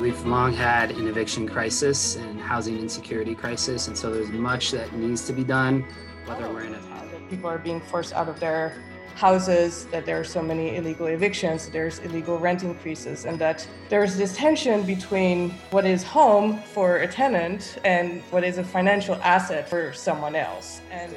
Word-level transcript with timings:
We've 0.00 0.24
long 0.24 0.54
had 0.54 0.92
an 0.92 1.06
eviction 1.06 1.46
crisis 1.46 2.16
and 2.16 2.40
housing 2.40 2.78
insecurity 2.78 3.34
crisis, 3.34 3.86
and 3.86 3.96
so 3.96 4.10
there's 4.10 4.30
much 4.30 4.70
that 4.70 4.94
needs 4.94 5.26
to 5.26 5.34
be 5.34 5.44
done, 5.44 5.84
whether 6.24 6.48
we're 6.48 6.62
in 6.62 6.74
a 6.74 6.80
people 7.28 7.50
are 7.50 7.58
being 7.58 7.80
forced 7.80 8.14
out 8.14 8.28
of 8.28 8.40
their 8.40 8.74
houses, 9.14 9.84
that 9.92 10.06
there 10.06 10.18
are 10.18 10.24
so 10.24 10.40
many 10.40 10.76
illegal 10.76 11.06
evictions, 11.06 11.68
there's 11.68 11.98
illegal 11.98 12.38
rent 12.38 12.62
increases, 12.62 13.26
and 13.26 13.38
that 13.38 13.68
there's 13.90 14.16
this 14.16 14.34
tension 14.34 14.82
between 14.84 15.50
what 15.70 15.84
is 15.84 16.02
home 16.02 16.58
for 16.72 16.96
a 16.98 17.06
tenant 17.06 17.78
and 17.84 18.22
what 18.30 18.42
is 18.42 18.56
a 18.56 18.64
financial 18.64 19.16
asset 19.16 19.68
for 19.68 19.92
someone 19.92 20.34
else. 20.34 20.80
And 20.90 21.14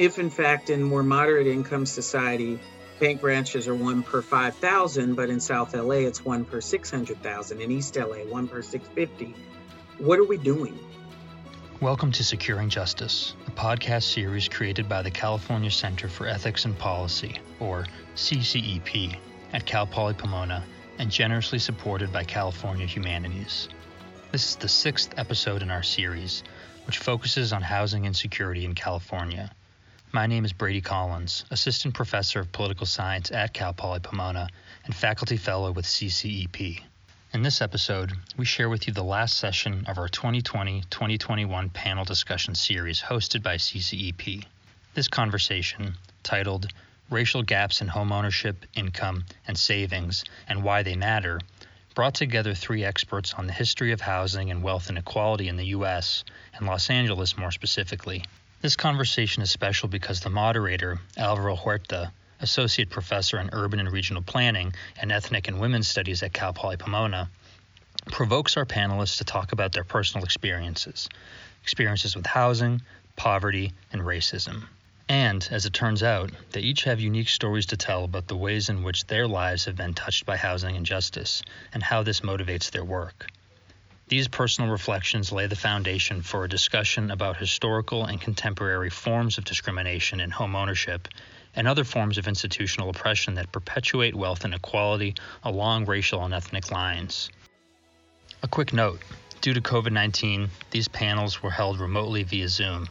if 0.00 0.18
in 0.18 0.28
fact 0.28 0.70
in 0.70 0.82
more 0.82 1.04
moderate 1.04 1.46
income 1.46 1.86
society, 1.86 2.58
bank 3.00 3.20
branches 3.20 3.68
are 3.68 3.74
one 3.74 4.02
per 4.02 4.22
5,000, 4.22 5.14
but 5.14 5.30
in 5.30 5.40
South 5.40 5.74
LA 5.74 5.96
it's 5.96 6.24
one 6.24 6.44
per 6.44 6.60
600,000, 6.60 7.60
in 7.60 7.70
East 7.70 7.96
LA 7.96 8.18
one 8.28 8.48
per 8.48 8.62
650, 8.62 9.34
what 9.98 10.18
are 10.18 10.24
we 10.24 10.36
doing? 10.36 10.78
Welcome 11.80 12.12
to 12.12 12.24
Securing 12.24 12.68
Justice, 12.68 13.34
a 13.46 13.50
podcast 13.50 14.04
series 14.04 14.48
created 14.48 14.88
by 14.88 15.02
the 15.02 15.10
California 15.10 15.70
Center 15.70 16.08
for 16.08 16.26
Ethics 16.26 16.64
and 16.64 16.78
Policy, 16.78 17.36
or 17.58 17.86
CCEP, 18.14 19.16
at 19.52 19.66
Cal 19.66 19.86
Poly 19.86 20.14
Pomona 20.14 20.64
and 20.98 21.10
generously 21.10 21.58
supported 21.58 22.12
by 22.12 22.24
California 22.24 22.86
Humanities. 22.86 23.68
This 24.30 24.50
is 24.50 24.56
the 24.56 24.68
sixth 24.68 25.12
episode 25.16 25.62
in 25.62 25.70
our 25.70 25.82
series, 25.82 26.42
which 26.86 26.98
focuses 26.98 27.52
on 27.52 27.62
housing 27.62 28.04
insecurity 28.04 28.64
in 28.64 28.74
California. 28.74 29.50
My 30.14 30.26
name 30.26 30.44
is 30.44 30.52
Brady 30.52 30.82
Collins, 30.82 31.46
Assistant 31.50 31.94
Professor 31.94 32.40
of 32.40 32.52
Political 32.52 32.84
Science 32.84 33.30
at 33.30 33.54
Cal 33.54 33.72
Poly 33.72 34.00
Pomona 34.00 34.46
and 34.84 34.94
Faculty 34.94 35.38
Fellow 35.38 35.72
with 35.72 35.86
CCEP. 35.86 36.82
In 37.32 37.40
this 37.40 37.62
episode, 37.62 38.12
we 38.36 38.44
share 38.44 38.68
with 38.68 38.86
you 38.86 38.92
the 38.92 39.02
last 39.02 39.38
session 39.38 39.86
of 39.86 39.96
our 39.96 40.10
2020 40.10 40.82
2021 40.90 41.70
panel 41.70 42.04
discussion 42.04 42.54
series 42.54 43.00
hosted 43.00 43.42
by 43.42 43.56
CCEP. 43.56 44.44
This 44.92 45.08
conversation, 45.08 45.94
titled 46.22 46.66
Racial 47.08 47.42
Gaps 47.42 47.80
in 47.80 47.88
Homeownership, 47.88 48.56
Income, 48.74 49.24
and 49.48 49.56
Savings 49.56 50.24
and 50.46 50.62
Why 50.62 50.82
They 50.82 50.94
Matter, 50.94 51.40
brought 51.94 52.14
together 52.14 52.52
three 52.52 52.84
experts 52.84 53.32
on 53.32 53.46
the 53.46 53.54
history 53.54 53.92
of 53.92 54.02
housing 54.02 54.50
and 54.50 54.62
wealth 54.62 54.90
inequality 54.90 55.48
in 55.48 55.56
the 55.56 55.68
U.S. 55.68 56.22
and 56.54 56.66
Los 56.66 56.90
Angeles 56.90 57.38
more 57.38 57.50
specifically. 57.50 58.22
This 58.62 58.76
conversation 58.76 59.42
is 59.42 59.50
special 59.50 59.88
because 59.88 60.20
the 60.20 60.30
moderator, 60.30 61.00
Alvaro 61.16 61.56
Huerta, 61.56 62.12
Associate 62.38 62.88
Professor 62.88 63.40
in 63.40 63.50
Urban 63.52 63.80
and 63.80 63.90
Regional 63.90 64.22
Planning 64.22 64.72
and 65.00 65.10
Ethnic 65.10 65.48
and 65.48 65.58
Women's 65.58 65.88
Studies 65.88 66.22
at 66.22 66.32
Cal 66.32 66.52
Poly 66.52 66.76
Pomona, 66.76 67.28
provokes 68.12 68.56
our 68.56 68.64
panelists 68.64 69.18
to 69.18 69.24
talk 69.24 69.50
about 69.50 69.72
their 69.72 69.82
personal 69.82 70.24
experiences 70.24 71.08
experiences 71.60 72.14
with 72.14 72.24
housing, 72.24 72.80
poverty, 73.16 73.72
and 73.92 74.02
racism. 74.02 74.62
And, 75.08 75.46
as 75.50 75.66
it 75.66 75.72
turns 75.72 76.04
out, 76.04 76.30
they 76.52 76.60
each 76.60 76.84
have 76.84 77.00
unique 77.00 77.30
stories 77.30 77.66
to 77.66 77.76
tell 77.76 78.04
about 78.04 78.28
the 78.28 78.36
ways 78.36 78.68
in 78.68 78.84
which 78.84 79.08
their 79.08 79.26
lives 79.26 79.64
have 79.64 79.74
been 79.74 79.94
touched 79.94 80.24
by 80.24 80.36
housing 80.36 80.76
injustice 80.76 81.42
and 81.74 81.82
how 81.82 82.04
this 82.04 82.20
motivates 82.20 82.70
their 82.70 82.84
work. 82.84 83.26
These 84.12 84.28
personal 84.28 84.70
reflections 84.70 85.32
lay 85.32 85.46
the 85.46 85.56
foundation 85.56 86.20
for 86.20 86.44
a 86.44 86.48
discussion 86.48 87.10
about 87.10 87.38
historical 87.38 88.04
and 88.04 88.20
contemporary 88.20 88.90
forms 88.90 89.38
of 89.38 89.46
discrimination 89.46 90.20
in 90.20 90.30
home 90.30 90.54
ownership 90.54 91.08
and 91.56 91.66
other 91.66 91.82
forms 91.82 92.18
of 92.18 92.28
institutional 92.28 92.90
oppression 92.90 93.36
that 93.36 93.52
perpetuate 93.52 94.14
wealth 94.14 94.44
inequality 94.44 95.14
along 95.42 95.86
racial 95.86 96.22
and 96.26 96.34
ethnic 96.34 96.70
lines. 96.70 97.30
A 98.42 98.48
quick 98.48 98.74
note 98.74 99.00
due 99.40 99.54
to 99.54 99.62
COVID 99.62 99.92
19, 99.92 100.50
these 100.70 100.88
panels 100.88 101.42
were 101.42 101.50
held 101.50 101.80
remotely 101.80 102.22
via 102.22 102.48
Zoom. 102.48 102.90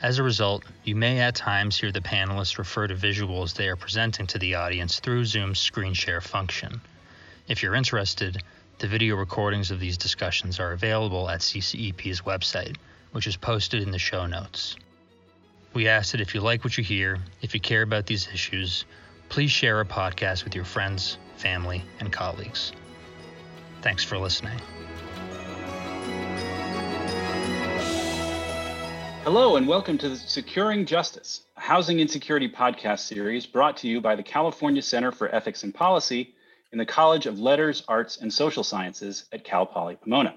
As 0.00 0.18
a 0.18 0.22
result, 0.22 0.64
you 0.82 0.96
may 0.96 1.20
at 1.20 1.34
times 1.34 1.76
hear 1.76 1.92
the 1.92 2.00
panelists 2.00 2.56
refer 2.56 2.86
to 2.86 2.94
visuals 2.94 3.52
they 3.52 3.68
are 3.68 3.76
presenting 3.76 4.26
to 4.28 4.38
the 4.38 4.54
audience 4.54 4.98
through 4.98 5.26
Zoom's 5.26 5.58
screen 5.58 5.92
share 5.92 6.22
function. 6.22 6.80
If 7.48 7.62
you're 7.62 7.74
interested, 7.74 8.42
the 8.78 8.86
video 8.86 9.16
recordings 9.16 9.72
of 9.72 9.80
these 9.80 9.98
discussions 9.98 10.60
are 10.60 10.70
available 10.70 11.28
at 11.28 11.40
CCEP's 11.40 12.20
website, 12.20 12.76
which 13.10 13.26
is 13.26 13.36
posted 13.36 13.82
in 13.82 13.90
the 13.90 13.98
show 13.98 14.24
notes. 14.26 14.76
We 15.74 15.88
ask 15.88 16.12
that 16.12 16.20
if 16.20 16.32
you 16.32 16.40
like 16.40 16.62
what 16.62 16.78
you 16.78 16.84
hear, 16.84 17.18
if 17.42 17.54
you 17.54 17.60
care 17.60 17.82
about 17.82 18.06
these 18.06 18.28
issues, 18.28 18.84
please 19.30 19.50
share 19.50 19.78
our 19.78 19.84
podcast 19.84 20.44
with 20.44 20.54
your 20.54 20.64
friends, 20.64 21.18
family, 21.36 21.82
and 21.98 22.12
colleagues. 22.12 22.72
Thanks 23.82 24.04
for 24.04 24.16
listening. 24.16 24.60
Hello, 29.24 29.56
and 29.56 29.66
welcome 29.66 29.98
to 29.98 30.08
the 30.08 30.16
Securing 30.16 30.86
Justice, 30.86 31.42
a 31.56 31.60
housing 31.60 31.98
insecurity 31.98 32.48
podcast 32.48 33.00
series 33.00 33.44
brought 33.44 33.76
to 33.78 33.88
you 33.88 34.00
by 34.00 34.14
the 34.14 34.22
California 34.22 34.82
Center 34.82 35.10
for 35.10 35.28
Ethics 35.34 35.64
and 35.64 35.74
Policy 35.74 36.34
in 36.72 36.78
the 36.78 36.86
College 36.86 37.26
of 37.26 37.40
Letters, 37.40 37.82
Arts, 37.88 38.18
and 38.18 38.32
Social 38.32 38.62
Sciences 38.62 39.24
at 39.32 39.44
Cal 39.44 39.66
Poly 39.66 39.96
Pomona. 39.96 40.34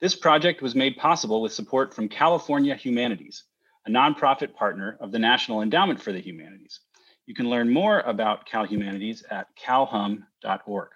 This 0.00 0.14
project 0.14 0.62
was 0.62 0.74
made 0.74 0.96
possible 0.96 1.42
with 1.42 1.52
support 1.52 1.92
from 1.92 2.08
California 2.08 2.74
Humanities, 2.74 3.44
a 3.86 3.90
nonprofit 3.90 4.54
partner 4.54 4.96
of 5.00 5.12
the 5.12 5.18
National 5.18 5.62
Endowment 5.62 6.00
for 6.00 6.12
the 6.12 6.20
Humanities. 6.20 6.80
You 7.26 7.34
can 7.34 7.50
learn 7.50 7.70
more 7.70 8.00
about 8.00 8.46
Cal 8.46 8.64
Humanities 8.64 9.22
at 9.30 9.48
calhum.org. 9.56 10.88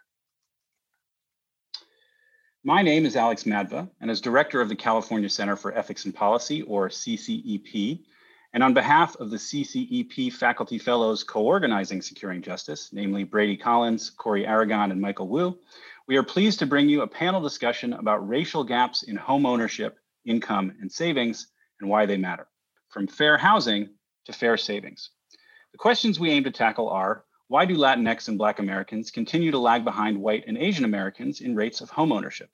My 2.66 2.80
name 2.80 3.04
is 3.04 3.14
Alex 3.14 3.44
Madva, 3.44 3.90
and 4.00 4.10
as 4.10 4.22
director 4.22 4.62
of 4.62 4.70
the 4.70 4.76
California 4.76 5.28
Center 5.28 5.54
for 5.54 5.76
Ethics 5.76 6.06
and 6.06 6.14
Policy, 6.14 6.62
or 6.62 6.88
CCEP, 6.88 8.00
and 8.54 8.62
on 8.62 8.72
behalf 8.72 9.16
of 9.16 9.30
the 9.30 9.36
CCEP 9.36 10.32
faculty 10.32 10.78
fellows 10.78 11.24
co-organizing 11.24 12.00
Securing 12.00 12.40
Justice, 12.40 12.90
namely 12.92 13.24
Brady 13.24 13.56
Collins, 13.56 14.10
Corey 14.10 14.46
Aragon, 14.46 14.92
and 14.92 15.00
Michael 15.00 15.26
Wu, 15.26 15.58
we 16.06 16.16
are 16.16 16.22
pleased 16.22 16.60
to 16.60 16.66
bring 16.66 16.88
you 16.88 17.02
a 17.02 17.06
panel 17.06 17.40
discussion 17.40 17.94
about 17.94 18.26
racial 18.28 18.62
gaps 18.62 19.02
in 19.02 19.16
home 19.16 19.44
ownership, 19.44 19.98
income, 20.24 20.72
and 20.80 20.90
savings, 20.90 21.48
and 21.80 21.90
why 21.90 22.06
they 22.06 22.16
matter 22.16 22.46
from 22.90 23.08
fair 23.08 23.36
housing 23.36 23.88
to 24.24 24.32
fair 24.32 24.56
savings. 24.56 25.10
The 25.72 25.78
questions 25.78 26.20
we 26.20 26.30
aim 26.30 26.44
to 26.44 26.52
tackle 26.52 26.88
are 26.88 27.24
why 27.48 27.64
do 27.64 27.76
Latinx 27.76 28.28
and 28.28 28.38
Black 28.38 28.60
Americans 28.60 29.10
continue 29.10 29.50
to 29.50 29.58
lag 29.58 29.82
behind 29.82 30.16
white 30.16 30.44
and 30.46 30.56
Asian 30.56 30.84
Americans 30.84 31.40
in 31.40 31.56
rates 31.56 31.80
of 31.80 31.90
home 31.90 32.12
ownership? 32.12 32.50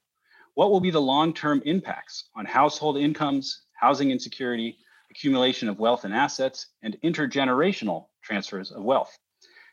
What 0.55 0.71
will 0.71 0.81
be 0.81 0.91
the 0.91 1.01
long 1.01 1.35
term 1.35 1.61
impacts 1.67 2.31
on 2.35 2.47
household 2.47 2.97
incomes, 2.97 3.65
housing 3.75 4.11
insecurity, 4.11 4.79
accumulation 5.11 5.69
of 5.69 5.79
wealth 5.79 6.05
and 6.05 6.15
assets, 6.15 6.69
and 6.83 6.97
intergenerational 7.03 8.07
transfers 8.23 8.71
of 8.71 8.83
wealth? 8.83 9.19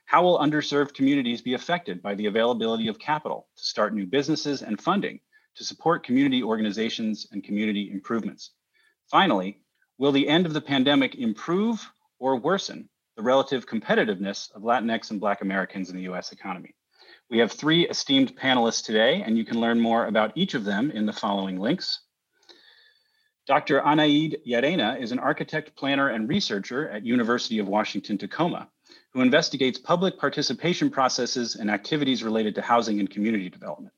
How 0.06 0.24
will 0.24 0.40
underserved 0.40 0.94
communities 0.94 1.42
be 1.42 1.54
affected 1.54 2.02
by 2.02 2.16
the 2.16 2.28
availability 2.28 2.88
of 2.88 3.00
capital 3.00 3.48
to 3.58 3.64
start 3.66 3.94
new 3.94 4.06
businesses 4.06 4.62
and 4.62 4.82
funding 4.82 5.20
to 5.56 5.64
support 5.64 6.06
community 6.06 6.44
organizations 6.44 7.28
and 7.32 7.44
community 7.44 7.92
improvements? 7.92 8.52
Finally, 9.12 9.62
Will 10.00 10.12
the 10.12 10.28
end 10.28 10.46
of 10.46 10.54
the 10.54 10.62
pandemic 10.62 11.16
improve 11.16 11.90
or 12.20 12.36
worsen 12.36 12.88
the 13.16 13.24
relative 13.24 13.66
competitiveness 13.66 14.52
of 14.54 14.62
Latinx 14.62 15.10
and 15.10 15.20
Black 15.20 15.42
Americans 15.42 15.90
in 15.90 15.96
the 15.96 16.04
US 16.04 16.32
economy? 16.32 16.76
We 17.32 17.40
have 17.40 17.52
three 17.52 17.88
esteemed 17.90 18.38
panelists 18.38 18.86
today, 18.86 19.24
and 19.24 19.36
you 19.36 19.44
can 19.44 19.60
learn 19.60 19.80
more 19.80 20.06
about 20.06 20.34
each 20.36 20.54
of 20.54 20.66
them 20.66 20.92
in 20.92 21.08
the 21.08 21.14
following 21.14 21.60
links. 21.60 22.02
Dr. 23.48 23.80
Anaid 23.80 24.46
Yerena 24.46 25.00
is 25.00 25.14
an 25.14 25.20
architect, 25.20 25.74
planner, 25.78 26.10
and 26.10 26.28
researcher 26.28 26.90
at 26.90 27.06
University 27.06 27.60
of 27.60 27.70
Washington, 27.70 28.18
Tacoma, 28.18 28.68
who 29.14 29.22
investigates 29.22 29.80
public 29.80 30.20
participation 30.20 30.90
processes 30.90 31.56
and 31.56 31.72
activities 31.72 32.24
related 32.24 32.56
to 32.56 32.62
housing 32.62 33.00
and 33.00 33.10
community 33.10 33.48
development. 33.48 33.94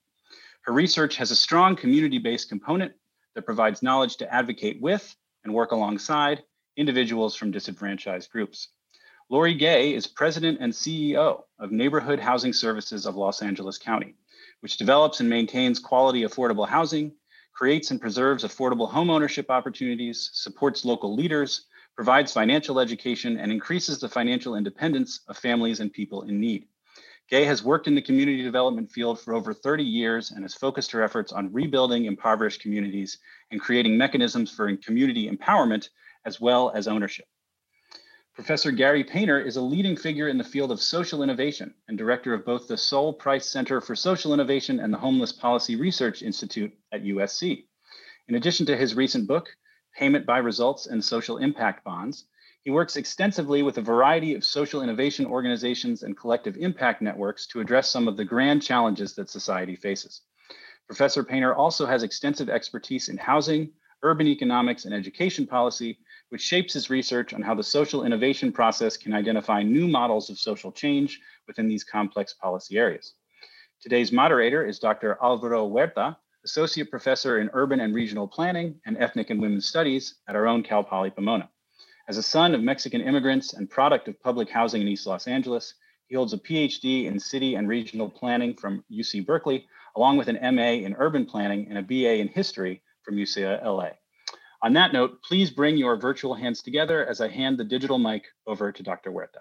Her 0.62 0.74
research 0.74 1.16
has 1.16 1.32
a 1.32 1.36
strong 1.36 1.76
community-based 1.76 2.48
component 2.48 2.94
that 3.34 3.42
provides 3.42 3.82
knowledge 3.82 4.18
to 4.18 4.32
advocate 4.32 4.80
with 4.82 5.16
and 5.44 5.52
work 5.52 5.72
alongside 5.72 6.44
individuals 6.78 7.36
from 7.36 7.50
disenfranchised 7.50 8.30
groups. 8.30 8.68
Lori 9.32 9.56
Gay 9.56 9.96
is 9.96 10.06
president 10.06 10.60
and 10.62 10.72
CEO 10.72 11.42
of 11.58 11.72
Neighborhood 11.72 12.20
Housing 12.20 12.54
Services 12.54 13.08
of 13.08 13.16
Los 13.16 13.42
Angeles 13.42 13.80
County, 13.80 14.14
which 14.60 14.78
develops 14.78 15.22
and 15.22 15.30
maintains 15.30 15.80
quality 15.80 16.22
affordable 16.22 16.70
housing, 16.70 17.14
creates 17.60 17.92
and 17.92 18.00
preserves 18.00 18.46
affordable 18.46 18.90
homeownership 18.90 19.50
opportunities, 19.50 20.30
supports 20.32 20.86
local 20.86 21.14
leaders, 21.14 21.66
provides 21.94 22.32
financial 22.32 22.80
education, 22.80 23.38
and 23.38 23.52
increases 23.52 24.00
the 24.00 24.08
financial 24.08 24.56
independence 24.56 25.20
of 25.28 25.38
families 25.38 25.82
and 25.82 25.92
people 25.92 26.22
in 26.22 26.40
need. 26.40 26.70
Gay 27.30 27.44
has 27.44 27.62
worked 27.62 27.86
in 27.86 27.96
the 27.96 28.02
community 28.02 28.44
development 28.44 28.90
field 28.90 29.20
for 29.20 29.34
over 29.34 29.54
30 29.54 29.84
years 29.84 30.32
and 30.32 30.46
has 30.46 30.54
focused 30.54 30.90
her 30.92 31.04
efforts 31.04 31.34
on 31.34 31.52
rebuilding 31.52 32.06
impoverished 32.06 32.62
communities 32.62 33.18
and 33.52 33.60
creating 33.60 33.98
mechanisms 33.98 34.50
for 34.50 34.74
community 34.78 35.30
empowerment 35.30 35.90
as 36.24 36.40
well 36.40 36.72
as 36.74 36.88
ownership. 36.88 37.26
Professor 38.40 38.72
Gary 38.72 39.04
Painter 39.04 39.38
is 39.38 39.58
a 39.58 39.62
leading 39.62 39.98
figure 39.98 40.30
in 40.30 40.38
the 40.38 40.46
field 40.46 40.72
of 40.72 40.82
social 40.82 41.24
innovation 41.24 41.74
and 41.90 41.98
director 41.98 42.34
of 42.34 42.46
both 42.46 42.70
the 42.70 42.78
Sol 42.78 43.12
Price 43.12 43.46
Center 43.46 43.82
for 43.82 43.98
Social 43.98 44.34
Innovation 44.34 44.80
and 44.80 44.94
the 44.94 44.98
Homeless 44.98 45.34
Policy 45.34 45.76
Research 45.76 46.22
Institute 46.22 46.72
at 46.94 47.04
USC. 47.04 47.66
In 48.30 48.36
addition 48.36 48.66
to 48.68 48.78
his 48.78 48.96
recent 48.96 49.28
book, 49.28 49.50
Payment 49.94 50.26
by 50.26 50.38
Results 50.38 50.88
and 50.88 51.04
Social 51.04 51.36
Impact 51.40 51.84
Bonds, 51.84 52.28
he 52.64 52.72
works 52.72 52.96
extensively 52.96 53.62
with 53.62 53.78
a 53.78 53.82
variety 53.82 54.36
of 54.36 54.46
social 54.46 54.82
innovation 54.82 55.26
organizations 55.26 56.04
and 56.04 56.16
collective 56.16 56.56
impact 56.56 57.02
networks 57.02 57.46
to 57.48 57.60
address 57.60 57.90
some 57.90 58.08
of 58.08 58.16
the 58.16 58.24
grand 58.24 58.64
challenges 58.64 59.16
that 59.16 59.30
society 59.30 59.76
faces. 59.76 60.22
Professor 60.88 61.26
Painter 61.26 61.54
also 61.54 61.86
has 61.86 62.04
extensive 62.04 62.50
expertise 62.50 63.10
in 63.10 63.18
housing, 63.18 63.74
urban 64.04 64.28
economics, 64.28 64.86
and 64.86 64.94
education 64.94 65.46
policy, 65.46 65.98
which 66.30 66.42
shapes 66.42 66.74
his 66.74 66.90
research 66.90 67.34
on 67.34 67.42
how 67.42 67.56
the 67.56 67.64
social 67.64 68.06
innovation 68.06 68.52
process 68.52 68.98
can 68.98 69.14
identify 69.14 69.64
new 69.64 69.88
models 69.88 70.30
of 70.30 70.38
social 70.40 70.72
change 70.72 71.20
within 71.48 71.68
these 71.68 71.84
complex 71.84 72.34
policy 72.34 72.78
areas. 72.78 73.14
Today's 73.82 74.12
moderator 74.12 74.66
is 74.66 74.80
Dr. 74.80 75.18
Alvaro 75.22 75.68
Huerta, 75.68 76.18
Associate 76.46 76.90
Professor 76.90 77.40
in 77.40 77.50
Urban 77.54 77.82
and 77.82 77.94
Regional 77.94 78.28
Planning 78.28 78.80
and 78.86 78.98
Ethnic 78.98 79.30
and 79.30 79.42
Women's 79.42 79.68
Studies 79.68 80.16
at 80.28 80.36
our 80.36 80.48
own 80.48 80.64
Cal 80.64 80.84
Poly 80.84 81.10
Pomona. 81.10 81.50
As 82.08 82.18
a 82.18 82.24
son 82.24 82.56
of 82.56 82.62
Mexican 82.62 83.02
immigrants 83.02 83.54
and 83.54 83.70
product 83.70 84.08
of 84.08 84.20
public 84.22 84.50
housing 84.50 84.82
in 84.82 84.88
East 84.88 85.06
Los 85.06 85.28
Angeles, 85.28 85.76
he 86.08 86.16
holds 86.16 86.34
a 86.34 86.38
PhD 86.38 87.06
in 87.06 87.20
city 87.20 87.56
and 87.56 87.68
regional 87.68 88.10
planning 88.10 88.56
from 88.56 88.84
UC 88.92 89.26
Berkeley, 89.26 89.68
along 89.96 90.18
with 90.18 90.28
an 90.28 90.56
MA 90.56 90.72
in 90.86 90.96
urban 90.98 91.26
planning 91.26 91.68
and 91.70 91.78
a 91.78 91.84
BA 91.84 92.16
in 92.16 92.28
history 92.28 92.82
from 93.10 93.18
UCLA. 93.18 93.94
On 94.62 94.74
that 94.74 94.94
note, 94.94 95.24
please 95.24 95.50
bring 95.50 95.78
your 95.78 95.98
virtual 95.98 96.36
hands 96.36 96.62
together 96.62 97.08
as 97.08 97.22
I 97.22 97.28
hand 97.28 97.58
the 97.58 97.64
digital 97.64 97.98
mic 97.98 98.26
over 98.46 98.72
to 98.72 98.84
Dr. 98.84 99.12
Huerta. 99.12 99.40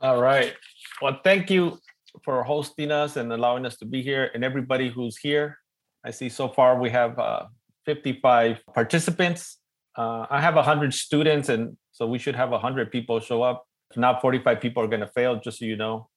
All 0.00 0.20
right. 0.20 0.54
Well, 1.00 1.20
thank 1.24 1.50
you 1.50 1.78
for 2.24 2.42
hosting 2.42 2.90
us 2.90 3.16
and 3.16 3.32
allowing 3.32 3.64
us 3.64 3.76
to 3.78 3.86
be 3.86 4.02
here 4.02 4.30
and 4.34 4.44
everybody 4.44 4.90
who's 4.90 5.16
here. 5.16 5.58
I 6.04 6.10
see 6.10 6.28
so 6.28 6.48
far 6.48 6.78
we 6.78 6.90
have 6.90 7.18
uh, 7.18 7.44
55 7.86 8.58
participants. 8.74 9.58
Uh, 9.96 10.26
I 10.28 10.40
have 10.40 10.56
100 10.56 10.92
students, 10.92 11.48
and 11.48 11.76
so 11.92 12.06
we 12.06 12.18
should 12.18 12.34
have 12.36 12.50
100 12.50 12.90
people 12.90 13.20
show 13.20 13.42
up. 13.42 13.64
If 13.90 13.96
not 13.96 14.20
45 14.20 14.60
people 14.60 14.82
are 14.82 14.88
going 14.88 15.00
to 15.00 15.12
fail, 15.14 15.36
just 15.36 15.60
so 15.60 15.64
you 15.64 15.76
know. 15.76 16.08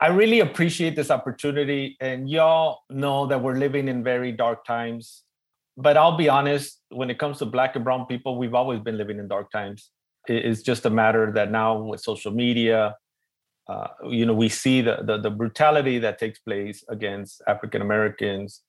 I 0.00 0.08
really 0.08 0.40
appreciate 0.40 0.94
this 0.94 1.10
opportunity, 1.10 1.96
and 2.00 2.30
y'all 2.30 2.80
know 2.88 3.26
that 3.26 3.42
we're 3.42 3.56
living 3.56 3.88
in 3.88 4.04
very 4.04 4.32
dark 4.32 4.64
times 4.64 5.24
but 5.76 5.96
I'll 5.96 6.16
be 6.16 6.28
honest, 6.28 6.80
when 6.88 7.10
it 7.10 7.18
comes 7.18 7.38
to 7.38 7.46
black 7.46 7.76
and 7.76 7.84
brown 7.84 8.06
people, 8.06 8.38
we've 8.38 8.54
always 8.54 8.80
been 8.80 8.96
living 8.96 9.18
in 9.18 9.28
dark 9.28 9.50
times. 9.50 9.90
It's 10.26 10.62
just 10.62 10.86
a 10.86 10.90
matter 10.90 11.30
that 11.32 11.50
now 11.50 11.78
with 11.80 12.00
social 12.00 12.32
media, 12.32 12.96
uh, 13.68 13.88
you 14.08 14.26
know, 14.26 14.32
we 14.34 14.48
see 14.48 14.80
the, 14.80 14.98
the, 15.02 15.18
the 15.18 15.30
brutality 15.30 15.98
that 15.98 16.18
takes 16.18 16.38
place 16.38 16.84
against 16.88 17.42
African 17.46 17.82
Americans, 17.82 18.62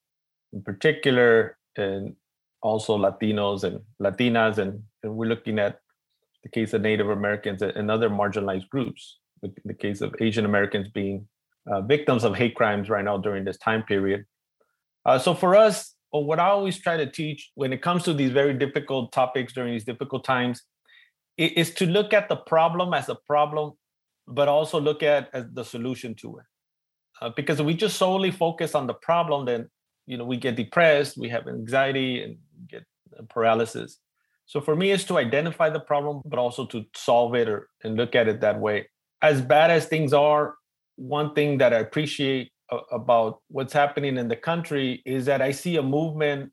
in 0.54 0.62
particular, 0.62 1.58
and 1.78 2.16
also 2.62 2.98
Latinos 2.98 3.64
and 3.64 3.80
Latinas, 4.02 4.58
and, 4.58 4.84
and 5.04 5.16
we're 5.16 5.28
looking 5.28 5.60
at 5.60 5.80
the 6.44 6.50
case 6.50 6.74
of 6.74 6.82
Native 6.82 7.10
Americans 7.10 7.62
and 7.62 7.92
other 7.92 8.10
marginalized 8.10 8.70
groups. 8.70 9.20
The, 9.42 9.54
the 9.66 9.74
case 9.74 10.02
of 10.02 10.16
Asian 10.20 10.46
Americans 10.46 10.88
being 10.90 11.28
uh, 11.72 11.82
victims 11.82 12.24
of 12.24 12.36
hate 12.36 12.56
crimes 12.56 12.90
right 12.90 13.06
now 13.06 13.18
during 13.18 13.44
this 13.46 13.58
time 13.58 13.84
period. 13.84 14.26
Uh, 15.06 15.20
so 15.20 15.36
for 15.36 15.56
us, 15.56 15.94
but 16.12 16.22
what 16.22 16.40
I 16.40 16.48
always 16.48 16.80
try 16.80 16.98
to 16.98 17.10
teach 17.10 17.52
when 17.56 17.74
it 17.74 17.82
comes 17.82 18.04
to 18.04 18.14
these 18.14 18.32
very 18.32 18.54
difficult 18.54 19.12
topics 19.12 19.54
during 19.54 19.74
these 19.74 19.84
difficult 19.84 20.24
times 20.24 20.64
is 21.38 21.74
to 21.76 21.86
look 21.86 22.14
at 22.14 22.30
the 22.30 22.36
problem 22.36 22.94
as 22.94 23.10
a 23.10 23.16
problem, 23.16 23.74
but 24.28 24.48
also 24.48 24.80
look 24.80 25.04
at 25.04 25.30
as 25.34 25.46
the 25.54 25.64
solution 25.64 26.16
to 26.16 26.38
it. 26.40 26.46
Uh, 27.22 27.30
because 27.36 27.60
if 27.60 27.66
we 27.66 27.74
just 27.74 27.98
solely 27.98 28.32
focus 28.32 28.76
on 28.76 28.88
the 28.88 28.94
problem, 28.94 29.46
then 29.46 29.70
you 30.06 30.18
know 30.18 30.26
we 30.26 30.38
get 30.38 30.56
depressed, 30.56 31.18
we 31.18 31.30
have 31.30 31.48
anxiety, 31.48 32.24
and 32.24 32.38
get 32.68 32.84
paralysis. 33.30 34.00
So 34.46 34.62
for 34.62 34.76
me, 34.76 34.92
it's 34.92 35.04
to 35.06 35.18
identify 35.18 35.70
the 35.70 35.80
problem, 35.80 36.22
but 36.26 36.40
also 36.40 36.66
to 36.68 36.86
solve 36.96 37.36
it 37.36 37.50
or 37.50 37.70
and 37.84 37.98
look 37.98 38.16
at 38.16 38.28
it 38.28 38.42
that 38.42 38.60
way. 38.60 38.88
As 39.22 39.42
bad 39.42 39.72
as 39.72 39.88
things 39.88 40.14
are, 40.14 40.56
one 40.96 41.34
thing 41.34 41.58
that 41.58 41.74
I 41.74 41.80
appreciate 41.80 42.52
about 42.92 43.40
what's 43.48 43.74
happening 43.74 44.18
in 44.18 44.28
the 44.28 44.36
country 44.36 45.02
is 45.06 45.26
that 45.26 45.42
I 45.42 45.52
see 45.52 45.78
a 45.78 45.84
movement, 45.84 46.52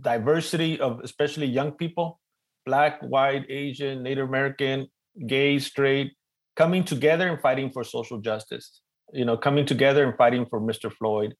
diversity 0.00 0.78
of 0.80 1.00
especially 1.00 1.46
young 1.46 1.72
people, 1.72 2.20
black, 2.64 3.00
white, 3.00 3.46
Asian, 3.48 4.02
Native 4.02 4.28
American, 4.28 4.88
gay, 5.26 5.58
straight, 5.58 6.12
coming 6.56 6.84
together 6.84 7.28
and 7.28 7.40
fighting 7.40 7.70
for 7.70 7.84
social 7.84 8.18
justice. 8.20 8.80
You 9.12 9.24
know, 9.24 9.36
coming 9.36 9.64
together 9.64 10.04
and 10.04 10.16
fighting 10.16 10.46
for 10.46 10.60
Mr. 10.60 10.92
Floyd, 10.92 11.34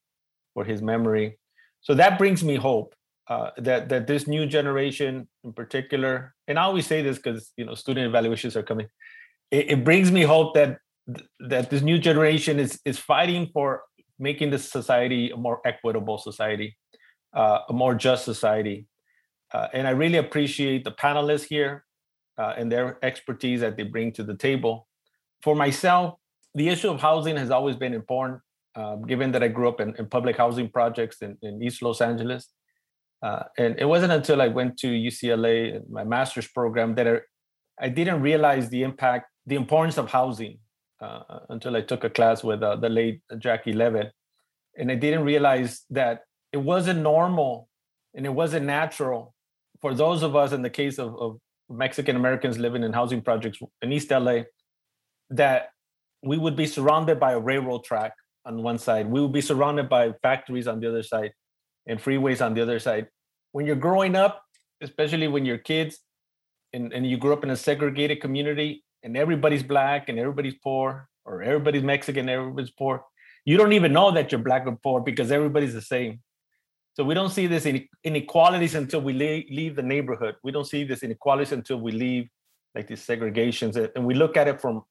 for 0.54 0.64
his 0.64 0.80
memory. 0.80 1.38
So 1.80 1.94
that 1.94 2.16
brings 2.16 2.44
me 2.44 2.54
hope 2.54 2.94
uh, 3.28 3.50
that 3.58 3.88
that 3.88 4.06
this 4.06 4.26
new 4.26 4.46
generation, 4.46 5.28
in 5.42 5.52
particular, 5.52 6.34
and 6.46 6.58
I 6.58 6.62
always 6.62 6.86
say 6.86 7.02
this 7.02 7.16
because 7.16 7.52
you 7.56 7.64
know 7.64 7.74
student 7.74 8.06
evaluations 8.06 8.56
are 8.56 8.62
coming. 8.62 8.86
It, 9.50 9.70
it 9.72 9.84
brings 9.84 10.12
me 10.12 10.22
hope 10.22 10.54
that 10.54 10.78
that 11.40 11.70
this 11.70 11.82
new 11.82 11.98
generation 11.98 12.60
is 12.60 12.80
is 12.84 12.98
fighting 12.98 13.50
for 13.52 13.82
making 14.18 14.50
this 14.50 14.70
society 14.70 15.30
a 15.30 15.36
more 15.36 15.60
equitable 15.64 16.18
society, 16.18 16.76
uh, 17.34 17.60
a 17.68 17.72
more 17.72 17.94
just 17.94 18.24
society. 18.24 18.86
Uh, 19.52 19.68
and 19.72 19.86
I 19.86 19.90
really 19.90 20.18
appreciate 20.18 20.84
the 20.84 20.92
panelists 20.92 21.44
here 21.44 21.84
uh, 22.38 22.54
and 22.56 22.70
their 22.70 22.98
expertise 23.04 23.60
that 23.60 23.76
they 23.76 23.84
bring 23.84 24.12
to 24.12 24.22
the 24.22 24.36
table. 24.36 24.88
For 25.42 25.54
myself, 25.54 26.14
the 26.54 26.68
issue 26.68 26.90
of 26.90 27.00
housing 27.00 27.36
has 27.36 27.50
always 27.50 27.76
been 27.76 27.94
important, 27.94 28.40
uh, 28.74 28.96
given 28.96 29.32
that 29.32 29.42
I 29.42 29.48
grew 29.48 29.68
up 29.68 29.80
in, 29.80 29.94
in 29.96 30.06
public 30.06 30.36
housing 30.36 30.68
projects 30.68 31.22
in, 31.22 31.36
in 31.42 31.62
East 31.62 31.82
Los 31.82 32.00
Angeles. 32.00 32.48
Uh, 33.22 33.44
and 33.58 33.78
it 33.78 33.84
wasn't 33.84 34.12
until 34.12 34.42
I 34.42 34.48
went 34.48 34.78
to 34.78 34.88
UCLA, 34.88 35.88
my 35.88 36.04
master's 36.04 36.48
program, 36.48 36.94
that 36.96 37.06
I, 37.06 37.20
I 37.80 37.88
didn't 37.88 38.20
realize 38.20 38.68
the 38.68 38.82
impact, 38.82 39.30
the 39.46 39.56
importance 39.56 39.98
of 39.98 40.10
housing 40.10 40.58
uh, 41.00 41.40
until 41.48 41.76
I 41.76 41.82
took 41.82 42.04
a 42.04 42.10
class 42.10 42.42
with 42.42 42.62
uh, 42.62 42.76
the 42.76 42.88
late 42.88 43.20
Jackie 43.38 43.72
Leavitt. 43.72 44.12
And 44.78 44.90
I 44.90 44.94
didn't 44.94 45.24
realize 45.24 45.82
that 45.90 46.22
it 46.52 46.58
wasn't 46.58 47.00
normal 47.00 47.68
and 48.14 48.26
it 48.26 48.32
wasn't 48.32 48.66
natural 48.66 49.34
for 49.80 49.94
those 49.94 50.22
of 50.22 50.34
us 50.34 50.52
in 50.52 50.62
the 50.62 50.70
case 50.70 50.98
of, 50.98 51.16
of 51.16 51.38
Mexican 51.68 52.16
Americans 52.16 52.58
living 52.58 52.82
in 52.82 52.92
housing 52.92 53.20
projects 53.20 53.58
in 53.82 53.92
East 53.92 54.10
LA 54.10 54.42
that 55.30 55.70
we 56.22 56.38
would 56.38 56.56
be 56.56 56.66
surrounded 56.66 57.20
by 57.20 57.32
a 57.32 57.38
railroad 57.38 57.84
track 57.84 58.12
on 58.44 58.62
one 58.62 58.78
side. 58.78 59.08
We 59.08 59.20
would 59.20 59.32
be 59.32 59.40
surrounded 59.40 59.88
by 59.88 60.12
factories 60.22 60.66
on 60.66 60.80
the 60.80 60.88
other 60.88 61.02
side 61.02 61.32
and 61.86 62.00
freeways 62.00 62.44
on 62.44 62.54
the 62.54 62.62
other 62.62 62.78
side. 62.78 63.08
When 63.52 63.66
you're 63.66 63.76
growing 63.76 64.16
up, 64.16 64.42
especially 64.80 65.28
when 65.28 65.44
you're 65.44 65.58
kids 65.58 65.98
and, 66.72 66.92
and 66.92 67.06
you 67.06 67.16
grew 67.16 67.32
up 67.32 67.44
in 67.44 67.50
a 67.50 67.56
segregated 67.56 68.20
community, 68.20 68.84
and 69.02 69.16
everybody's 69.16 69.62
black 69.62 70.08
and 70.08 70.18
everybody's 70.18 70.54
poor, 70.54 71.08
or 71.24 71.42
everybody's 71.42 71.82
Mexican, 71.82 72.28
everybody's 72.28 72.70
poor. 72.70 73.04
You 73.44 73.56
don't 73.56 73.72
even 73.72 73.92
know 73.92 74.10
that 74.10 74.32
you're 74.32 74.40
black 74.40 74.66
or 74.66 74.76
poor 74.82 75.00
because 75.00 75.30
everybody's 75.30 75.74
the 75.74 75.82
same. 75.82 76.20
So 76.94 77.04
we 77.04 77.14
don't 77.14 77.30
see 77.30 77.46
this 77.46 77.66
inequalities 78.04 78.74
until 78.74 79.02
we 79.02 79.12
leave 79.12 79.76
the 79.76 79.82
neighborhood. 79.82 80.36
We 80.42 80.50
don't 80.50 80.64
see 80.64 80.82
this 80.82 81.02
inequalities 81.02 81.52
until 81.52 81.78
we 81.78 81.92
leave 81.92 82.28
like 82.74 82.86
these 82.86 83.06
segregations, 83.06 83.76
and 83.94 84.06
we 84.06 84.14
look 84.14 84.36
at 84.36 84.48
it 84.48 84.60
from 84.60 84.82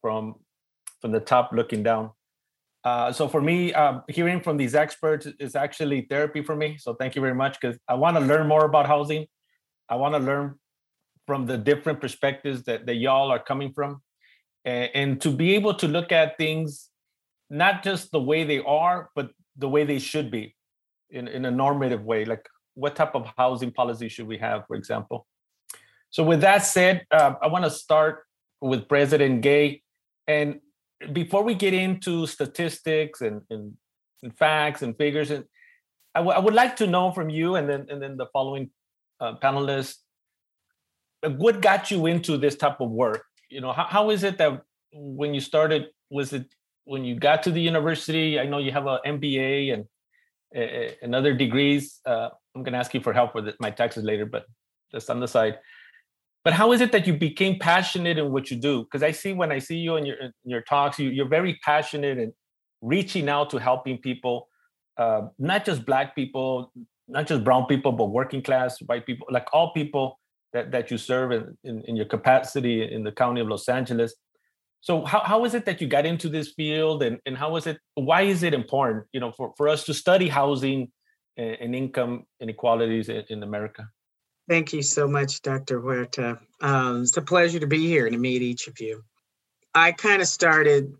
from 0.00 0.36
from 1.00 1.12
the 1.12 1.20
top 1.20 1.50
looking 1.52 1.82
down. 1.82 2.10
Uh, 2.84 3.12
so 3.12 3.28
for 3.28 3.40
me, 3.40 3.74
um, 3.74 4.02
hearing 4.08 4.40
from 4.40 4.56
these 4.56 4.74
experts 4.74 5.26
is 5.40 5.56
actually 5.56 6.02
therapy 6.02 6.42
for 6.42 6.54
me. 6.54 6.76
So 6.78 6.94
thank 6.94 7.16
you 7.16 7.20
very 7.20 7.34
much 7.34 7.60
because 7.60 7.76
I 7.88 7.94
want 7.94 8.16
to 8.16 8.20
learn 8.20 8.46
more 8.46 8.64
about 8.64 8.86
housing. 8.86 9.26
I 9.88 9.96
want 9.96 10.14
to 10.14 10.20
learn 10.20 10.54
from 11.28 11.44
the 11.44 11.58
different 11.58 12.00
perspectives 12.00 12.62
that, 12.62 12.86
that 12.86 12.94
y'all 12.94 13.30
are 13.30 13.38
coming 13.38 13.70
from. 13.74 14.00
And, 14.64 14.90
and 14.94 15.20
to 15.20 15.30
be 15.30 15.54
able 15.54 15.74
to 15.74 15.86
look 15.86 16.10
at 16.10 16.38
things 16.38 16.88
not 17.50 17.84
just 17.84 18.10
the 18.12 18.20
way 18.30 18.44
they 18.44 18.60
are 18.60 19.10
but 19.14 19.30
the 19.54 19.68
way 19.68 19.84
they 19.84 19.98
should 19.98 20.30
be 20.30 20.56
in, 21.10 21.28
in 21.28 21.44
a 21.44 21.50
normative 21.50 22.02
way. 22.02 22.24
Like 22.24 22.48
what 22.74 22.96
type 22.96 23.14
of 23.14 23.30
housing 23.36 23.70
policy 23.70 24.08
should 24.08 24.26
we 24.26 24.38
have 24.38 24.66
for 24.66 24.74
example? 24.74 25.26
So 26.08 26.24
with 26.24 26.40
that 26.40 26.64
said 26.64 27.04
uh, 27.10 27.34
i 27.42 27.46
want 27.46 27.64
to 27.64 27.70
start 27.70 28.24
with 28.62 28.88
president 28.88 29.42
gay. 29.42 29.82
And 30.26 30.60
before 31.12 31.44
we 31.44 31.54
get 31.54 31.74
into 31.74 32.26
statistics 32.26 33.20
and, 33.20 33.42
and, 33.50 33.74
and 34.22 34.36
facts 34.36 34.80
and 34.80 34.96
figures 34.96 35.30
and 35.30 35.44
I, 36.14 36.20
w- 36.20 36.34
I 36.34 36.40
would 36.40 36.54
like 36.54 36.74
to 36.76 36.86
know 36.86 37.12
from 37.12 37.28
you 37.28 37.56
and 37.56 37.68
then 37.68 37.86
and 37.90 38.00
then 38.02 38.16
the 38.16 38.28
following 38.32 38.70
uh, 39.20 39.34
panelists 39.44 39.98
what 41.22 41.60
got 41.60 41.90
you 41.90 42.06
into 42.06 42.36
this 42.36 42.56
type 42.56 42.80
of 42.80 42.90
work. 42.90 43.24
You 43.50 43.60
know 43.60 43.72
how, 43.72 43.84
how 43.84 44.10
is 44.10 44.24
it 44.24 44.38
that 44.38 44.62
when 44.92 45.34
you 45.34 45.40
started 45.40 45.86
was 46.10 46.32
it 46.32 46.46
when 46.84 47.04
you 47.04 47.18
got 47.18 47.42
to 47.44 47.50
the 47.50 47.60
university? 47.60 48.38
I 48.38 48.46
know 48.46 48.58
you 48.58 48.72
have 48.72 48.86
an 48.86 48.98
mba 49.06 49.74
and 49.74 49.84
uh, 50.56 50.92
and 51.02 51.14
other 51.14 51.34
degrees. 51.34 52.00
Uh, 52.06 52.28
i'm 52.54 52.62
going 52.62 52.72
to 52.72 52.78
ask 52.78 52.92
you 52.94 53.00
for 53.00 53.12
help 53.12 53.34
with 53.34 53.54
my 53.60 53.70
taxes 53.70 54.02
later 54.02 54.26
but 54.26 54.46
just 54.90 55.10
on 55.10 55.20
the 55.20 55.28
side. 55.28 55.58
But 56.44 56.52
how 56.54 56.72
is 56.72 56.80
it 56.80 56.92
that 56.92 57.06
you 57.06 57.14
became 57.14 57.58
passionate 57.58 58.16
in 58.16 58.32
what 58.32 58.50
you 58.50 58.56
do? 58.56 58.84
Because 58.84 59.02
I 59.02 59.10
see 59.10 59.32
when 59.32 59.52
I 59.52 59.58
see 59.58 59.76
you 59.76 59.96
in 59.96 60.06
your 60.06 60.16
in 60.16 60.32
your 60.44 60.62
talks, 60.62 60.98
you, 60.98 61.10
you're 61.10 61.28
very 61.28 61.58
passionate 61.64 62.18
and 62.18 62.32
reaching 62.80 63.28
out 63.28 63.50
to 63.50 63.58
helping 63.58 63.98
people, 63.98 64.48
uh, 64.96 65.22
not 65.38 65.64
just 65.64 65.84
black 65.84 66.14
people, 66.14 66.72
not 67.08 67.26
just 67.26 67.44
brown 67.44 67.66
people, 67.66 67.92
but 67.92 68.06
working 68.06 68.42
class 68.42 68.80
white 68.82 69.04
people, 69.04 69.26
like 69.30 69.46
all 69.52 69.72
people 69.72 70.17
that, 70.52 70.70
that 70.72 70.90
you 70.90 70.98
serve 70.98 71.32
in, 71.32 71.56
in, 71.64 71.82
in 71.82 71.96
your 71.96 72.06
capacity 72.06 72.92
in 72.92 73.04
the 73.04 73.12
county 73.12 73.40
of 73.40 73.48
Los 73.48 73.68
Angeles. 73.68 74.14
So 74.80 75.04
how, 75.04 75.20
how 75.20 75.44
is 75.44 75.54
it 75.54 75.64
that 75.66 75.80
you 75.80 75.88
got 75.88 76.06
into 76.06 76.28
this 76.28 76.52
field 76.52 77.02
and, 77.02 77.18
and 77.26 77.36
how 77.36 77.56
is 77.56 77.66
it, 77.66 77.78
why 77.94 78.22
is 78.22 78.42
it 78.42 78.54
important, 78.54 79.06
you 79.12 79.20
know, 79.20 79.32
for, 79.32 79.52
for 79.56 79.68
us 79.68 79.84
to 79.84 79.94
study 79.94 80.28
housing 80.28 80.90
and, 81.36 81.56
and 81.60 81.74
income 81.74 82.24
inequalities 82.40 83.08
in, 83.08 83.24
in 83.28 83.42
America? 83.42 83.88
Thank 84.48 84.72
you 84.72 84.82
so 84.82 85.06
much, 85.06 85.42
Dr. 85.42 85.80
Huerta. 85.80 86.38
Um, 86.60 87.02
it's 87.02 87.16
a 87.16 87.22
pleasure 87.22 87.60
to 87.60 87.66
be 87.66 87.86
here 87.86 88.06
and 88.06 88.14
to 88.14 88.18
meet 88.18 88.40
each 88.40 88.66
of 88.66 88.80
you. 88.80 89.02
I 89.74 89.92
kind 89.92 90.22
of 90.22 90.28
started, 90.28 90.94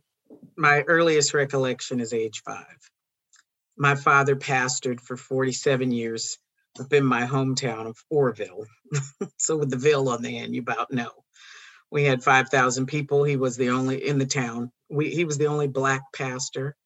my 0.57 0.83
earliest 0.83 1.33
recollection 1.33 2.01
is 2.01 2.13
age 2.13 2.43
five. 2.45 2.77
My 3.79 3.95
father 3.95 4.37
pastored 4.37 5.01
for 5.01 5.17
47 5.17 5.93
years 5.93 6.37
up 6.81 6.93
in 6.93 7.05
my 7.05 7.23
hometown 7.23 7.87
of 7.87 8.03
Oroville. 8.11 8.67
so 9.39 9.57
with 9.57 9.71
the 9.71 9.77
Ville 9.77 10.09
on 10.09 10.23
the 10.23 10.39
end, 10.39 10.55
you 10.55 10.61
about 10.63 10.93
know. 10.93 11.11
We 11.91 12.05
had 12.05 12.23
5,000 12.23 12.87
people. 12.87 13.25
He 13.25 13.37
was 13.37 13.57
the 13.57 13.71
only 13.71 14.07
in 14.07 14.19
the 14.19 14.27
town. 14.27 14.71
We, 14.91 15.11
he 15.11 15.25
was 15.25 15.39
the 15.39 15.47
only 15.47 15.69
black 15.69 16.03
pastor 16.15 16.77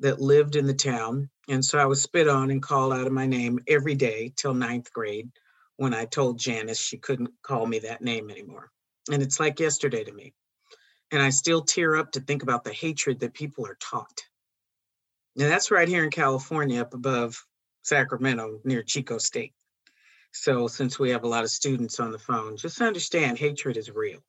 that 0.00 0.20
lived 0.20 0.56
in 0.56 0.66
the 0.66 0.74
town. 0.74 1.30
And 1.48 1.64
so 1.64 1.78
I 1.78 1.86
was 1.86 2.02
spit 2.02 2.28
on 2.28 2.50
and 2.50 2.62
called 2.62 2.92
out 2.92 3.06
of 3.06 3.12
my 3.12 3.26
name 3.26 3.60
every 3.68 3.94
day 3.94 4.32
till 4.36 4.54
ninth 4.54 4.92
grade 4.92 5.30
when 5.76 5.94
I 5.94 6.06
told 6.06 6.38
Janice 6.38 6.78
she 6.78 6.98
couldn't 6.98 7.30
call 7.42 7.66
me 7.66 7.80
that 7.80 8.02
name 8.02 8.30
anymore. 8.30 8.70
And 9.10 9.22
it's 9.22 9.38
like 9.38 9.60
yesterday 9.60 10.04
to 10.04 10.12
me. 10.12 10.32
And 11.12 11.22
I 11.22 11.30
still 11.30 11.62
tear 11.62 11.96
up 11.96 12.12
to 12.12 12.20
think 12.20 12.42
about 12.42 12.64
the 12.64 12.72
hatred 12.72 13.20
that 13.20 13.34
people 13.34 13.66
are 13.66 13.78
taught. 13.80 14.22
Now, 15.36 15.48
that's 15.48 15.70
right 15.70 15.86
here 15.86 16.02
in 16.02 16.10
California, 16.10 16.80
up 16.80 16.94
above 16.94 17.44
Sacramento, 17.86 18.60
near 18.64 18.82
Chico 18.82 19.18
State. 19.18 19.54
So, 20.32 20.66
since 20.66 20.98
we 20.98 21.10
have 21.10 21.24
a 21.24 21.28
lot 21.28 21.44
of 21.44 21.50
students 21.50 22.00
on 22.00 22.12
the 22.12 22.18
phone, 22.18 22.56
just 22.56 22.80
understand 22.80 23.38
hatred 23.38 23.76
is 23.76 23.90
real. 23.90 24.20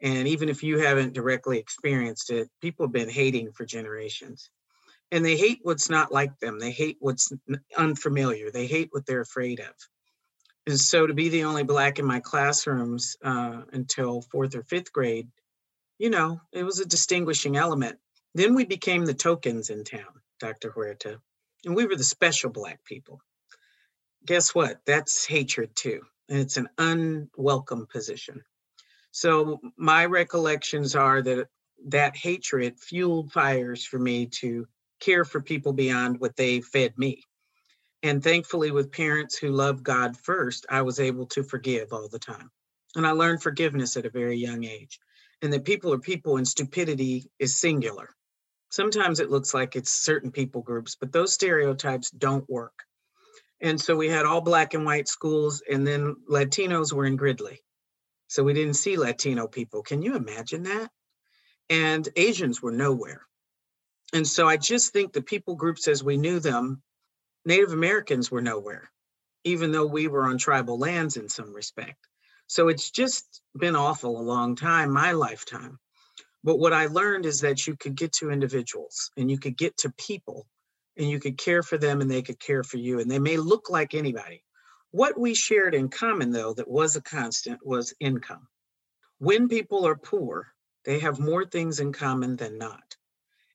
And 0.00 0.28
even 0.28 0.48
if 0.48 0.62
you 0.62 0.78
haven't 0.78 1.12
directly 1.12 1.58
experienced 1.58 2.30
it, 2.30 2.48
people 2.62 2.86
have 2.86 2.92
been 2.92 3.10
hating 3.10 3.52
for 3.52 3.66
generations. 3.66 4.48
And 5.10 5.24
they 5.24 5.36
hate 5.36 5.60
what's 5.62 5.90
not 5.90 6.12
like 6.12 6.38
them, 6.38 6.58
they 6.58 6.70
hate 6.70 6.98
what's 7.00 7.32
unfamiliar, 7.76 8.50
they 8.50 8.66
hate 8.66 8.88
what 8.92 9.06
they're 9.06 9.22
afraid 9.22 9.60
of. 9.60 9.74
And 10.66 10.78
so 10.78 11.06
to 11.06 11.14
be 11.14 11.30
the 11.30 11.44
only 11.44 11.64
Black 11.64 11.98
in 11.98 12.04
my 12.04 12.20
classrooms 12.20 13.16
uh, 13.24 13.62
until 13.72 14.20
fourth 14.20 14.54
or 14.54 14.62
fifth 14.62 14.92
grade, 14.92 15.28
you 15.98 16.10
know, 16.10 16.40
it 16.52 16.62
was 16.62 16.78
a 16.78 16.86
distinguishing 16.86 17.56
element. 17.56 17.98
Then 18.34 18.54
we 18.54 18.64
became 18.64 19.04
the 19.04 19.14
tokens 19.14 19.70
in 19.70 19.82
town, 19.82 20.20
Dr. 20.38 20.70
Huerta, 20.70 21.20
and 21.68 21.76
we 21.76 21.84
were 21.84 21.96
the 21.96 22.02
special 22.02 22.48
Black 22.48 22.82
people. 22.84 23.20
Guess 24.26 24.54
what? 24.54 24.80
That's 24.86 25.26
hatred 25.26 25.76
too. 25.76 26.00
And 26.30 26.38
it's 26.38 26.56
an 26.56 26.68
unwelcome 26.78 27.86
position. 27.92 28.42
So 29.10 29.60
my 29.76 30.06
recollections 30.06 30.96
are 30.96 31.20
that 31.20 31.48
that 31.88 32.16
hatred 32.16 32.80
fueled 32.80 33.32
fires 33.32 33.84
for 33.84 33.98
me 33.98 34.26
to 34.40 34.66
care 34.98 35.26
for 35.26 35.42
people 35.42 35.74
beyond 35.74 36.18
what 36.20 36.36
they 36.36 36.62
fed 36.62 36.96
me. 36.96 37.22
And 38.02 38.24
thankfully, 38.24 38.70
with 38.70 38.90
parents 38.90 39.36
who 39.36 39.50
love 39.50 39.82
God 39.82 40.16
first, 40.16 40.64
I 40.70 40.82
was 40.82 41.00
able 41.00 41.26
to 41.26 41.42
forgive 41.42 41.92
all 41.92 42.08
the 42.08 42.18
time. 42.18 42.50
And 42.96 43.06
I 43.06 43.10
learned 43.10 43.42
forgiveness 43.42 43.96
at 43.96 44.06
a 44.06 44.10
very 44.10 44.36
young 44.36 44.64
age. 44.64 44.98
And 45.42 45.52
that 45.52 45.66
people 45.66 45.92
are 45.92 45.98
people 45.98 46.38
and 46.38 46.48
stupidity 46.48 47.30
is 47.38 47.60
singular. 47.60 48.08
Sometimes 48.70 49.20
it 49.20 49.30
looks 49.30 49.54
like 49.54 49.76
it's 49.76 49.90
certain 49.90 50.30
people 50.30 50.62
groups, 50.62 50.96
but 50.96 51.12
those 51.12 51.32
stereotypes 51.32 52.10
don't 52.10 52.48
work. 52.48 52.84
And 53.60 53.80
so 53.80 53.96
we 53.96 54.08
had 54.08 54.26
all 54.26 54.40
black 54.40 54.74
and 54.74 54.84
white 54.84 55.08
schools, 55.08 55.62
and 55.68 55.86
then 55.86 56.16
Latinos 56.30 56.92
were 56.92 57.06
in 57.06 57.16
Gridley. 57.16 57.60
So 58.28 58.44
we 58.44 58.52
didn't 58.52 58.74
see 58.74 58.96
Latino 58.96 59.46
people. 59.46 59.82
Can 59.82 60.02
you 60.02 60.14
imagine 60.14 60.64
that? 60.64 60.90
And 61.70 62.08
Asians 62.14 62.62
were 62.62 62.72
nowhere. 62.72 63.26
And 64.12 64.26
so 64.26 64.46
I 64.48 64.56
just 64.56 64.92
think 64.92 65.12
the 65.12 65.22
people 65.22 65.54
groups 65.54 65.88
as 65.88 66.04
we 66.04 66.16
knew 66.16 66.40
them 66.40 66.82
Native 67.44 67.72
Americans 67.72 68.30
were 68.30 68.42
nowhere, 68.42 68.90
even 69.44 69.72
though 69.72 69.86
we 69.86 70.08
were 70.08 70.24
on 70.24 70.36
tribal 70.36 70.78
lands 70.78 71.16
in 71.16 71.28
some 71.28 71.54
respect. 71.54 71.96
So 72.46 72.68
it's 72.68 72.90
just 72.90 73.40
been 73.56 73.76
awful 73.76 74.18
a 74.18 74.22
long 74.22 74.56
time, 74.56 74.90
my 74.90 75.12
lifetime. 75.12 75.78
But 76.44 76.58
what 76.58 76.72
I 76.72 76.86
learned 76.86 77.26
is 77.26 77.40
that 77.40 77.66
you 77.66 77.76
could 77.76 77.94
get 77.96 78.12
to 78.14 78.30
individuals 78.30 79.10
and 79.16 79.30
you 79.30 79.38
could 79.38 79.56
get 79.56 79.76
to 79.78 79.92
people 79.98 80.46
and 80.96 81.08
you 81.08 81.20
could 81.20 81.36
care 81.36 81.62
for 81.62 81.78
them 81.78 82.00
and 82.00 82.10
they 82.10 82.22
could 82.22 82.38
care 82.38 82.62
for 82.62 82.76
you. 82.76 83.00
And 83.00 83.10
they 83.10 83.18
may 83.18 83.36
look 83.36 83.70
like 83.70 83.94
anybody. 83.94 84.44
What 84.90 85.18
we 85.18 85.34
shared 85.34 85.74
in 85.74 85.88
common, 85.88 86.30
though, 86.30 86.54
that 86.54 86.68
was 86.68 86.96
a 86.96 87.02
constant 87.02 87.64
was 87.64 87.94
income. 88.00 88.48
When 89.18 89.48
people 89.48 89.86
are 89.86 89.96
poor, 89.96 90.48
they 90.84 91.00
have 91.00 91.18
more 91.18 91.44
things 91.44 91.80
in 91.80 91.92
common 91.92 92.36
than 92.36 92.56
not 92.56 92.96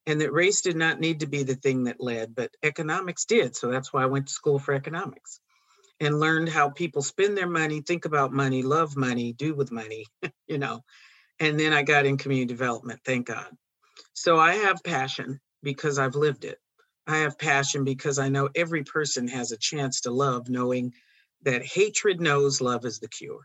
and 0.05 0.21
that 0.21 0.33
race 0.33 0.61
did 0.61 0.75
not 0.75 0.99
need 0.99 1.21
to 1.21 1.27
be 1.27 1.43
the 1.43 1.55
thing 1.55 1.85
that 1.85 2.01
led, 2.01 2.35
but 2.35 2.55
economics 2.61 3.25
did. 3.25 3.55
So 3.55 3.69
that's 3.69 3.93
why 3.93 4.03
I 4.03 4.07
went 4.07 4.27
to 4.27 4.33
school 4.33 4.59
for 4.59 4.73
economics 4.73 5.39
and 5.99 6.19
learned 6.19 6.49
how 6.49 6.69
people 6.69 7.01
spend 7.01 7.37
their 7.37 7.47
money, 7.47 7.81
think 7.81 8.05
about 8.05 8.33
money, 8.33 8.63
love 8.63 8.97
money, 8.97 9.31
do 9.31 9.55
with 9.55 9.71
money, 9.71 10.05
you 10.47 10.57
know. 10.57 10.83
And 11.39 11.59
then 11.59 11.73
I 11.73 11.83
got 11.83 12.05
in 12.05 12.17
community 12.17 12.53
development, 12.53 13.01
thank 13.05 13.27
God. 13.27 13.49
So 14.13 14.39
I 14.39 14.55
have 14.55 14.83
passion 14.83 15.39
because 15.63 15.97
I've 15.97 16.15
lived 16.15 16.45
it. 16.45 16.59
I 17.07 17.17
have 17.19 17.37
passion 17.37 17.83
because 17.83 18.19
I 18.19 18.29
know 18.29 18.49
every 18.55 18.83
person 18.83 19.27
has 19.27 19.51
a 19.51 19.57
chance 19.57 20.01
to 20.01 20.11
love, 20.11 20.49
knowing 20.49 20.93
that 21.41 21.65
hatred 21.65 22.21
knows 22.21 22.61
love 22.61 22.85
is 22.85 22.99
the 22.99 23.09
cure. 23.09 23.41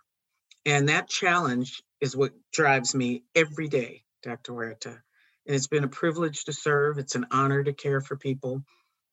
And 0.64 0.88
that 0.88 1.08
challenge 1.08 1.82
is 2.00 2.16
what 2.16 2.32
drives 2.52 2.94
me 2.94 3.24
every 3.34 3.68
day, 3.68 4.02
Dr. 4.22 4.52
Huerta. 4.52 5.02
And 5.46 5.56
it's 5.56 5.66
been 5.66 5.84
a 5.84 5.88
privilege 5.88 6.44
to 6.44 6.52
serve. 6.52 6.98
It's 6.98 7.14
an 7.14 7.26
honor 7.30 7.64
to 7.64 7.72
care 7.72 8.00
for 8.00 8.16
people. 8.16 8.62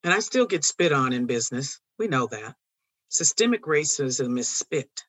And 0.03 0.13
I 0.13 0.19
still 0.19 0.45
get 0.45 0.65
spit 0.65 0.91
on 0.91 1.13
in 1.13 1.25
business. 1.25 1.79
We 1.97 2.07
know 2.07 2.27
that. 2.27 2.55
Systemic 3.09 3.63
racism 3.63 4.37
is 4.37 4.49
spit. 4.49 5.05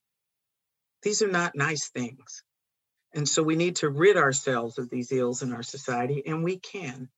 These 1.02 1.22
are 1.22 1.28
not 1.28 1.56
nice 1.56 1.88
things. 1.88 2.44
And 3.16 3.26
so 3.26 3.42
we 3.42 3.56
need 3.56 3.76
to 3.76 3.88
rid 3.88 4.18
ourselves 4.18 4.78
of 4.78 4.90
these 4.90 5.10
ills 5.10 5.42
in 5.42 5.52
our 5.54 5.62
society, 5.62 6.22
and 6.26 6.44
we 6.44 6.58
can. 6.58 7.08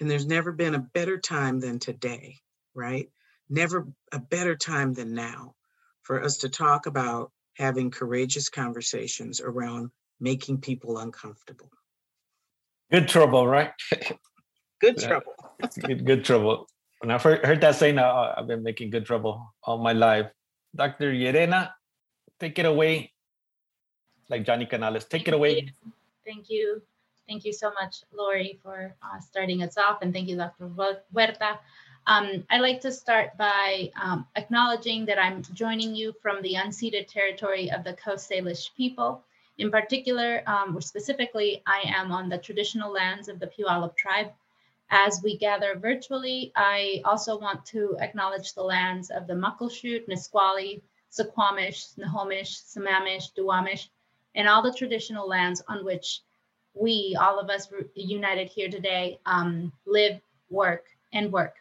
And 0.00 0.10
there's 0.10 0.26
never 0.26 0.50
been 0.50 0.74
a 0.74 0.88
better 0.94 1.18
time 1.18 1.60
than 1.60 1.78
today, 1.78 2.38
right? 2.74 3.10
Never 3.50 3.86
a 4.12 4.18
better 4.18 4.56
time 4.56 4.94
than 4.94 5.14
now 5.14 5.54
for 6.00 6.24
us 6.24 6.38
to 6.38 6.48
talk 6.48 6.86
about 6.86 7.32
having 7.58 7.90
courageous 7.90 8.48
conversations 8.48 9.42
around 9.42 9.90
making 10.18 10.62
people 10.62 10.96
uncomfortable. 10.96 11.70
Good 12.90 13.06
trouble, 13.06 13.46
right? 13.46 13.72
good 14.80 14.96
trouble. 14.96 15.34
good, 15.80 16.06
good 16.06 16.24
trouble. 16.24 16.66
When 17.00 17.10
I 17.10 17.18
heard, 17.18 17.44
heard 17.44 17.60
that 17.60 17.74
saying, 17.74 17.98
uh, 17.98 18.34
I've 18.38 18.46
been 18.46 18.62
making 18.62 18.88
good 18.88 19.04
trouble 19.04 19.54
all 19.64 19.78
my 19.78 19.92
life. 19.92 20.30
Dr. 20.74 21.12
Yerena, 21.12 21.72
take 22.40 22.58
it 22.58 22.64
away. 22.64 23.12
Like 24.32 24.46
Johnny 24.46 24.64
Canales, 24.64 25.04
take 25.04 25.28
it 25.28 25.34
away. 25.34 25.74
Thank 26.24 26.48
you. 26.48 26.80
Thank 27.28 27.44
you 27.44 27.52
so 27.52 27.70
much, 27.78 27.96
Lori, 28.14 28.58
for 28.62 28.96
uh, 29.02 29.20
starting 29.20 29.62
us 29.62 29.76
off. 29.76 30.00
And 30.00 30.10
thank 30.10 30.26
you, 30.26 30.38
Dr. 30.38 30.70
Huerta. 31.14 31.58
Um, 32.06 32.42
I'd 32.48 32.62
like 32.62 32.80
to 32.80 32.90
start 32.90 33.36
by 33.36 33.90
um, 34.02 34.26
acknowledging 34.34 35.04
that 35.04 35.18
I'm 35.18 35.42
joining 35.52 35.94
you 35.94 36.14
from 36.22 36.40
the 36.40 36.54
unceded 36.54 37.08
territory 37.08 37.70
of 37.70 37.84
the 37.84 37.92
Coast 37.92 38.30
Salish 38.30 38.70
people. 38.74 39.22
In 39.58 39.70
particular, 39.70 40.42
um, 40.46 40.74
or 40.74 40.80
specifically, 40.80 41.62
I 41.66 41.82
am 41.94 42.10
on 42.10 42.30
the 42.30 42.38
traditional 42.38 42.90
lands 42.90 43.28
of 43.28 43.38
the 43.38 43.48
Puyallup 43.48 43.96
tribe. 43.96 44.32
As 44.88 45.20
we 45.22 45.36
gather 45.36 45.74
virtually, 45.78 46.52
I 46.56 47.02
also 47.04 47.38
want 47.38 47.66
to 47.66 47.98
acknowledge 48.00 48.54
the 48.54 48.62
lands 48.62 49.10
of 49.10 49.26
the 49.26 49.34
Muckleshoot, 49.34 50.08
Nisqually, 50.08 50.82
Suquamish, 51.12 51.94
Snohomish, 51.94 52.62
Sammamish, 52.62 53.34
Duwamish, 53.36 53.88
and 54.34 54.48
all 54.48 54.62
the 54.62 54.72
traditional 54.72 55.28
lands 55.28 55.62
on 55.68 55.84
which 55.84 56.20
we, 56.74 57.16
all 57.20 57.38
of 57.38 57.50
us 57.50 57.68
united 57.94 58.48
here 58.48 58.68
today, 58.68 59.18
um, 59.26 59.72
live, 59.86 60.20
work, 60.50 60.86
and 61.12 61.32
work. 61.32 61.56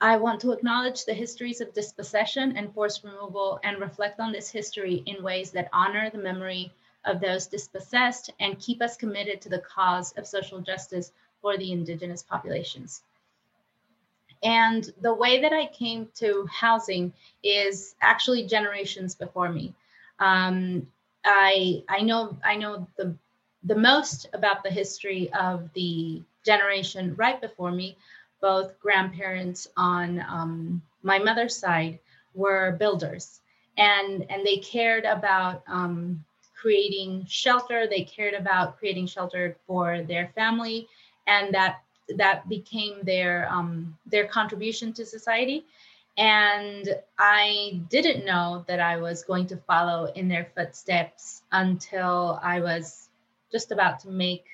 I 0.00 0.16
want 0.16 0.40
to 0.40 0.52
acknowledge 0.52 1.04
the 1.04 1.12
histories 1.12 1.60
of 1.60 1.74
dispossession 1.74 2.56
and 2.56 2.72
forced 2.72 3.04
removal 3.04 3.60
and 3.64 3.78
reflect 3.78 4.18
on 4.18 4.32
this 4.32 4.50
history 4.50 5.02
in 5.04 5.22
ways 5.22 5.50
that 5.50 5.68
honor 5.74 6.08
the 6.08 6.18
memory 6.18 6.72
of 7.04 7.20
those 7.20 7.46
dispossessed 7.46 8.30
and 8.40 8.58
keep 8.58 8.80
us 8.80 8.96
committed 8.96 9.42
to 9.42 9.50
the 9.50 9.58
cause 9.58 10.12
of 10.12 10.26
social 10.26 10.60
justice 10.60 11.12
for 11.42 11.58
the 11.58 11.72
indigenous 11.72 12.22
populations. 12.22 13.02
And 14.42 14.90
the 15.02 15.12
way 15.12 15.42
that 15.42 15.52
I 15.52 15.66
came 15.66 16.08
to 16.14 16.46
housing 16.50 17.12
is 17.42 17.94
actually 18.00 18.46
generations 18.46 19.14
before 19.14 19.50
me. 19.50 19.74
Um, 20.18 20.86
I 21.24 21.82
I 21.88 22.00
know 22.02 22.36
I 22.44 22.56
know 22.56 22.86
the 22.96 23.14
the 23.64 23.76
most 23.76 24.26
about 24.32 24.62
the 24.62 24.70
history 24.70 25.32
of 25.32 25.72
the 25.74 26.22
generation 26.44 27.14
right 27.16 27.40
before 27.40 27.70
me. 27.72 27.96
Both 28.40 28.78
grandparents 28.80 29.68
on 29.76 30.20
um, 30.28 30.82
my 31.02 31.18
mother's 31.18 31.56
side 31.56 31.98
were 32.34 32.72
builders, 32.78 33.40
and 33.76 34.24
and 34.30 34.44
they 34.46 34.56
cared 34.58 35.04
about 35.04 35.62
um, 35.68 36.24
creating 36.60 37.24
shelter. 37.28 37.86
They 37.86 38.02
cared 38.02 38.34
about 38.34 38.78
creating 38.78 39.06
shelter 39.06 39.56
for 39.66 40.02
their 40.02 40.28
family, 40.34 40.88
and 41.26 41.54
that 41.54 41.80
that 42.16 42.48
became 42.48 43.02
their 43.04 43.48
um, 43.50 43.96
their 44.06 44.26
contribution 44.26 44.92
to 44.94 45.04
society. 45.06 45.64
And 46.16 46.88
I 47.18 47.80
didn't 47.88 48.24
know 48.26 48.64
that 48.68 48.80
I 48.80 48.98
was 48.98 49.24
going 49.24 49.46
to 49.48 49.56
follow 49.56 50.06
in 50.06 50.28
their 50.28 50.48
footsteps 50.54 51.42
until 51.50 52.38
I 52.42 52.60
was 52.60 53.08
just 53.50 53.72
about 53.72 54.00
to 54.00 54.10
make 54.10 54.44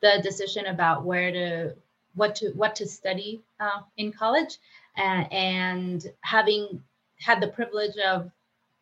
the 0.00 0.20
decision 0.22 0.66
about 0.66 1.04
where 1.04 1.32
to 1.32 1.74
what 2.14 2.36
to 2.36 2.50
what 2.50 2.76
to 2.76 2.86
study 2.86 3.42
uh, 3.60 3.82
in 3.96 4.12
college 4.12 4.58
and, 4.96 5.32
and 5.32 6.12
having 6.22 6.82
had 7.18 7.40
the 7.40 7.48
privilege 7.48 7.96
of 7.98 8.30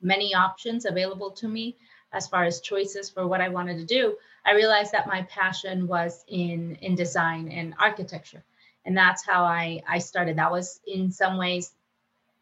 many 0.00 0.34
options 0.34 0.84
available 0.84 1.30
to 1.32 1.48
me 1.48 1.76
as 2.12 2.28
far 2.28 2.44
as 2.44 2.60
choices 2.60 3.10
for 3.10 3.26
what 3.26 3.40
I 3.40 3.48
wanted 3.48 3.78
to 3.78 3.84
do, 3.84 4.16
I 4.46 4.54
realized 4.54 4.92
that 4.92 5.08
my 5.08 5.22
passion 5.22 5.86
was 5.88 6.24
in 6.28 6.76
in 6.80 6.94
design 6.94 7.48
and 7.48 7.74
architecture, 7.78 8.44
and 8.84 8.96
that's 8.96 9.26
how 9.26 9.44
I 9.44 9.82
I 9.88 9.98
started. 9.98 10.36
That 10.36 10.52
was 10.52 10.80
in 10.86 11.10
some 11.10 11.38
ways 11.38 11.72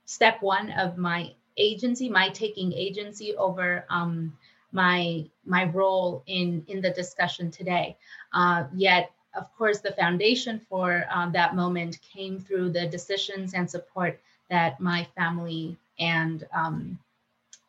step 0.05 0.43
one 0.43 0.71
of 0.73 0.99
my 0.99 1.33
agency, 1.57 2.09
my 2.09 2.29
taking 2.31 2.73
agency 2.73 3.35
over 3.37 3.85
um, 3.91 4.37
my 4.73 5.25
my 5.45 5.65
role 5.65 6.23
in 6.27 6.65
in 6.69 6.81
the 6.81 6.91
discussion 6.91 7.51
today. 7.51 7.97
Uh, 8.33 8.65
yet, 8.75 9.11
of 9.35 9.55
course, 9.57 9.81
the 9.81 9.93
foundation 9.93 10.61
for 10.69 11.05
um, 11.11 11.33
that 11.33 11.55
moment 11.55 11.99
came 12.01 12.39
through 12.39 12.71
the 12.71 12.87
decisions 12.87 13.55
and 13.55 13.71
support 13.71 14.21
that 14.51 14.81
my 14.81 15.07
family 15.17 15.77
and 15.99 16.47
um, 16.55 16.99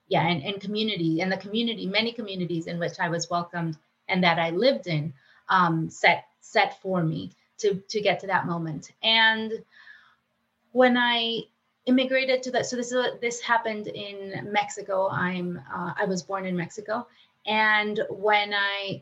yeah, 0.07 0.27
and, 0.27 0.43
and 0.43 0.61
community 0.61 1.21
and 1.21 1.31
the 1.31 1.37
community, 1.37 1.87
many 1.87 2.11
communities 2.11 2.67
in 2.67 2.79
which 2.79 2.99
I 2.99 3.09
was 3.09 3.29
welcomed 3.29 3.77
and 4.07 4.23
that 4.23 4.39
I 4.39 4.49
lived 4.51 4.87
in, 4.87 5.13
um, 5.49 5.89
set 5.89 6.25
set 6.41 6.81
for 6.81 7.03
me 7.03 7.31
to 7.59 7.75
to 7.89 8.01
get 8.01 8.19
to 8.21 8.27
that 8.27 8.45
moment. 8.45 8.91
And 9.01 9.63
when 10.71 10.97
I 10.97 11.43
immigrated 11.85 12.43
to 12.43 12.51
that, 12.51 12.65
so 12.65 12.75
this 12.75 12.91
is 12.91 13.05
this 13.21 13.41
happened 13.41 13.87
in 13.87 14.49
Mexico. 14.51 15.09
I'm 15.09 15.61
uh, 15.73 15.93
I 15.97 16.05
was 16.05 16.23
born 16.23 16.45
in 16.45 16.55
Mexico, 16.55 17.07
and 17.45 17.99
when 18.09 18.53
I 18.53 19.01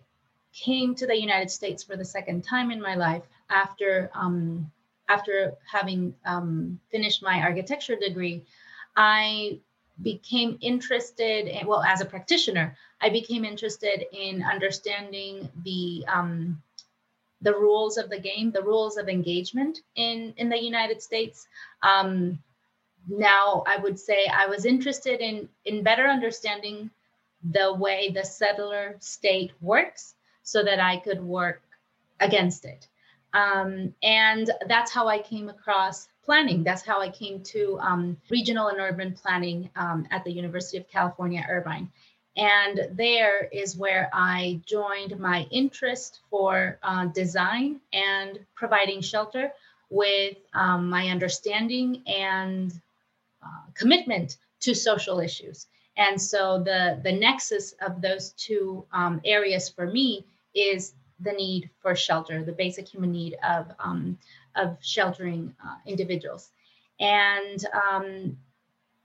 came 0.53 0.95
to 0.95 1.07
the 1.07 1.19
United 1.19 1.49
States 1.49 1.83
for 1.83 1.95
the 1.95 2.05
second 2.05 2.43
time 2.43 2.71
in 2.71 2.81
my 2.81 2.95
life 2.95 3.23
after 3.49 4.09
um, 4.13 4.71
after 5.09 5.53
having 5.69 6.13
um, 6.25 6.79
finished 6.91 7.21
my 7.21 7.41
architecture 7.41 7.95
degree, 7.95 8.43
I 8.95 9.59
became 10.01 10.57
interested 10.61 11.47
in, 11.47 11.67
well 11.67 11.83
as 11.83 12.01
a 12.01 12.05
practitioner 12.05 12.75
i 13.01 13.09
became 13.09 13.45
interested 13.45 14.05
in 14.13 14.41
understanding 14.41 15.49
the 15.63 16.03
um, 16.07 16.61
the 17.41 17.53
rules 17.53 17.97
of 17.97 18.09
the 18.09 18.19
game 18.19 18.51
the 18.51 18.63
rules 18.63 18.97
of 18.97 19.09
engagement 19.09 19.81
in 19.95 20.33
in 20.37 20.49
the 20.49 20.61
united 20.61 21.01
states 21.01 21.47
um, 21.83 22.39
now 23.07 23.63
i 23.67 23.77
would 23.77 23.99
say 23.99 24.27
i 24.27 24.45
was 24.47 24.65
interested 24.65 25.21
in 25.21 25.47
in 25.65 25.83
better 25.83 26.07
understanding 26.07 26.89
the 27.51 27.73
way 27.73 28.11
the 28.11 28.23
settler 28.23 28.95
state 28.99 29.51
works 29.61 30.15
so 30.43 30.63
that 30.63 30.79
i 30.79 30.97
could 30.97 31.21
work 31.21 31.61
against 32.19 32.65
it 32.65 32.87
um, 33.33 33.93
and 34.03 34.51
that's 34.67 34.91
how 34.91 35.07
i 35.07 35.17
came 35.19 35.49
across 35.49 36.07
planning. 36.23 36.63
That's 36.63 36.83
how 36.83 37.01
I 37.01 37.09
came 37.09 37.41
to 37.43 37.79
um, 37.81 38.17
regional 38.29 38.67
and 38.67 38.79
urban 38.79 39.13
planning 39.13 39.69
um, 39.75 40.07
at 40.11 40.23
the 40.23 40.31
University 40.31 40.77
of 40.77 40.87
California, 40.87 41.45
Irvine. 41.49 41.91
And 42.37 42.87
there 42.93 43.49
is 43.51 43.75
where 43.75 44.09
I 44.13 44.61
joined 44.65 45.19
my 45.19 45.45
interest 45.51 46.21
for 46.29 46.79
uh, 46.83 47.07
design 47.07 47.81
and 47.91 48.39
providing 48.55 49.01
shelter 49.01 49.51
with 49.89 50.37
um, 50.53 50.89
my 50.89 51.09
understanding 51.09 52.03
and 52.07 52.71
uh, 53.43 53.71
commitment 53.73 54.37
to 54.61 54.73
social 54.73 55.19
issues. 55.19 55.67
And 55.97 56.21
so 56.21 56.63
the, 56.63 56.99
the 57.03 57.11
nexus 57.11 57.73
of 57.85 58.01
those 58.01 58.31
two 58.31 58.85
um, 58.93 59.21
areas 59.25 59.69
for 59.69 59.85
me 59.85 60.25
is 60.55 60.93
the 61.19 61.33
need 61.33 61.69
for 61.81 61.95
shelter, 61.95 62.43
the 62.43 62.51
basic 62.51 62.87
human 62.87 63.11
need 63.11 63.37
of 63.47 63.67
um, 63.79 64.17
of 64.55 64.77
sheltering 64.81 65.55
uh, 65.63 65.75
individuals. 65.85 66.49
And 66.99 67.63
um, 67.73 68.37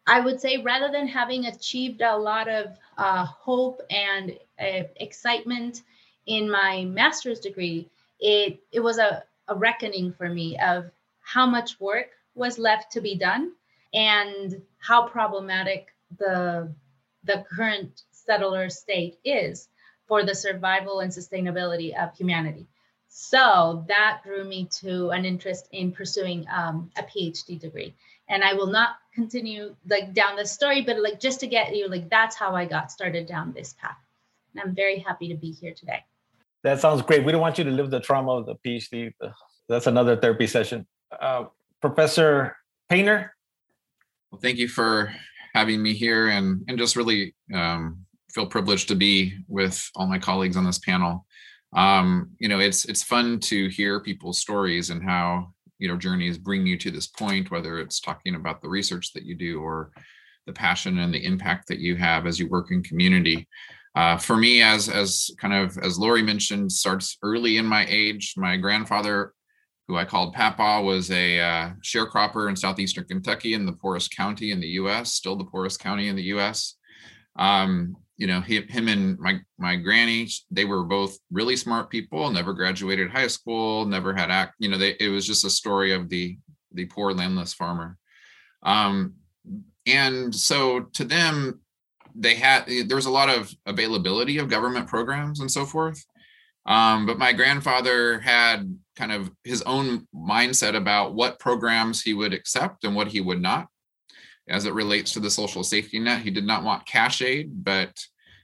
I 0.06 0.20
would 0.20 0.40
say 0.40 0.58
rather 0.58 0.90
than 0.90 1.06
having 1.08 1.46
achieved 1.46 2.00
a 2.02 2.16
lot 2.16 2.48
of 2.48 2.76
uh, 2.96 3.24
hope 3.24 3.80
and 3.90 4.38
uh, 4.60 4.84
excitement 4.96 5.82
in 6.26 6.50
my 6.50 6.84
master's 6.84 7.40
degree, 7.40 7.88
it, 8.20 8.60
it 8.72 8.80
was 8.80 8.98
a, 8.98 9.24
a 9.48 9.54
reckoning 9.54 10.12
for 10.12 10.28
me 10.28 10.58
of 10.58 10.90
how 11.22 11.46
much 11.46 11.78
work 11.80 12.10
was 12.34 12.58
left 12.58 12.92
to 12.92 13.00
be 13.00 13.16
done 13.16 13.52
and 13.96 14.62
how 14.78 15.08
problematic 15.08 15.88
the, 16.18 16.72
the 17.24 17.44
current 17.50 18.02
settler 18.12 18.68
state 18.68 19.18
is 19.24 19.68
for 20.06 20.22
the 20.22 20.34
survival 20.34 21.00
and 21.00 21.10
sustainability 21.10 21.96
of 22.00 22.16
humanity. 22.16 22.66
So 23.08 23.84
that 23.88 24.20
drew 24.24 24.44
me 24.44 24.66
to 24.82 25.10
an 25.10 25.24
interest 25.24 25.68
in 25.72 25.90
pursuing 25.90 26.46
um, 26.54 26.90
a 26.96 27.02
PhD 27.02 27.58
degree. 27.58 27.94
And 28.28 28.44
I 28.44 28.52
will 28.52 28.66
not 28.66 28.96
continue 29.14 29.74
like 29.88 30.12
down 30.12 30.36
the 30.36 30.44
story, 30.44 30.82
but 30.82 31.00
like 31.00 31.18
just 31.18 31.40
to 31.40 31.46
get 31.46 31.74
you, 31.74 31.88
like 31.88 32.10
that's 32.10 32.36
how 32.36 32.54
I 32.54 32.66
got 32.66 32.92
started 32.92 33.26
down 33.26 33.52
this 33.52 33.74
path. 33.80 33.96
And 34.52 34.62
I'm 34.62 34.74
very 34.74 34.98
happy 34.98 35.28
to 35.28 35.34
be 35.34 35.52
here 35.52 35.72
today. 35.72 36.04
That 36.62 36.80
sounds 36.80 37.00
great. 37.00 37.24
We 37.24 37.32
don't 37.32 37.40
want 37.40 37.58
you 37.58 37.64
to 37.64 37.70
live 37.70 37.90
the 37.90 38.00
trauma 38.00 38.32
of 38.32 38.46
the 38.46 38.56
PhD. 38.56 39.12
That's 39.68 39.86
another 39.86 40.16
therapy 40.16 40.46
session. 40.46 40.86
Uh, 41.18 41.44
Professor 41.80 42.56
Painter. 42.88 43.35
Well, 44.36 44.42
thank 44.42 44.58
you 44.58 44.68
for 44.68 45.14
having 45.54 45.82
me 45.82 45.94
here 45.94 46.28
and, 46.28 46.62
and 46.68 46.76
just 46.76 46.94
really 46.94 47.34
um, 47.54 48.04
feel 48.30 48.44
privileged 48.44 48.88
to 48.88 48.94
be 48.94 49.32
with 49.48 49.90
all 49.96 50.06
my 50.06 50.18
colleagues 50.18 50.58
on 50.58 50.66
this 50.66 50.78
panel 50.78 51.24
um, 51.76 52.30
you 52.38 52.48
know, 52.48 52.58
it's 52.58 52.84
it's 52.86 53.02
fun 53.02 53.40
to 53.40 53.68
hear 53.68 54.00
people's 54.00 54.38
stories 54.38 54.90
and 54.90 55.02
how 55.02 55.52
you 55.78 55.88
know 55.88 55.96
journeys 55.96 56.38
bring 56.38 56.66
you 56.66 56.78
to 56.78 56.90
this 56.90 57.06
point, 57.06 57.50
whether 57.50 57.78
it's 57.78 58.00
talking 58.00 58.34
about 58.34 58.62
the 58.62 58.68
research 58.68 59.12
that 59.12 59.24
you 59.24 59.36
do 59.36 59.60
or 59.60 59.90
the 60.46 60.52
passion 60.52 60.98
and 60.98 61.12
the 61.12 61.24
impact 61.24 61.68
that 61.68 61.80
you 61.80 61.96
have 61.96 62.26
as 62.26 62.38
you 62.38 62.48
work 62.48 62.70
in 62.70 62.82
community. 62.82 63.46
Uh, 63.94 64.16
for 64.16 64.36
me, 64.36 64.62
as 64.62 64.88
as 64.88 65.30
kind 65.38 65.52
of 65.52 65.76
as 65.78 65.98
Lori 65.98 66.22
mentioned, 66.22 66.72
starts 66.72 67.18
early 67.22 67.58
in 67.58 67.66
my 67.66 67.84
age. 67.88 68.34
My 68.36 68.56
grandfather, 68.56 69.32
who 69.88 69.96
I 69.96 70.04
called 70.04 70.34
Papa, 70.34 70.82
was 70.82 71.10
a 71.10 71.38
uh, 71.38 71.70
sharecropper 71.82 72.48
in 72.48 72.56
southeastern 72.56 73.04
Kentucky 73.04 73.54
in 73.54 73.66
the 73.66 73.72
poorest 73.72 74.14
county 74.14 74.50
in 74.50 74.60
the 74.60 74.68
U.S., 74.68 75.12
still 75.12 75.36
the 75.36 75.44
poorest 75.44 75.80
county 75.80 76.08
in 76.08 76.16
the 76.16 76.24
U.S. 76.24 76.74
Um, 77.36 77.96
you 78.16 78.26
know, 78.26 78.40
he, 78.40 78.62
him 78.62 78.88
and 78.88 79.18
my 79.18 79.40
my 79.58 79.76
granny, 79.76 80.28
they 80.50 80.64
were 80.64 80.84
both 80.84 81.18
really 81.30 81.56
smart 81.56 81.90
people. 81.90 82.30
Never 82.30 82.54
graduated 82.54 83.10
high 83.10 83.26
school. 83.26 83.84
Never 83.84 84.14
had 84.14 84.30
act. 84.30 84.54
You 84.58 84.70
know, 84.70 84.78
they, 84.78 84.96
it 84.98 85.08
was 85.08 85.26
just 85.26 85.44
a 85.44 85.50
story 85.50 85.92
of 85.92 86.08
the 86.08 86.38
the 86.72 86.86
poor 86.86 87.12
landless 87.12 87.52
farmer. 87.52 87.98
Um, 88.62 89.14
and 89.86 90.34
so 90.34 90.80
to 90.94 91.04
them, 91.04 91.60
they 92.14 92.34
had 92.34 92.66
there 92.86 92.96
was 92.96 93.06
a 93.06 93.10
lot 93.10 93.28
of 93.28 93.52
availability 93.66 94.38
of 94.38 94.48
government 94.48 94.88
programs 94.88 95.40
and 95.40 95.50
so 95.50 95.66
forth. 95.66 96.02
Um, 96.66 97.06
but 97.06 97.18
my 97.18 97.32
grandfather 97.32 98.18
had 98.18 98.76
kind 98.96 99.12
of 99.12 99.30
his 99.44 99.62
own 99.62 100.06
mindset 100.14 100.74
about 100.74 101.14
what 101.14 101.38
programs 101.38 102.02
he 102.02 102.14
would 102.14 102.34
accept 102.34 102.84
and 102.84 102.94
what 102.94 103.08
he 103.08 103.20
would 103.20 103.40
not 103.40 103.68
as 104.48 104.64
it 104.64 104.74
relates 104.74 105.12
to 105.12 105.20
the 105.20 105.30
social 105.30 105.62
safety 105.62 105.98
net. 105.98 106.22
He 106.22 106.30
did 106.30 106.44
not 106.44 106.64
want 106.64 106.86
cash 106.86 107.22
aid, 107.22 107.64
but 107.64 107.92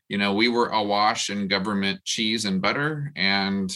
you 0.08 0.18
know, 0.18 0.34
we 0.34 0.48
were 0.48 0.68
awash 0.68 1.30
in 1.30 1.48
government 1.48 2.04
cheese 2.04 2.44
and 2.44 2.60
butter. 2.60 3.12
And, 3.16 3.74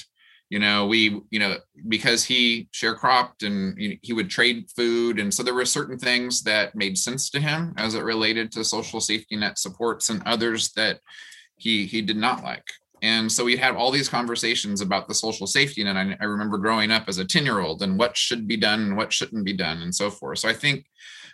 you 0.50 0.58
know, 0.58 0.86
we, 0.86 1.22
you 1.30 1.38
know, 1.38 1.56
because 1.88 2.24
he 2.24 2.68
sharecropped 2.74 3.42
and 3.42 3.98
he 4.02 4.12
would 4.12 4.28
trade 4.28 4.66
food. 4.76 5.18
And 5.18 5.32
so 5.32 5.42
there 5.42 5.54
were 5.54 5.64
certain 5.64 5.98
things 5.98 6.42
that 6.42 6.74
made 6.74 6.98
sense 6.98 7.30
to 7.30 7.40
him 7.40 7.72
as 7.78 7.94
it 7.94 8.04
related 8.04 8.52
to 8.52 8.64
social 8.64 9.00
safety 9.00 9.36
net 9.36 9.58
supports 9.58 10.10
and 10.10 10.22
others 10.26 10.72
that 10.72 11.00
he 11.56 11.86
he 11.86 12.02
did 12.02 12.18
not 12.18 12.44
like. 12.44 12.66
And 13.06 13.30
so 13.30 13.44
we 13.44 13.56
had 13.56 13.76
all 13.76 13.92
these 13.92 14.08
conversations 14.08 14.80
about 14.80 15.06
the 15.06 15.14
social 15.14 15.46
safety 15.46 15.84
net. 15.84 15.96
I, 15.96 16.16
I 16.20 16.24
remember 16.24 16.58
growing 16.58 16.90
up 16.90 17.04
as 17.06 17.18
a 17.18 17.24
10 17.24 17.44
year 17.44 17.60
old 17.60 17.82
and 17.82 17.96
what 17.96 18.16
should 18.16 18.48
be 18.48 18.56
done 18.56 18.80
and 18.80 18.96
what 18.96 19.12
shouldn't 19.12 19.44
be 19.44 19.52
done 19.52 19.82
and 19.82 19.94
so 19.94 20.10
forth. 20.10 20.40
So 20.40 20.48
I 20.48 20.52
think 20.52 20.86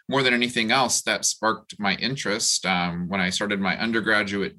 more 0.07 0.23
than 0.23 0.35
anything 0.35 0.71
else, 0.71 1.01
that 1.03 1.25
sparked 1.25 1.81
my 1.81 1.95
interest 1.95 2.67
um, 2.67 3.09
when 3.09 3.23
I 3.23 3.31
started 3.31 3.59
my 3.59 3.79
undergraduate 3.79 4.55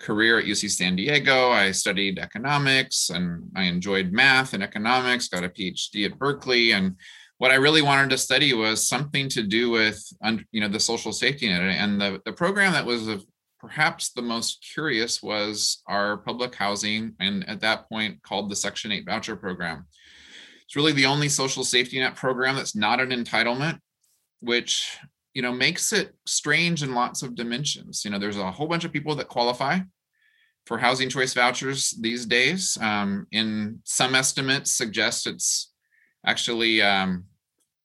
career 0.00 0.40
at 0.40 0.46
UC 0.46 0.70
San 0.72 0.96
Diego. 0.96 1.50
I 1.50 1.70
studied 1.70 2.18
economics 2.18 3.10
and 3.10 3.48
I 3.54 3.64
enjoyed 3.64 4.10
math 4.10 4.54
and 4.54 4.62
economics, 4.62 5.28
got 5.28 5.44
a 5.44 5.48
PhD 5.48 6.04
at 6.04 6.18
Berkeley. 6.18 6.72
And 6.72 6.96
what 7.38 7.52
I 7.52 7.56
really 7.56 7.82
wanted 7.82 8.10
to 8.10 8.18
study 8.18 8.54
was 8.54 8.88
something 8.88 9.28
to 9.28 9.44
do 9.44 9.70
with, 9.70 10.02
you 10.50 10.60
know, 10.60 10.68
the 10.68 10.80
social 10.80 11.12
safety 11.12 11.48
net. 11.48 11.62
And 11.62 12.00
the, 12.00 12.20
the 12.24 12.32
program 12.32 12.72
that 12.72 12.84
was 12.84 13.06
of 13.06 13.24
perhaps 13.64 14.10
the 14.10 14.20
most 14.20 14.62
curious 14.74 15.22
was 15.22 15.82
our 15.86 16.18
public 16.18 16.54
housing, 16.54 17.14
and 17.18 17.48
at 17.48 17.60
that 17.60 17.88
point 17.88 18.22
called 18.22 18.50
the 18.50 18.56
Section 18.56 18.92
8 18.92 19.06
voucher 19.06 19.36
program. 19.36 19.86
It's 20.66 20.76
really 20.76 20.92
the 20.92 21.06
only 21.06 21.30
social 21.30 21.64
safety 21.64 21.98
net 21.98 22.14
program 22.14 22.56
that's 22.56 22.76
not 22.76 23.00
an 23.00 23.08
entitlement, 23.08 23.78
which 24.40 24.98
you 25.32 25.40
know 25.40 25.50
makes 25.50 25.94
it 25.94 26.12
strange 26.26 26.82
in 26.82 26.94
lots 26.94 27.22
of 27.22 27.34
dimensions. 27.34 28.04
You 28.04 28.10
know, 28.10 28.18
there's 28.18 28.36
a 28.36 28.50
whole 28.50 28.68
bunch 28.68 28.84
of 28.84 28.92
people 28.92 29.14
that 29.14 29.28
qualify 29.28 29.78
for 30.66 30.76
housing 30.76 31.08
choice 31.08 31.32
vouchers 31.32 31.92
these 31.92 32.26
days. 32.26 32.76
Um, 32.82 33.26
in 33.32 33.80
some 33.84 34.14
estimates, 34.14 34.72
suggest 34.72 35.26
it's 35.26 35.72
actually 36.26 36.82
um, 36.82 37.24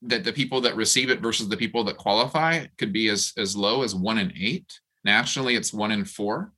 that 0.01 0.25
the 0.25 0.33
people 0.33 0.59
that 0.59 0.75
receive 0.75 1.09
it 1.09 1.21
versus 1.21 1.47
the 1.47 1.57
people 1.57 1.85
that 1.85 1.95
qualify 1.95 2.65
could 2.77 2.91
be 2.91 3.07
as 3.07 3.31
as 3.37 3.55
low 3.55 3.81
as 3.81 3.95
one 3.95 4.17
in 4.17 4.33
eight. 4.37 4.77
Nationally, 5.03 5.55
it's 5.55 5.73
one 5.73 5.91
in 5.91 6.05
four. 6.05 6.51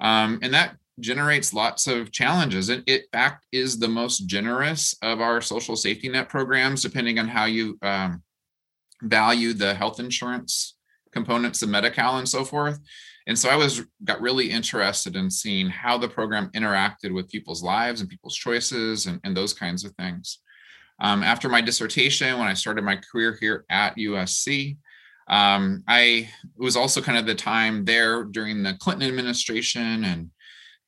Um, 0.00 0.38
and 0.42 0.52
that 0.54 0.76
generates 1.00 1.54
lots 1.54 1.86
of 1.86 2.12
challenges. 2.12 2.68
It, 2.68 2.82
it, 2.86 3.02
in 3.02 3.08
fact, 3.12 3.46
is 3.52 3.78
the 3.78 3.88
most 3.88 4.26
generous 4.26 4.94
of 5.02 5.20
our 5.20 5.40
social 5.40 5.76
safety 5.76 6.08
net 6.08 6.28
programs, 6.28 6.82
depending 6.82 7.18
on 7.18 7.28
how 7.28 7.46
you 7.46 7.78
um, 7.82 8.22
value 9.02 9.52
the 9.52 9.74
health 9.74 10.00
insurance 10.00 10.76
components 11.12 11.62
of 11.62 11.68
Medi-Cal 11.68 12.18
and 12.18 12.28
so 12.28 12.44
forth. 12.44 12.78
And 13.26 13.38
so 13.38 13.48
I 13.48 13.56
was 13.56 13.82
got 14.04 14.20
really 14.20 14.50
interested 14.50 15.14
in 15.14 15.30
seeing 15.30 15.68
how 15.68 15.96
the 15.96 16.08
program 16.08 16.50
interacted 16.54 17.14
with 17.14 17.30
people's 17.30 17.62
lives 17.62 18.00
and 18.00 18.10
people's 18.10 18.36
choices 18.36 19.06
and, 19.06 19.20
and 19.22 19.36
those 19.36 19.52
kinds 19.52 19.84
of 19.84 19.92
things. 19.92 20.38
Um, 21.00 21.22
after 21.22 21.48
my 21.48 21.60
dissertation, 21.60 22.38
when 22.38 22.48
I 22.48 22.54
started 22.54 22.84
my 22.84 22.96
career 22.96 23.36
here 23.40 23.64
at 23.70 23.96
USC, 23.96 24.76
um, 25.32 25.82
I 25.88 26.28
was 26.58 26.76
also 26.76 27.00
kind 27.00 27.16
of 27.16 27.24
the 27.24 27.34
time 27.34 27.86
there 27.86 28.22
during 28.22 28.62
the 28.62 28.74
Clinton 28.74 29.08
administration 29.08 30.04
and 30.04 30.30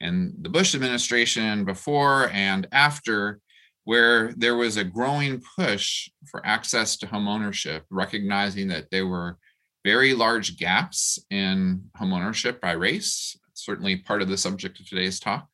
and 0.01 0.35
the 0.43 0.51
Bush 0.51 0.75
administration 0.75 1.65
before 1.65 2.29
and 2.29 2.69
after, 2.71 3.41
where 3.85 4.35
there 4.37 4.57
was 4.57 4.77
a 4.77 4.85
growing 4.85 5.41
push 5.57 6.11
for 6.31 6.45
access 6.45 6.99
to 6.99 7.07
homeownership, 7.07 7.83
recognizing 7.89 8.69
that 8.69 8.91
there 8.91 9.07
were 9.07 9.39
very 9.83 10.13
large 10.13 10.59
gaps 10.59 11.19
in 11.31 11.83
homeownership 11.99 12.61
by 12.61 12.73
race, 12.73 13.39
certainly 13.55 13.97
part 13.97 14.21
of 14.21 14.29
the 14.29 14.37
subject 14.37 14.79
of 14.79 14.87
today's 14.87 15.19
talk. 15.19 15.49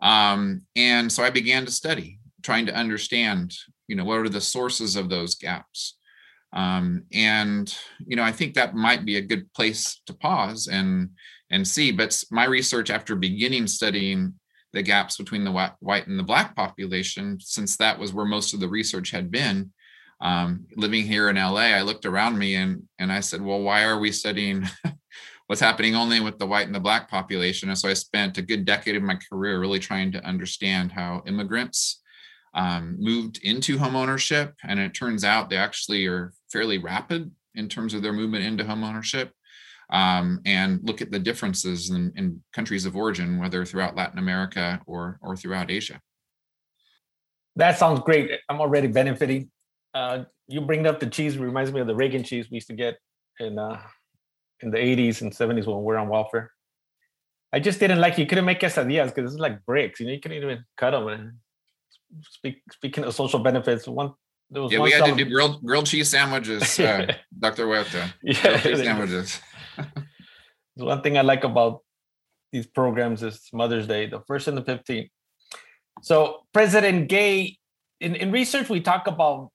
Um, 0.00 0.62
and 0.76 1.12
so 1.12 1.22
I 1.22 1.28
began 1.28 1.66
to 1.66 1.72
study, 1.72 2.20
trying 2.42 2.64
to 2.66 2.74
understand, 2.74 3.54
you 3.86 3.96
know, 3.96 4.04
what 4.04 4.20
are 4.20 4.30
the 4.30 4.40
sources 4.40 4.96
of 4.96 5.10
those 5.10 5.34
gaps. 5.34 5.98
Um, 6.54 7.02
and 7.12 7.76
you 8.06 8.16
know, 8.16 8.22
I 8.22 8.32
think 8.32 8.54
that 8.54 8.74
might 8.74 9.04
be 9.04 9.16
a 9.16 9.22
good 9.22 9.52
place 9.52 10.00
to 10.06 10.14
pause 10.14 10.68
and 10.68 11.10
and 11.50 11.66
see. 11.66 11.90
But 11.90 12.22
my 12.30 12.44
research 12.44 12.90
after 12.90 13.16
beginning 13.16 13.66
studying 13.66 14.34
the 14.72 14.82
gaps 14.82 15.16
between 15.16 15.44
the 15.44 15.70
white 15.80 16.06
and 16.06 16.18
the 16.18 16.24
black 16.24 16.56
population, 16.56 17.38
since 17.40 17.76
that 17.76 17.98
was 17.98 18.12
where 18.12 18.24
most 18.24 18.54
of 18.54 18.60
the 18.60 18.68
research 18.68 19.10
had 19.10 19.30
been, 19.30 19.72
um, 20.20 20.66
living 20.76 21.04
here 21.04 21.28
in 21.28 21.36
LA, 21.36 21.74
I 21.74 21.82
looked 21.82 22.06
around 22.06 22.38
me 22.38 22.54
and 22.54 22.82
and 22.98 23.12
I 23.12 23.20
said, 23.20 23.42
well, 23.42 23.60
why 23.60 23.84
are 23.84 23.98
we 23.98 24.12
studying 24.12 24.66
what's 25.46 25.60
happening 25.60 25.94
only 25.94 26.20
with 26.20 26.38
the 26.38 26.46
white 26.46 26.66
and 26.66 26.74
the 26.74 26.80
black 26.80 27.10
population? 27.10 27.68
And 27.68 27.78
so 27.78 27.88
I 27.88 27.94
spent 27.94 28.38
a 28.38 28.42
good 28.42 28.64
decade 28.64 28.96
of 28.96 29.02
my 29.02 29.18
career 29.30 29.58
really 29.58 29.80
trying 29.80 30.12
to 30.12 30.24
understand 30.24 30.92
how 30.92 31.22
immigrants 31.26 32.00
um, 32.54 32.96
moved 32.98 33.40
into 33.42 33.76
homeownership, 33.76 34.52
and 34.62 34.78
it 34.78 34.94
turns 34.94 35.24
out 35.24 35.50
they 35.50 35.56
actually 35.56 36.06
are 36.06 36.32
fairly 36.54 36.78
rapid 36.78 37.30
in 37.56 37.68
terms 37.68 37.94
of 37.94 38.02
their 38.02 38.12
movement 38.12 38.44
into 38.44 38.64
homeownership. 38.64 39.30
Um, 39.90 40.40
and 40.46 40.80
look 40.82 41.02
at 41.02 41.10
the 41.10 41.18
differences 41.18 41.90
in, 41.90 42.12
in, 42.16 42.42
countries 42.54 42.86
of 42.86 42.96
origin, 42.96 43.38
whether 43.38 43.66
throughout 43.66 43.94
Latin 43.94 44.18
America 44.18 44.80
or 44.86 45.18
or 45.20 45.36
throughout 45.36 45.70
Asia. 45.70 46.00
That 47.56 47.78
sounds 47.78 48.00
great. 48.00 48.30
I'm 48.48 48.60
already 48.62 48.88
benefiting. 48.88 49.50
Uh, 49.92 50.24
you 50.48 50.62
bring 50.62 50.86
up 50.86 51.00
the 51.00 51.06
cheese 51.06 51.36
reminds 51.36 51.70
me 51.70 51.80
of 51.80 51.86
the 51.86 51.94
Reagan 51.94 52.24
cheese 52.24 52.50
we 52.50 52.56
used 52.56 52.68
to 52.68 52.78
get 52.84 52.94
in 53.38 53.58
uh, 53.58 53.78
in 54.60 54.70
the 54.70 54.78
80s 54.78 55.20
and 55.20 55.30
70s 55.32 55.66
when 55.66 55.76
we 55.76 55.84
were 55.84 55.98
on 55.98 56.08
welfare. 56.08 56.50
I 57.52 57.60
just 57.60 57.78
didn't 57.78 58.00
like 58.00 58.16
you 58.16 58.26
couldn't 58.26 58.46
make 58.46 58.60
quesadillas 58.60 59.14
because 59.14 59.32
it's 59.32 59.40
like 59.46 59.64
bricks. 59.66 60.00
You 60.00 60.06
know, 60.06 60.12
you 60.12 60.20
couldn't 60.20 60.42
even 60.42 60.64
cut 60.78 60.92
them 60.92 61.40
speak, 62.22 62.62
speaking 62.72 63.04
of 63.04 63.14
social 63.14 63.40
benefits, 63.40 63.86
one 63.86 64.12
yeah, 64.54 64.78
we 64.78 64.92
had 64.92 65.04
to 65.04 65.14
do 65.14 65.24
grilled 65.24 65.62
grilled 65.64 65.86
cheese 65.86 66.10
sandwiches, 66.10 66.78
uh, 66.78 67.12
Dr. 67.38 67.66
Huerta. 67.66 68.12
Yeah, 68.22 68.60
sandwiches. 68.60 69.40
one 70.74 71.02
thing 71.02 71.18
I 71.18 71.22
like 71.22 71.44
about 71.44 71.82
these 72.52 72.66
programs 72.66 73.22
is 73.22 73.48
Mother's 73.52 73.86
Day, 73.86 74.06
the 74.06 74.20
first 74.20 74.46
and 74.46 74.56
the 74.56 74.62
15th. 74.62 75.10
So 76.02 76.42
President 76.52 77.08
Gay, 77.08 77.58
in, 78.00 78.14
in 78.14 78.30
research, 78.30 78.68
we 78.68 78.80
talk 78.80 79.06
about 79.06 79.50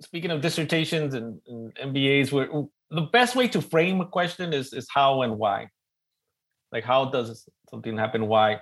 speaking 0.00 0.30
of 0.30 0.40
dissertations 0.40 1.14
and, 1.14 1.40
and 1.46 1.74
MBAs, 1.74 2.32
where 2.32 2.48
the 2.90 3.02
best 3.12 3.34
way 3.34 3.48
to 3.48 3.60
frame 3.60 4.00
a 4.00 4.06
question 4.06 4.52
is 4.52 4.72
is 4.72 4.86
how 4.92 5.22
and 5.22 5.38
why. 5.38 5.68
Like 6.72 6.84
how 6.84 7.06
does 7.06 7.48
something 7.70 7.96
happen? 7.96 8.26
Why? 8.26 8.60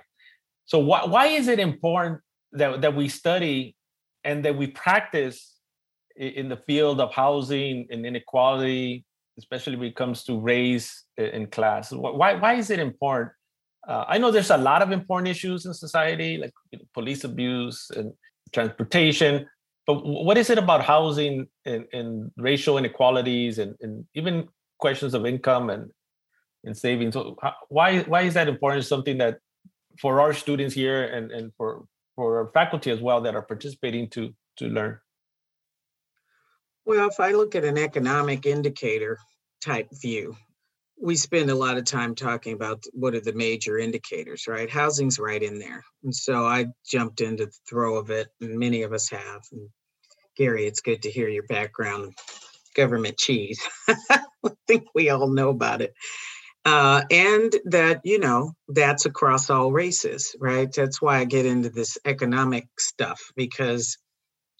So 0.65 0.79
why 0.79 1.05
why 1.05 1.27
is 1.27 1.47
it 1.47 1.59
important 1.59 2.21
that, 2.53 2.81
that 2.81 2.95
we 2.95 3.09
study 3.09 3.75
and 4.23 4.45
that 4.45 4.55
we 4.55 4.67
practice 4.67 5.52
in 6.15 6.49
the 6.49 6.57
field 6.57 6.99
of 6.99 7.11
housing 7.13 7.87
and 7.89 8.05
inequality, 8.05 9.05
especially 9.37 9.75
when 9.75 9.87
it 9.87 9.95
comes 9.95 10.23
to 10.25 10.39
race 10.39 11.05
and 11.17 11.51
class. 11.51 11.91
Why, 11.91 12.35
why 12.35 12.53
is 12.53 12.69
it 12.69 12.79
important? 12.79 13.31
Uh, 13.87 14.05
I 14.07 14.17
know 14.17 14.31
there's 14.31 14.51
a 14.51 14.57
lot 14.57 14.81
of 14.81 14.91
important 14.91 15.27
issues 15.27 15.65
in 15.65 15.73
society, 15.73 16.37
like 16.37 16.53
you 16.71 16.79
know, 16.79 16.85
police 16.93 17.23
abuse 17.23 17.89
and 17.95 18.13
transportation, 18.53 19.45
but 19.85 20.05
what 20.05 20.37
is 20.37 20.49
it 20.49 20.57
about 20.57 20.83
housing 20.83 21.47
and, 21.65 21.85
and 21.91 22.31
racial 22.37 22.77
inequalities 22.77 23.59
and, 23.59 23.75
and, 23.81 24.05
even 24.13 24.47
questions 24.79 25.13
of 25.13 25.25
income 25.25 25.69
and, 25.69 25.91
and 26.63 26.77
savings? 26.77 27.13
So 27.13 27.35
why, 27.67 27.99
why 28.03 28.21
is 28.21 28.35
that 28.35 28.47
important? 28.47 28.85
Something 28.85 29.17
that 29.17 29.39
for 29.99 30.21
our 30.21 30.33
students 30.33 30.73
here 30.73 31.03
and, 31.03 31.31
and 31.31 31.51
for 31.57 31.85
for 32.15 32.51
faculty 32.53 32.91
as 32.91 33.01
well 33.01 33.21
that 33.21 33.35
are 33.35 33.41
participating 33.41 34.09
to 34.11 34.33
to 34.57 34.67
learn? 34.67 34.99
Well, 36.85 37.07
if 37.09 37.19
I 37.19 37.31
look 37.31 37.55
at 37.55 37.63
an 37.65 37.77
economic 37.77 38.45
indicator 38.45 39.17
type 39.63 39.87
view, 39.93 40.35
we 41.01 41.15
spend 41.15 41.49
a 41.49 41.55
lot 41.55 41.77
of 41.77 41.85
time 41.85 42.15
talking 42.15 42.53
about 42.53 42.83
what 42.93 43.15
are 43.15 43.21
the 43.21 43.33
major 43.33 43.77
indicators, 43.77 44.45
right? 44.47 44.69
Housing's 44.69 45.19
right 45.19 45.41
in 45.41 45.59
there. 45.59 45.83
And 46.03 46.15
so 46.15 46.45
I 46.45 46.67
jumped 46.85 47.21
into 47.21 47.45
the 47.47 47.53
throw 47.69 47.95
of 47.97 48.09
it, 48.09 48.27
and 48.41 48.59
many 48.59 48.83
of 48.83 48.93
us 48.93 49.09
have. 49.09 49.41
And 49.51 49.69
Gary, 50.37 50.65
it's 50.65 50.81
good 50.81 51.03
to 51.03 51.11
hear 51.11 51.29
your 51.29 51.43
background 51.43 52.13
government 52.75 53.17
cheese. 53.17 53.61
I 54.09 54.21
think 54.67 54.87
we 54.93 55.09
all 55.09 55.27
know 55.29 55.49
about 55.49 55.81
it 55.81 55.93
uh, 56.65 57.01
and 57.11 57.53
that 57.65 58.01
you 58.03 58.19
know 58.19 58.53
that's 58.69 59.05
across 59.05 59.49
all 59.49 59.71
races 59.71 60.35
right 60.39 60.71
that's 60.73 61.01
why 61.01 61.17
i 61.17 61.25
get 61.25 61.45
into 61.45 61.69
this 61.69 61.97
economic 62.05 62.67
stuff 62.79 63.21
because 63.35 63.97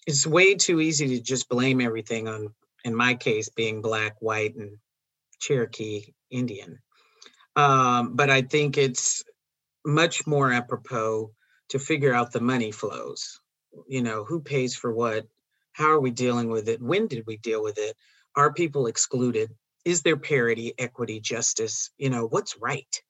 it's 0.06 0.26
way 0.26 0.54
too 0.54 0.80
easy 0.80 1.08
to 1.08 1.20
just 1.20 1.48
blame 1.48 1.80
everything 1.80 2.28
on 2.28 2.54
in 2.84 2.94
my 2.94 3.14
case 3.14 3.48
being 3.48 3.82
black 3.82 4.16
white 4.20 4.54
and 4.56 4.78
cherokee 5.40 6.02
indian 6.30 6.78
um, 7.56 8.14
but 8.16 8.30
i 8.30 8.42
think 8.42 8.78
it's 8.78 9.24
much 9.84 10.26
more 10.26 10.52
apropos 10.52 11.30
to 11.68 11.78
figure 11.78 12.14
out 12.14 12.32
the 12.32 12.40
money 12.40 12.70
flows 12.70 13.40
you 13.88 14.02
know 14.02 14.24
who 14.24 14.40
pays 14.40 14.76
for 14.76 14.92
what 14.92 15.26
how 15.72 15.90
are 15.90 16.00
we 16.00 16.10
dealing 16.10 16.48
with 16.48 16.68
it 16.68 16.80
when 16.80 17.06
did 17.06 17.24
we 17.26 17.36
deal 17.36 17.62
with 17.62 17.78
it 17.78 17.96
are 18.36 18.52
people 18.52 18.86
excluded 18.86 19.50
is 19.84 20.02
there 20.02 20.16
parity, 20.16 20.74
equity, 20.78 21.20
justice? 21.20 21.90
You 21.98 22.10
know, 22.10 22.26
what's 22.26 22.56
right? 22.58 23.02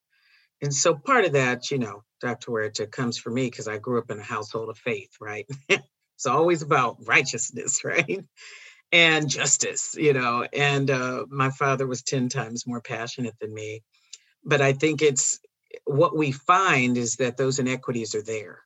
And 0.61 0.75
so 0.75 0.95
part 0.95 1.25
of 1.25 1.33
that, 1.33 1.71
you 1.71 1.79
know, 1.79 2.03
Dr. 2.21 2.51
Huerta 2.51 2.87
comes 2.87 3.19
for 3.19 3.31
me 3.31 3.47
because 3.47 3.69
I 3.69 3.79
grew 3.79 3.99
up 3.99 4.11
in 4.11 4.19
a 4.19 4.23
household 4.23 4.71
of 4.71 4.79
faith, 4.79 5.11
right? 5.21 5.47
it's 6.15 6.27
always 6.27 6.63
about 6.63 6.97
righteousness, 7.07 7.85
right? 7.85 8.25
And 8.93 9.29
justice, 9.29 9.97
you 9.99 10.13
know. 10.13 10.47
And 10.53 10.91
uh, 10.91 11.27
my 11.29 11.51
father 11.51 11.87
was 11.87 12.03
10 12.03 12.29
times 12.29 12.67
more 12.67 12.81
passionate 12.81 13.35
than 13.41 13.53
me. 13.53 13.83
But 14.45 14.61
I 14.61 14.73
think 14.73 15.03
it's 15.03 15.41
what 15.85 16.17
we 16.17 16.31
find 16.33 16.97
is 16.97 17.17
that 17.17 17.37
those 17.37 17.59
inequities 17.59 18.15
are 18.15 18.23
there 18.23 18.61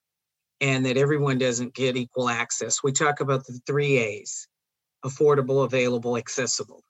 and 0.60 0.84
that 0.84 0.96
everyone 0.96 1.38
doesn't 1.38 1.74
get 1.74 1.96
equal 1.96 2.28
access. 2.28 2.82
We 2.82 2.92
talk 2.92 3.20
about 3.20 3.46
the 3.46 3.60
three 3.66 3.96
A's 3.98 4.48
affordable, 5.04 5.64
available, 5.64 6.16
accessible 6.16 6.82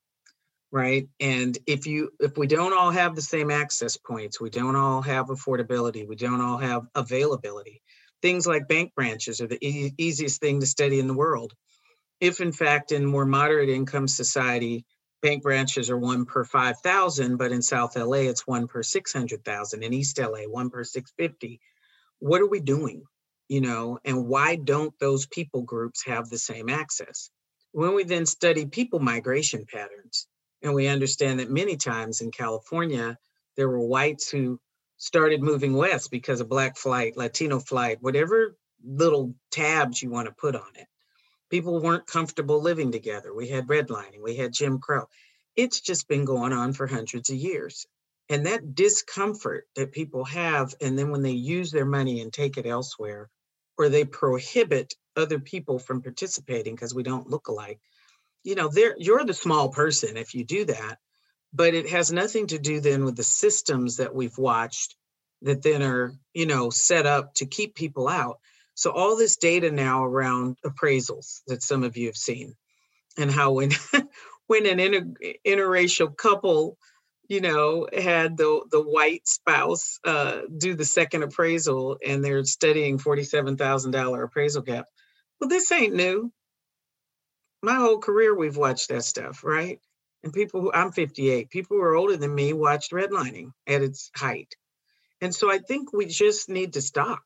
right? 0.70 1.08
And 1.20 1.56
if 1.66 1.86
you 1.86 2.10
if 2.20 2.36
we 2.36 2.46
don't 2.46 2.76
all 2.76 2.90
have 2.90 3.14
the 3.14 3.22
same 3.22 3.50
access 3.50 3.96
points, 3.96 4.40
we 4.40 4.50
don't 4.50 4.76
all 4.76 5.02
have 5.02 5.26
affordability, 5.26 6.06
we 6.06 6.16
don't 6.16 6.40
all 6.40 6.58
have 6.58 6.82
availability. 6.94 7.82
Things 8.22 8.46
like 8.46 8.68
bank 8.68 8.94
branches 8.94 9.40
are 9.40 9.46
the 9.46 9.64
e- 9.64 9.94
easiest 9.98 10.40
thing 10.40 10.60
to 10.60 10.66
study 10.66 10.98
in 10.98 11.06
the 11.06 11.14
world. 11.14 11.52
If 12.20 12.40
in 12.40 12.52
fact 12.52 12.92
in 12.92 13.04
more 13.06 13.26
moderate 13.26 13.68
income 13.68 14.08
society, 14.08 14.84
bank 15.22 15.42
branches 15.42 15.90
are 15.90 15.98
one 15.98 16.26
per 16.26 16.44
5,000, 16.44 17.36
but 17.36 17.52
in 17.52 17.62
South 17.62 17.96
LA 17.96 18.28
it's 18.28 18.46
one 18.46 18.66
per 18.66 18.82
600,000, 18.82 19.82
in 19.82 19.92
East 19.92 20.18
LA 20.18 20.42
one 20.48 20.70
per 20.70 20.84
650. 20.84 21.60
What 22.18 22.40
are 22.40 22.48
we 22.48 22.60
doing? 22.60 23.04
You 23.48 23.60
know, 23.60 23.98
and 24.04 24.26
why 24.26 24.56
don't 24.56 24.98
those 24.98 25.26
people 25.26 25.62
groups 25.62 26.04
have 26.04 26.28
the 26.28 26.38
same 26.38 26.68
access? 26.68 27.30
When 27.72 27.94
we 27.94 28.04
then 28.04 28.26
study 28.26 28.66
people 28.66 28.98
migration 28.98 29.64
patterns, 29.66 30.26
and 30.62 30.74
we 30.74 30.88
understand 30.88 31.40
that 31.40 31.50
many 31.50 31.76
times 31.76 32.20
in 32.20 32.30
California, 32.32 33.16
there 33.56 33.68
were 33.68 33.80
whites 33.80 34.28
who 34.28 34.60
started 34.98 35.42
moving 35.42 35.74
west 35.74 36.10
because 36.10 36.40
of 36.40 36.48
Black 36.48 36.76
flight, 36.76 37.16
Latino 37.16 37.60
flight, 37.60 37.98
whatever 38.00 38.56
little 38.84 39.34
tabs 39.50 40.02
you 40.02 40.10
want 40.10 40.26
to 40.26 40.34
put 40.34 40.54
on 40.54 40.68
it. 40.74 40.86
People 41.50 41.80
weren't 41.80 42.06
comfortable 42.06 42.60
living 42.60 42.92
together. 42.92 43.32
We 43.32 43.48
had 43.48 43.68
redlining, 43.68 44.22
we 44.22 44.36
had 44.36 44.52
Jim 44.52 44.78
Crow. 44.78 45.08
It's 45.56 45.80
just 45.80 46.08
been 46.08 46.24
going 46.24 46.52
on 46.52 46.72
for 46.72 46.86
hundreds 46.86 47.30
of 47.30 47.36
years. 47.36 47.86
And 48.28 48.44
that 48.46 48.74
discomfort 48.74 49.66
that 49.74 49.92
people 49.92 50.24
have, 50.26 50.74
and 50.82 50.98
then 50.98 51.10
when 51.10 51.22
they 51.22 51.30
use 51.30 51.70
their 51.70 51.86
money 51.86 52.20
and 52.20 52.30
take 52.32 52.58
it 52.58 52.66
elsewhere, 52.66 53.30
or 53.78 53.88
they 53.88 54.04
prohibit 54.04 54.94
other 55.16 55.38
people 55.38 55.78
from 55.78 56.02
participating 56.02 56.74
because 56.74 56.94
we 56.94 57.02
don't 57.02 57.30
look 57.30 57.48
alike, 57.48 57.80
you 58.44 58.54
know, 58.54 58.70
you're 58.98 59.24
the 59.24 59.32
small 59.32 59.70
person 59.70 60.16
if 60.16 60.34
you 60.34 60.44
do 60.44 60.64
that, 60.66 60.98
but 61.52 61.74
it 61.74 61.90
has 61.90 62.12
nothing 62.12 62.48
to 62.48 62.58
do 62.58 62.80
then 62.80 63.04
with 63.04 63.16
the 63.16 63.24
systems 63.24 63.96
that 63.98 64.14
we've 64.14 64.38
watched 64.38 64.96
that 65.42 65.62
then 65.62 65.82
are, 65.82 66.14
you 66.34 66.46
know, 66.46 66.70
set 66.70 67.06
up 67.06 67.34
to 67.34 67.46
keep 67.46 67.74
people 67.74 68.08
out. 68.08 68.38
So 68.74 68.90
all 68.92 69.16
this 69.16 69.36
data 69.36 69.70
now 69.70 70.04
around 70.04 70.58
appraisals 70.64 71.40
that 71.48 71.62
some 71.62 71.84
of 71.84 71.96
you 71.96 72.06
have 72.06 72.16
seen 72.16 72.54
and 73.18 73.30
how 73.30 73.52
when 73.52 73.72
when 74.48 74.66
an 74.66 74.80
inter, 74.80 75.06
interracial 75.46 76.16
couple 76.16 76.78
you 77.28 77.42
know, 77.42 77.86
had 77.92 78.36
the 78.38 78.62
the 78.70 78.82
white 78.82 79.26
spouse 79.28 80.00
uh, 80.04 80.40
do 80.56 80.74
the 80.74 80.84
second 80.84 81.22
appraisal, 81.24 81.98
and 82.06 82.24
they're 82.24 82.44
studying 82.44 82.98
forty 82.98 83.24
seven 83.24 83.56
thousand 83.56 83.92
dollar 83.92 84.24
appraisal 84.24 84.62
gap. 84.62 84.86
Well, 85.40 85.50
this 85.50 85.70
ain't 85.72 85.94
new 85.94 86.32
my 87.62 87.74
whole 87.74 87.98
career 87.98 88.34
we've 88.36 88.56
watched 88.56 88.88
that 88.88 89.04
stuff, 89.04 89.42
right? 89.44 89.80
And 90.24 90.32
people 90.32 90.60
who 90.60 90.72
I'm 90.72 90.92
58, 90.92 91.50
people 91.50 91.76
who 91.76 91.82
are 91.82 91.94
older 91.94 92.16
than 92.16 92.34
me 92.34 92.52
watched 92.52 92.92
redlining 92.92 93.52
at 93.66 93.82
its 93.82 94.10
height. 94.16 94.54
And 95.20 95.34
so 95.34 95.50
I 95.50 95.58
think 95.58 95.92
we 95.92 96.06
just 96.06 96.48
need 96.48 96.74
to 96.74 96.82
stop 96.82 97.20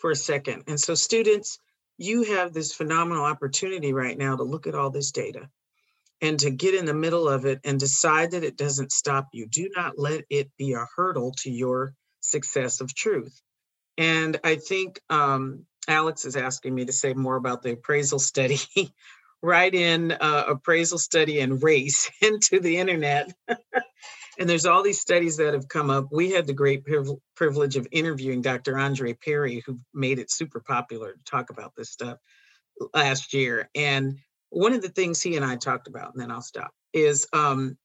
for 0.00 0.10
a 0.10 0.16
second. 0.16 0.64
And 0.66 0.80
so 0.80 0.94
students, 0.94 1.58
you 1.98 2.22
have 2.24 2.52
this 2.52 2.72
phenomenal 2.72 3.24
opportunity 3.24 3.92
right 3.92 4.16
now 4.16 4.36
to 4.36 4.42
look 4.42 4.66
at 4.66 4.74
all 4.74 4.90
this 4.90 5.12
data 5.12 5.48
and 6.20 6.38
to 6.40 6.50
get 6.50 6.74
in 6.74 6.84
the 6.84 6.94
middle 6.94 7.28
of 7.28 7.46
it 7.46 7.60
and 7.64 7.78
decide 7.78 8.32
that 8.32 8.44
it 8.44 8.56
doesn't 8.56 8.92
stop 8.92 9.28
you. 9.32 9.46
Do 9.46 9.70
not 9.74 9.98
let 9.98 10.24
it 10.30 10.50
be 10.58 10.72
a 10.74 10.86
hurdle 10.96 11.32
to 11.38 11.50
your 11.50 11.94
success 12.20 12.80
of 12.80 12.94
truth. 12.94 13.40
And 13.96 14.38
I 14.44 14.56
think 14.56 15.00
um, 15.10 15.66
Alex 15.88 16.24
is 16.24 16.36
asking 16.36 16.74
me 16.74 16.86
to 16.86 16.92
say 16.92 17.14
more 17.14 17.36
about 17.36 17.62
the 17.62 17.72
appraisal 17.72 18.18
study 18.18 18.58
write 19.42 19.74
in 19.74 20.12
uh, 20.12 20.44
appraisal 20.48 20.98
study 20.98 21.40
and 21.40 21.62
race 21.62 22.10
into 22.22 22.60
the 22.60 22.78
internet. 22.78 23.32
and 24.38 24.48
there's 24.48 24.66
all 24.66 24.82
these 24.82 25.00
studies 25.00 25.36
that 25.38 25.54
have 25.54 25.68
come 25.68 25.90
up. 25.90 26.08
We 26.10 26.30
had 26.30 26.46
the 26.46 26.52
great 26.52 26.84
priv- 26.84 27.18
privilege 27.34 27.76
of 27.76 27.86
interviewing 27.90 28.42
Dr. 28.42 28.78
Andre 28.78 29.14
Perry, 29.14 29.62
who 29.66 29.78
made 29.94 30.18
it 30.18 30.30
super 30.30 30.60
popular 30.60 31.12
to 31.12 31.24
talk 31.24 31.50
about 31.50 31.72
this 31.76 31.90
stuff 31.90 32.18
last 32.94 33.32
year. 33.34 33.68
And 33.74 34.18
one 34.50 34.72
of 34.72 34.82
the 34.82 34.88
things 34.88 35.22
he 35.22 35.36
and 35.36 35.44
I 35.44 35.56
talked 35.56 35.88
about, 35.88 36.12
and 36.12 36.20
then 36.20 36.30
I'll 36.30 36.42
stop, 36.42 36.72
is 36.92 37.26
um, 37.32 37.78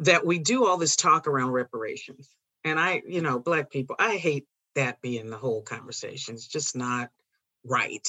that 0.00 0.26
we 0.26 0.38
do 0.38 0.66
all 0.66 0.76
this 0.76 0.96
talk 0.96 1.26
around 1.26 1.50
reparations. 1.50 2.28
And 2.64 2.80
I, 2.80 3.02
you 3.06 3.20
know, 3.20 3.38
Black 3.38 3.70
people, 3.70 3.96
I 3.98 4.16
hate 4.16 4.46
that 4.74 5.00
being 5.02 5.30
the 5.30 5.36
whole 5.36 5.62
conversation. 5.62 6.34
It's 6.34 6.48
just 6.48 6.76
not 6.76 7.10
right 7.64 8.06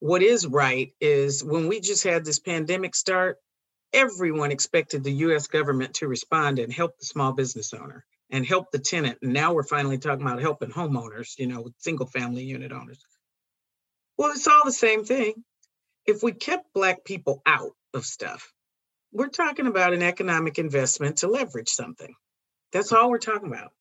what 0.00 0.22
is 0.22 0.46
right 0.46 0.92
is 1.00 1.44
when 1.44 1.68
we 1.68 1.80
just 1.80 2.04
had 2.04 2.24
this 2.24 2.38
pandemic 2.38 2.94
start, 2.94 3.38
everyone 3.92 4.50
expected 4.50 5.04
the 5.04 5.12
US 5.12 5.46
government 5.46 5.94
to 5.94 6.08
respond 6.08 6.58
and 6.58 6.72
help 6.72 6.98
the 6.98 7.06
small 7.06 7.32
business 7.32 7.72
owner 7.74 8.04
and 8.30 8.46
help 8.46 8.70
the 8.70 8.78
tenant. 8.78 9.18
And 9.22 9.32
now 9.32 9.52
we're 9.52 9.62
finally 9.62 9.98
talking 9.98 10.26
about 10.26 10.40
helping 10.40 10.70
homeowners, 10.70 11.38
you 11.38 11.46
know, 11.46 11.68
single 11.78 12.06
family 12.06 12.44
unit 12.44 12.72
owners. 12.72 13.04
Well, 14.16 14.32
it's 14.32 14.46
all 14.46 14.64
the 14.64 14.72
same 14.72 15.04
thing. 15.04 15.34
If 16.06 16.22
we 16.22 16.32
kept 16.32 16.72
Black 16.72 17.04
people 17.04 17.42
out 17.44 17.72
of 17.92 18.04
stuff, 18.04 18.52
we're 19.12 19.28
talking 19.28 19.66
about 19.66 19.92
an 19.92 20.02
economic 20.02 20.58
investment 20.58 21.18
to 21.18 21.28
leverage 21.28 21.68
something. 21.68 22.14
That's 22.72 22.92
all 22.92 23.10
we're 23.10 23.18
talking 23.18 23.48
about. 23.48 23.72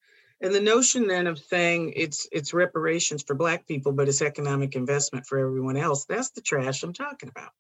And 0.42 0.54
the 0.54 0.62
notion 0.62 1.08
then 1.08 1.28
of 1.28 1.38
saying 1.38 1.94
it's 1.96 2.28
it's 2.32 2.54
reparations 2.54 3.24
for 3.24 3.36
black 3.36 3.68
people, 3.68 3.92
but 3.92 4.08
it's 4.08 4.22
economic 4.22 4.76
investment 4.76 5.26
for 5.26 5.38
everyone 5.38 5.76
else, 5.76 6.06
that's 6.06 6.32
the 6.32 6.42
trash 6.42 6.84
I'm 6.84 6.94
talking 6.94 7.30
about. 7.30 7.52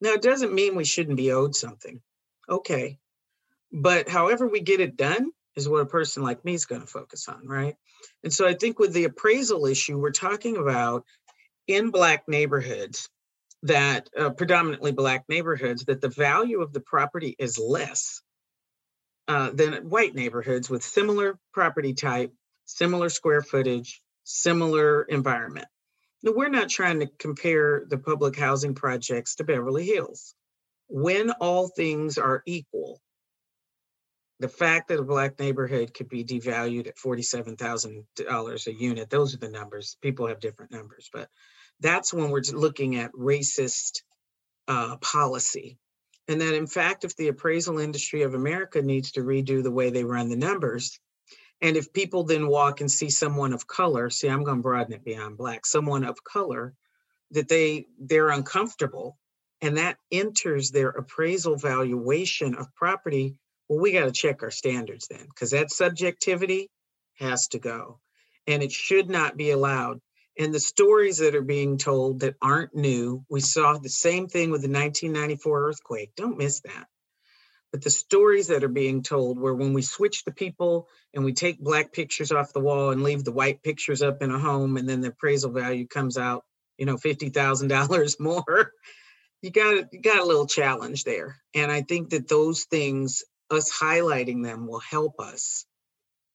Now 0.00 0.12
it 0.12 0.22
doesn't 0.22 0.54
mean 0.54 0.74
we 0.74 0.84
shouldn't 0.84 1.16
be 1.16 1.32
owed 1.32 1.54
something. 1.54 2.00
Okay. 2.48 2.98
But 3.70 4.08
however 4.08 4.46
we 4.46 4.60
get 4.60 4.80
it 4.80 4.96
done 4.96 5.30
is 5.56 5.68
what 5.68 5.82
a 5.82 5.86
person 5.86 6.22
like 6.22 6.44
me 6.44 6.54
is 6.54 6.66
going 6.66 6.80
to 6.80 6.86
focus 6.86 7.28
on, 7.28 7.46
right? 7.46 7.76
And 8.24 8.32
so 8.32 8.46
I 8.46 8.54
think 8.54 8.78
with 8.78 8.92
the 8.92 9.04
appraisal 9.04 9.66
issue, 9.66 9.98
we're 9.98 10.10
talking 10.10 10.56
about 10.56 11.04
in 11.66 11.90
black 11.90 12.28
neighborhoods 12.28 13.08
that 13.62 14.08
uh, 14.18 14.30
predominantly 14.30 14.92
black 14.92 15.24
neighborhoods 15.28 15.84
that 15.84 16.00
the 16.00 16.08
value 16.08 16.62
of 16.62 16.72
the 16.72 16.80
property 16.80 17.36
is 17.38 17.58
less 17.58 18.22
uh, 19.28 19.50
than 19.50 19.88
white 19.88 20.14
neighborhoods 20.14 20.68
with 20.68 20.82
similar 20.82 21.38
property 21.52 21.94
type, 21.94 22.32
similar 22.64 23.08
square 23.08 23.42
footage, 23.42 24.02
similar 24.24 25.02
environment. 25.02 25.66
Now, 26.22 26.32
we're 26.32 26.48
not 26.48 26.68
trying 26.68 27.00
to 27.00 27.10
compare 27.18 27.84
the 27.88 27.98
public 27.98 28.36
housing 28.36 28.74
projects 28.74 29.36
to 29.36 29.44
Beverly 29.44 29.84
Hills. 29.84 30.34
When 30.88 31.30
all 31.30 31.68
things 31.68 32.18
are 32.18 32.42
equal, 32.46 33.00
the 34.38 34.48
fact 34.48 34.88
that 34.88 34.98
a 34.98 35.04
black 35.04 35.38
neighborhood 35.38 35.94
could 35.94 36.08
be 36.08 36.24
devalued 36.24 36.88
at 36.88 36.96
$47,000 36.96 38.66
a 38.66 38.72
unit, 38.72 39.10
those 39.10 39.34
are 39.34 39.38
the 39.38 39.48
numbers. 39.48 39.96
People 40.02 40.26
have 40.26 40.40
different 40.40 40.72
numbers, 40.72 41.08
but 41.12 41.28
that's 41.80 42.12
when 42.12 42.30
we're 42.30 42.42
looking 42.52 42.96
at 42.96 43.12
racist 43.12 44.02
uh, 44.68 44.96
policy 44.98 45.78
and 46.28 46.40
that 46.40 46.54
in 46.54 46.66
fact, 46.66 47.04
if 47.04 47.16
the 47.16 47.28
appraisal 47.28 47.78
industry 47.78 48.22
of 48.22 48.34
America 48.34 48.80
needs 48.80 49.12
to 49.12 49.20
redo 49.20 49.62
the 49.62 49.70
way 49.70 49.90
they 49.90 50.04
run 50.04 50.28
the 50.28 50.36
numbers, 50.36 50.98
and 51.60 51.76
if 51.76 51.92
people 51.92 52.24
then 52.24 52.48
walk 52.48 52.80
and 52.80 52.90
see 52.90 53.10
someone 53.10 53.52
of 53.52 53.66
color, 53.66 54.10
see, 54.10 54.28
I'm 54.28 54.42
going 54.44 54.58
to 54.58 54.62
broaden 54.62 54.94
it 54.94 55.04
beyond 55.04 55.38
black, 55.38 55.64
someone 55.64 56.04
of 56.04 56.24
color, 56.24 56.74
that 57.30 57.48
they 57.48 57.86
they're 57.98 58.30
uncomfortable, 58.30 59.16
and 59.60 59.76
that 59.76 59.96
enters 60.10 60.70
their 60.70 60.90
appraisal 60.90 61.56
valuation 61.56 62.54
of 62.54 62.74
property. 62.74 63.36
Well, 63.68 63.80
we 63.80 63.92
got 63.92 64.04
to 64.06 64.12
check 64.12 64.42
our 64.42 64.50
standards 64.50 65.06
then, 65.08 65.26
because 65.28 65.50
that 65.50 65.70
subjectivity 65.70 66.68
has 67.18 67.48
to 67.48 67.58
go, 67.58 68.00
and 68.46 68.62
it 68.62 68.72
should 68.72 69.08
not 69.08 69.36
be 69.36 69.50
allowed 69.50 70.00
and 70.38 70.52
the 70.52 70.60
stories 70.60 71.18
that 71.18 71.34
are 71.34 71.42
being 71.42 71.78
told 71.78 72.20
that 72.20 72.36
aren't 72.40 72.74
new. 72.74 73.24
We 73.28 73.40
saw 73.40 73.78
the 73.78 73.88
same 73.88 74.28
thing 74.28 74.50
with 74.50 74.62
the 74.62 74.68
1994 74.68 75.68
earthquake. 75.68 76.12
Don't 76.16 76.38
miss 76.38 76.60
that. 76.60 76.86
But 77.70 77.82
the 77.82 77.90
stories 77.90 78.48
that 78.48 78.64
are 78.64 78.68
being 78.68 79.02
told, 79.02 79.38
where 79.38 79.54
when 79.54 79.72
we 79.72 79.82
switch 79.82 80.24
the 80.24 80.32
people 80.32 80.88
and 81.14 81.24
we 81.24 81.32
take 81.32 81.58
black 81.58 81.92
pictures 81.92 82.30
off 82.30 82.52
the 82.52 82.60
wall 82.60 82.90
and 82.90 83.02
leave 83.02 83.24
the 83.24 83.32
white 83.32 83.62
pictures 83.62 84.02
up 84.02 84.22
in 84.22 84.30
a 84.30 84.38
home, 84.38 84.76
and 84.76 84.88
then 84.88 85.00
the 85.00 85.08
appraisal 85.08 85.52
value 85.52 85.86
comes 85.86 86.18
out, 86.18 86.44
you 86.76 86.84
know, 86.84 86.98
fifty 86.98 87.30
thousand 87.30 87.68
dollars 87.68 88.16
more. 88.20 88.72
You 89.40 89.50
got 89.50 89.92
you 89.92 90.00
got 90.02 90.20
a 90.20 90.26
little 90.26 90.46
challenge 90.46 91.04
there, 91.04 91.36
and 91.54 91.72
I 91.72 91.80
think 91.80 92.10
that 92.10 92.28
those 92.28 92.64
things, 92.64 93.22
us 93.50 93.72
highlighting 93.72 94.44
them, 94.44 94.66
will 94.66 94.80
help 94.80 95.18
us 95.18 95.64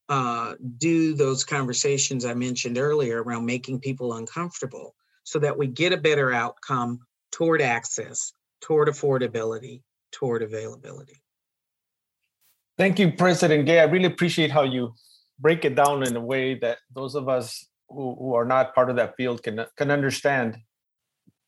uh, 0.09 0.55
do 0.77 1.13
those 1.13 1.43
conversations 1.43 2.25
I 2.25 2.33
mentioned 2.33 2.77
earlier 2.77 3.23
around 3.23 3.45
making 3.45 3.79
people 3.79 4.13
uncomfortable 4.13 4.95
so 5.23 5.39
that 5.39 5.57
we 5.57 5.67
get 5.67 5.91
a 5.91 5.97
better 5.97 6.31
outcome 6.31 6.99
toward 7.31 7.61
access, 7.61 8.31
toward 8.61 8.87
affordability, 8.87 9.81
toward 10.11 10.41
availability. 10.41 11.21
Thank 12.77 12.99
you, 12.99 13.11
President 13.11 13.65
Gay. 13.65 13.79
I 13.79 13.83
really 13.83 14.05
appreciate 14.05 14.51
how 14.51 14.63
you 14.63 14.93
break 15.39 15.65
it 15.65 15.75
down 15.75 16.03
in 16.03 16.15
a 16.15 16.21
way 16.21 16.55
that 16.55 16.77
those 16.93 17.15
of 17.15 17.27
us 17.27 17.65
who, 17.89 18.15
who 18.19 18.33
are 18.33 18.45
not 18.45 18.73
part 18.73 18.89
of 18.89 18.95
that 18.95 19.15
field 19.17 19.43
can, 19.43 19.65
can 19.75 19.91
understand 19.91 20.57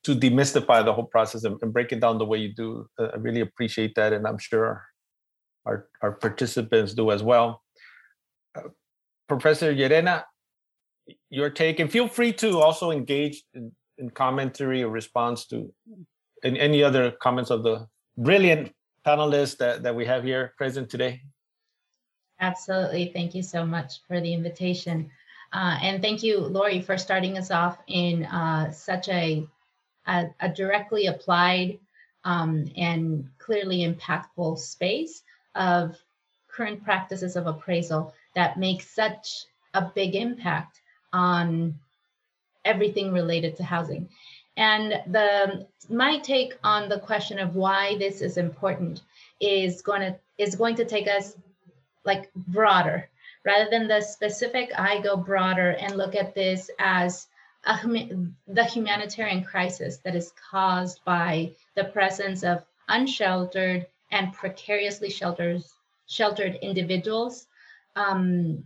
to 0.04 0.16
demystify 0.16 0.84
the 0.84 0.94
whole 0.94 1.06
process 1.06 1.44
and, 1.44 1.58
and 1.62 1.74
break 1.74 1.92
it 1.92 2.00
down 2.00 2.18
the 2.18 2.26
way 2.26 2.38
you 2.38 2.54
do. 2.54 2.88
Uh, 2.98 3.08
I 3.14 3.18
really 3.18 3.42
appreciate 3.42 3.96
that. 3.96 4.14
And 4.14 4.26
I'm 4.28 4.38
sure 4.38 4.84
our, 5.66 5.88
our 6.02 6.14
participants 6.14 6.94
do 6.94 7.12
as 7.12 7.22
well. 7.22 7.62
Professor 9.28 9.74
Yerena, 9.74 10.24
your 11.30 11.50
take, 11.50 11.80
and 11.80 11.92
feel 11.92 12.08
free 12.08 12.34
to 12.34 12.60
also 12.60 12.92
engage 12.92 13.44
in, 13.54 13.72
in 13.98 14.10
commentary 14.10 14.84
or 14.84 14.90
response 14.90 15.46
to 15.48 15.72
any, 16.44 16.60
any 16.60 16.84
other 16.84 17.12
comments 17.12 17.52
of 17.52 17.64
the 17.64 17.88
brilliant 18.18 18.74
panelists 19.06 19.58
that, 19.58 19.84
that 19.84 19.96
we 19.96 20.06
have 20.06 20.24
here 20.24 20.54
present 20.58 20.90
today. 20.90 21.22
Absolutely. 22.42 23.12
Thank 23.14 23.36
you 23.36 23.44
so 23.44 23.66
much 23.66 24.02
for 24.08 24.22
the 24.22 24.34
invitation. 24.34 25.10
Uh, 25.52 25.78
and 25.82 26.02
thank 26.02 26.24
you, 26.24 26.40
Lori, 26.40 26.82
for 26.82 26.98
starting 26.98 27.38
us 27.38 27.52
off 27.52 27.80
in 27.88 28.26
uh, 28.26 28.72
such 28.72 29.10
a, 29.10 29.46
a, 30.08 30.28
a, 30.40 30.50
directly 30.50 31.08
applied 31.08 31.80
um, 32.24 32.70
and 32.78 33.28
clearly 33.40 33.80
impactful 33.80 34.58
space 34.60 35.24
of 35.56 35.98
current 36.48 36.84
practices 36.84 37.36
of 37.36 37.48
appraisal 37.48 38.14
that 38.36 38.58
make 38.58 38.82
such 38.82 39.46
a 39.74 39.82
big 39.94 40.16
impact 40.16 40.82
on 41.14 41.80
everything 42.66 43.12
related 43.12 43.56
to 43.58 43.64
housing. 43.64 44.10
And 44.58 45.02
the 45.08 45.68
my 45.90 46.20
take 46.20 46.58
on 46.64 46.90
the 46.90 47.00
question 47.00 47.40
of 47.40 47.56
why 47.56 47.98
this 47.98 48.22
is 48.22 48.38
important 48.38 49.02
is 49.40 49.82
going 49.82 50.02
to 50.02 50.16
is 50.38 50.56
going 50.56 50.76
to 50.76 50.86
take 50.86 51.08
us 51.08 51.38
like 52.06 52.32
broader 52.34 53.10
rather 53.46 53.70
than 53.70 53.88
the 53.88 54.02
specific 54.02 54.70
i 54.78 55.00
go 55.00 55.16
broader 55.16 55.72
and 55.72 55.96
look 55.96 56.16
at 56.16 56.36
this 56.36 56.70
as 56.80 57.28
a, 57.66 57.76
the 58.48 58.64
humanitarian 58.64 59.44
crisis 59.44 59.98
that 59.98 60.16
is 60.16 60.34
caused 60.52 61.04
by 61.06 61.52
the 61.76 61.86
presence 61.86 62.44
of 62.44 62.64
unsheltered 62.90 63.88
and 64.12 64.34
precariously 64.34 65.10
sheltered 65.10 65.64
sheltered 66.08 66.56
individuals 66.62 67.48
um, 68.00 68.64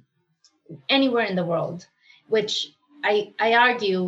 anywhere 0.90 1.26
in 1.26 1.36
the 1.36 1.46
world 1.46 1.86
which 2.28 2.54
i 3.04 3.34
i 3.40 3.54
argue 3.54 4.02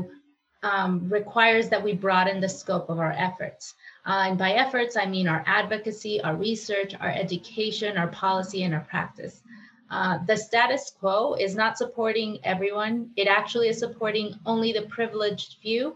um, 0.63 1.09
requires 1.09 1.69
that 1.69 1.83
we 1.83 1.93
broaden 1.93 2.39
the 2.39 2.49
scope 2.49 2.89
of 2.89 2.99
our 2.99 3.11
efforts 3.11 3.75
uh, 4.05 4.25
and 4.27 4.37
by 4.37 4.51
efforts, 4.51 4.95
I 4.95 5.07
mean 5.07 5.27
our 5.27 5.43
advocacy, 5.47 6.21
our 6.21 6.35
research, 6.35 6.93
our 6.99 7.09
education, 7.09 7.97
our 7.97 8.07
policy, 8.07 8.63
and 8.63 8.73
our 8.73 8.85
practice. 8.87 9.41
Uh, 9.89 10.19
the 10.27 10.37
status 10.37 10.91
quo 10.99 11.33
is 11.33 11.55
not 11.55 11.77
supporting 11.77 12.39
everyone. 12.43 13.11
It 13.15 13.27
actually 13.27 13.69
is 13.69 13.79
supporting 13.79 14.35
only 14.45 14.73
the 14.73 14.83
privileged 14.83 15.57
few 15.61 15.95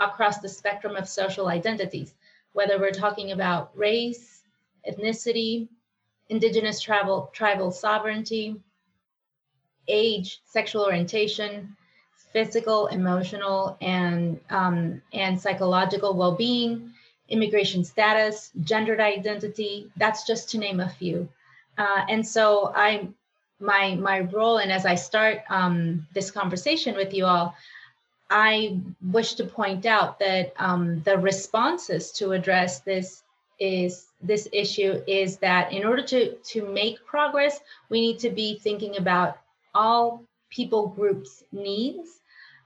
across 0.00 0.38
the 0.38 0.48
spectrum 0.48 0.96
of 0.96 1.08
social 1.08 1.46
identities, 1.46 2.14
whether 2.52 2.78
we're 2.78 2.90
talking 2.90 3.30
about 3.30 3.76
race, 3.76 4.42
ethnicity, 4.88 5.68
indigenous 6.28 6.80
tribal, 6.80 7.30
tribal 7.32 7.70
sovereignty, 7.70 8.56
age, 9.88 10.40
sexual 10.44 10.84
orientation, 10.84 11.76
physical, 12.32 12.86
emotional, 12.88 13.76
and, 13.80 14.40
um, 14.50 15.00
and 15.12 15.40
psychological 15.40 16.14
well-being, 16.14 16.92
immigration 17.28 17.84
status, 17.84 18.50
gendered 18.62 19.00
identity. 19.00 19.90
That's 19.96 20.26
just 20.26 20.50
to 20.50 20.58
name 20.58 20.80
a 20.80 20.88
few. 20.88 21.28
Uh, 21.78 22.04
and 22.08 22.26
so 22.26 22.72
I, 22.74 23.08
my 23.60 23.94
my 23.94 24.20
role, 24.20 24.58
and 24.58 24.70
as 24.70 24.84
I 24.84 24.94
start 24.94 25.42
um, 25.48 26.06
this 26.12 26.30
conversation 26.30 26.94
with 26.96 27.14
you 27.14 27.24
all, 27.24 27.54
I 28.30 28.78
wish 29.12 29.34
to 29.34 29.44
point 29.44 29.86
out 29.86 30.18
that 30.18 30.52
um, 30.58 31.02
the 31.02 31.18
responses 31.18 32.10
to 32.12 32.32
address 32.32 32.80
this 32.80 33.22
is 33.60 34.06
this 34.26 34.48
issue 34.52 35.02
is 35.06 35.38
that 35.38 35.72
in 35.72 35.84
order 35.84 36.02
to 36.02 36.34
to 36.34 36.66
make 36.66 37.04
progress, 37.04 37.60
we 37.88 38.00
need 38.00 38.18
to 38.20 38.30
be 38.30 38.58
thinking 38.58 38.96
about 38.96 39.38
all 39.74 40.24
people 40.50 40.88
groups 40.88 41.44
needs 41.52 42.20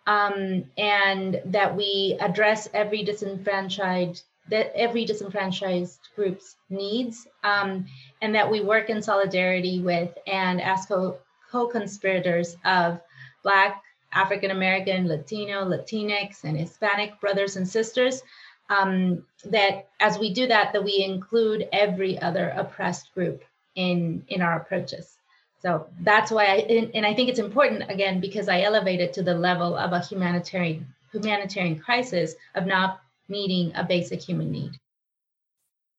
um, 0.06 0.64
and 0.78 1.40
that 1.44 1.76
we 1.76 2.16
address 2.20 2.68
every 2.72 3.02
disenfranchised 3.02 4.24
that 4.50 4.72
every 4.74 5.04
disenfranchised 5.04 6.00
group's 6.16 6.56
needs 6.70 7.26
um, 7.44 7.86
and 8.22 8.34
that 8.34 8.50
we 8.50 8.62
work 8.62 8.88
in 8.88 9.02
solidarity 9.02 9.80
with 9.80 10.16
and 10.26 10.60
as 10.62 10.86
co- 10.86 11.18
co-conspirators 11.50 12.56
of 12.64 13.00
black 13.42 13.82
african 14.12 14.50
american 14.50 15.06
latino 15.06 15.64
latinx 15.66 16.44
and 16.44 16.56
hispanic 16.56 17.20
brothers 17.20 17.56
and 17.56 17.68
sisters 17.68 18.22
um, 18.70 19.24
that 19.44 19.88
as 20.00 20.18
we 20.18 20.32
do 20.32 20.46
that 20.46 20.72
that 20.72 20.84
we 20.84 21.02
include 21.02 21.68
every 21.72 22.18
other 22.20 22.50
oppressed 22.50 23.12
group 23.14 23.42
in 23.74 24.24
in 24.28 24.42
our 24.42 24.56
approaches 24.56 25.16
so 25.60 25.86
that's 26.00 26.30
why 26.30 26.44
i 26.46 26.56
and, 26.56 26.90
and 26.94 27.06
i 27.06 27.14
think 27.14 27.28
it's 27.28 27.38
important 27.38 27.88
again 27.88 28.20
because 28.20 28.48
i 28.48 28.62
elevate 28.62 29.00
it 29.00 29.12
to 29.12 29.22
the 29.22 29.34
level 29.34 29.76
of 29.76 29.92
a 29.92 30.00
humanitarian 30.00 30.86
humanitarian 31.12 31.78
crisis 31.78 32.34
of 32.54 32.66
not 32.66 33.00
meeting 33.28 33.72
a 33.74 33.84
basic 33.84 34.22
human 34.22 34.50
need. 34.50 34.72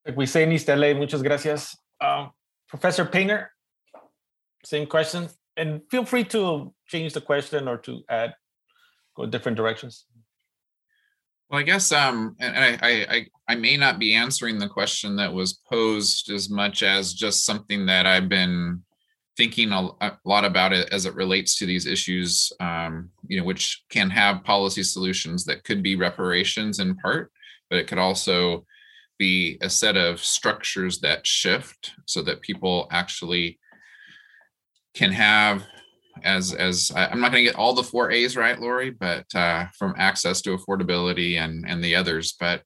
Like 0.05 0.17
we 0.17 0.25
say 0.25 0.43
in 0.43 0.51
East 0.51 0.67
LA, 0.67 0.93
muchas 0.93 1.21
gracias. 1.21 1.77
Um, 2.01 2.32
Professor 2.67 3.05
Painter, 3.05 3.51
same 4.63 4.88
question. 4.88 5.29
And 5.58 5.82
feel 5.91 6.05
free 6.05 6.23
to 6.25 6.73
change 6.88 7.13
the 7.13 7.21
question 7.21 7.67
or 7.67 7.77
to 7.79 8.01
add, 8.10 8.34
go 9.15 9.25
different 9.25 9.58
directions. 9.58 10.05
Well, 11.50 11.60
I 11.60 11.64
guess 11.64 11.92
um, 11.92 12.36
and 12.40 12.56
I, 12.58 12.78
I 13.10 13.28
I 13.48 13.56
may 13.56 13.76
not 13.76 13.98
be 13.98 14.14
answering 14.14 14.60
the 14.60 14.70
question 14.70 15.16
that 15.16 15.34
was 15.34 15.60
posed 15.68 16.30
as 16.30 16.50
much 16.50 16.84
as 16.84 17.14
just 17.14 17.46
something 17.46 17.88
that 17.88 18.06
I've 18.06 18.30
been 18.30 18.84
thinking 19.36 19.72
a, 19.72 19.90
lot 20.26 20.46
about 20.46 20.74
it 20.74 20.90
as 20.92 21.06
it 21.06 21.16
relates 21.16 21.58
to 21.58 21.66
these 21.66 21.88
issues, 21.88 22.52
um, 22.60 23.10
you 23.28 23.40
know, 23.40 23.46
which 23.46 23.84
can 23.90 24.10
have 24.10 24.44
policy 24.44 24.84
solutions 24.84 25.46
that 25.46 25.64
could 25.64 25.82
be 25.82 25.96
reparations 25.96 26.80
in 26.80 26.94
part, 26.98 27.32
but 27.70 27.80
it 27.80 27.88
could 27.88 27.98
also 27.98 28.66
be 29.18 29.58
a 29.62 29.70
set 29.70 29.96
of 29.96 30.20
structures 30.20 31.00
that 31.00 31.26
shift 31.26 31.94
so 32.06 32.22
that 32.22 32.42
people 32.42 32.88
actually 32.92 33.58
can 34.94 35.12
have 35.12 35.64
as 36.23 36.53
as 36.53 36.91
I, 36.95 37.12
am 37.12 37.19
not 37.19 37.32
going 37.32 37.45
to 37.45 37.51
get 37.51 37.60
all 37.60 37.73
the 37.73 37.84
four 37.84 38.12
A's 38.12 38.36
right, 38.36 38.60
Lori, 38.60 38.91
but 38.91 39.25
uh, 39.36 39.67
from 39.77 39.95
access 39.97 40.41
to 40.41 40.58
affordability 40.58 41.38
and 41.38 41.65
and 41.67 41.84
the 41.84 41.95
others. 41.95 42.34
But 42.39 42.63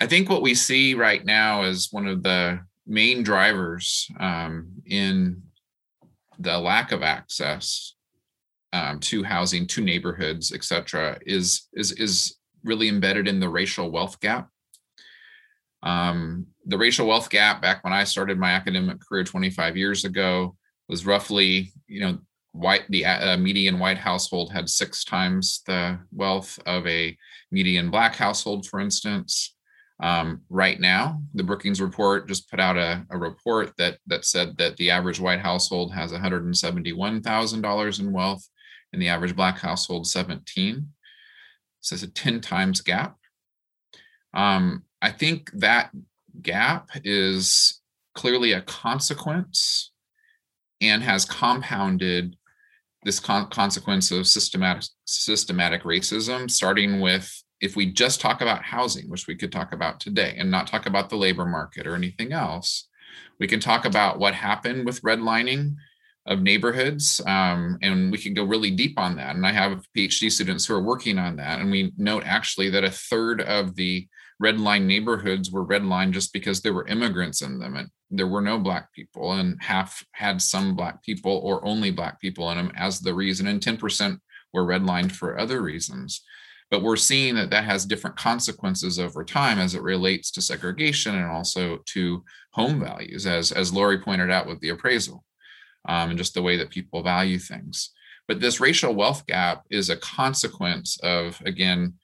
I 0.00 0.06
think 0.06 0.28
what 0.28 0.42
we 0.42 0.54
see 0.54 0.94
right 0.94 1.24
now 1.24 1.64
is 1.64 1.88
one 1.90 2.06
of 2.06 2.22
the 2.22 2.60
main 2.86 3.22
drivers 3.22 4.08
um, 4.18 4.68
in 4.86 5.42
the 6.38 6.58
lack 6.58 6.92
of 6.92 7.02
access 7.02 7.94
um, 8.72 9.00
to 9.00 9.24
housing, 9.24 9.66
to 9.66 9.80
neighborhoods, 9.82 10.52
et 10.52 10.64
cetera, 10.64 11.18
is 11.26 11.68
is 11.74 11.92
is 11.92 12.36
really 12.64 12.88
embedded 12.88 13.28
in 13.28 13.40
the 13.40 13.48
racial 13.48 13.90
wealth 13.90 14.20
gap. 14.20 14.48
Um, 15.82 16.46
the 16.66 16.78
racial 16.78 17.06
wealth 17.06 17.30
gap 17.30 17.62
back 17.62 17.84
when 17.84 17.92
I 17.92 18.04
started 18.04 18.38
my 18.38 18.50
academic 18.50 18.98
career 19.00 19.24
25 19.24 19.76
years 19.76 20.04
ago 20.04 20.56
was 20.88 21.06
roughly, 21.06 21.72
you 21.86 22.00
know, 22.00 22.18
white 22.58 22.84
the 22.88 23.04
uh, 23.04 23.36
median 23.36 23.78
white 23.78 23.98
household 23.98 24.52
had 24.52 24.68
six 24.68 25.04
times 25.04 25.62
the 25.66 25.98
wealth 26.12 26.58
of 26.66 26.86
a 26.86 27.16
median 27.50 27.90
black 27.90 28.16
household, 28.16 28.66
for 28.66 28.80
instance. 28.80 29.54
Um, 30.00 30.42
right 30.48 30.78
now, 30.78 31.20
the 31.34 31.42
Brookings 31.42 31.80
report 31.80 32.28
just 32.28 32.48
put 32.50 32.60
out 32.60 32.76
a, 32.76 33.04
a, 33.10 33.18
report 33.18 33.72
that 33.78 33.98
that 34.06 34.24
said 34.24 34.56
that 34.58 34.76
the 34.76 34.90
average 34.90 35.18
white 35.18 35.40
household 35.40 35.92
has 35.92 36.12
$171,000 36.12 38.00
in 38.00 38.12
wealth, 38.12 38.48
and 38.92 39.02
the 39.02 39.08
average 39.08 39.34
black 39.34 39.58
household 39.58 40.06
17. 40.06 40.88
So 41.80 41.94
it's 41.94 42.02
a 42.04 42.10
10 42.10 42.40
times 42.40 42.80
gap. 42.80 43.16
Um, 44.34 44.84
I 45.02 45.10
think 45.10 45.50
that 45.54 45.90
gap 46.42 46.90
is 47.02 47.80
clearly 48.14 48.52
a 48.52 48.62
consequence 48.62 49.90
and 50.80 51.02
has 51.02 51.24
compounded 51.24 52.36
this 53.08 53.20
con- 53.20 53.48
consequence 53.48 54.10
of 54.10 54.26
systematic 54.26 54.84
systematic 55.06 55.82
racism, 55.82 56.50
starting 56.50 57.00
with 57.00 57.26
if 57.58 57.74
we 57.74 57.90
just 57.90 58.20
talk 58.20 58.42
about 58.42 58.62
housing, 58.62 59.08
which 59.08 59.26
we 59.26 59.34
could 59.34 59.50
talk 59.50 59.72
about 59.72 59.98
today, 59.98 60.34
and 60.38 60.50
not 60.50 60.66
talk 60.66 60.84
about 60.84 61.08
the 61.08 61.16
labor 61.16 61.46
market 61.46 61.86
or 61.86 61.94
anything 61.94 62.34
else, 62.34 62.86
we 63.40 63.46
can 63.46 63.60
talk 63.60 63.86
about 63.86 64.18
what 64.18 64.34
happened 64.34 64.84
with 64.84 65.00
redlining 65.00 65.74
of 66.26 66.42
neighborhoods, 66.42 67.22
um, 67.26 67.78
and 67.80 68.12
we 68.12 68.18
can 68.18 68.34
go 68.34 68.44
really 68.44 68.70
deep 68.70 68.98
on 68.98 69.16
that. 69.16 69.34
And 69.34 69.46
I 69.46 69.52
have 69.52 69.86
PhD 69.96 70.30
students 70.30 70.66
who 70.66 70.74
are 70.74 70.82
working 70.82 71.18
on 71.18 71.36
that, 71.36 71.60
and 71.60 71.70
we 71.70 71.94
note 71.96 72.24
actually 72.26 72.68
that 72.70 72.84
a 72.84 72.90
third 72.90 73.40
of 73.40 73.74
the 73.74 74.06
red 74.38 74.60
line 74.60 74.86
neighborhoods 74.86 75.50
were 75.50 75.66
redlined 75.66 76.12
just 76.12 76.34
because 76.34 76.60
there 76.60 76.74
were 76.74 76.86
immigrants 76.86 77.40
in 77.40 77.58
them, 77.58 77.74
and 77.74 77.88
there 78.10 78.26
were 78.26 78.40
no 78.40 78.58
black 78.58 78.92
people, 78.92 79.32
and 79.32 79.60
half 79.62 80.04
had 80.12 80.40
some 80.40 80.74
black 80.74 81.02
people 81.02 81.40
or 81.44 81.64
only 81.64 81.90
black 81.90 82.20
people 82.20 82.50
in 82.50 82.56
them 82.56 82.72
as 82.76 83.00
the 83.00 83.14
reason, 83.14 83.46
and 83.46 83.60
10% 83.60 84.18
were 84.52 84.64
redlined 84.64 85.12
for 85.12 85.38
other 85.38 85.60
reasons. 85.62 86.22
but 86.70 86.82
we're 86.82 86.96
seeing 86.96 87.34
that 87.34 87.48
that 87.48 87.64
has 87.64 87.86
different 87.86 88.16
consequences 88.16 88.98
over 88.98 89.24
time 89.24 89.58
as 89.58 89.74
it 89.74 89.80
relates 89.82 90.30
to 90.30 90.42
segregation 90.42 91.14
and 91.14 91.24
also 91.24 91.78
to 91.86 92.22
home 92.52 92.78
values, 92.78 93.26
as 93.26 93.52
as 93.52 93.72
Lori 93.72 93.98
pointed 93.98 94.30
out 94.30 94.46
with 94.46 94.60
the 94.60 94.68
appraisal, 94.68 95.24
um, 95.88 96.10
and 96.10 96.18
just 96.18 96.34
the 96.34 96.42
way 96.42 96.56
that 96.58 96.68
people 96.70 97.02
value 97.02 97.38
things. 97.38 97.90
But 98.26 98.40
this 98.40 98.60
racial 98.60 98.94
wealth 98.94 99.24
gap 99.26 99.64
is 99.70 99.88
a 99.88 99.96
consequence 99.96 100.98
of 101.02 101.40
again 101.46 101.94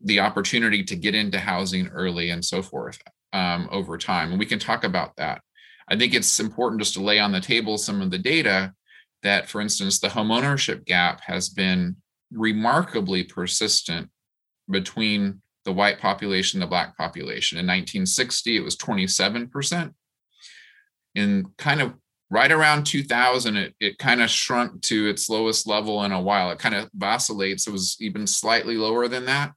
the 0.00 0.20
opportunity 0.20 0.82
to 0.84 0.96
get 0.96 1.14
into 1.14 1.38
housing 1.38 1.88
early 1.88 2.30
and 2.30 2.42
so 2.42 2.62
forth 2.62 3.02
um, 3.32 3.68
over 3.70 3.98
time, 3.98 4.30
and 4.30 4.38
we 4.38 4.46
can 4.46 4.58
talk 4.58 4.84
about 4.84 5.16
that. 5.16 5.42
I 5.88 5.96
think 5.96 6.14
it's 6.14 6.38
important 6.38 6.80
just 6.80 6.94
to 6.94 7.02
lay 7.02 7.18
on 7.18 7.32
the 7.32 7.40
table 7.40 7.76
some 7.76 8.00
of 8.00 8.10
the 8.10 8.18
data 8.18 8.72
that, 9.22 9.48
for 9.48 9.60
instance, 9.60 9.98
the 9.98 10.08
homeownership 10.08 10.84
gap 10.86 11.20
has 11.22 11.48
been 11.48 11.96
remarkably 12.32 13.24
persistent 13.24 14.08
between 14.70 15.42
the 15.64 15.72
white 15.72 15.98
population 15.98 16.58
and 16.58 16.62
the 16.62 16.70
black 16.70 16.96
population. 16.96 17.58
In 17.58 17.66
1960, 17.66 18.56
it 18.56 18.64
was 18.64 18.76
27%. 18.76 19.92
In 21.16 21.46
kind 21.58 21.82
of 21.82 21.94
right 22.30 22.52
around 22.52 22.84
2000, 22.84 23.56
it, 23.56 23.74
it 23.80 23.98
kind 23.98 24.22
of 24.22 24.30
shrunk 24.30 24.80
to 24.82 25.08
its 25.08 25.28
lowest 25.28 25.66
level 25.66 26.04
in 26.04 26.12
a 26.12 26.20
while. 26.20 26.50
It 26.50 26.58
kind 26.60 26.74
of 26.74 26.88
vacillates. 26.94 27.66
It 27.66 27.72
was 27.72 27.96
even 28.00 28.26
slightly 28.26 28.76
lower 28.76 29.08
than 29.08 29.26
that. 29.26 29.52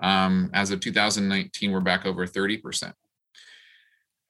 Um, 0.00 0.50
as 0.52 0.70
of 0.70 0.80
2019, 0.80 1.72
we're 1.72 1.80
back 1.80 2.06
over 2.06 2.26
30%. 2.26 2.92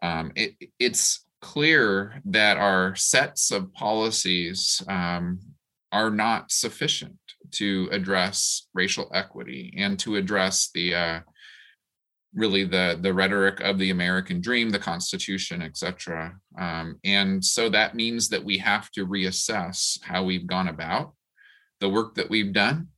Um, 0.03 0.33
it, 0.35 0.55
it's 0.79 1.27
clear 1.41 2.21
that 2.27 2.57
our 2.57 2.95
sets 2.97 3.51
of 3.51 3.73
policies 3.73 4.83
um, 4.89 5.41
are 5.93 6.11
not 6.11 6.51
sufficient 6.51 7.17
to 7.53 7.89
address 7.91 8.69
racial 8.75 9.11
equity 9.15 9.75
and 9.77 9.99
to 9.99 10.17
address 10.17 10.71
the 10.75 10.95
uh, 10.95 11.21
really 12.35 12.65
the 12.65 12.99
the 13.01 13.13
rhetoric 13.13 13.61
of 13.61 13.79
the 13.79 13.91
American 13.91 14.41
dream, 14.41 14.71
the 14.71 14.79
Constitution, 14.79 15.63
etc. 15.63 16.37
Um, 16.59 16.99
and 17.05 17.45
so 17.45 17.69
that 17.71 17.95
means 17.95 18.29
that 18.29 18.45
we 18.45 18.59
have 18.59 18.91
to 18.93 19.07
reassess 19.07 19.99
how 20.03 20.25
we've 20.25 20.47
gone 20.47 20.69
about 20.69 21.15
the 21.81 21.89
work 21.89 22.15
that 22.15 22.31
we've 22.31 22.53
done. 22.53 22.89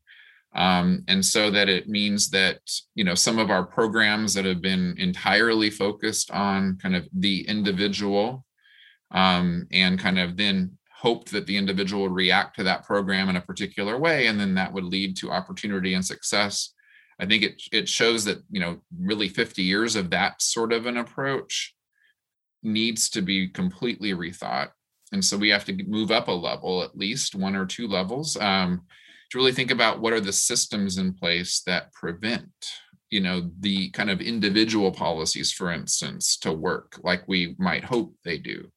Um, 0.55 1.05
and 1.09 1.25
so 1.25 1.51
that 1.51 1.69
it 1.69 1.89
means 1.89 2.29
that 2.31 2.61
you 2.95 3.05
know 3.05 3.15
some 3.15 3.39
of 3.39 3.51
our 3.51 3.65
programs 3.65 4.35
that 4.35 4.45
have 4.45 4.61
been 4.61 4.95
entirely 4.99 5.71
focused 5.71 6.31
on 6.31 6.79
kind 6.81 6.95
of 6.95 7.09
the 7.13 7.49
individual 7.49 8.45
um, 9.13 9.67
and 9.73 9.99
kind 9.99 10.19
of 10.19 10.37
then 10.37 10.79
hoped 10.95 11.33
that 11.33 11.47
the 11.47 11.57
individual 11.57 12.03
would 12.03 12.13
react 12.13 12.57
to 12.57 12.63
that 12.65 12.85
program 12.85 13.29
in 13.29 13.37
a 13.37 13.41
particular 13.41 13.99
way 13.99 14.27
and 14.27 14.39
then 14.39 14.55
that 14.55 14.73
would 14.73 14.85
lead 14.85 15.17
to 15.17 15.33
opportunity 15.33 15.95
and 15.95 16.05
success. 16.05 16.75
I 17.19 17.27
think 17.27 17.43
it 17.43 17.63
it 17.73 17.89
shows 17.89 18.25
that 18.25 18.43
you 18.51 18.61
know 18.61 18.81
really 18.99 19.29
50 19.29 19.63
years 19.63 19.97
of 19.97 20.11
that 20.11 20.43
sort 20.43 20.73
of 20.73 20.87
an 20.87 20.99
approach 20.99 21.75
needs 22.63 23.09
to 23.11 23.23
be 23.23 23.49
completely 23.49 24.13
rethought. 24.13 24.69
And 25.13 25.25
so 25.25 25.37
we 25.37 25.49
have 25.51 25.65
to 25.67 25.85
move 25.85 26.11
up 26.11 26.29
a 26.29 26.33
level 26.33 26.83
at 26.83 26.97
least 26.97 27.35
one 27.35 27.57
or 27.57 27.67
two 27.67 27.87
levels 27.87 28.37
um, 28.37 28.83
to 29.33 29.39
really 29.39 29.53
think 29.53 29.71
about 29.71 30.01
what 30.01 30.13
are 30.13 30.21
the 30.21 30.33
systems 30.33 30.99
in 30.99 31.13
place 31.13 31.63
that 31.67 31.93
prevent 31.93 32.51
you 33.11 33.21
know 33.21 33.51
the 33.61 33.91
kind 33.91 34.11
of 34.11 34.21
individual 34.21 34.93
policies 34.93 35.53
for 35.53 35.73
instance 35.73 36.37
to 36.37 36.53
work 36.53 36.99
like 37.03 37.23
we 37.27 37.55
might 37.59 37.85
hope 37.85 38.15
they 38.25 38.39
do 38.39 38.71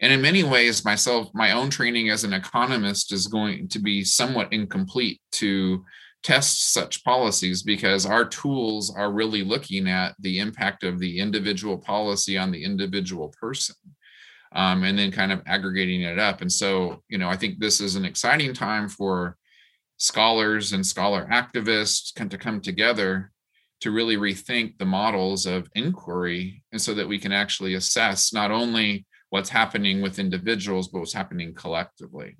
and 0.00 0.12
in 0.12 0.22
many 0.22 0.42
ways, 0.42 0.84
myself, 0.84 1.28
my 1.34 1.52
own 1.52 1.68
training 1.68 2.08
as 2.08 2.24
an 2.24 2.32
economist 2.32 3.12
is 3.12 3.26
going 3.26 3.68
to 3.68 3.78
be 3.78 4.02
somewhat 4.02 4.52
incomplete 4.52 5.20
to 5.32 5.84
test 6.22 6.72
such 6.72 7.04
policies 7.04 7.62
because 7.62 8.06
our 8.06 8.24
tools 8.24 8.94
are 8.94 9.12
really 9.12 9.42
looking 9.42 9.88
at 9.88 10.14
the 10.18 10.38
impact 10.38 10.84
of 10.84 10.98
the 10.98 11.18
individual 11.18 11.76
policy 11.76 12.38
on 12.38 12.50
the 12.50 12.64
individual 12.64 13.34
person. 13.40 13.76
Um, 14.52 14.82
and 14.82 14.98
then 14.98 15.12
kind 15.12 15.30
of 15.30 15.42
aggregating 15.46 16.02
it 16.02 16.18
up. 16.18 16.40
And 16.40 16.50
so, 16.50 17.04
you 17.08 17.18
know, 17.18 17.28
I 17.28 17.36
think 17.36 17.60
this 17.60 17.80
is 17.80 17.94
an 17.94 18.04
exciting 18.04 18.52
time 18.52 18.88
for 18.88 19.36
scholars 20.00 20.72
and 20.72 20.84
scholar 20.84 21.28
activists 21.30 22.14
can 22.14 22.26
to 22.30 22.38
come 22.38 22.58
together 22.58 23.30
to 23.82 23.90
really 23.90 24.16
rethink 24.16 24.78
the 24.78 24.84
models 24.84 25.44
of 25.44 25.68
inquiry 25.74 26.62
and 26.72 26.80
so 26.80 26.94
that 26.94 27.06
we 27.06 27.18
can 27.18 27.32
actually 27.32 27.74
assess 27.74 28.32
not 28.32 28.50
only 28.50 29.04
what's 29.28 29.50
happening 29.50 30.00
with 30.00 30.18
individuals, 30.18 30.88
but 30.88 31.00
what's 31.00 31.12
happening 31.12 31.54
collectively. 31.54 32.38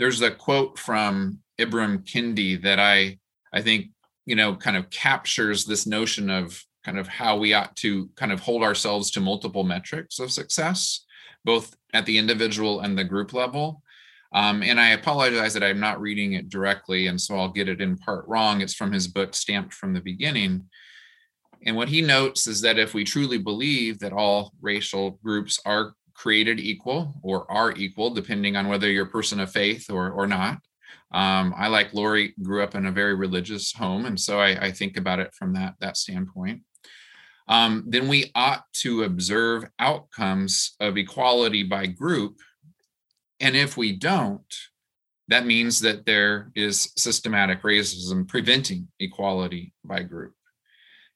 There's 0.00 0.20
a 0.20 0.32
quote 0.32 0.78
from 0.78 1.38
Ibram 1.60 2.04
Kendi 2.04 2.60
that 2.62 2.80
I 2.80 3.18
I 3.52 3.62
think 3.62 3.90
you 4.26 4.34
know 4.34 4.56
kind 4.56 4.76
of 4.76 4.90
captures 4.90 5.64
this 5.64 5.86
notion 5.86 6.28
of 6.28 6.60
kind 6.84 6.98
of 6.98 7.06
how 7.06 7.36
we 7.36 7.54
ought 7.54 7.76
to 7.76 8.08
kind 8.16 8.32
of 8.32 8.40
hold 8.40 8.64
ourselves 8.64 9.12
to 9.12 9.20
multiple 9.20 9.64
metrics 9.64 10.18
of 10.18 10.32
success, 10.32 11.04
both 11.44 11.76
at 11.92 12.04
the 12.06 12.18
individual 12.18 12.80
and 12.80 12.98
the 12.98 13.04
group 13.04 13.32
level. 13.32 13.82
Um, 14.32 14.62
and 14.62 14.80
I 14.80 14.90
apologize 14.90 15.54
that 15.54 15.64
I'm 15.64 15.80
not 15.80 16.00
reading 16.00 16.34
it 16.34 16.48
directly, 16.48 17.08
and 17.08 17.20
so 17.20 17.36
I'll 17.36 17.48
get 17.48 17.68
it 17.68 17.80
in 17.80 17.96
part 17.96 18.26
wrong. 18.28 18.60
It's 18.60 18.74
from 18.74 18.92
his 18.92 19.08
book, 19.08 19.34
Stamped 19.34 19.74
from 19.74 19.92
the 19.92 20.00
Beginning. 20.00 20.68
And 21.66 21.76
what 21.76 21.88
he 21.88 22.00
notes 22.00 22.46
is 22.46 22.60
that 22.62 22.78
if 22.78 22.94
we 22.94 23.04
truly 23.04 23.38
believe 23.38 23.98
that 23.98 24.12
all 24.12 24.52
racial 24.62 25.18
groups 25.22 25.60
are 25.66 25.94
created 26.14 26.60
equal 26.60 27.14
or 27.22 27.50
are 27.50 27.72
equal, 27.72 28.10
depending 28.10 28.56
on 28.56 28.68
whether 28.68 28.90
you're 28.90 29.06
a 29.06 29.10
person 29.10 29.40
of 29.40 29.50
faith 29.50 29.90
or, 29.90 30.10
or 30.10 30.26
not, 30.26 30.58
um, 31.12 31.52
I, 31.56 31.66
like 31.66 31.92
Lori, 31.92 32.34
grew 32.42 32.62
up 32.62 32.74
in 32.74 32.86
a 32.86 32.92
very 32.92 33.14
religious 33.14 33.72
home. 33.72 34.06
And 34.06 34.18
so 34.18 34.38
I, 34.38 34.66
I 34.66 34.70
think 34.70 34.96
about 34.96 35.18
it 35.18 35.34
from 35.34 35.54
that, 35.54 35.74
that 35.80 35.96
standpoint. 35.96 36.62
Um, 37.48 37.84
then 37.88 38.06
we 38.06 38.30
ought 38.36 38.62
to 38.74 39.02
observe 39.02 39.64
outcomes 39.80 40.76
of 40.78 40.96
equality 40.96 41.64
by 41.64 41.86
group. 41.86 42.38
And 43.40 43.56
if 43.56 43.76
we 43.76 43.92
don't, 43.92 44.54
that 45.28 45.46
means 45.46 45.80
that 45.80 46.06
there 46.06 46.50
is 46.54 46.92
systematic 46.96 47.62
racism 47.62 48.28
preventing 48.28 48.88
equality 48.98 49.72
by 49.84 50.02
group. 50.02 50.34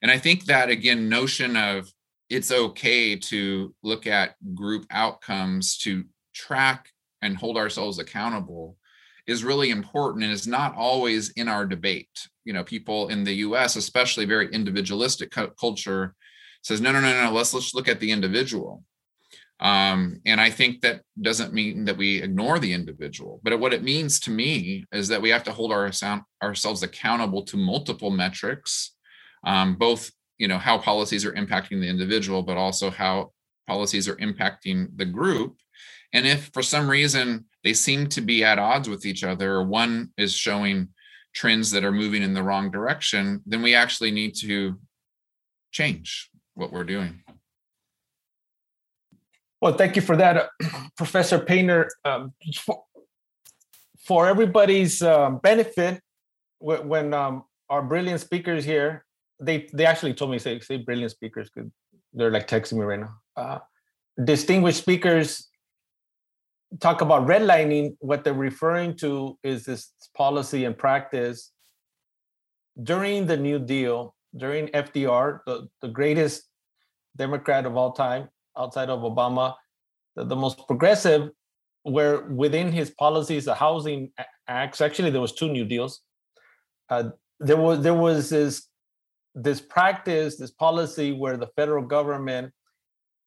And 0.02 0.10
I 0.10 0.18
think 0.18 0.44
that 0.44 0.70
again, 0.70 1.08
notion 1.08 1.56
of 1.56 1.92
it's 2.30 2.52
okay 2.52 3.16
to 3.16 3.74
look 3.82 4.06
at 4.06 4.36
group 4.54 4.86
outcomes 4.90 5.76
to 5.78 6.04
track 6.34 6.90
and 7.22 7.36
hold 7.36 7.56
ourselves 7.56 7.98
accountable 7.98 8.76
is 9.26 9.44
really 9.44 9.70
important 9.70 10.22
and 10.22 10.32
is 10.32 10.46
not 10.46 10.74
always 10.76 11.30
in 11.30 11.48
our 11.48 11.66
debate. 11.66 12.28
You 12.44 12.52
know, 12.52 12.64
people 12.64 13.08
in 13.08 13.24
the 13.24 13.34
US, 13.36 13.76
especially 13.76 14.26
very 14.26 14.52
individualistic 14.52 15.32
culture, 15.58 16.14
says, 16.62 16.80
no, 16.80 16.92
no, 16.92 17.00
no, 17.00 17.24
no, 17.24 17.32
let's 17.32 17.54
let's 17.54 17.74
look 17.74 17.88
at 17.88 18.00
the 18.00 18.10
individual. 18.10 18.84
Um, 19.60 20.20
and 20.26 20.40
I 20.40 20.50
think 20.50 20.80
that 20.80 21.02
doesn't 21.20 21.54
mean 21.54 21.84
that 21.84 21.96
we 21.96 22.22
ignore 22.22 22.58
the 22.58 22.72
individual, 22.72 23.40
but 23.44 23.58
what 23.60 23.72
it 23.72 23.84
means 23.84 24.18
to 24.20 24.30
me 24.30 24.84
is 24.92 25.08
that 25.08 25.22
we 25.22 25.30
have 25.30 25.44
to 25.44 25.52
hold 25.52 25.72
our, 25.72 25.90
ourselves 26.42 26.82
accountable 26.82 27.42
to 27.44 27.56
multiple 27.56 28.10
metrics 28.10 28.94
um, 29.44 29.76
both 29.76 30.10
you 30.38 30.48
know 30.48 30.58
how 30.58 30.78
policies 30.78 31.24
are 31.24 31.32
impacting 31.32 31.80
the 31.80 31.88
individual 31.88 32.42
but 32.42 32.56
also 32.56 32.90
how 32.90 33.30
policies 33.66 34.08
are 34.08 34.16
impacting 34.16 34.88
the 34.96 35.06
group. 35.06 35.56
And 36.12 36.26
if 36.26 36.50
for 36.52 36.62
some 36.62 36.88
reason 36.88 37.46
they 37.62 37.72
seem 37.72 38.08
to 38.08 38.20
be 38.20 38.44
at 38.44 38.58
odds 38.58 38.88
with 38.88 39.06
each 39.06 39.24
other 39.24 39.54
or 39.54 39.64
one 39.64 40.10
is 40.18 40.34
showing 40.34 40.88
trends 41.34 41.70
that 41.70 41.84
are 41.84 41.92
moving 41.92 42.22
in 42.22 42.34
the 42.34 42.42
wrong 42.42 42.70
direction 42.70 43.42
then 43.44 43.60
we 43.60 43.74
actually 43.74 44.12
need 44.12 44.36
to 44.36 44.78
change 45.72 46.30
what 46.54 46.72
we're 46.72 46.84
doing 46.84 47.23
well 49.64 49.72
thank 49.72 49.96
you 49.96 50.02
for 50.02 50.14
that 50.14 50.36
uh, 50.36 50.46
professor 50.96 51.38
painter 51.38 51.90
um, 52.04 52.34
for, 52.54 52.84
for, 54.06 54.28
everybody's 54.28 55.00
um, 55.00 55.38
benefit 55.38 56.02
when 56.60 57.14
um, 57.14 57.44
our 57.70 57.82
brilliant 57.82 58.20
speakers 58.20 58.62
here 58.64 59.04
they 59.40 59.66
they 59.72 59.86
actually 59.86 60.12
told 60.12 60.30
me 60.30 60.38
say 60.38 60.60
say 60.60 60.76
brilliant 60.76 61.10
speakers 61.10 61.50
because 61.50 61.70
they're 62.12 62.30
like 62.30 62.46
texting 62.46 62.74
me 62.74 62.84
right 62.84 63.00
now. 63.00 63.14
Uh, 63.36 63.58
distinguished 64.22 64.78
speakers 64.78 65.48
talk 66.80 67.00
about 67.00 67.26
redlining. 67.26 67.96
What 68.00 68.22
they're 68.22 68.34
referring 68.34 68.96
to 68.98 69.38
is 69.42 69.64
this 69.64 69.92
policy 70.14 70.64
and 70.66 70.76
practice 70.76 71.50
during 72.82 73.26
the 73.26 73.36
New 73.36 73.58
Deal, 73.58 74.14
during 74.36 74.68
FDR, 74.68 75.40
the, 75.46 75.68
the 75.82 75.88
greatest 75.88 76.44
Democrat 77.16 77.66
of 77.66 77.76
all 77.76 77.92
time, 77.92 78.28
outside 78.56 78.90
of 78.90 79.00
Obama, 79.00 79.54
the, 80.16 80.24
the 80.24 80.36
most 80.36 80.66
progressive, 80.66 81.30
where 81.82 82.22
within 82.22 82.72
his 82.72 82.90
policies, 82.90 83.44
the 83.44 83.54
housing 83.54 84.10
acts, 84.48 84.80
actually 84.80 85.10
there 85.10 85.20
was 85.20 85.32
two 85.32 85.48
New 85.48 85.64
Deals. 85.64 86.00
Uh, 86.88 87.10
there 87.40 87.56
was 87.56 87.80
there 87.82 87.94
was 87.94 88.30
this 88.30 88.68
this 89.34 89.60
practice, 89.60 90.36
this 90.36 90.52
policy 90.52 91.12
where 91.12 91.36
the 91.36 91.48
federal 91.56 91.84
government 91.84 92.52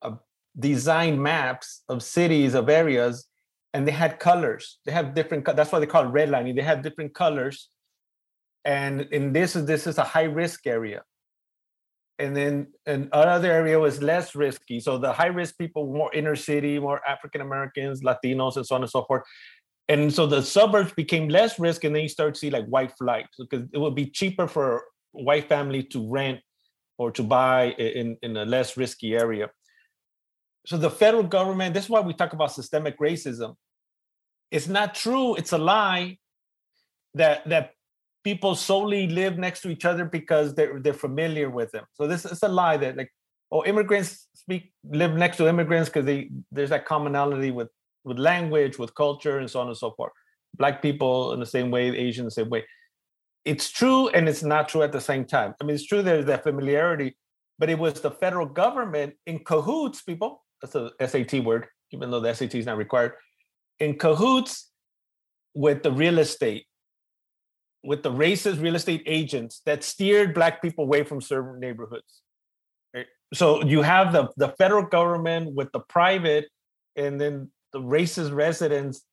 uh, 0.02 0.12
designed 0.58 1.22
maps 1.22 1.84
of 1.90 2.02
cities, 2.02 2.54
of 2.54 2.70
areas, 2.70 3.28
and 3.74 3.86
they 3.88 3.92
had 3.92 4.20
colors. 4.20 4.80
They 4.86 4.94
have 4.94 5.14
different, 5.14 5.46
that's 5.46 5.72
why 5.72 5.80
they 5.80 5.86
call 5.86 6.06
it 6.06 6.14
redlining. 6.14 6.56
They 6.56 6.62
have 6.62 6.82
different 6.82 7.14
colors. 7.14 7.70
and 8.66 9.02
in 9.12 9.34
this 9.34 9.56
is 9.56 9.66
this 9.66 9.88
is 9.88 9.98
a 9.98 10.04
high 10.04 10.30
risk 10.42 10.68
area 10.68 11.04
and 12.20 12.36
then 12.36 12.68
another 12.86 13.52
area 13.52 13.80
was 13.80 14.02
less 14.02 14.34
risky. 14.34 14.80
So 14.80 14.98
the 14.98 15.14
high 15.14 15.28
risk 15.28 15.58
people 15.58 15.86
more 15.94 16.14
inner 16.14 16.36
city 16.36 16.80
more 16.80 17.02
african 17.08 17.42
americans 17.42 18.02
latinos 18.02 18.58
and 18.58 18.66
so 18.66 18.76
on 18.76 18.82
and 18.82 18.90
so 18.90 19.04
forth. 19.04 19.24
And 19.90 20.14
so 20.14 20.26
the 20.26 20.42
suburbs 20.42 20.92
became 20.94 21.30
less 21.30 21.60
risk 21.60 21.84
and 21.84 21.96
then 21.96 22.04
you 22.04 22.10
start 22.10 22.34
to 22.34 22.40
see 22.40 22.50
like 22.50 22.66
white 22.66 22.92
flight 22.98 23.28
because 23.40 23.68
it 23.72 23.78
would 23.78 23.96
be 23.96 24.08
cheaper 24.08 24.48
for 24.48 24.84
white 25.12 25.48
family 25.48 25.84
to 25.84 26.10
rent 26.10 26.40
or 26.98 27.12
to 27.12 27.24
buy 27.24 27.72
in, 27.78 28.18
in 28.22 28.36
a 28.36 28.46
less 28.46 28.76
risky 28.76 29.16
area. 29.16 29.50
So 30.66 30.78
the 30.78 30.90
federal 30.90 31.24
government 31.24 31.74
this 31.74 31.86
is 31.86 31.90
why 31.90 32.02
we 32.02 32.14
talk 32.14 32.34
about 32.34 32.52
systemic 32.52 33.00
racism. 33.00 33.56
It's 34.50 34.68
not 34.68 34.96
true 34.96 35.36
it's 35.36 35.54
a 35.54 35.58
lie 35.58 36.18
that 37.14 37.48
that 37.48 37.72
people 38.28 38.54
solely 38.56 39.04
live 39.22 39.36
next 39.46 39.60
to 39.64 39.70
each 39.76 39.86
other 39.92 40.06
because 40.18 40.48
they're 40.56 40.76
they're 40.84 41.02
familiar 41.08 41.50
with 41.60 41.70
them 41.76 41.86
so 41.98 42.08
this 42.12 42.24
is 42.34 42.44
a 42.50 42.52
lie 42.62 42.78
that 42.84 42.94
like 43.02 43.12
oh 43.54 43.64
immigrants 43.72 44.12
speak 44.44 44.64
live 45.02 45.14
next 45.24 45.38
to 45.38 45.48
immigrants 45.54 45.90
because 45.90 46.06
they 46.12 46.20
there's 46.56 46.74
that 46.76 46.86
commonality 46.94 47.52
with 47.60 47.70
with 48.08 48.18
language, 48.18 48.80
with 48.80 48.96
culture, 48.96 49.38
and 49.40 49.50
so 49.50 49.60
on 49.60 49.68
and 49.68 49.78
so 49.78 49.92
forth. 49.92 50.14
Black 50.56 50.82
people 50.82 51.34
in 51.34 51.40
the 51.40 51.46
same 51.46 51.70
way, 51.70 51.90
Asian 51.90 52.26
the 52.26 52.32
same 52.32 52.50
way. 52.50 52.66
It's 53.46 53.70
true 53.70 54.10
and 54.10 54.28
it's 54.28 54.44
not 54.44 54.70
true 54.70 54.82
at 54.82 54.92
the 54.92 55.02
same 55.02 55.26
time. 55.26 55.54
I 55.62 55.66
mean, 55.66 55.76
it's 55.76 55.86
true 55.86 56.02
there's 56.02 56.26
that 56.26 56.44
familiarity, 56.44 57.18
but 57.60 57.70
it 57.70 57.78
was 57.78 58.02
the 58.02 58.12
federal 58.12 58.46
government 58.46 59.14
in 59.26 59.40
cahoots, 59.40 60.02
people. 60.02 60.44
That's 60.62 60.76
a 60.76 60.90
SAT 61.06 61.44
word, 61.44 61.68
even 61.92 62.10
though 62.10 62.20
the 62.20 62.34
SAT 62.34 62.56
is 62.56 62.66
not 62.66 62.78
required. 62.78 63.14
In 63.80 63.98
cahoots 63.98 64.72
with 65.54 65.84
the 65.84 65.92
real 65.92 66.18
estate, 66.20 66.66
with 67.88 68.04
the 68.04 68.12
racist 68.12 68.62
real 68.62 68.76
estate 68.76 69.02
agents 69.06 69.62
that 69.66 69.82
steered 69.82 70.34
black 70.34 70.62
people 70.62 70.84
away 70.84 71.06
from 71.06 71.22
certain 71.22 71.58
neighborhoods. 71.58 72.22
So 73.34 73.64
you 73.64 73.82
have 73.82 74.12
the, 74.12 74.28
the 74.36 74.50
federal 74.58 74.84
government 74.84 75.56
with 75.56 75.72
the 75.72 75.80
private, 75.80 76.50
and 76.98 77.20
then 77.20 77.50
the 77.72 77.80
racist 77.80 78.34
residents. 78.34 79.06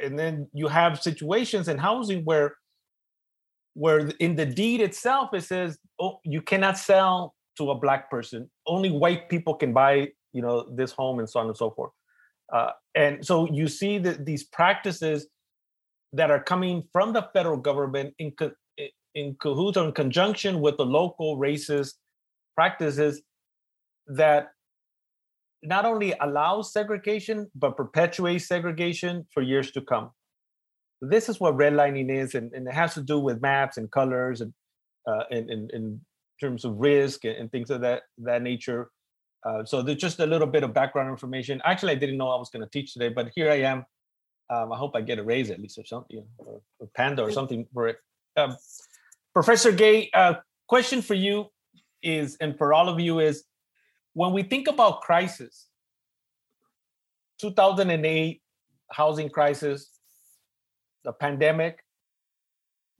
And 0.00 0.18
then 0.18 0.48
you 0.52 0.66
have 0.66 1.00
situations 1.00 1.68
in 1.68 1.78
housing 1.78 2.24
where 2.24 2.56
where 3.74 4.10
in 4.18 4.34
the 4.34 4.46
deed 4.46 4.80
itself 4.80 5.30
it 5.32 5.42
says 5.42 5.78
oh 6.00 6.18
you 6.24 6.42
cannot 6.42 6.76
sell 6.76 7.34
to 7.56 7.70
a 7.70 7.78
black 7.78 8.10
person. 8.10 8.50
Only 8.66 8.90
white 8.90 9.28
people 9.28 9.54
can 9.54 9.72
buy 9.72 10.08
you 10.32 10.42
know 10.42 10.66
this 10.74 10.90
home 10.90 11.20
and 11.20 11.30
so 11.30 11.38
on 11.38 11.46
and 11.46 11.56
so 11.56 11.70
forth. 11.70 11.92
Uh, 12.52 12.70
and 12.96 13.24
so 13.24 13.46
you 13.52 13.68
see 13.68 13.98
that 13.98 14.24
these 14.26 14.44
practices 14.44 15.28
that 16.12 16.30
are 16.30 16.42
coming 16.42 16.82
from 16.92 17.12
the 17.12 17.28
federal 17.32 17.56
government 17.56 18.14
in 18.18 18.32
co- 18.32 18.52
in 19.14 19.36
cahoots 19.40 19.76
or 19.76 19.86
in 19.86 19.92
conjunction 19.92 20.60
with 20.60 20.76
the 20.76 20.84
local 20.84 21.38
racist 21.38 21.94
practices 22.54 23.22
that 24.06 24.48
not 25.62 25.84
only 25.84 26.14
allows 26.20 26.72
segregation, 26.72 27.50
but 27.54 27.76
perpetuates 27.76 28.46
segregation 28.46 29.26
for 29.32 29.42
years 29.42 29.72
to 29.72 29.80
come. 29.80 30.10
This 31.00 31.28
is 31.28 31.40
what 31.40 31.56
redlining 31.56 32.10
is, 32.10 32.34
and, 32.34 32.52
and 32.52 32.66
it 32.66 32.74
has 32.74 32.94
to 32.94 33.02
do 33.02 33.18
with 33.18 33.40
maps 33.40 33.76
and 33.76 33.90
colors 33.90 34.40
and 34.40 34.52
uh, 35.06 35.24
in, 35.30 35.50
in, 35.50 35.68
in 35.72 36.00
terms 36.40 36.64
of 36.64 36.76
risk 36.76 37.24
and, 37.24 37.36
and, 37.36 37.52
things 37.52 37.70
of 37.70 37.80
that, 37.80 38.02
that 38.18 38.42
nature. 38.42 38.90
Uh, 39.46 39.64
so 39.64 39.80
there's 39.80 39.98
just 39.98 40.20
a 40.20 40.26
little 40.26 40.46
bit 40.46 40.62
of 40.62 40.74
background 40.74 41.08
information. 41.08 41.62
Actually, 41.64 41.92
I 41.92 41.96
didn't 41.96 42.18
know 42.18 42.28
I 42.28 42.36
was 42.36 42.50
going 42.50 42.64
to 42.64 42.70
teach 42.70 42.92
today, 42.92 43.08
but 43.08 43.30
here 43.34 43.50
I 43.50 43.60
am. 43.62 43.84
Um, 44.50 44.72
I 44.72 44.76
hope 44.76 44.96
I 44.96 45.02
get 45.02 45.18
a 45.18 45.22
raise 45.22 45.50
at 45.50 45.60
least 45.60 45.78
or 45.78 45.84
something, 45.84 46.24
or 46.38 46.60
a 46.80 46.86
panda 46.86 47.22
or 47.22 47.30
something 47.30 47.66
for 47.72 47.88
it. 47.88 47.98
Um, 48.36 48.56
Professor 49.34 49.72
Gay, 49.72 50.10
uh, 50.14 50.34
question 50.68 51.02
for 51.02 51.14
you 51.14 51.46
is, 52.02 52.36
and 52.40 52.56
for 52.56 52.72
all 52.72 52.88
of 52.88 52.98
you 52.98 53.18
is, 53.18 53.44
when 54.14 54.32
we 54.32 54.42
think 54.42 54.66
about 54.68 55.02
crisis, 55.02 55.68
2008 57.40 58.40
housing 58.90 59.28
crisis, 59.28 59.90
the 61.04 61.12
pandemic, 61.12 61.84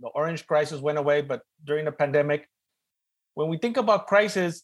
the 0.01 0.09
orange 0.09 0.46
crisis 0.46 0.80
went 0.80 0.99
away, 0.99 1.22
but 1.22 1.42
during 1.64 1.86
the 1.86 1.92
pandemic, 1.92 2.49
when 3.34 3.49
we 3.49 3.57
think 3.59 3.76
about 3.76 4.07
crisis, 4.07 4.62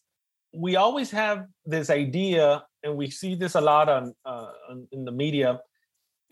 we 0.52 0.76
always 0.76 1.10
have 1.10 1.46
this 1.64 1.90
idea, 1.90 2.64
and 2.82 2.96
we 2.96 3.10
see 3.10 3.34
this 3.34 3.54
a 3.54 3.60
lot 3.60 3.88
on, 3.88 4.14
uh, 4.24 4.50
in 4.92 5.04
the 5.04 5.10
media, 5.10 5.60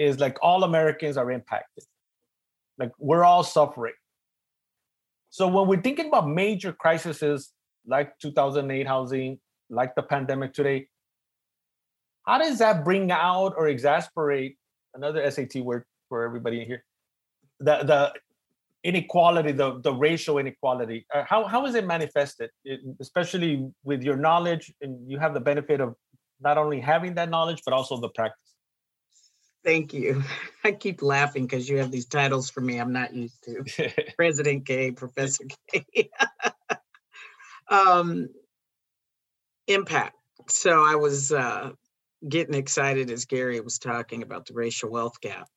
is 0.03 0.21
like 0.21 0.37
all 0.43 0.65
Americans 0.65 1.17
are 1.17 1.31
impacted, 1.31 1.85
like 2.79 2.93
we're 2.99 3.25
all 3.25 3.43
suffering. 3.43 3.95
So 5.31 5.49
when 5.49 5.67
we're 5.67 5.81
thinking 5.81 6.09
about 6.09 6.29
major 6.29 6.73
crises 6.73 7.53
like 7.87 8.19
2008 8.19 8.87
housing, 8.87 9.41
like 9.71 9.95
the 9.95 10.03
pandemic 10.03 10.53
today, 10.53 10.89
how 12.27 12.39
does 12.39 12.59
that 12.59 12.85
bring 12.85 13.11
out 13.11 13.55
or 13.57 13.69
exasperate 13.69 14.57
another 14.95 15.29
SAT 15.31 15.57
word 15.57 15.85
for 16.09 16.25
everybody 16.25 16.61
in 16.61 16.67
here? 16.67 16.85
The 17.61 17.83
the 17.85 18.13
inequality, 18.85 19.53
the 19.53 19.81
the 19.81 19.93
racial 19.93 20.39
inequality. 20.39 21.07
Uh, 21.15 21.25
how 21.27 21.45
how 21.45 21.67
is 21.67 21.75
it 21.75 21.87
manifested, 21.87 22.51
it, 22.65 22.81
especially 23.01 23.71
with 23.85 24.03
your 24.03 24.17
knowledge 24.17 24.73
and 24.81 25.11
you 25.11 25.19
have 25.19 25.35
the 25.35 25.41
benefit 25.41 25.81
of 25.81 25.95
not 26.41 26.59
only 26.59 26.81
having 26.81 27.15
that 27.15 27.31
knowledge 27.31 27.63
but 27.65 27.73
also 27.73 27.97
the 27.97 28.09
practice. 28.11 28.52
Thank 29.65 29.95
you. 29.95 30.23
I 30.65 30.73
keep 30.73 31.03
laughing 31.03 31.45
because 31.47 31.69
you 31.69 31.79
have 31.79 31.91
these 31.91 32.07
titles 32.07 32.51
for 32.51 32.61
me 32.61 32.79
I'm 32.79 32.93
not 32.93 33.15
used 33.15 33.43
to. 33.45 33.93
President 34.17 34.67
K, 34.67 34.93
Professor 34.93 35.45
K. 35.73 36.11
um, 37.71 38.29
impact. 39.67 40.17
So 40.49 40.85
I 40.85 40.97
was 40.97 41.33
uh, 41.33 41.71
getting 42.29 42.55
excited 42.55 43.11
as 43.11 43.27
Gary 43.27 43.61
was 43.61 43.79
talking 43.79 44.23
about 44.23 44.47
the 44.47 44.55
racial 44.55 44.91
wealth 44.91 45.21
gap. 45.21 45.49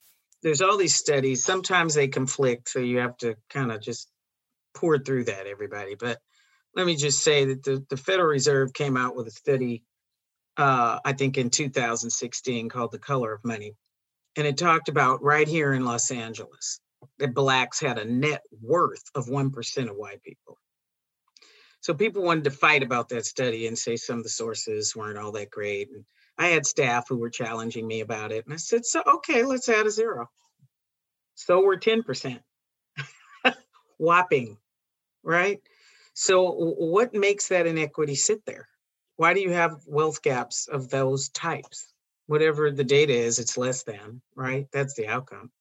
There's 0.44 0.62
all 0.62 0.78
these 0.78 0.96
studies. 0.96 1.44
Sometimes 1.44 1.96
they 1.96 2.08
conflict, 2.08 2.70
so 2.70 2.80
you 2.80 3.00
have 3.00 3.18
to 3.18 3.36
kind 3.50 3.72
of 3.72 3.82
just 3.82 4.10
pour 4.76 5.00
through 5.00 5.26
that, 5.26 5.48
everybody. 5.48 5.96
But 5.96 6.20
let 6.76 6.86
me 6.86 6.96
just 6.96 7.24
say 7.24 7.46
that 7.46 7.64
the, 7.64 7.84
the 7.90 7.98
Federal 7.98 8.28
Reserve 8.28 8.74
came 8.74 8.98
out 8.98 9.16
with 9.16 9.28
a 9.28 9.32
study, 9.32 9.84
uh, 10.58 11.00
I 11.04 11.14
think 11.14 11.38
in 11.38 11.50
2016, 11.50 12.70
called 12.70 12.92
The 12.92 13.00
Color 13.00 13.34
of 13.34 13.44
Money. 13.44 13.74
And 14.36 14.46
it 14.46 14.58
talked 14.58 14.90
about 14.90 15.24
right 15.24 15.48
here 15.48 15.74
in 15.74 15.86
Los 15.86 16.12
Angeles 16.12 16.80
that 17.20 17.34
blacks 17.34 17.80
had 17.80 17.98
a 17.98 18.06
net 18.06 18.42
worth 18.62 19.04
of 19.16 19.28
1% 19.28 19.90
of 19.90 19.96
white 19.96 20.22
people. 20.24 20.58
So 21.80 21.94
people 21.94 22.24
wanted 22.24 22.46
to 22.46 22.52
fight 22.52 22.84
about 22.84 23.10
that 23.10 23.26
study 23.26 23.68
and 23.68 23.78
say 23.78 23.96
some 23.96 24.18
of 24.18 24.24
the 24.24 24.30
sources 24.30 24.96
weren't 24.96 25.20
all 25.20 25.32
that 25.34 25.52
great. 25.52 25.90
And 25.92 26.04
I 26.38 26.48
had 26.48 26.66
staff 26.66 27.08
who 27.08 27.18
were 27.18 27.30
challenging 27.30 27.88
me 27.88 28.02
about 28.02 28.32
it. 28.32 28.46
And 28.46 28.54
I 28.54 28.58
said, 28.58 28.86
so 28.86 29.04
okay, 29.06 29.44
let's 29.44 29.70
add 29.70 29.86
a 29.86 29.92
zero. 29.92 30.28
So 31.36 31.64
we're 31.64 31.78
10%. 31.78 32.40
Whopping, 33.98 34.58
right? 35.24 35.62
So 36.14 36.52
what 36.52 37.14
makes 37.14 37.50
that 37.50 37.68
inequity 37.68 38.16
sit 38.16 38.46
there? 38.46 38.68
Why 39.18 39.34
do 39.34 39.42
you 39.42 39.52
have 39.52 39.84
wealth 39.86 40.22
gaps 40.22 40.68
of 40.68 40.90
those 40.90 41.30
types? 41.30 41.94
Whatever 42.28 42.72
the 42.72 42.84
data 42.84 43.14
is, 43.14 43.40
it's 43.40 43.58
less 43.58 43.84
than, 43.84 44.22
right? 44.36 44.68
That's 44.74 44.96
the 44.96 45.08
outcome. 45.08 45.52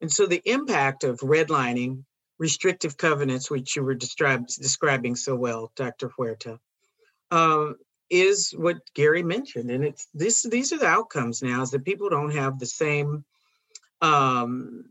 And 0.00 0.10
so 0.12 0.26
the 0.26 0.42
impact 0.44 1.04
of 1.04 1.18
redlining 1.20 2.04
restrictive 2.38 2.96
covenants, 2.96 3.50
which 3.50 3.76
you 3.76 3.82
were 3.82 3.94
describe, 3.94 4.46
describing 4.46 5.16
so 5.16 5.34
well, 5.34 5.72
Dr. 5.74 6.10
Huerta, 6.16 6.58
um, 7.30 7.76
is 8.10 8.50
what 8.50 8.78
Gary 8.94 9.22
mentioned. 9.22 9.70
And 9.70 9.84
it's 9.84 10.06
this 10.14 10.42
these 10.42 10.72
are 10.72 10.78
the 10.78 10.86
outcomes 10.86 11.42
now 11.42 11.62
is 11.62 11.70
that 11.70 11.84
people 11.84 12.08
don't 12.08 12.32
have 12.32 12.58
the 12.58 12.66
same 12.66 13.24
um, 14.00 14.84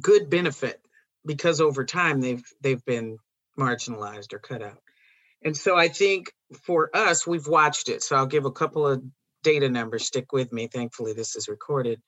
good 0.00 0.30
benefit 0.30 0.80
because 1.24 1.60
over 1.60 1.84
time 1.84 2.20
they've 2.20 2.44
they've 2.60 2.84
been 2.84 3.18
marginalized 3.58 4.32
or 4.32 4.38
cut 4.38 4.62
out. 4.62 4.78
And 5.46 5.56
so 5.56 5.76
I 5.76 5.86
think 5.86 6.32
for 6.64 6.90
us, 6.92 7.24
we've 7.24 7.46
watched 7.46 7.88
it. 7.88 8.02
So 8.02 8.16
I'll 8.16 8.26
give 8.26 8.46
a 8.46 8.50
couple 8.50 8.84
of 8.84 9.00
data 9.44 9.68
numbers. 9.68 10.04
Stick 10.04 10.32
with 10.32 10.52
me. 10.52 10.66
Thankfully, 10.66 11.12
this 11.12 11.36
is 11.36 11.46
recorded. 11.46 12.02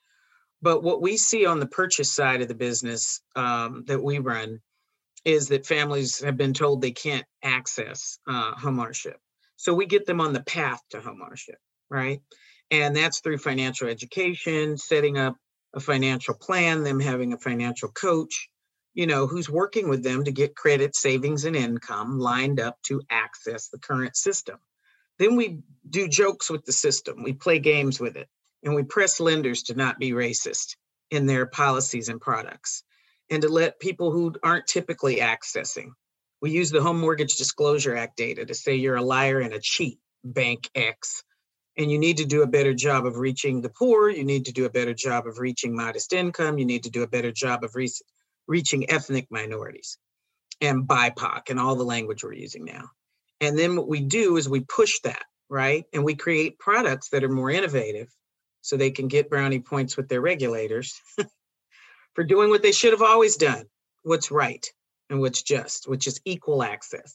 But 0.60 0.82
what 0.82 1.00
we 1.00 1.16
see 1.16 1.46
on 1.46 1.60
the 1.60 1.68
purchase 1.68 2.12
side 2.12 2.42
of 2.42 2.48
the 2.48 2.56
business 2.56 3.22
um, 3.36 3.84
that 3.86 4.02
we 4.02 4.18
run 4.18 4.58
is 5.24 5.46
that 5.48 5.66
families 5.66 6.20
have 6.20 6.36
been 6.36 6.52
told 6.52 6.82
they 6.82 6.90
can't 6.90 7.24
access 7.44 8.18
uh, 8.26 8.56
homeownership. 8.56 9.14
So 9.54 9.72
we 9.72 9.86
get 9.86 10.04
them 10.04 10.20
on 10.20 10.32
the 10.32 10.42
path 10.42 10.82
to 10.90 10.98
homeownership, 10.98 11.60
right? 11.88 12.20
And 12.72 12.96
that's 12.96 13.20
through 13.20 13.38
financial 13.38 13.86
education, 13.86 14.76
setting 14.76 15.16
up 15.16 15.36
a 15.74 15.78
financial 15.78 16.34
plan, 16.34 16.82
them 16.82 16.98
having 16.98 17.32
a 17.32 17.38
financial 17.38 17.90
coach, 17.90 18.48
you 18.98 19.06
know, 19.06 19.28
who's 19.28 19.48
working 19.48 19.88
with 19.88 20.02
them 20.02 20.24
to 20.24 20.32
get 20.32 20.56
credit, 20.56 20.96
savings, 20.96 21.44
and 21.44 21.54
income 21.54 22.18
lined 22.18 22.58
up 22.58 22.76
to 22.82 23.00
access 23.08 23.68
the 23.68 23.78
current 23.78 24.16
system. 24.16 24.58
Then 25.20 25.36
we 25.36 25.60
do 25.88 26.08
jokes 26.08 26.50
with 26.50 26.64
the 26.64 26.72
system, 26.72 27.22
we 27.22 27.32
play 27.32 27.60
games 27.60 28.00
with 28.00 28.16
it 28.16 28.28
and 28.64 28.74
we 28.74 28.82
press 28.82 29.20
lenders 29.20 29.62
to 29.62 29.74
not 29.74 30.00
be 30.00 30.10
racist 30.10 30.74
in 31.12 31.26
their 31.26 31.46
policies 31.46 32.08
and 32.08 32.20
products. 32.20 32.82
and 33.30 33.42
to 33.42 33.48
let 33.48 33.78
people 33.78 34.10
who 34.10 34.34
aren't 34.42 34.66
typically 34.66 35.18
accessing. 35.18 35.90
We 36.40 36.50
use 36.50 36.70
the 36.70 36.82
Home 36.82 36.98
Mortgage 36.98 37.36
Disclosure 37.36 37.94
Act 37.94 38.16
data 38.16 38.46
to 38.46 38.54
say 38.54 38.74
you're 38.74 38.96
a 38.96 39.02
liar 39.02 39.38
and 39.38 39.52
a 39.52 39.60
cheat, 39.60 40.00
Bank 40.24 40.68
X. 40.74 41.22
And 41.76 41.88
you 41.90 41.98
need 41.98 42.16
to 42.16 42.24
do 42.24 42.42
a 42.42 42.46
better 42.48 42.74
job 42.74 43.06
of 43.06 43.18
reaching 43.18 43.60
the 43.60 43.68
poor. 43.68 44.08
You 44.08 44.24
need 44.24 44.46
to 44.46 44.52
do 44.52 44.64
a 44.64 44.70
better 44.70 44.94
job 44.94 45.28
of 45.28 45.38
reaching 45.38 45.76
modest 45.76 46.12
income. 46.14 46.58
You 46.58 46.64
need 46.64 46.82
to 46.84 46.90
do 46.90 47.02
a 47.04 47.06
better 47.06 47.30
job 47.30 47.62
of 47.62 47.76
re- 47.76 47.92
reaching 48.48 48.90
ethnic 48.90 49.28
minorities 49.30 49.98
and 50.60 50.88
BIPOC 50.88 51.50
and 51.50 51.60
all 51.60 51.76
the 51.76 51.84
language 51.84 52.24
we're 52.24 52.32
using 52.32 52.64
now. 52.64 52.90
And 53.40 53.56
then 53.56 53.76
what 53.76 53.88
we 53.88 54.00
do 54.00 54.36
is 54.36 54.48
we 54.48 54.60
push 54.60 54.94
that, 55.04 55.22
right? 55.48 55.84
And 55.92 56.02
we 56.04 56.16
create 56.16 56.58
products 56.58 57.10
that 57.10 57.22
are 57.22 57.28
more 57.28 57.50
innovative 57.50 58.08
so 58.62 58.76
they 58.76 58.90
can 58.90 59.06
get 59.06 59.30
brownie 59.30 59.60
points 59.60 59.96
with 59.96 60.08
their 60.08 60.20
regulators 60.20 61.00
for 62.14 62.24
doing 62.24 62.50
what 62.50 62.62
they 62.62 62.72
should 62.72 62.92
have 62.92 63.02
always 63.02 63.36
done 63.36 63.64
what's 64.02 64.30
right 64.30 64.66
and 65.10 65.20
what's 65.20 65.42
just, 65.42 65.88
which 65.88 66.06
is 66.06 66.20
equal 66.24 66.62
access, 66.62 67.14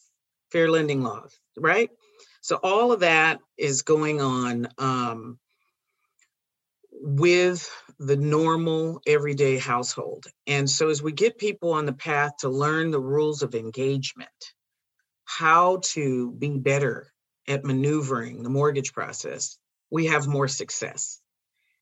fair 0.51 0.69
lending 0.69 1.01
laws, 1.01 1.37
right? 1.57 1.89
So 2.41 2.57
all 2.57 2.91
of 2.91 3.01
that 3.01 3.39
is 3.57 3.81
going 3.81 4.21
on 4.21 4.67
um, 4.77 5.39
with 6.91 7.69
the 8.05 8.17
normal 8.17 9.01
everyday 9.07 9.57
household. 9.57 10.25
And 10.45 10.69
so 10.69 10.89
as 10.89 11.01
we 11.01 11.11
get 11.11 11.37
people 11.37 11.71
on 11.71 11.85
the 11.85 11.93
path 11.93 12.37
to 12.39 12.49
learn 12.49 12.91
the 12.91 12.99
rules 12.99 13.43
of 13.43 13.55
engagement, 13.55 14.29
how 15.25 15.79
to 15.83 16.31
be 16.31 16.57
better 16.57 17.11
at 17.47 17.63
maneuvering 17.63 18.43
the 18.43 18.49
mortgage 18.49 18.93
process, 18.93 19.57
we 19.89 20.07
have 20.07 20.27
more 20.27 20.47
success. 20.47 21.21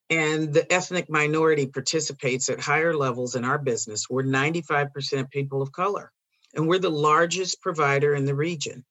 And 0.09 0.53
the 0.53 0.71
ethnic 0.71 1.09
minority 1.09 1.65
participates 1.65 2.49
at 2.49 2.59
higher 2.59 2.95
levels 2.95 3.35
in 3.35 3.45
our 3.45 3.57
business. 3.57 4.09
We're 4.09 4.23
95% 4.23 5.29
people 5.31 5.61
of 5.61 5.71
color, 5.71 6.11
and 6.53 6.67
we're 6.67 6.79
the 6.79 6.89
largest 6.89 7.61
provider 7.61 8.13
in 8.13 8.25
the 8.25 8.35
region. 8.35 8.83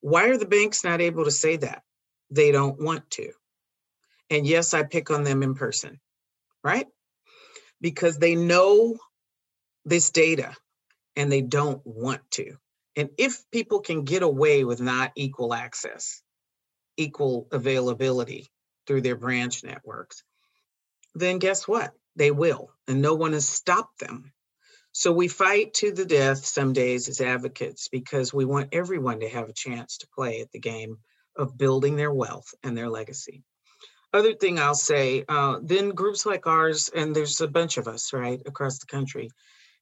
Why 0.00 0.28
are 0.28 0.36
the 0.36 0.46
banks 0.46 0.82
not 0.82 1.00
able 1.00 1.24
to 1.24 1.30
say 1.30 1.56
that? 1.56 1.82
They 2.30 2.52
don't 2.52 2.80
want 2.80 3.08
to. 3.12 3.32
And 4.28 4.46
yes, 4.46 4.74
I 4.74 4.82
pick 4.82 5.10
on 5.10 5.24
them 5.24 5.42
in 5.42 5.54
person, 5.54 6.00
right? 6.62 6.86
Because 7.80 8.18
they 8.18 8.34
know 8.34 8.96
this 9.84 10.10
data 10.10 10.54
and 11.16 11.30
they 11.30 11.40
don't 11.40 11.80
want 11.84 12.22
to. 12.32 12.56
And 12.96 13.10
if 13.18 13.42
people 13.50 13.80
can 13.80 14.04
get 14.04 14.22
away 14.22 14.64
with 14.64 14.80
not 14.80 15.12
equal 15.16 15.54
access, 15.54 16.22
equal 16.96 17.48
availability 17.52 18.48
through 18.86 19.02
their 19.02 19.16
branch 19.16 19.64
networks, 19.64 20.22
then 21.14 21.38
guess 21.38 21.66
what? 21.66 21.92
They 22.16 22.30
will, 22.30 22.70
and 22.88 23.00
no 23.00 23.14
one 23.14 23.32
has 23.32 23.48
stopped 23.48 24.00
them. 24.00 24.32
So 24.92 25.12
we 25.12 25.28
fight 25.28 25.74
to 25.74 25.92
the 25.92 26.04
death 26.04 26.44
some 26.44 26.72
days 26.72 27.08
as 27.08 27.20
advocates 27.20 27.88
because 27.88 28.34
we 28.34 28.44
want 28.44 28.70
everyone 28.72 29.20
to 29.20 29.28
have 29.28 29.48
a 29.48 29.54
chance 29.54 29.98
to 29.98 30.08
play 30.08 30.40
at 30.40 30.50
the 30.50 30.58
game 30.58 30.98
of 31.36 31.56
building 31.56 31.96
their 31.96 32.12
wealth 32.12 32.52
and 32.64 32.76
their 32.76 32.88
legacy. 32.88 33.44
Other 34.12 34.34
thing 34.34 34.58
I'll 34.58 34.74
say, 34.74 35.24
uh, 35.28 35.60
then 35.62 35.90
groups 35.90 36.26
like 36.26 36.46
ours, 36.46 36.90
and 36.94 37.14
there's 37.14 37.40
a 37.40 37.46
bunch 37.46 37.76
of 37.76 37.86
us, 37.86 38.12
right, 38.12 38.42
across 38.44 38.78
the 38.78 38.86
country, 38.86 39.30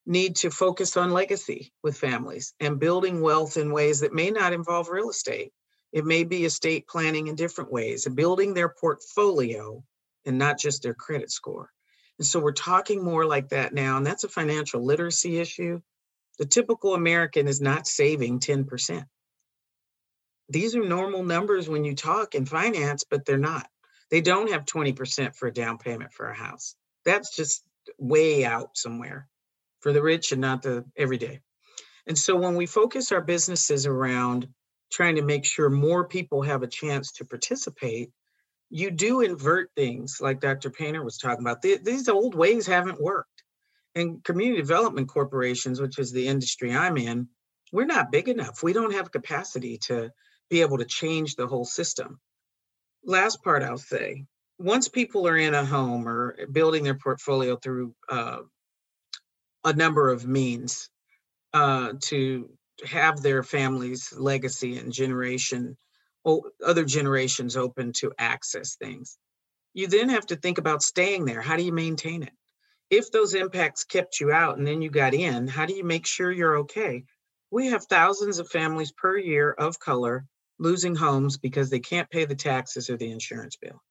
need 0.05 0.37
to 0.37 0.51
focus 0.51 0.97
on 0.97 1.13
legacy 1.13 1.73
with 1.83 1.97
families 1.97 2.55
and 2.61 2.79
building 2.79 3.23
wealth 3.23 3.57
in 3.57 3.73
ways 3.73 4.01
that 4.01 4.13
may 4.13 4.31
not 4.31 4.53
involve 4.53 4.89
real 4.89 5.09
estate. 5.11 5.53
It 5.93 6.05
may 6.05 6.25
be 6.25 6.45
estate 6.45 6.87
planning 6.87 7.29
in 7.29 7.37
different 7.37 7.73
ways, 7.73 8.05
and 8.05 8.17
building 8.17 8.53
their 8.53 8.69
portfolio 8.69 9.83
and 10.27 10.37
not 10.37 10.59
just 10.59 10.83
their 10.83 10.95
credit 10.95 11.31
score. 11.31 11.71
And 12.19 12.27
so 12.27 12.41
we're 12.41 12.53
talking 12.53 13.03
more 13.03 13.25
like 13.25 13.49
that 13.51 13.73
now, 13.73 13.97
and 13.97 14.07
that's 14.07 14.25
a 14.25 14.29
financial 14.29 14.85
literacy 14.85 15.39
issue. 15.39 15.81
The 16.39 16.47
typical 16.47 16.95
American 16.95 17.49
is 17.49 17.61
not 17.61 17.87
saving 17.87 18.41
10%. 18.41 19.05
These 20.51 20.77
are 20.77 20.85
normal 20.85 21.23
numbers 21.23 21.69
when 21.69 21.85
you 21.85 21.95
talk 21.95 22.35
in 22.35 22.45
finance, 22.45 23.05
but 23.09 23.25
they're 23.25 23.39
not. 23.39 23.67
They 24.11 24.21
don't 24.21 24.51
have 24.51 24.65
20% 24.65 25.37
for 25.37 25.49
a 25.49 25.53
down 25.53 25.79
payment 25.79 26.13
for 26.13 26.29
a 26.29 26.35
house. 26.35 26.75
That's 27.05 27.35
just 27.35 27.63
way 27.99 28.45
out 28.45 28.77
somewhere 28.77 29.29
for 29.81 29.93
the 29.93 30.03
rich 30.03 30.33
and 30.33 30.41
not 30.41 30.63
the 30.63 30.85
everyday. 30.97 31.41
And 32.07 32.17
so 32.17 32.37
when 32.37 32.55
we 32.55 32.67
focus 32.67 33.13
our 33.13 33.21
businesses 33.21 33.87
around 33.87 34.49
trying 34.91 35.17
to 35.17 35.23
make 35.23 35.45
sure 35.45 35.69
more 35.69 36.09
people 36.09 36.43
have 36.43 36.63
a 36.63 36.69
chance 36.69 37.13
to 37.13 37.25
participate, 37.25 38.11
you 38.71 38.91
do 38.91 39.21
invert 39.21 39.71
things 39.77 40.19
like 40.21 40.41
Dr. 40.41 40.71
Painter 40.71 41.03
was 41.03 41.19
talking 41.19 41.45
about. 41.45 41.63
These 41.63 42.09
old 42.09 42.35
ways 42.35 42.67
haven't 42.67 43.01
worked. 43.01 43.43
And 43.95 44.23
community 44.25 44.61
development 44.61 45.09
corporations, 45.09 45.81
which 45.81 45.99
is 45.99 46.13
the 46.13 46.29
industry 46.29 46.75
I'm 46.75 46.97
in, 46.97 47.29
we're 47.73 47.85
not 47.85 48.13
big 48.13 48.29
enough. 48.29 48.63
We 48.63 48.73
don't 48.73 48.95
have 48.95 49.11
capacity 49.11 49.79
to 49.87 50.11
be 50.49 50.63
able 50.63 50.79
to 50.79 50.85
change 50.85 51.35
the 51.35 51.47
whole 51.47 51.65
system. 51.65 52.21
Last 53.05 53.43
part 53.43 53.63
I'll 53.63 53.79
say 53.79 54.25
once 54.59 54.89
people 54.89 55.27
are 55.29 55.37
in 55.37 55.55
a 55.55 55.65
home 55.65 56.09
or 56.09 56.37
building 56.51 56.85
their 56.85 56.99
portfolio 56.99 57.57
through 57.57 57.95
uh, 58.09 58.39
a 59.65 59.73
number 59.73 60.11
of 60.11 60.27
means 60.27 60.91
uh, 61.55 61.93
to 62.03 62.51
have 62.87 63.23
their 63.23 63.43
family's 63.43 64.13
legacy 64.17 64.79
and 64.79 64.93
generation 64.93 65.77
other 66.65 66.85
generations 66.85 67.57
open 67.57 67.93
to 67.93 68.13
access 68.19 68.77
things. 68.77 69.17
You 69.73 69.87
then 69.87 70.11
have 70.11 70.27
to 70.27 70.37
think 70.37 70.59
about 70.59 70.83
staying 70.83 71.25
there. 71.25 71.41
How 71.41 71.57
do 71.57 71.63
you 71.63 71.73
maintain 71.73 72.23
it? 72.23 72.33
If 72.91 73.11
those 73.11 73.35
impacts 73.35 73.85
kept 73.85 74.21
you 74.21 74.33
out 74.33 74.59
and 74.59 74.67
then 74.67 74.83
you 74.83 74.91
got 74.91 75.15
in, 75.15 75.47
how 75.47 75.67
do 75.67 75.75
you 75.75 75.85
make 75.85 76.07
sure 76.07 76.31
you're 76.31 76.59
okay? 76.59 77.05
We 77.51 77.69
have 77.69 77.85
thousands 77.85 78.39
of 78.39 78.49
families 78.49 78.93
per 78.93 79.17
year 79.17 79.51
of 79.51 79.79
color 79.79 80.27
losing 80.59 80.95
homes 80.95 81.37
because 81.37 81.71
they 81.71 81.81
can't 81.81 82.11
pay 82.11 82.25
the 82.25 82.35
taxes 82.35 82.91
or 82.91 82.97
the 82.97 83.11
insurance 83.11 83.57
bill. 83.57 83.83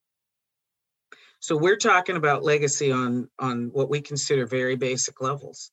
So 1.39 1.55
we're 1.55 1.77
talking 1.77 2.15
about 2.15 2.43
legacy 2.43 2.91
on 2.91 3.29
on 3.39 3.69
what 3.71 3.89
we 3.89 4.01
consider 4.01 4.45
very 4.45 4.75
basic 4.75 5.21
levels. 5.21 5.71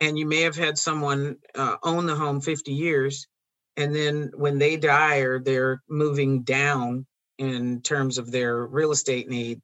And 0.00 0.18
you 0.18 0.26
may 0.26 0.42
have 0.42 0.56
had 0.56 0.76
someone 0.76 1.36
uh, 1.54 1.76
own 1.82 2.06
the 2.06 2.16
home 2.16 2.40
50 2.40 2.72
years 2.72 3.28
and 3.76 3.94
then 3.94 4.30
when 4.34 4.58
they 4.58 4.76
die 4.76 5.18
or 5.18 5.38
they're 5.38 5.82
moving 5.88 6.42
down 6.42 7.06
in 7.38 7.80
terms 7.80 8.18
of 8.18 8.30
their 8.30 8.64
real 8.66 8.92
estate 8.92 9.28
need 9.28 9.60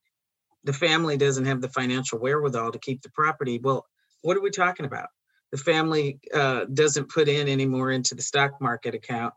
the 0.65 0.73
family 0.73 1.17
doesn't 1.17 1.47
have 1.47 1.61
the 1.61 1.69
financial 1.69 2.19
wherewithal 2.19 2.73
to 2.73 2.79
keep 2.79 3.01
the 3.03 3.11
property 3.11 3.61
well 3.63 3.87
what 4.23 4.37
are 4.37 4.43
we 4.43 4.51
talking 4.51 4.87
about 4.87 5.09
the 5.53 5.59
family 5.59 6.21
uh, 6.35 6.65
doesn't 6.73 7.09
put 7.11 7.29
in 7.29 7.49
any 7.49 7.67
more 7.67 7.91
into 7.91 8.15
the 8.15 8.23
stock 8.23 8.53
market 8.61 8.95
account 8.95 9.33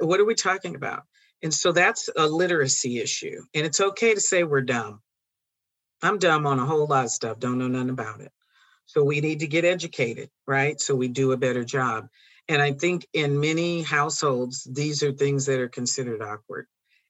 what 0.00 0.20
are 0.20 0.24
we 0.24 0.34
talking 0.34 0.74
about 0.74 1.02
and 1.42 1.52
so 1.52 1.72
that's 1.72 2.08
a 2.16 2.26
literacy 2.26 2.98
issue 2.98 3.42
and 3.54 3.64
it's 3.66 3.80
okay 3.80 4.14
to 4.14 4.20
say 4.20 4.44
we're 4.44 4.60
dumb 4.60 5.00
i'm 6.02 6.18
dumb 6.18 6.46
on 6.46 6.58
a 6.58 6.66
whole 6.66 6.86
lot 6.86 7.04
of 7.04 7.10
stuff 7.10 7.38
don't 7.38 7.58
know 7.58 7.68
nothing 7.68 7.90
about 7.90 8.20
it 8.20 8.32
so 8.86 9.04
we 9.04 9.20
need 9.20 9.40
to 9.40 9.46
get 9.46 9.64
educated 9.64 10.30
right 10.46 10.80
so 10.80 10.94
we 10.94 11.08
do 11.08 11.32
a 11.32 11.36
better 11.36 11.64
job 11.64 12.08
and 12.50 12.60
I 12.60 12.72
think 12.72 13.06
in 13.12 13.38
many 13.38 13.80
households, 13.80 14.64
these 14.64 15.04
are 15.04 15.12
things 15.12 15.46
that 15.46 15.60
are 15.60 15.68
considered 15.68 16.20
awkward 16.20 16.66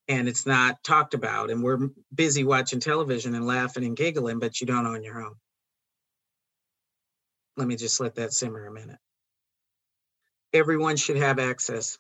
and 0.06 0.28
it's 0.28 0.44
not 0.44 0.84
talked 0.84 1.14
about. 1.14 1.50
And 1.50 1.62
we're 1.62 1.88
busy 2.14 2.44
watching 2.44 2.78
television 2.78 3.34
and 3.34 3.46
laughing 3.46 3.86
and 3.86 3.96
giggling, 3.96 4.38
but 4.38 4.60
you 4.60 4.66
don't 4.66 4.86
own 4.86 5.02
your 5.02 5.18
home. 5.18 5.36
Let 7.56 7.68
me 7.68 7.76
just 7.76 8.00
let 8.00 8.16
that 8.16 8.34
simmer 8.34 8.66
a 8.66 8.70
minute. 8.70 8.98
Everyone 10.52 10.96
should 10.96 11.16
have 11.16 11.38
access. 11.38 11.96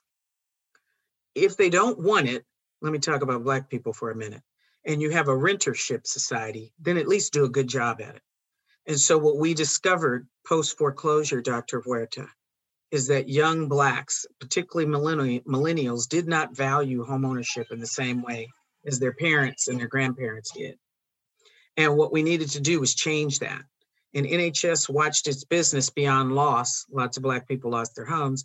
If 1.34 1.56
they 1.56 1.70
don't 1.70 1.98
want 1.98 2.28
it, 2.28 2.44
let 2.82 2.92
me 2.92 2.98
talk 2.98 3.22
about 3.22 3.44
Black 3.44 3.68
people 3.68 3.92
for 3.92 4.10
a 4.10 4.16
minute, 4.16 4.42
and 4.84 5.00
you 5.00 5.10
have 5.10 5.28
a 5.28 5.32
rentership 5.32 6.06
society, 6.06 6.72
then 6.78 6.96
at 6.96 7.08
least 7.08 7.32
do 7.32 7.44
a 7.44 7.48
good 7.48 7.68
job 7.68 8.00
at 8.00 8.16
it. 8.16 8.22
And 8.86 8.98
so, 8.98 9.18
what 9.18 9.36
we 9.36 9.54
discovered 9.54 10.26
post 10.46 10.78
foreclosure, 10.78 11.40
Dr. 11.40 11.80
Huerta, 11.82 12.26
is 12.90 13.06
that 13.06 13.28
young 13.28 13.68
blacks, 13.68 14.26
particularly 14.40 14.90
millennials, 14.90 16.08
did 16.08 16.26
not 16.26 16.56
value 16.56 17.06
homeownership 17.06 17.70
in 17.70 17.78
the 17.78 17.86
same 17.86 18.22
way 18.22 18.48
as 18.86 18.98
their 18.98 19.12
parents 19.12 19.68
and 19.68 19.78
their 19.78 19.86
grandparents 19.86 20.50
did. 20.50 20.76
And 21.76 21.96
what 21.96 22.12
we 22.12 22.22
needed 22.22 22.50
to 22.50 22.60
do 22.60 22.80
was 22.80 22.94
change 22.94 23.38
that. 23.38 23.62
And 24.14 24.26
NHS 24.26 24.88
watched 24.88 25.28
its 25.28 25.44
business 25.44 25.88
beyond 25.90 26.34
loss. 26.34 26.84
Lots 26.90 27.16
of 27.16 27.22
black 27.22 27.46
people 27.46 27.70
lost 27.70 27.94
their 27.94 28.06
homes. 28.06 28.42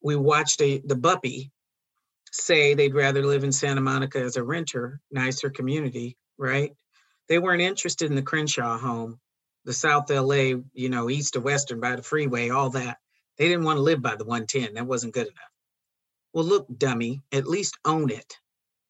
We 0.00 0.14
watched 0.14 0.60
a, 0.60 0.78
the 0.84 0.94
Buppy 0.94 1.50
say 2.32 2.74
they'd 2.74 2.94
rather 2.94 3.24
live 3.24 3.44
in 3.44 3.52
Santa 3.52 3.80
Monica 3.80 4.18
as 4.18 4.36
a 4.36 4.42
renter, 4.42 5.00
nicer 5.10 5.50
community, 5.50 6.16
right? 6.38 6.72
They 7.28 7.38
weren't 7.38 7.62
interested 7.62 8.10
in 8.10 8.16
the 8.16 8.22
Crenshaw 8.22 8.78
home, 8.78 9.20
the 9.64 9.72
South 9.72 10.10
LA, 10.10 10.60
you 10.72 10.88
know, 10.88 11.08
east 11.08 11.36
of 11.36 11.44
Western 11.44 11.80
by 11.80 11.96
the 11.96 12.02
freeway, 12.02 12.48
all 12.48 12.70
that. 12.70 12.98
They 13.38 13.48
didn't 13.48 13.64
want 13.64 13.76
to 13.76 13.82
live 13.82 14.02
by 14.02 14.16
the 14.16 14.24
110. 14.24 14.74
That 14.74 14.86
wasn't 14.86 15.14
good 15.14 15.26
enough. 15.26 15.52
Well, 16.32 16.44
look, 16.44 16.66
dummy, 16.76 17.22
at 17.30 17.46
least 17.46 17.78
own 17.84 18.10
it 18.10 18.38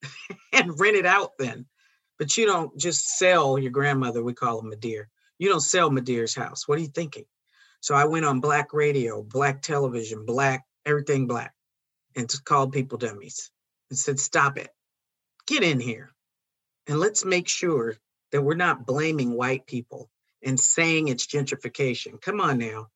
and 0.52 0.78
rent 0.78 0.96
it 0.96 1.06
out 1.06 1.32
then. 1.38 1.66
But 2.18 2.36
you 2.36 2.46
don't 2.46 2.76
just 2.78 3.18
sell 3.18 3.58
your 3.58 3.72
grandmother, 3.72 4.22
we 4.22 4.34
call 4.34 4.60
them 4.60 4.70
Madea. 4.70 5.04
You 5.38 5.48
don't 5.48 5.60
sell 5.60 5.90
Madea's 5.90 6.34
house. 6.34 6.68
What 6.68 6.78
are 6.78 6.82
you 6.82 6.88
thinking? 6.88 7.24
So 7.80 7.96
I 7.96 8.04
went 8.04 8.24
on 8.24 8.40
black 8.40 8.72
radio, 8.72 9.22
black 9.22 9.60
television, 9.60 10.24
black, 10.24 10.64
everything 10.86 11.26
black, 11.26 11.52
and 12.16 12.32
called 12.44 12.72
people 12.72 12.98
dummies 12.98 13.50
and 13.90 13.98
said, 13.98 14.18
stop 14.18 14.58
it. 14.58 14.70
Get 15.46 15.62
in 15.62 15.80
here. 15.80 16.14
And 16.86 16.98
let's 16.98 17.24
make 17.24 17.48
sure 17.48 17.96
that 18.32 18.42
we're 18.42 18.54
not 18.54 18.86
blaming 18.86 19.32
white 19.34 19.66
people 19.66 20.10
and 20.44 20.58
saying 20.58 21.08
it's 21.08 21.26
gentrification. 21.26 22.20
Come 22.20 22.40
on 22.40 22.58
now. 22.58 22.88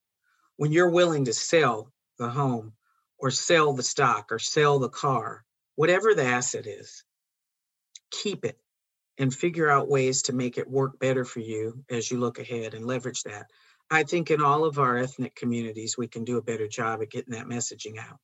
When 0.57 0.73
you're 0.73 0.91
willing 0.91 1.27
to 1.27 1.33
sell 1.33 1.93
the 2.19 2.29
home 2.29 2.73
or 3.19 3.31
sell 3.31 3.73
the 3.73 3.83
stock 3.83 4.33
or 4.33 4.39
sell 4.39 4.79
the 4.79 4.89
car, 4.89 5.45
whatever 5.77 6.15
the 6.15 6.25
asset 6.25 6.67
is, 6.67 7.05
keep 8.11 8.45
it 8.45 8.59
and 9.19 9.33
figure 9.33 9.71
out 9.71 9.89
ways 9.89 10.23
to 10.23 10.33
make 10.33 10.59
it 10.59 10.69
work 10.69 10.99
better 10.99 11.25
for 11.25 11.41
you 11.41 11.85
as 11.91 12.11
you 12.11 12.19
look 12.19 12.39
ahead 12.39 12.75
and 12.75 12.87
leverage 12.87 13.23
that. 13.25 13.47
I 13.91 14.03
think 14.03 14.31
in 14.31 14.43
all 14.43 14.65
of 14.65 14.79
our 14.79 14.97
ethnic 14.97 15.35
communities, 15.35 15.97
we 15.97 16.09
can 16.09 16.25
do 16.25 16.39
a 16.39 16.43
better 16.43 16.67
job 16.67 17.03
at 17.03 17.11
getting 17.11 17.35
that 17.35 17.47
messaging 17.47 17.99
out 17.99 18.19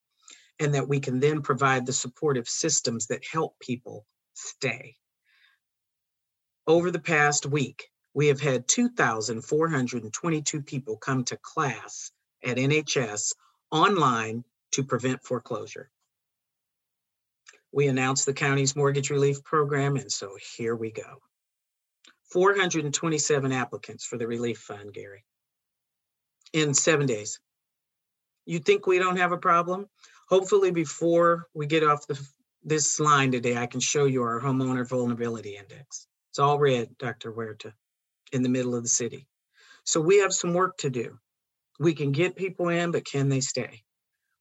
and 0.63 0.75
that 0.75 0.89
we 0.89 1.01
can 1.01 1.19
then 1.19 1.43
provide 1.43 1.85
the 1.85 1.93
supportive 1.93 2.49
systems 2.49 3.09
that 3.09 3.25
help 3.31 3.59
people 3.59 4.07
stay. 4.35 4.95
Over 6.69 6.93
the 6.93 7.01
past 7.01 7.45
week, 7.47 7.89
we 8.15 8.29
have 8.29 8.41
had 8.41 8.69
2,422 8.69 10.63
people 10.63 10.97
come 10.99 11.25
to 11.25 11.37
class 11.37 12.13
at 12.45 12.59
NHS 12.59 13.35
online 13.73 14.45
to 14.73 14.85
prevent 14.85 15.25
foreclosure. 15.25 15.91
We 17.73 17.89
announced 17.89 18.27
the 18.27 18.33
county's 18.33 18.77
mortgage 18.77 19.11
relief 19.11 19.43
program, 19.43 19.97
and 19.97 20.13
so 20.13 20.37
here 20.57 20.77
we 20.77 20.93
go. 20.93 21.23
427 22.31 23.51
applicants 23.51 24.05
for 24.05 24.17
the 24.17 24.29
relief 24.29 24.59
fund, 24.59 24.93
Gary, 24.93 25.25
in 26.53 26.73
seven 26.73 27.07
days. 27.07 27.41
You 28.47 28.61
think 28.61 28.87
we 28.87 28.99
don't 28.99 29.17
have 29.17 29.33
a 29.33 29.39
problem? 29.39 29.89
Hopefully, 30.29 30.71
before 30.71 31.47
we 31.55 31.67
get 31.67 31.85
off 31.85 32.07
the, 32.07 32.19
this 32.65 33.01
line 33.01 33.33
today, 33.33 33.57
I 33.57 33.67
can 33.67 33.81
show 33.81 34.05
you 34.05 34.23
our 34.23 34.41
homeowner 34.41 34.89
vulnerability 34.89 35.57
index. 35.57 36.07
It's 36.31 36.39
all 36.39 36.59
red, 36.59 36.97
Dr. 36.99 37.33
Huerta, 37.33 37.75
in 38.33 38.43
the 38.43 38.49
middle 38.49 38.75
of 38.75 38.83
the 38.83 38.89
city. 38.89 39.27
So 39.85 40.01
we 40.01 40.19
have 40.19 40.33
some 40.33 40.55
work 40.55 40.79
to 40.79 40.91
do. 40.91 41.19
We 41.79 41.95
can 41.95 42.13
get 42.13 42.37
people 42.37 42.69
in, 42.69 42.93
but 42.93 43.05
can 43.05 43.29
they 43.29 43.41
stay? 43.41 43.83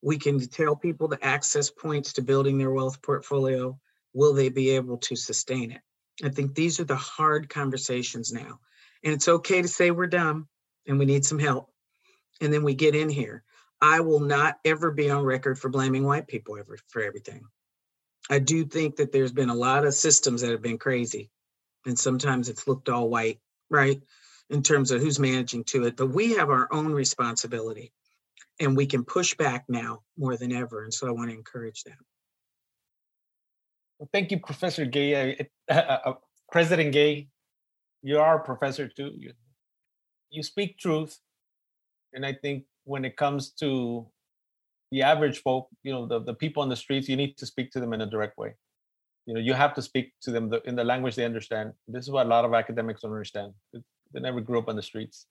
We 0.01 0.17
can 0.17 0.39
tell 0.39 0.75
people 0.75 1.07
the 1.07 1.23
access 1.23 1.69
points 1.69 2.13
to 2.13 2.21
building 2.21 2.57
their 2.57 2.71
wealth 2.71 3.01
portfolio. 3.01 3.79
Will 4.13 4.33
they 4.33 4.49
be 4.49 4.71
able 4.71 4.97
to 4.99 5.15
sustain 5.15 5.71
it? 5.71 5.81
I 6.23 6.29
think 6.29 6.53
these 6.53 6.79
are 6.79 6.85
the 6.85 6.95
hard 6.95 7.49
conversations 7.49 8.31
now. 8.31 8.59
And 9.03 9.13
it's 9.13 9.27
okay 9.27 9.61
to 9.61 9.67
say 9.67 9.91
we're 9.91 10.07
dumb 10.07 10.47
and 10.87 10.99
we 10.99 11.05
need 11.05 11.25
some 11.25 11.39
help. 11.39 11.71
And 12.39 12.53
then 12.53 12.63
we 12.63 12.73
get 12.73 12.95
in 12.95 13.09
here. 13.09 13.43
I 13.81 13.99
will 14.01 14.19
not 14.19 14.59
ever 14.63 14.91
be 14.91 15.09
on 15.09 15.23
record 15.23 15.57
for 15.57 15.69
blaming 15.69 16.03
white 16.03 16.27
people 16.27 16.57
ever 16.57 16.77
for 16.87 17.01
everything. 17.01 17.43
I 18.29 18.39
do 18.39 18.65
think 18.65 18.97
that 18.97 19.11
there's 19.11 19.31
been 19.31 19.49
a 19.49 19.55
lot 19.55 19.85
of 19.85 19.93
systems 19.93 20.41
that 20.41 20.51
have 20.51 20.61
been 20.61 20.77
crazy. 20.77 21.31
And 21.85 21.97
sometimes 21.97 22.47
it's 22.47 22.67
looked 22.67 22.89
all 22.89 23.09
white, 23.09 23.39
right? 23.69 23.99
In 24.49 24.61
terms 24.61 24.91
of 24.91 25.01
who's 25.01 25.19
managing 25.19 25.63
to 25.65 25.85
it. 25.85 25.97
But 25.97 26.07
we 26.07 26.35
have 26.35 26.49
our 26.49 26.67
own 26.71 26.93
responsibility 26.93 27.91
and 28.59 28.77
we 28.77 28.85
can 28.85 29.03
push 29.03 29.33
back 29.35 29.65
now 29.67 30.03
more 30.17 30.37
than 30.37 30.51
ever. 30.51 30.83
And 30.83 30.93
so 30.93 31.07
I 31.07 31.11
want 31.11 31.31
to 31.31 31.35
encourage 31.35 31.83
that. 31.83 31.97
Well, 33.97 34.09
thank 34.13 34.31
you, 34.31 34.39
Professor 34.39 34.85
Gay. 34.85 35.47
Uh, 35.69 35.73
uh, 35.73 36.13
President 36.51 36.91
Gay, 36.91 37.29
you 38.03 38.19
are 38.19 38.37
a 38.37 38.43
professor 38.43 38.87
too. 38.87 39.11
You, 39.17 39.33
you 40.29 40.43
speak 40.43 40.77
truth. 40.77 41.19
And 42.13 42.25
I 42.25 42.33
think 42.33 42.65
when 42.85 43.05
it 43.05 43.15
comes 43.17 43.51
to 43.51 44.07
the 44.91 45.01
average 45.01 45.41
folk, 45.41 45.69
you 45.83 45.91
know, 45.91 46.05
the, 46.05 46.19
the 46.19 46.33
people 46.33 46.61
on 46.63 46.69
the 46.69 46.75
streets, 46.75 47.07
you 47.07 47.15
need 47.15 47.37
to 47.37 47.45
speak 47.45 47.71
to 47.71 47.79
them 47.79 47.93
in 47.93 48.01
a 48.01 48.05
direct 48.05 48.37
way. 48.37 48.53
You 49.25 49.35
know, 49.35 49.39
you 49.39 49.53
have 49.53 49.73
to 49.75 49.81
speak 49.81 50.13
to 50.23 50.31
them 50.31 50.51
in 50.65 50.75
the 50.75 50.83
language 50.83 51.15
they 51.15 51.25
understand. 51.25 51.73
This 51.87 52.05
is 52.05 52.11
what 52.11 52.25
a 52.25 52.29
lot 52.29 52.43
of 52.43 52.53
academics 52.53 53.01
don't 53.01 53.11
understand. 53.11 53.53
They 53.73 54.19
never 54.19 54.41
grew 54.41 54.59
up 54.59 54.67
on 54.67 54.75
the 54.75 54.81
streets. 54.81 55.27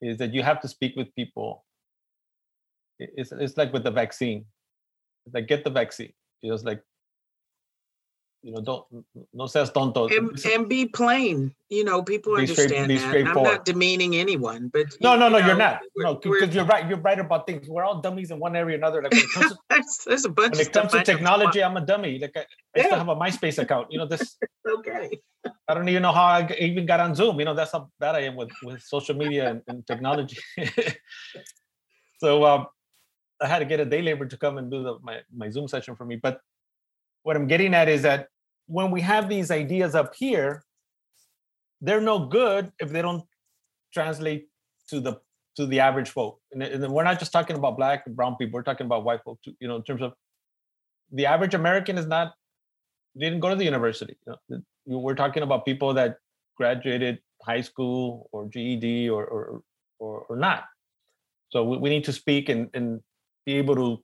Is 0.00 0.18
that 0.18 0.34
you 0.34 0.42
have 0.42 0.60
to 0.60 0.68
speak 0.68 0.94
with 0.96 1.14
people 1.14 1.64
it's 3.16 3.32
it's 3.32 3.56
like 3.56 3.72
with 3.72 3.84
the 3.84 3.90
vaccine. 3.90 4.44
It's 5.26 5.34
like 5.34 5.48
get 5.48 5.64
the 5.64 5.70
vaccine. 5.70 6.12
It's 6.42 6.64
like 6.64 6.82
you 8.42 8.52
know, 8.52 8.60
don't 8.60 8.84
no 9.32 9.46
seas 9.46 9.70
tonto. 9.70 10.08
And, 10.08 10.38
and 10.44 10.68
be 10.68 10.86
plain. 10.86 11.54
You 11.68 11.84
know, 11.84 12.02
people 12.02 12.34
understand 12.34 12.98
straight, 12.98 13.24
that. 13.24 13.36
I'm 13.36 13.42
not 13.42 13.64
demeaning 13.64 14.16
anyone, 14.16 14.68
but 14.72 14.86
no, 15.00 15.16
no, 15.16 15.28
no, 15.28 15.38
you 15.38 15.52
are 15.52 15.56
not. 15.56 15.80
No, 15.96 16.16
because 16.16 16.54
you're 16.54 16.64
right. 16.64 16.86
You're 16.88 16.98
right 16.98 17.18
about 17.18 17.46
things. 17.46 17.68
We're 17.68 17.84
all 17.84 18.00
dummies 18.00 18.30
in 18.30 18.40
one 18.40 18.56
area 18.56 18.76
or 18.76 18.78
another. 18.78 19.00
Like 19.02 19.12
when 19.12 19.22
it 19.22 19.30
comes 19.32 19.52
to, 19.52 19.58
there's, 20.06 20.24
a 20.24 20.28
bunch. 20.28 20.56
When 20.56 20.66
it 20.66 20.72
comes 20.72 20.92
to 20.92 21.04
technology, 21.04 21.62
I'm 21.62 21.76
a 21.76 21.80
dummy. 21.80 22.18
Like 22.18 22.36
I, 22.36 22.40
I 22.40 22.44
yeah. 22.76 22.86
still 22.86 22.98
have 22.98 23.08
a 23.08 23.16
MySpace 23.16 23.58
account. 23.58 23.92
You 23.92 23.98
know 23.98 24.06
this. 24.06 24.36
okay. 24.78 25.20
I 25.68 25.74
don't 25.74 25.88
even 25.88 26.02
know 26.02 26.12
how 26.12 26.24
I 26.24 26.56
even 26.58 26.84
got 26.84 27.00
on 27.00 27.14
Zoom. 27.14 27.38
You 27.38 27.44
know 27.44 27.54
that's 27.54 27.72
how 27.72 27.90
bad 28.00 28.16
I 28.16 28.20
am 28.20 28.34
with 28.34 28.50
with 28.64 28.82
social 28.82 29.14
media 29.14 29.50
and, 29.50 29.62
and 29.68 29.86
technology. 29.86 30.38
so 32.18 32.44
um, 32.44 32.66
I 33.40 33.46
had 33.46 33.60
to 33.60 33.64
get 33.64 33.80
a 33.80 33.84
day 33.84 34.02
labor 34.02 34.26
to 34.26 34.36
come 34.36 34.58
and 34.58 34.70
do 34.70 34.82
the, 34.82 34.98
my, 35.02 35.20
my 35.34 35.48
Zoom 35.50 35.68
session 35.68 35.96
for 35.96 36.04
me. 36.04 36.16
But 36.16 36.40
what 37.22 37.36
I'm 37.36 37.46
getting 37.46 37.74
at 37.74 37.88
is 37.88 38.02
that 38.02 38.28
when 38.66 38.90
we 38.90 39.00
have 39.00 39.28
these 39.28 39.50
ideas 39.50 39.94
up 39.94 40.14
here, 40.14 40.64
they're 41.80 42.00
no 42.00 42.26
good 42.26 42.72
if 42.78 42.90
they 42.90 43.02
don't 43.02 43.24
translate 43.92 44.48
to 44.88 45.00
the 45.00 45.20
to 45.56 45.66
the 45.66 45.80
average 45.80 46.08
folk. 46.08 46.40
And, 46.52 46.62
and 46.62 46.92
we're 46.92 47.04
not 47.04 47.18
just 47.18 47.32
talking 47.32 47.56
about 47.56 47.76
black 47.76 48.04
and 48.06 48.16
brown 48.16 48.36
people. 48.36 48.56
We're 48.56 48.62
talking 48.62 48.86
about 48.86 49.04
white 49.04 49.22
folk 49.22 49.38
too. 49.44 49.54
You 49.60 49.68
know, 49.68 49.76
in 49.76 49.82
terms 49.82 50.02
of 50.02 50.14
the 51.12 51.26
average 51.26 51.54
American 51.54 51.98
is 51.98 52.06
not 52.06 52.34
didn't 53.18 53.40
go 53.40 53.50
to 53.50 53.56
the 53.56 53.64
university. 53.64 54.16
You 54.26 54.36
know, 54.86 54.98
we're 55.00 55.14
talking 55.14 55.42
about 55.42 55.66
people 55.66 55.92
that 55.94 56.16
graduated 56.56 57.18
high 57.42 57.60
school 57.60 58.28
or 58.32 58.46
GED 58.48 59.10
or 59.10 59.24
or 59.24 59.62
or, 59.98 60.26
or 60.28 60.36
not. 60.36 60.64
So 61.50 61.64
we, 61.64 61.76
we 61.78 61.90
need 61.90 62.04
to 62.04 62.12
speak 62.12 62.48
and, 62.48 62.70
and 62.74 63.00
be 63.44 63.54
able 63.54 63.74
to 63.76 64.02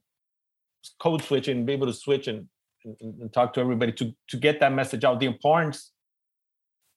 code 1.01 1.23
switch 1.23 1.49
and 1.49 1.67
be 1.67 1.73
able 1.73 1.87
to 1.87 1.93
switch 1.93 2.29
and, 2.29 2.47
and, 3.01 3.21
and 3.21 3.33
talk 3.33 3.53
to 3.55 3.61
everybody 3.61 3.93
to 3.93 4.15
to 4.29 4.37
get 4.37 4.61
that 4.61 4.73
message 4.73 5.05
out. 5.05 5.21
The 5.21 5.27
importance 5.27 5.93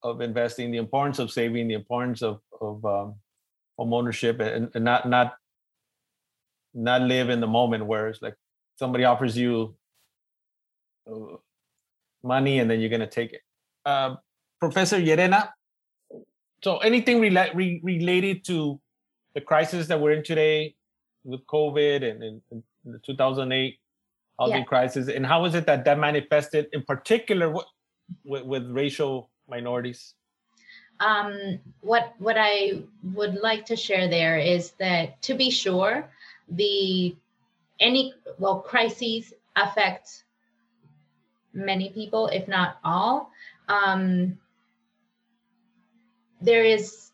of 0.03 0.21
investing, 0.21 0.71
the 0.71 0.77
importance 0.77 1.19
of 1.19 1.31
saving, 1.31 1.67
the 1.67 1.73
importance 1.73 2.21
of 2.21 2.39
of 2.59 2.83
um, 2.85 3.15
home 3.77 3.93
ownership, 3.93 4.39
and, 4.39 4.69
and 4.73 4.85
not 4.85 5.07
not 5.07 5.33
not 6.73 7.01
live 7.01 7.29
in 7.29 7.39
the 7.39 7.47
moment 7.47 7.85
where 7.85 8.07
it's 8.07 8.21
like 8.21 8.35
somebody 8.79 9.03
offers 9.03 9.37
you 9.37 9.75
uh, 11.09 11.35
money 12.23 12.59
and 12.59 12.69
then 12.69 12.79
you're 12.79 12.89
going 12.89 13.01
to 13.01 13.07
take 13.07 13.33
it. 13.33 13.41
Uh, 13.85 14.15
Professor 14.59 14.97
Yerena, 14.97 15.49
so 16.63 16.77
anything 16.77 17.19
rela- 17.19 17.53
re- 17.53 17.81
related 17.83 18.45
to 18.45 18.79
the 19.35 19.41
crisis 19.41 19.87
that 19.87 19.99
we're 19.99 20.11
in 20.11 20.23
today, 20.23 20.75
with 21.23 21.45
COVID 21.47 22.09
and, 22.09 22.23
in 22.23 22.63
the 22.85 22.99
2008 22.99 23.79
housing 24.41 24.57
yeah. 24.57 24.63
crisis, 24.63 25.07
and 25.07 25.25
how 25.25 25.45
is 25.45 25.53
it 25.53 25.65
that 25.67 25.85
that 25.85 25.99
manifested 25.99 26.67
in 26.73 26.81
particular 26.83 27.53
with, 28.25 28.43
with, 28.43 28.65
racial 28.71 29.29
minorities? 29.47 30.15
Um, 30.99 31.59
what 31.81 32.13
what 32.17 32.37
I 32.37 32.81
would 33.13 33.35
like 33.35 33.65
to 33.67 33.75
share 33.75 34.07
there 34.09 34.37
is 34.37 34.71
that 34.79 35.21
to 35.23 35.33
be 35.33 35.49
sure, 35.51 36.09
the 36.49 37.15
any 37.79 38.13
well 38.39 38.59
crises 38.59 39.33
affect 39.55 40.23
many 41.53 41.89
people, 41.89 42.27
if 42.27 42.47
not 42.47 42.77
all. 42.83 43.31
Um, 43.67 44.37
there 46.41 46.63
is, 46.63 47.11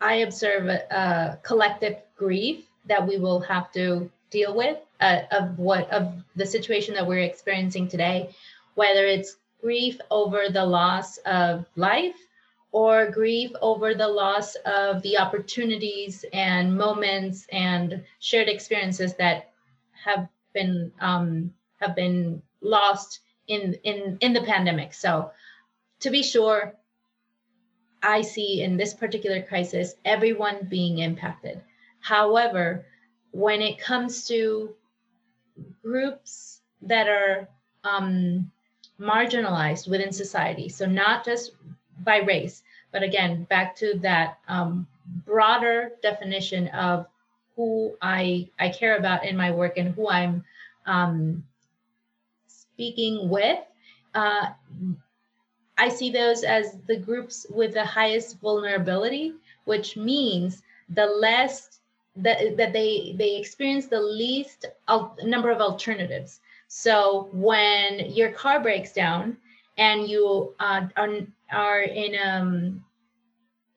I 0.00 0.14
observe 0.26 0.66
a, 0.68 0.80
a 0.90 1.38
collective 1.42 1.96
grief 2.16 2.64
that 2.86 3.06
we 3.06 3.18
will 3.18 3.40
have 3.40 3.72
to 3.72 4.10
deal 4.38 4.54
with 4.62 4.78
uh, 5.00 5.20
of 5.38 5.58
what 5.58 5.84
of 5.90 6.02
the 6.36 6.46
situation 6.56 6.92
that 6.94 7.06
we're 7.06 7.26
experiencing 7.30 7.86
today 7.88 8.18
whether 8.74 9.04
it's 9.06 9.36
grief 9.60 9.98
over 10.10 10.40
the 10.50 10.64
loss 10.64 11.16
of 11.18 11.64
life 11.76 12.16
or 12.74 13.08
grief 13.08 13.52
over 13.62 13.94
the 13.94 14.08
loss 14.08 14.56
of 14.66 15.00
the 15.02 15.16
opportunities 15.16 16.24
and 16.32 16.76
moments 16.76 17.46
and 17.52 18.02
shared 18.18 18.48
experiences 18.48 19.14
that 19.14 19.52
have 20.04 20.28
been 20.52 20.90
um, 21.00 21.54
have 21.80 21.94
been 21.94 22.42
lost 22.60 23.20
in 23.46 23.74
in 23.84 24.18
in 24.20 24.32
the 24.32 24.42
pandemic. 24.42 24.92
So 24.92 25.30
to 26.00 26.10
be 26.10 26.22
sure 26.22 26.74
i 28.02 28.20
see 28.20 28.60
in 28.60 28.76
this 28.76 28.92
particular 28.92 29.40
crisis 29.40 29.94
everyone 30.04 30.66
being 30.68 30.98
impacted. 30.98 31.62
However, 32.00 32.84
when 33.34 33.60
it 33.60 33.78
comes 33.78 34.26
to 34.28 34.72
groups 35.82 36.60
that 36.82 37.08
are 37.08 37.48
um, 37.82 38.50
marginalized 39.00 39.88
within 39.88 40.12
society, 40.12 40.68
so 40.68 40.86
not 40.86 41.24
just 41.24 41.50
by 42.04 42.18
race, 42.18 42.62
but 42.92 43.02
again, 43.02 43.42
back 43.50 43.74
to 43.74 43.98
that 43.98 44.38
um, 44.46 44.86
broader 45.26 45.90
definition 46.00 46.68
of 46.68 47.06
who 47.56 47.94
I 48.00 48.48
I 48.58 48.68
care 48.68 48.96
about 48.96 49.24
in 49.24 49.36
my 49.36 49.50
work 49.50 49.78
and 49.78 49.92
who 49.94 50.08
I'm 50.08 50.44
um, 50.86 51.44
speaking 52.46 53.28
with, 53.28 53.58
uh, 54.14 54.46
I 55.76 55.88
see 55.88 56.10
those 56.10 56.44
as 56.44 56.78
the 56.86 56.96
groups 56.96 57.46
with 57.50 57.74
the 57.74 57.84
highest 57.84 58.40
vulnerability, 58.40 59.34
which 59.64 59.96
means 59.96 60.62
the 60.88 61.06
less 61.06 61.80
that, 62.16 62.56
that 62.56 62.72
they 62.72 63.14
they 63.18 63.36
experience 63.36 63.86
the 63.86 64.00
least 64.00 64.66
al- 64.88 65.16
number 65.24 65.50
of 65.50 65.60
alternatives. 65.60 66.40
So 66.68 67.28
when 67.32 68.10
your 68.10 68.30
car 68.32 68.60
breaks 68.60 68.92
down 68.92 69.36
and 69.78 70.08
you 70.08 70.54
uh, 70.60 70.86
are 70.96 71.18
are 71.52 71.82
in 71.82 72.16
um 72.24 72.84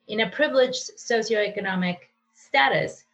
in 0.08 0.20
a 0.20 0.30
privileged 0.30 0.90
socioeconomic 0.96 1.98
status, 2.34 3.04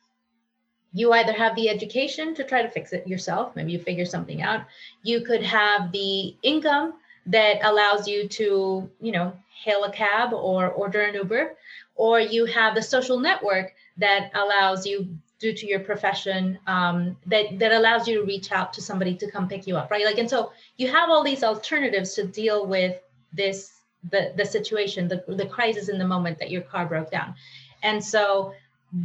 you 0.93 1.13
either 1.13 1.33
have 1.33 1.57
the 1.57 1.69
education 1.69 2.35
to 2.35 2.45
try 2.45 2.63
to 2.63 2.71
fix 2.71 2.93
it 2.93 3.07
yourself, 3.07 3.57
maybe 3.57 3.73
you 3.73 3.79
figure 3.79 4.05
something 4.05 4.43
out. 4.43 4.65
You 5.03 5.23
could 5.23 5.43
have 5.43 5.91
the 5.91 6.37
income 6.43 6.95
that 7.27 7.59
allows 7.65 8.07
you 8.07 8.29
to, 8.29 8.89
you 9.01 9.13
know, 9.13 9.33
hail 9.65 9.85
a 9.85 9.91
cab 9.91 10.33
or 10.33 10.71
order 10.71 11.01
an 11.03 11.15
Uber, 11.15 11.57
or 11.97 12.21
you 12.21 12.45
have 12.45 12.75
the 12.75 12.83
social 12.83 13.19
network 13.19 13.75
that 13.97 14.31
allows 14.35 14.87
you 14.87 15.17
due 15.39 15.53
to 15.53 15.67
your 15.67 15.81
profession 15.81 16.59
um, 16.67 17.17
that 17.27 17.59
that 17.59 17.73
allows 17.73 18.09
you 18.09 18.21
to 18.21 18.25
reach 18.25 18.51
out 18.53 18.73
to 18.73 18.81
somebody 18.81 19.15
to 19.15 19.31
come 19.31 19.49
pick 19.49 19.67
you 19.67 19.77
up 19.77 19.91
right? 19.91 20.05
Like 20.05 20.19
and 20.19 20.29
so 20.29 20.53
you 20.77 20.89
have 20.91 21.11
all 21.11 21.23
these 21.23 21.45
alternatives 21.45 22.15
to 22.15 22.27
deal 22.27 22.67
with 22.67 23.01
this 23.33 23.73
the 24.11 24.33
the 24.37 24.45
situation 24.45 25.09
the, 25.09 25.25
the 25.29 25.47
crisis 25.47 25.89
in 25.89 25.99
the 25.99 26.07
moment 26.07 26.39
that 26.39 26.51
your 26.51 26.63
car 26.63 26.87
broke 26.87 27.11
down. 27.11 27.35
And 27.83 28.03
so 28.03 28.55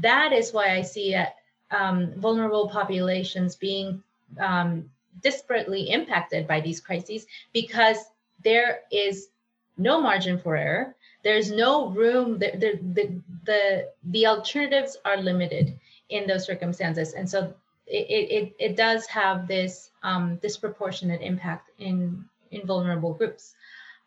that 0.02 0.32
is 0.32 0.54
why 0.54 0.70
i 0.78 0.82
see 0.82 1.16
uh, 1.16 1.26
um, 1.72 2.14
vulnerable 2.18 2.70
populations 2.70 3.56
being 3.56 4.04
um, 4.40 4.90
disparately 5.22 5.90
impacted 5.90 6.48
by 6.48 6.62
these 6.62 6.80
crises 6.80 7.26
because 7.54 7.98
there 8.44 8.82
is 8.92 9.30
no 9.78 10.00
margin 10.00 10.38
for 10.38 10.56
error 10.56 10.96
there's 11.24 11.52
no 11.52 11.90
room 11.90 12.38
the, 12.40 12.52
the, 12.52 12.80
the, 12.94 13.22
the, 13.46 13.90
the 14.06 14.28
alternatives 14.28 14.98
are 15.06 15.18
limited 15.18 15.78
in 16.10 16.28
those 16.28 16.46
circumstances. 16.46 17.14
And 17.14 17.30
so 17.30 17.54
it, 17.88 18.08
it, 18.32 18.56
it 18.60 18.76
does 18.76 19.06
have 19.08 19.48
this 19.48 19.92
um, 20.04 20.38
disproportionate 20.38 21.22
impact 21.22 21.72
in 21.80 22.26
in 22.52 22.66
vulnerable 22.66 23.14
groups. 23.14 23.56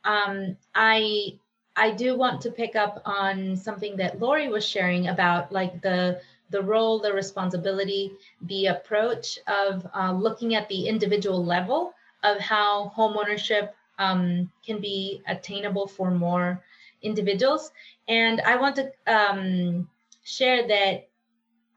Um, 0.04 0.56
i 0.74 1.38
i 1.76 1.90
do 1.90 2.16
want 2.16 2.40
to 2.42 2.50
pick 2.50 2.74
up 2.76 3.00
on 3.06 3.56
something 3.56 3.96
that 3.96 4.18
lori 4.20 4.48
was 4.48 4.66
sharing 4.66 5.08
about 5.08 5.52
like 5.52 5.80
the 5.80 6.20
the 6.50 6.60
role 6.60 6.98
the 6.98 7.12
responsibility 7.12 8.12
the 8.42 8.66
approach 8.66 9.38
of 9.46 9.86
uh, 9.94 10.12
looking 10.12 10.54
at 10.54 10.68
the 10.68 10.86
individual 10.88 11.42
level 11.42 11.94
of 12.24 12.38
how 12.38 12.92
homeownership 12.96 13.70
um, 13.98 14.50
can 14.66 14.80
be 14.80 15.22
attainable 15.28 15.86
for 15.86 16.10
more 16.10 16.60
individuals 17.02 17.72
and 18.08 18.40
i 18.42 18.56
want 18.56 18.76
to 18.76 18.90
um, 19.06 19.88
share 20.24 20.66
that 20.68 21.08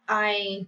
I 0.08 0.68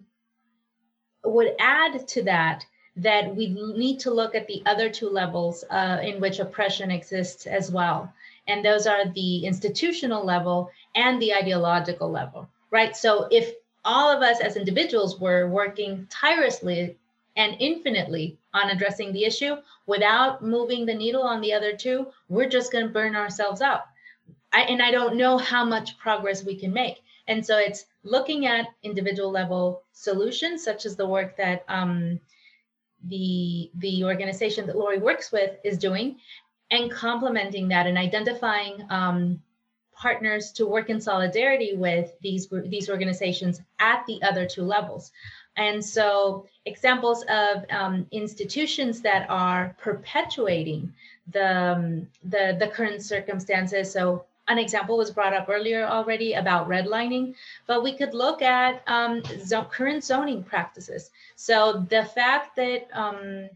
would 1.24 1.56
add 1.60 2.08
to 2.08 2.24
that 2.24 2.66
that 2.96 3.36
we 3.36 3.50
need 3.50 4.00
to 4.00 4.12
look 4.12 4.34
at 4.34 4.48
the 4.48 4.64
other 4.66 4.90
two 4.90 5.10
levels 5.10 5.64
uh, 5.70 6.00
in 6.02 6.20
which 6.20 6.40
oppression 6.40 6.90
exists 6.90 7.46
as 7.46 7.72
well. 7.72 8.12
And 8.48 8.66
those 8.66 8.88
are 8.88 9.08
the 9.10 9.46
institutional 9.46 10.26
level 10.26 10.72
and 10.96 11.22
the 11.22 11.34
ideological 11.34 12.10
level, 12.10 12.50
right? 12.72 12.96
So 12.96 13.28
if 13.30 13.54
all 13.86 14.10
of 14.10 14.24
us 14.24 14.40
as 14.40 14.56
individuals 14.56 15.20
were 15.20 15.48
working 15.48 16.08
tirelessly 16.10 16.98
and 17.36 17.56
infinitely 17.60 18.38
on 18.56 18.72
addressing 18.72 19.14
the 19.14 19.26
issue 19.26 19.58
without 19.86 20.44
moving 20.44 20.86
the 20.86 20.96
needle 20.96 21.22
on 21.22 21.42
the 21.42 21.54
other 21.54 21.74
two, 21.74 22.08
we're 22.30 22.50
just 22.50 22.72
going 22.72 22.88
to 22.88 22.94
burn 22.94 23.16
ourselves 23.16 23.62
out. 23.62 23.84
I, 24.54 24.62
and 24.62 24.82
I 24.82 24.92
don't 24.92 25.18
know 25.18 25.38
how 25.38 25.66
much 25.66 25.98
progress 25.98 26.44
we 26.44 26.56
can 26.56 26.74
make. 26.74 26.98
And 27.28 27.46
so 27.46 27.58
it's 27.58 27.86
looking 28.04 28.46
at 28.46 28.68
individual 28.84 29.32
level 29.32 29.84
solutions, 29.92 30.64
such 30.64 30.86
as 30.86 30.96
the 30.96 31.06
work 31.06 31.36
that 31.38 31.66
um, 31.68 32.20
the, 33.04 33.70
the 33.76 34.06
organization 34.06 34.66
that 34.68 34.78
Lori 34.78 35.00
works 35.00 35.32
with 35.32 35.52
is 35.64 35.78
doing, 35.78 36.18
and 36.72 36.90
complementing 36.90 37.68
that 37.70 37.88
and 37.88 37.98
identifying 37.98 38.86
um, 38.90 39.42
partners 39.94 40.52
to 40.54 40.66
work 40.66 40.90
in 40.90 41.02
solidarity 41.02 41.76
with 41.76 42.12
these, 42.22 42.48
these 42.66 42.90
organizations 42.90 43.62
at 43.80 44.06
the 44.08 44.22
other 44.24 44.46
two 44.46 44.64
levels. 44.64 45.12
And 45.58 45.84
so 45.84 46.46
examples 46.66 47.24
of 47.30 47.66
um, 47.72 48.06
institutions 48.12 49.02
that 49.02 49.28
are 49.30 49.76
perpetuating 49.80 50.94
the, 51.32 51.72
um, 51.72 52.08
the, 52.24 52.56
the 52.60 52.68
current 52.68 53.02
circumstances. 53.02 53.92
So 53.92 54.26
an 54.48 54.58
example 54.58 54.98
was 54.98 55.12
brought 55.12 55.34
up 55.34 55.50
earlier 55.50 55.86
already 55.86 56.34
about 56.34 56.70
redlining, 56.70 57.36
but 57.66 57.84
we 57.84 57.98
could 57.98 58.14
look 58.14 58.42
at 58.42 58.82
um, 58.88 59.22
current 59.70 60.04
zoning 60.04 60.44
practices. 60.44 61.12
So 61.36 61.86
the 61.90 62.06
fact 62.06 62.56
that 62.56 62.88
um, 62.94 63.50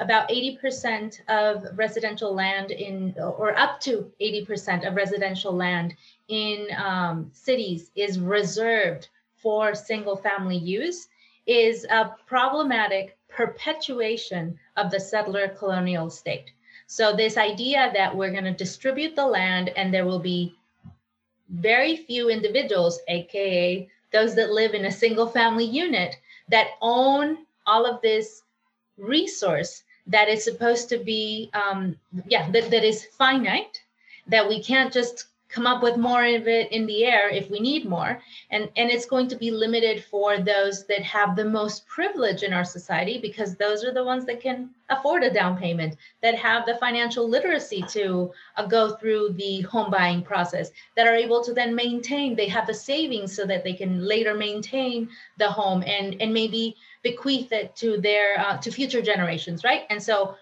about 0.00 0.28
80% 0.28 1.20
of 1.28 1.64
residential 1.76 2.34
land 2.34 2.70
in, 2.70 3.14
or 3.18 3.56
up 3.58 3.80
to 3.80 4.10
80% 4.20 4.86
of 4.86 4.94
residential 4.94 5.52
land 5.52 5.94
in 6.28 6.68
um, 6.76 7.30
cities 7.32 7.90
is 7.94 8.18
reserved 8.18 9.08
for 9.36 9.74
single 9.74 10.16
family 10.16 10.56
use 10.56 11.08
is 11.46 11.84
a 11.84 12.14
problematic 12.26 13.16
perpetuation 13.28 14.58
of 14.76 14.90
the 14.90 15.00
settler 15.00 15.48
colonial 15.48 16.10
state. 16.10 16.52
So 16.88 17.14
this 17.14 17.36
idea 17.36 17.90
that 17.94 18.16
we're 18.16 18.32
going 18.32 18.44
to 18.44 18.52
distribute 18.52 19.14
the 19.14 19.26
land 19.26 19.68
and 19.76 19.92
there 19.92 20.06
will 20.06 20.18
be 20.18 20.54
very 21.50 21.96
few 21.96 22.30
individuals, 22.30 22.98
aka 23.08 23.88
those 24.10 24.34
that 24.34 24.50
live 24.50 24.72
in 24.72 24.86
a 24.86 24.90
single 24.90 25.28
family 25.28 25.66
unit, 25.66 26.16
that 26.48 26.68
own 26.80 27.44
all 27.66 27.84
of 27.84 28.00
this 28.00 28.42
resource 28.96 29.82
that 30.06 30.28
is 30.28 30.42
supposed 30.42 30.88
to 30.88 30.96
be, 30.96 31.50
um, 31.52 31.94
yeah, 32.26 32.50
that, 32.52 32.70
that 32.70 32.84
is 32.84 33.04
finite, 33.04 33.82
that 34.26 34.48
we 34.48 34.62
can't 34.62 34.90
just 34.92 35.26
come 35.48 35.66
up 35.66 35.82
with 35.82 35.96
more 35.96 36.24
of 36.24 36.46
it 36.46 36.70
in 36.72 36.86
the 36.86 37.04
air 37.04 37.28
if 37.30 37.50
we 37.50 37.58
need 37.58 37.88
more. 37.88 38.20
And 38.50 38.68
and 38.76 38.90
it's 38.90 39.06
going 39.06 39.28
to 39.28 39.36
be 39.36 39.50
limited 39.50 40.04
for 40.04 40.38
those 40.38 40.86
that 40.86 41.02
have 41.02 41.36
the 41.36 41.44
most 41.44 41.86
privilege 41.86 42.42
in 42.42 42.52
our 42.52 42.64
society 42.64 43.18
because 43.18 43.56
those 43.56 43.84
are 43.84 43.92
the 43.92 44.04
ones 44.04 44.26
that 44.26 44.40
can 44.40 44.70
afford 44.90 45.22
a 45.22 45.32
down 45.32 45.56
payment 45.56 45.96
that 46.22 46.34
have 46.34 46.64
the 46.64 46.76
financial 46.76 47.28
literacy 47.28 47.82
to 47.88 48.32
uh, 48.56 48.66
go 48.66 48.96
through 48.96 49.30
the 49.34 49.60
home 49.62 49.90
buying 49.90 50.22
process 50.22 50.70
that 50.96 51.06
are 51.06 51.14
able 51.14 51.42
to 51.44 51.52
then 51.52 51.74
maintain 51.74 52.34
they 52.34 52.48
have 52.48 52.66
the 52.66 52.74
savings 52.74 53.34
so 53.34 53.44
that 53.44 53.64
they 53.64 53.74
can 53.74 54.04
later 54.04 54.34
maintain 54.34 55.08
the 55.38 55.48
home 55.48 55.82
and 55.86 56.20
and 56.20 56.32
maybe 56.32 56.74
bequeath 57.02 57.52
it 57.52 57.74
to 57.76 57.98
their 57.98 58.38
uh, 58.40 58.56
to 58.58 58.70
future 58.70 59.02
generations 59.02 59.64
right? 59.64 59.82
And 59.90 60.02
so 60.02 60.36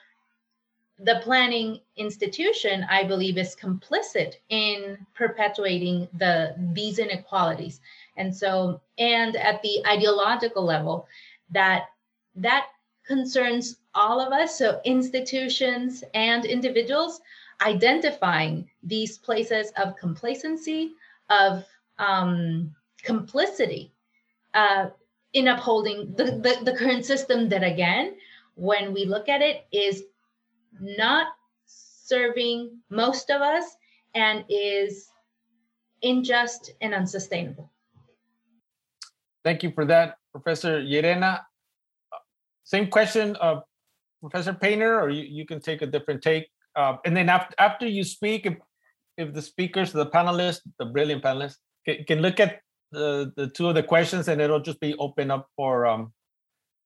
the 0.98 1.20
planning 1.22 1.80
institution, 1.96 2.86
I 2.88 3.04
believe, 3.04 3.36
is 3.36 3.54
complicit 3.54 4.36
in 4.48 4.98
perpetuating 5.14 6.08
the 6.16 6.54
these 6.72 6.98
inequalities. 6.98 7.80
And 8.16 8.34
so, 8.34 8.80
and 8.98 9.36
at 9.36 9.60
the 9.62 9.84
ideological 9.86 10.64
level, 10.64 11.06
that 11.50 11.84
that 12.34 12.68
concerns 13.06 13.76
all 13.94 14.20
of 14.20 14.32
us, 14.32 14.58
so 14.58 14.80
institutions 14.84 16.02
and 16.14 16.44
individuals, 16.44 17.20
identifying 17.62 18.68
these 18.82 19.18
places 19.18 19.72
of 19.76 19.96
complacency, 19.96 20.92
of 21.30 21.64
um, 21.98 22.74
complicity 23.02 23.92
uh, 24.54 24.88
in 25.32 25.48
upholding 25.48 26.14
the, 26.16 26.24
the, 26.24 26.58
the 26.64 26.76
current 26.76 27.04
system 27.04 27.48
that, 27.48 27.62
again, 27.62 28.14
when 28.54 28.92
we 28.92 29.04
look 29.04 29.28
at 29.28 29.42
it, 29.42 29.66
is 29.72 30.04
not 30.80 31.28
serving 31.66 32.78
most 32.90 33.30
of 33.30 33.42
us 33.42 33.64
and 34.14 34.44
is 34.48 35.08
unjust 36.02 36.72
and 36.80 36.94
unsustainable. 36.94 37.70
Thank 39.44 39.62
you 39.62 39.70
for 39.72 39.84
that, 39.84 40.16
Professor 40.32 40.80
Yerena. 40.80 41.40
Same 42.64 42.88
question, 42.88 43.36
uh, 43.40 43.60
Professor 44.20 44.52
Painter, 44.52 45.00
or 45.00 45.08
you, 45.08 45.22
you 45.22 45.46
can 45.46 45.60
take 45.60 45.82
a 45.82 45.86
different 45.86 46.22
take. 46.22 46.48
Uh, 46.74 46.96
and 47.04 47.16
then 47.16 47.28
after, 47.28 47.54
after 47.58 47.86
you 47.86 48.02
speak, 48.02 48.44
if, 48.44 48.54
if 49.16 49.32
the 49.32 49.42
speakers, 49.42 49.92
the 49.92 50.06
panelists, 50.06 50.62
the 50.78 50.86
brilliant 50.86 51.22
panelists, 51.22 51.56
can, 51.86 52.04
can 52.04 52.20
look 52.20 52.40
at 52.40 52.60
the, 52.90 53.32
the 53.36 53.48
two 53.48 53.68
of 53.68 53.74
the 53.74 53.82
questions 53.82 54.28
and 54.28 54.40
it'll 54.40 54.60
just 54.60 54.80
be 54.80 54.94
open 54.98 55.30
up 55.30 55.48
for 55.56 55.86
um, 55.86 56.12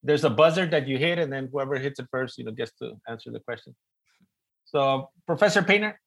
there's 0.02 0.24
a 0.24 0.30
buzzer 0.30 0.66
that 0.66 0.88
you 0.88 0.98
hit, 0.98 1.18
and 1.18 1.32
then 1.32 1.48
whoever 1.52 1.76
hits 1.78 2.00
it 2.00 2.06
first, 2.10 2.38
you 2.38 2.44
know, 2.44 2.52
gets 2.52 2.72
to 2.78 2.92
answer 3.08 3.30
the 3.30 3.40
question. 3.40 3.74
So, 4.64 5.10
Professor 5.26 5.62
Painter. 5.62 6.00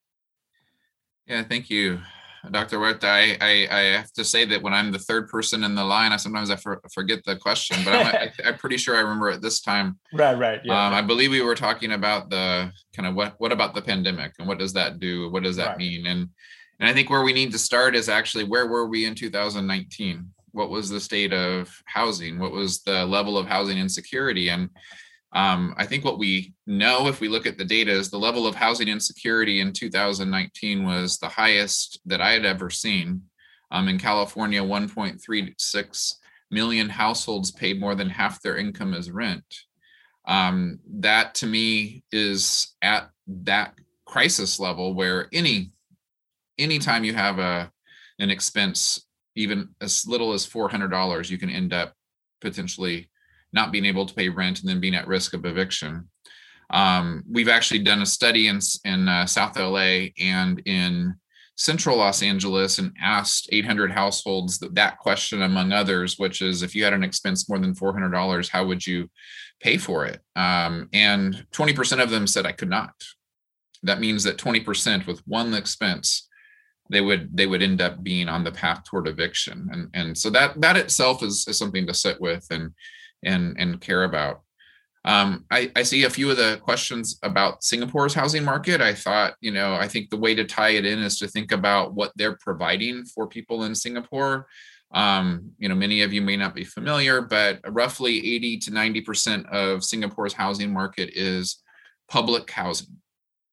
Yeah, 1.28 1.44
thank 1.44 1.70
you. 1.70 2.00
Dr. 2.52 2.78
Huerta. 2.78 3.08
I, 3.08 3.38
I, 3.40 3.68
I, 3.72 3.82
have 3.98 4.12
to 4.14 4.26
say 4.26 4.44
that 4.46 4.62
when 4.62 4.74
I'm 4.74 4.92
the 4.92 5.00
third 5.00 5.30
person 5.30 5.64
in 5.64 5.76
the 5.76 5.84
line, 5.84 6.12
I 6.12 6.18
sometimes 6.18 6.50
I 6.50 6.58
for, 6.58 6.82
forget 6.94 7.24
the 7.26 7.38
question, 7.38 7.78
but 7.86 7.94
I'm, 7.94 8.16
I, 8.16 8.50
am 8.50 8.58
pretty 8.58 8.76
sure 8.76 8.98
I 8.98 9.00
remember 9.00 9.30
it 9.30 9.42
this 9.42 9.62
time. 9.62 9.98
Right, 10.14 10.38
right. 10.38 10.62
Yeah. 10.64 10.88
Um, 10.88 10.94
I 10.94 11.02
believe 11.02 11.32
we 11.32 11.42
were 11.42 11.56
talking 11.56 11.94
about 11.94 12.30
the 12.30 12.72
kind 12.96 13.08
of 13.08 13.16
what 13.16 13.36
what 13.38 13.52
about 13.52 13.74
the 13.74 13.82
pandemic 13.82 14.34
and 14.40 14.48
what 14.48 14.60
does 14.60 14.74
that 14.74 15.00
do? 15.00 15.30
What 15.30 15.44
does 15.44 15.56
that 15.56 15.70
right. 15.70 15.78
mean? 15.78 16.06
And 16.06 16.30
and 16.80 16.90
I 16.90 16.94
think 16.94 17.10
where 17.10 17.24
we 17.24 17.34
need 17.34 17.52
to 17.54 17.58
start 17.58 17.96
is 17.96 18.10
actually 18.10 18.44
where 18.44 18.68
were 18.68 18.88
we 18.88 19.06
in 19.06 19.16
2019? 19.16 20.28
What 20.54 20.70
was 20.70 20.90
the 20.90 21.00
state 21.00 21.34
of 21.34 21.70
housing? 21.86 22.40
What 22.40 22.52
was 22.52 22.82
the 22.84 23.06
level 23.06 23.38
of 23.38 23.48
housing 23.48 23.78
insecurity? 23.78 24.50
And 24.50 24.70
um, 25.34 25.74
I 25.78 25.86
think 25.86 26.06
what 26.06 26.20
we 26.20 26.54
know, 26.68 27.08
if 27.08 27.20
we 27.20 27.28
look 27.28 27.46
at 27.46 27.58
the 27.58 27.66
data, 27.66 27.92
is 27.92 28.10
the 28.10 28.20
level 28.20 28.48
of 28.48 28.56
housing 28.56 28.88
insecurity 28.88 29.60
in 29.60 29.74
2019 29.74 30.86
was 30.86 31.18
the 31.18 31.28
highest 31.28 32.00
that 32.06 32.22
I 32.22 32.32
had 32.32 32.46
ever 32.46 32.70
seen. 32.70 33.24
Um, 33.72 33.90
in 33.90 33.98
California, 33.98 34.62
1.36 34.62 36.14
million 36.52 36.88
households 36.88 37.52
paid 37.52 37.80
more 37.80 37.96
than 37.96 38.10
half 38.10 38.42
their 38.42 38.58
income 38.58 38.94
as 38.94 39.10
rent. 39.10 39.44
Um, 40.26 40.80
that 41.00 41.36
to 41.36 41.48
me 41.48 42.04
is 42.12 42.76
at 42.82 43.10
that 43.28 43.74
crisis 44.06 44.60
level 44.60 44.94
where 44.94 45.28
any 45.34 45.72
anytime 46.60 47.04
you 47.04 47.14
have 47.14 47.40
a 47.40 47.72
an 48.20 48.30
expense, 48.30 49.08
even 49.36 49.70
as 49.82 50.06
little 50.08 50.34
as 50.34 50.48
$400, 50.48 51.30
you 51.30 51.38
can 51.38 51.50
end 51.50 51.74
up 51.74 51.94
potentially 52.42 53.10
not 53.52 53.72
being 53.72 53.86
able 53.86 54.06
to 54.06 54.14
pay 54.14 54.30
rent 54.30 54.60
and 54.60 54.70
then 54.70 54.80
being 54.80 54.96
at 54.96 55.08
risk 55.08 55.34
of 55.34 55.46
eviction. 55.46 56.10
Um, 56.70 57.24
we've 57.30 57.50
actually 57.50 57.80
done 57.80 58.02
a 58.02 58.06
study 58.06 58.48
in, 58.48 58.60
in 58.84 59.08
uh, 59.08 59.26
South 59.26 59.58
LA 59.58 60.08
and 60.20 60.60
in 60.66 61.16
central 61.56 61.98
Los 61.98 62.24
Angeles 62.24 62.80
and 62.80 62.92
asked 63.00 63.50
800 63.52 63.92
households 63.92 64.58
that, 64.60 64.74
that 64.76 64.98
question, 64.98 65.44
among 65.44 65.72
others, 65.72 66.18
which 66.18 66.42
is 66.42 66.64
if 66.64 66.76
you 66.76 66.84
had 66.84 66.94
an 66.94 67.04
expense 67.04 67.48
more 67.48 67.60
than 67.60 67.76
$400, 67.76 68.50
how 68.50 68.66
would 68.66 68.86
you 68.86 69.10
pay 69.60 69.78
for 69.78 70.06
it? 70.06 70.20
Um, 70.36 70.90
and 70.94 71.46
20% 71.52 72.02
of 72.02 72.10
them 72.10 72.26
said, 72.26 72.46
I 72.46 72.54
could 72.54 72.70
not. 72.70 72.94
That 73.84 74.00
means 74.00 74.24
that 74.24 74.38
20% 74.38 75.06
with 75.06 75.22
one 75.28 75.54
expense, 75.54 76.28
they 76.90 77.02
would 77.02 77.36
they 77.36 77.48
would 77.48 77.62
end 77.62 77.82
up 77.82 78.04
being 78.04 78.28
on 78.28 78.44
the 78.44 78.52
path 78.52 78.84
toward 78.84 79.08
eviction 79.08 79.70
and 79.72 79.90
and 79.94 80.18
so 80.18 80.30
that 80.30 80.60
that 80.60 80.78
itself 80.78 81.24
is, 81.24 81.46
is 81.48 81.58
something 81.58 81.88
to 81.88 81.94
sit 81.94 82.20
with 82.20 82.46
and 82.52 82.72
and 83.24 83.56
and 83.58 83.82
care 83.82 84.04
about. 84.04 84.42
Um, 85.06 85.46
I, 85.52 85.70
I 85.76 85.84
see 85.84 86.06
a 86.06 86.10
few 86.10 86.32
of 86.32 86.38
the 86.38 86.60
questions 86.64 87.20
about 87.24 87.64
Singapore's 87.64 88.14
housing 88.14 88.44
market. 88.44 88.80
I 88.80 88.94
thought, 88.94 89.36
you 89.42 89.52
know, 89.52 89.74
I 89.74 89.88
think 89.88 90.10
the 90.10 90.18
way 90.18 90.34
to 90.34 90.46
tie 90.46 90.70
it 90.70 90.86
in 90.86 91.00
is 91.00 91.20
to 91.20 91.28
think 91.28 91.52
about 91.52 91.94
what 91.94 92.14
they're 92.16 92.38
providing 92.38 93.04
for 93.04 93.28
people 93.28 93.66
in 93.66 93.76
Singapore. 93.76 94.48
Um, 94.94 95.52
you 95.58 95.68
know, 95.68 95.76
many 95.76 96.04
of 96.04 96.14
you 96.14 96.22
may 96.22 96.38
not 96.38 96.56
be 96.56 96.64
familiar, 96.64 97.22
but 97.22 97.60
roughly 97.68 98.18
80 98.36 98.60
to 98.60 98.72
90% 98.72 99.50
of 99.50 99.84
Singapore's 99.84 100.34
housing 100.34 100.72
market 100.72 101.10
is 101.14 101.62
public 102.08 102.50
housing. 102.50 102.96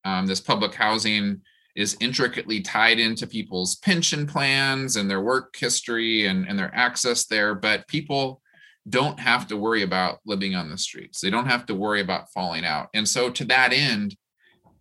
Um, 0.05 0.27
this 0.27 0.41
public 0.41 0.75
housing 0.75 1.41
is 1.81 1.97
intricately 2.01 2.61
tied 2.61 2.99
into 2.99 3.27
people's 3.27 3.77
pension 3.77 4.27
plans 4.27 4.97
and 4.97 5.09
their 5.09 5.23
work 5.23 5.57
history 5.57 6.27
and, 6.27 6.47
and 6.47 6.59
their 6.59 6.75
access 6.75 7.25
there, 7.25 7.55
but 7.55 7.89
people 7.89 8.43
don't 8.89 9.19
have 9.19 9.47
to 9.47 9.57
worry 9.57 9.83
about 9.83 10.19
living 10.27 10.55
on 10.55 10.69
the 10.69 10.77
streets. 10.77 11.21
They 11.21 11.31
don't 11.31 11.47
have 11.47 11.65
to 11.67 11.75
worry 11.75 12.03
about 12.03 12.31
falling 12.33 12.67
out. 12.67 12.89
And 12.93 13.09
so 13.09 13.31
to 13.31 13.45
that 13.47 13.73
end, 13.73 14.15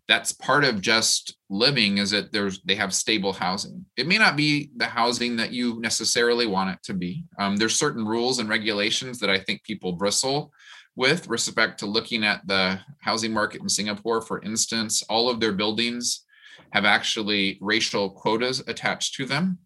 that's 0.10 0.34
part 0.34 0.66
of 0.66 0.82
just 0.82 1.38
living 1.50 2.00
is 2.00 2.10
that 2.10 2.34
there's 2.34 2.62
they 2.64 2.76
have 2.76 2.94
stable 2.94 3.32
housing. 3.32 3.86
It 3.96 4.08
may 4.08 4.18
not 4.18 4.36
be 4.36 4.72
the 4.76 4.88
housing 4.88 5.38
that 5.38 5.54
you 5.54 5.80
necessarily 5.80 6.48
want 6.48 6.72
it 6.72 6.80
to 6.84 6.94
be. 6.94 7.24
Um, 7.38 7.56
there's 7.56 7.76
certain 7.76 8.04
rules 8.06 8.40
and 8.40 8.50
regulations 8.50 9.20
that 9.20 9.30
I 9.30 9.38
think 9.38 9.64
people 9.64 9.94
bristle 9.94 10.52
with 10.96 11.30
respect 11.30 11.80
to 11.80 11.86
looking 11.86 12.26
at 12.26 12.46
the 12.48 12.80
housing 13.00 13.32
market 13.32 13.62
in 13.62 13.70
Singapore. 13.70 14.22
For 14.22 14.42
instance, 14.42 15.04
all 15.04 15.30
of 15.30 15.40
their 15.40 15.54
buildings 15.54 16.26
have 16.72 16.86
actually 16.86 17.58
racial 17.62 18.10
quotas 18.10 18.62
attached 18.68 19.16
to 19.16 19.26
them 19.26 19.60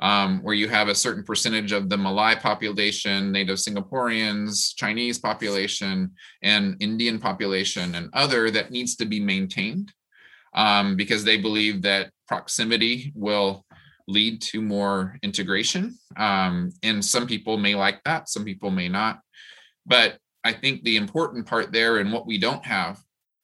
um, 0.00 0.40
where 0.42 0.54
you 0.54 0.68
have 0.68 0.88
a 0.88 0.94
certain 0.94 1.24
percentage 1.24 1.72
of 1.72 1.88
the 1.88 1.96
Malay 1.96 2.36
population, 2.36 3.32
native 3.32 3.58
Singaporeans, 3.58 4.74
Chinese 4.76 5.18
population, 5.18 6.12
and 6.42 6.76
Indian 6.80 7.18
population, 7.18 7.94
and 7.94 8.08
other 8.12 8.50
that 8.50 8.70
needs 8.70 8.94
to 8.96 9.06
be 9.06 9.18
maintained 9.18 9.92
um, 10.54 10.96
because 10.96 11.24
they 11.24 11.36
believe 11.36 11.82
that 11.82 12.10
proximity 12.28 13.12
will 13.14 13.64
lead 14.06 14.40
to 14.40 14.62
more 14.62 15.18
integration. 15.22 15.98
Um, 16.16 16.72
and 16.82 17.04
some 17.04 17.26
people 17.26 17.58
may 17.58 17.74
like 17.74 18.02
that, 18.04 18.28
some 18.28 18.44
people 18.44 18.70
may 18.70 18.88
not. 18.88 19.20
But 19.84 20.18
I 20.44 20.52
think 20.52 20.82
the 20.82 20.96
important 20.96 21.46
part 21.46 21.72
there 21.72 21.98
and 21.98 22.12
what 22.12 22.26
we 22.26 22.38
don't 22.38 22.64
have 22.64 22.98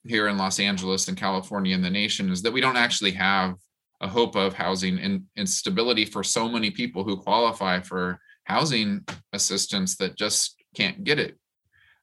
here 0.07 0.29
in 0.29 0.37
Los 0.37 0.61
Angeles 0.61 1.09
and 1.09 1.17
California 1.17 1.75
and 1.75 1.85
the 1.85 1.91
nation 1.91 2.31
is 2.31 2.43
that 2.43 2.53
we 2.53 2.61
don't 2.61 2.77
actually 2.77 3.13
have 3.13 3.55
a 4.01 4.09
hope 4.09 4.37
of 4.37 4.55
housing 4.55 4.99
and, 4.99 5.49
stability 5.49 6.05
for 6.05 6.23
so 6.23 6.49
many 6.49 6.71
people 6.71 7.05
who 7.05 7.17
qualify 7.17 7.81
for 7.81 8.19
housing 8.45 9.05
assistance 9.33 9.97
that 9.97 10.17
just 10.17 10.63
can't 10.75 11.05
get 11.05 11.19
it. 11.19 11.39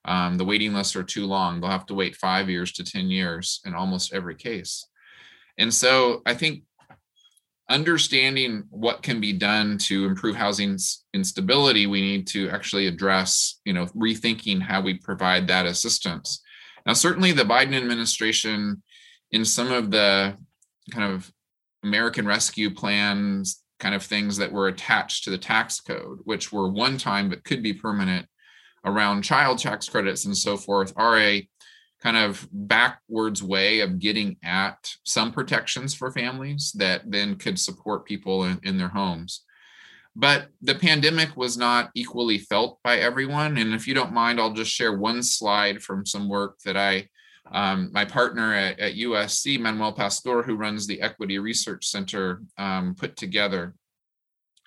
Um, 0.05 0.37
the 0.37 0.45
waiting 0.45 0.73
lists 0.73 0.95
are 0.95 1.03
too 1.03 1.27
long. 1.27 1.61
They'll 1.61 1.69
have 1.69 1.85
to 1.87 1.93
wait 1.93 2.15
five 2.15 2.49
years 2.49 2.71
to 2.73 2.83
10 2.83 3.09
years 3.09 3.61
in 3.65 3.75
almost 3.75 4.13
every 4.13 4.35
case. 4.35 4.87
And 5.57 5.71
so 5.71 6.23
I 6.25 6.33
think 6.33 6.63
understanding 7.69 8.63
what 8.69 9.03
can 9.03 9.21
be 9.21 9.33
done 9.33 9.77
to 9.77 10.05
improve 10.05 10.35
housing 10.35 10.77
instability, 11.13 11.87
we 11.87 12.01
need 12.01 12.27
to 12.27 12.49
actually 12.49 12.87
address, 12.87 13.59
you 13.63 13.73
know, 13.73 13.85
rethinking 13.87 14.61
how 14.61 14.81
we 14.81 14.95
provide 14.95 15.47
that 15.47 15.65
assistance. 15.65 16.41
Now, 16.85 16.93
certainly 16.93 17.31
the 17.31 17.43
Biden 17.43 17.75
administration, 17.75 18.81
in 19.31 19.45
some 19.45 19.71
of 19.71 19.91
the 19.91 20.35
kind 20.91 21.11
of 21.11 21.31
American 21.83 22.27
Rescue 22.27 22.69
plans 22.71 23.63
kind 23.79 23.95
of 23.95 24.03
things 24.03 24.37
that 24.37 24.51
were 24.51 24.67
attached 24.67 25.23
to 25.23 25.31
the 25.31 25.37
tax 25.37 25.79
code, 25.79 26.19
which 26.23 26.51
were 26.51 26.69
one 26.69 26.97
time 26.97 27.29
but 27.29 27.43
could 27.43 27.63
be 27.63 27.73
permanent 27.73 28.27
around 28.85 29.23
child 29.23 29.57
tax 29.57 29.89
credits 29.89 30.25
and 30.25 30.37
so 30.37 30.55
forth, 30.55 30.93
are 30.95 31.17
a 31.17 31.47
kind 32.01 32.17
of 32.17 32.47
backwards 32.51 33.43
way 33.43 33.79
of 33.79 33.99
getting 33.99 34.37
at 34.43 34.77
some 35.03 35.31
protections 35.31 35.93
for 35.93 36.11
families 36.11 36.71
that 36.75 37.01
then 37.07 37.35
could 37.35 37.59
support 37.59 38.05
people 38.05 38.43
in, 38.45 38.59
in 38.63 38.77
their 38.77 38.89
homes. 38.89 39.43
But 40.15 40.49
the 40.61 40.75
pandemic 40.75 41.37
was 41.37 41.57
not 41.57 41.89
equally 41.95 42.37
felt 42.37 42.79
by 42.83 42.97
everyone. 42.97 43.57
And 43.57 43.73
if 43.73 43.87
you 43.87 43.93
don't 43.93 44.13
mind, 44.13 44.39
I'll 44.39 44.53
just 44.53 44.71
share 44.71 44.97
one 44.97 45.23
slide 45.23 45.81
from 45.81 46.05
some 46.05 46.27
work 46.27 46.59
that 46.65 46.75
I 46.75 47.07
um, 47.51 47.89
my 47.91 48.05
partner 48.05 48.53
at, 48.53 48.79
at, 48.79 48.95
USC, 48.95 49.59
Manuel 49.59 49.91
Pastor, 49.91 50.41
who 50.41 50.55
runs 50.55 50.87
the 50.87 51.01
Equity 51.01 51.37
Research 51.39 51.85
Center, 51.85 52.41
um, 52.57 52.95
put 52.95 53.17
together. 53.17 53.73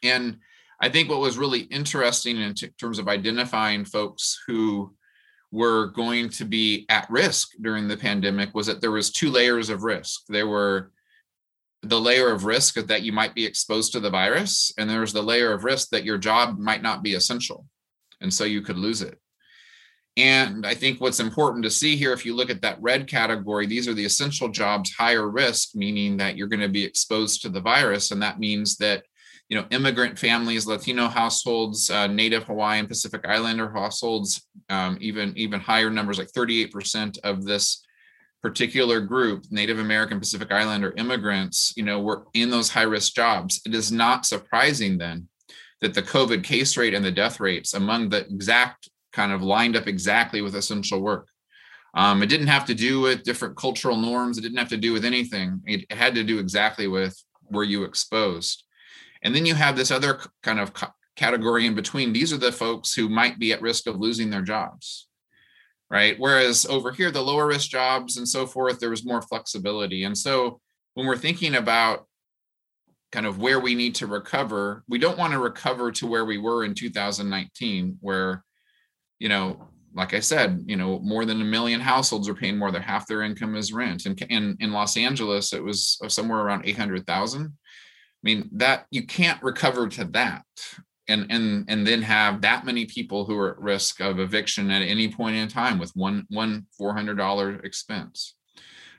And 0.02 0.38
I 0.80 0.90
think 0.90 1.08
what 1.08 1.20
was 1.20 1.38
really 1.38 1.60
interesting 1.60 2.38
in 2.38 2.52
t- 2.54 2.68
terms 2.78 2.98
of 2.98 3.08
identifying 3.08 3.84
folks 3.84 4.38
who 4.46 4.94
were 5.50 5.86
going 5.92 6.28
to 6.28 6.44
be 6.44 6.84
at 6.88 7.08
risk 7.08 7.52
during 7.62 7.88
the 7.88 7.96
pandemic 7.96 8.54
was 8.54 8.66
that 8.66 8.80
there 8.80 8.90
was 8.90 9.12
two 9.12 9.30
layers 9.30 9.70
of 9.70 9.84
risk. 9.84 10.22
There 10.28 10.48
were 10.48 10.90
the 11.88 12.00
layer 12.00 12.30
of 12.30 12.44
risk 12.44 12.74
that 12.74 13.02
you 13.02 13.12
might 13.12 13.34
be 13.34 13.44
exposed 13.44 13.92
to 13.92 14.00
the 14.00 14.10
virus, 14.10 14.72
and 14.78 14.88
there's 14.88 15.12
the 15.12 15.22
layer 15.22 15.52
of 15.52 15.64
risk 15.64 15.90
that 15.90 16.04
your 16.04 16.18
job 16.18 16.58
might 16.58 16.82
not 16.82 17.02
be 17.02 17.14
essential, 17.14 17.66
and 18.20 18.32
so 18.32 18.44
you 18.44 18.62
could 18.62 18.78
lose 18.78 19.02
it. 19.02 19.18
And 20.16 20.64
I 20.64 20.74
think 20.74 21.00
what's 21.00 21.18
important 21.18 21.64
to 21.64 21.70
see 21.70 21.96
here, 21.96 22.12
if 22.12 22.24
you 22.24 22.36
look 22.36 22.50
at 22.50 22.62
that 22.62 22.80
red 22.80 23.08
category, 23.08 23.66
these 23.66 23.88
are 23.88 23.94
the 23.94 24.04
essential 24.04 24.48
jobs, 24.48 24.94
higher 24.94 25.28
risk, 25.28 25.74
meaning 25.74 26.16
that 26.18 26.36
you're 26.36 26.46
going 26.48 26.60
to 26.60 26.68
be 26.68 26.84
exposed 26.84 27.42
to 27.42 27.48
the 27.48 27.60
virus. 27.60 28.12
And 28.12 28.22
that 28.22 28.38
means 28.38 28.76
that, 28.76 29.02
you 29.48 29.58
know, 29.58 29.66
immigrant 29.70 30.16
families, 30.16 30.66
Latino 30.66 31.08
households, 31.08 31.90
uh, 31.90 32.06
Native 32.06 32.44
Hawaiian 32.44 32.86
Pacific 32.86 33.26
Islander 33.26 33.68
households, 33.68 34.46
um, 34.70 34.96
even, 35.00 35.36
even 35.36 35.58
higher 35.58 35.90
numbers, 35.90 36.18
like 36.18 36.30
38% 36.30 37.18
of 37.24 37.44
this 37.44 37.83
particular 38.44 39.00
group, 39.00 39.46
Native 39.50 39.78
American 39.78 40.20
Pacific 40.20 40.52
Islander 40.52 40.92
immigrants, 40.98 41.72
you 41.78 41.82
know, 41.82 41.98
were 41.98 42.26
in 42.34 42.50
those 42.50 42.68
high 42.68 42.82
risk 42.82 43.14
jobs. 43.14 43.62
It 43.64 43.74
is 43.74 43.90
not 43.90 44.26
surprising 44.26 44.98
then 44.98 45.28
that 45.80 45.94
the 45.94 46.02
COVID 46.02 46.44
case 46.44 46.76
rate 46.76 46.92
and 46.92 47.02
the 47.02 47.10
death 47.10 47.40
rates 47.40 47.72
among 47.72 48.10
the 48.10 48.18
exact 48.18 48.90
kind 49.14 49.32
of 49.32 49.42
lined 49.42 49.76
up 49.76 49.86
exactly 49.86 50.42
with 50.42 50.54
essential 50.54 51.00
work. 51.00 51.28
Um, 51.94 52.22
it 52.22 52.26
didn't 52.26 52.48
have 52.48 52.66
to 52.66 52.74
do 52.74 53.00
with 53.00 53.22
different 53.22 53.56
cultural 53.56 53.96
norms. 53.96 54.36
It 54.36 54.42
didn't 54.42 54.58
have 54.58 54.68
to 54.68 54.76
do 54.76 54.92
with 54.92 55.06
anything. 55.06 55.62
It, 55.64 55.86
it 55.88 55.96
had 55.96 56.14
to 56.16 56.22
do 56.22 56.38
exactly 56.38 56.86
with 56.86 57.16
were 57.50 57.64
you 57.64 57.84
exposed. 57.84 58.64
And 59.22 59.34
then 59.34 59.46
you 59.46 59.54
have 59.54 59.74
this 59.74 59.90
other 59.90 60.20
kind 60.42 60.60
of 60.60 60.70
category 61.16 61.64
in 61.64 61.74
between. 61.74 62.12
These 62.12 62.30
are 62.34 62.36
the 62.36 62.52
folks 62.52 62.92
who 62.92 63.08
might 63.08 63.38
be 63.38 63.54
at 63.54 63.62
risk 63.62 63.86
of 63.86 63.96
losing 63.96 64.28
their 64.28 64.42
jobs, 64.42 65.08
right? 65.90 66.16
Whereas 66.18 66.66
over 66.66 66.92
here, 66.92 67.10
the 67.10 67.22
lower 67.22 67.46
risk 67.46 67.70
jobs 67.70 68.16
and 68.16 68.28
so 68.28 68.46
forth, 68.46 68.80
there 68.80 68.90
was 68.90 69.04
more 69.04 69.22
flexibility. 69.22 70.04
And 70.04 70.16
so 70.16 70.60
when 70.94 71.06
we're 71.06 71.16
thinking 71.16 71.54
about 71.54 72.06
kind 73.14 73.26
of 73.26 73.38
where 73.38 73.60
we 73.60 73.76
need 73.76 73.94
to 73.94 74.08
recover. 74.08 74.82
We 74.88 74.98
don't 74.98 75.16
want 75.16 75.32
to 75.34 75.38
recover 75.38 75.92
to 75.92 76.06
where 76.06 76.24
we 76.24 76.36
were 76.36 76.64
in 76.64 76.74
2019, 76.74 77.98
where, 78.00 78.42
you 79.20 79.28
know, 79.28 79.68
like 79.94 80.14
I 80.14 80.18
said, 80.18 80.64
you 80.66 80.74
know, 80.74 80.98
more 80.98 81.24
than 81.24 81.40
a 81.40 81.44
million 81.44 81.80
households 81.80 82.28
are 82.28 82.34
paying 82.34 82.58
more 82.58 82.72
than 82.72 82.82
half 82.82 83.06
their 83.06 83.22
income 83.22 83.54
is 83.54 83.72
rent. 83.72 84.06
And 84.06 84.20
in, 84.22 84.56
in 84.58 84.72
Los 84.72 84.96
Angeles, 84.96 85.52
it 85.52 85.62
was 85.62 85.96
uh, 86.02 86.08
somewhere 86.08 86.40
around 86.40 86.66
800,000. 86.66 87.42
I 87.46 87.50
mean, 88.24 88.50
that 88.54 88.86
you 88.90 89.06
can't 89.06 89.40
recover 89.44 89.86
to 89.90 90.06
that 90.06 90.42
and 91.08 91.26
and 91.30 91.64
and 91.68 91.86
then 91.86 92.02
have 92.02 92.40
that 92.42 92.64
many 92.64 92.86
people 92.86 93.24
who 93.24 93.38
are 93.38 93.52
at 93.52 93.58
risk 93.58 94.00
of 94.00 94.18
eviction 94.18 94.70
at 94.70 94.82
any 94.82 95.08
point 95.08 95.36
in 95.36 95.48
time 95.48 95.78
with 95.78 95.92
one 95.94 96.26
one 96.30 96.66
$400 96.80 97.64
expense. 97.64 98.34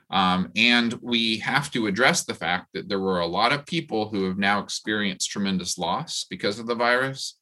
Um, 0.08 0.52
and 0.54 0.92
we 1.02 1.38
have 1.38 1.70
to 1.72 1.88
address 1.88 2.24
the 2.24 2.34
fact 2.34 2.68
that 2.74 2.88
there 2.88 3.00
were 3.00 3.20
a 3.20 3.26
lot 3.26 3.52
of 3.52 3.66
people 3.66 4.08
who 4.08 4.24
have 4.24 4.38
now 4.38 4.60
experienced 4.60 5.30
tremendous 5.30 5.78
loss 5.78 6.26
because 6.30 6.58
of 6.58 6.66
the 6.66 6.76
virus 6.76 7.36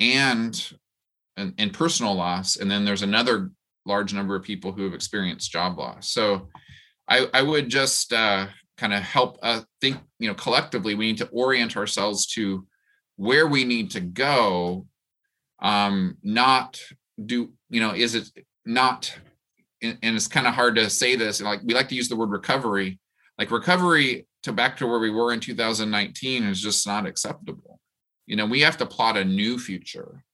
and, 0.00 0.72
and, 1.36 1.54
and 1.56 1.72
personal 1.72 2.14
loss. 2.14 2.56
And 2.56 2.68
then 2.68 2.84
there's 2.84 3.02
another 3.02 3.52
large 3.86 4.12
number 4.12 4.34
of 4.34 4.42
people 4.42 4.72
who 4.72 4.84
have 4.84 4.94
experienced 4.94 5.52
job 5.52 5.78
loss. 5.78 6.10
So 6.10 6.48
I, 7.08 7.28
I 7.32 7.42
would 7.42 7.68
just 7.68 8.12
uh, 8.12 8.48
kind 8.76 8.92
of 8.92 9.02
help 9.02 9.38
uh, 9.42 9.60
think, 9.80 9.98
you 10.18 10.26
know, 10.26 10.34
collectively, 10.34 10.96
we 10.96 11.06
need 11.06 11.18
to 11.18 11.28
orient 11.28 11.76
ourselves 11.76 12.26
to 12.34 12.66
where 13.20 13.46
we 13.46 13.64
need 13.64 13.90
to 13.90 14.00
go, 14.00 14.86
um, 15.60 16.16
not 16.22 16.80
do, 17.22 17.52
you 17.68 17.78
know, 17.78 17.92
is 17.94 18.14
it 18.14 18.30
not 18.64 19.14
and 19.82 19.98
it's 20.02 20.26
kind 20.26 20.46
of 20.46 20.54
hard 20.54 20.74
to 20.76 20.88
say 20.88 21.16
this 21.16 21.42
like 21.42 21.60
we 21.62 21.74
like 21.74 21.88
to 21.90 21.94
use 21.94 22.08
the 22.08 22.16
word 22.16 22.30
recovery. 22.30 22.98
Like 23.38 23.50
recovery 23.50 24.26
to 24.44 24.52
back 24.52 24.78
to 24.78 24.86
where 24.86 24.98
we 24.98 25.10
were 25.10 25.34
in 25.34 25.40
2019 25.40 26.44
is 26.44 26.62
just 26.62 26.86
not 26.86 27.04
acceptable. 27.04 27.78
You 28.26 28.36
know 28.36 28.46
we 28.46 28.62
have 28.62 28.78
to 28.78 28.86
plot 28.86 29.18
a 29.18 29.24
new 29.24 29.58
future. 29.58 30.24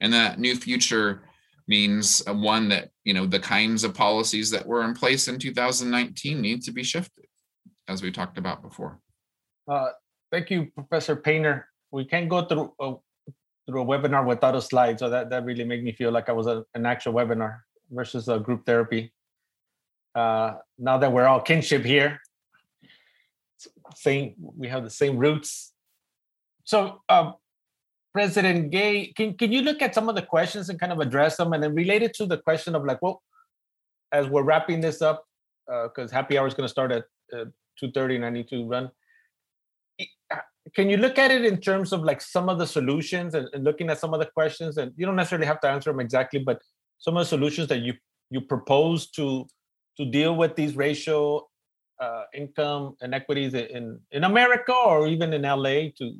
And 0.00 0.12
that 0.12 0.38
new 0.38 0.54
future 0.54 1.22
means 1.66 2.22
one 2.28 2.68
that 2.68 2.90
you 3.02 3.12
know 3.12 3.26
the 3.26 3.40
kinds 3.40 3.82
of 3.82 3.92
policies 3.92 4.50
that 4.50 4.64
were 4.64 4.84
in 4.84 4.94
place 4.94 5.26
in 5.26 5.40
2019 5.40 6.40
need 6.40 6.62
to 6.62 6.70
be 6.70 6.84
shifted 6.84 7.26
as 7.88 8.02
we 8.02 8.12
talked 8.12 8.38
about 8.38 8.62
before. 8.62 9.00
Uh, 9.68 9.88
thank 10.30 10.48
you 10.48 10.70
professor 10.76 11.16
painter 11.16 11.66
we 11.90 12.04
can't 12.04 12.28
go 12.28 12.44
through 12.44 12.72
a, 12.80 12.94
through 13.66 13.82
a 13.82 13.84
webinar 13.84 14.24
without 14.26 14.54
a 14.54 14.62
slide 14.62 14.98
so 14.98 15.08
that 15.10 15.30
that 15.30 15.44
really 15.44 15.64
made 15.64 15.82
me 15.84 15.92
feel 15.92 16.10
like 16.10 16.28
i 16.28 16.32
was 16.32 16.46
a, 16.46 16.64
an 16.74 16.86
actual 16.86 17.12
webinar 17.12 17.60
versus 17.90 18.28
a 18.28 18.38
group 18.38 18.64
therapy. 18.64 19.12
Uh, 20.14 20.54
now 20.78 20.98
that 20.98 21.12
we're 21.12 21.26
all 21.26 21.40
kinship 21.40 21.84
here, 21.84 22.20
same 23.94 24.34
we 24.38 24.68
have 24.68 24.84
the 24.84 24.90
same 24.90 25.16
roots. 25.16 25.72
So, 26.64 27.02
uh, 27.08 27.32
President 28.12 28.70
Gay, 28.70 29.12
can 29.16 29.34
can 29.34 29.52
you 29.52 29.62
look 29.62 29.82
at 29.82 29.94
some 29.94 30.08
of 30.08 30.16
the 30.16 30.22
questions 30.22 30.68
and 30.68 30.80
kind 30.80 30.92
of 30.92 30.98
address 30.98 31.36
them, 31.36 31.52
and 31.52 31.62
then 31.62 31.74
related 31.74 32.14
to 32.14 32.26
the 32.26 32.38
question 32.38 32.74
of 32.74 32.84
like, 32.84 33.00
well, 33.02 33.22
as 34.12 34.26
we're 34.26 34.42
wrapping 34.42 34.80
this 34.80 35.00
up, 35.02 35.24
because 35.66 36.12
uh, 36.12 36.14
happy 36.14 36.38
hour 36.38 36.46
is 36.46 36.54
going 36.54 36.64
to 36.64 36.68
start 36.68 36.90
at 36.90 37.04
uh, 37.32 37.44
two 37.78 37.92
thirty, 37.92 38.16
and 38.16 38.24
I 38.24 38.30
need 38.30 38.48
to 38.48 38.66
run. 38.66 38.90
Can 40.74 40.90
you 40.90 40.98
look 40.98 41.18
at 41.18 41.30
it 41.30 41.44
in 41.44 41.58
terms 41.60 41.92
of 41.92 42.02
like 42.02 42.20
some 42.20 42.48
of 42.48 42.58
the 42.58 42.66
solutions 42.66 43.34
and, 43.34 43.48
and 43.52 43.64
looking 43.64 43.88
at 43.90 43.98
some 43.98 44.12
of 44.14 44.20
the 44.20 44.26
questions, 44.26 44.76
and 44.76 44.92
you 44.96 45.06
don't 45.06 45.16
necessarily 45.16 45.46
have 45.46 45.60
to 45.60 45.68
answer 45.68 45.90
them 45.90 46.00
exactly, 46.00 46.40
but 46.40 46.60
some 46.98 47.16
of 47.16 47.22
the 47.22 47.28
solutions 47.28 47.68
that 47.68 47.80
you 47.80 47.94
you 48.30 48.40
propose 48.40 49.10
to 49.10 49.46
to 49.96 50.04
deal 50.04 50.36
with 50.36 50.54
these 50.56 50.76
racial 50.76 51.50
uh, 52.00 52.24
income 52.34 52.96
inequities 53.02 53.54
in 53.54 53.98
in 54.12 54.24
America 54.24 54.72
or 54.72 55.06
even 55.08 55.32
in 55.32 55.42
LA 55.42 55.90
to 55.98 56.16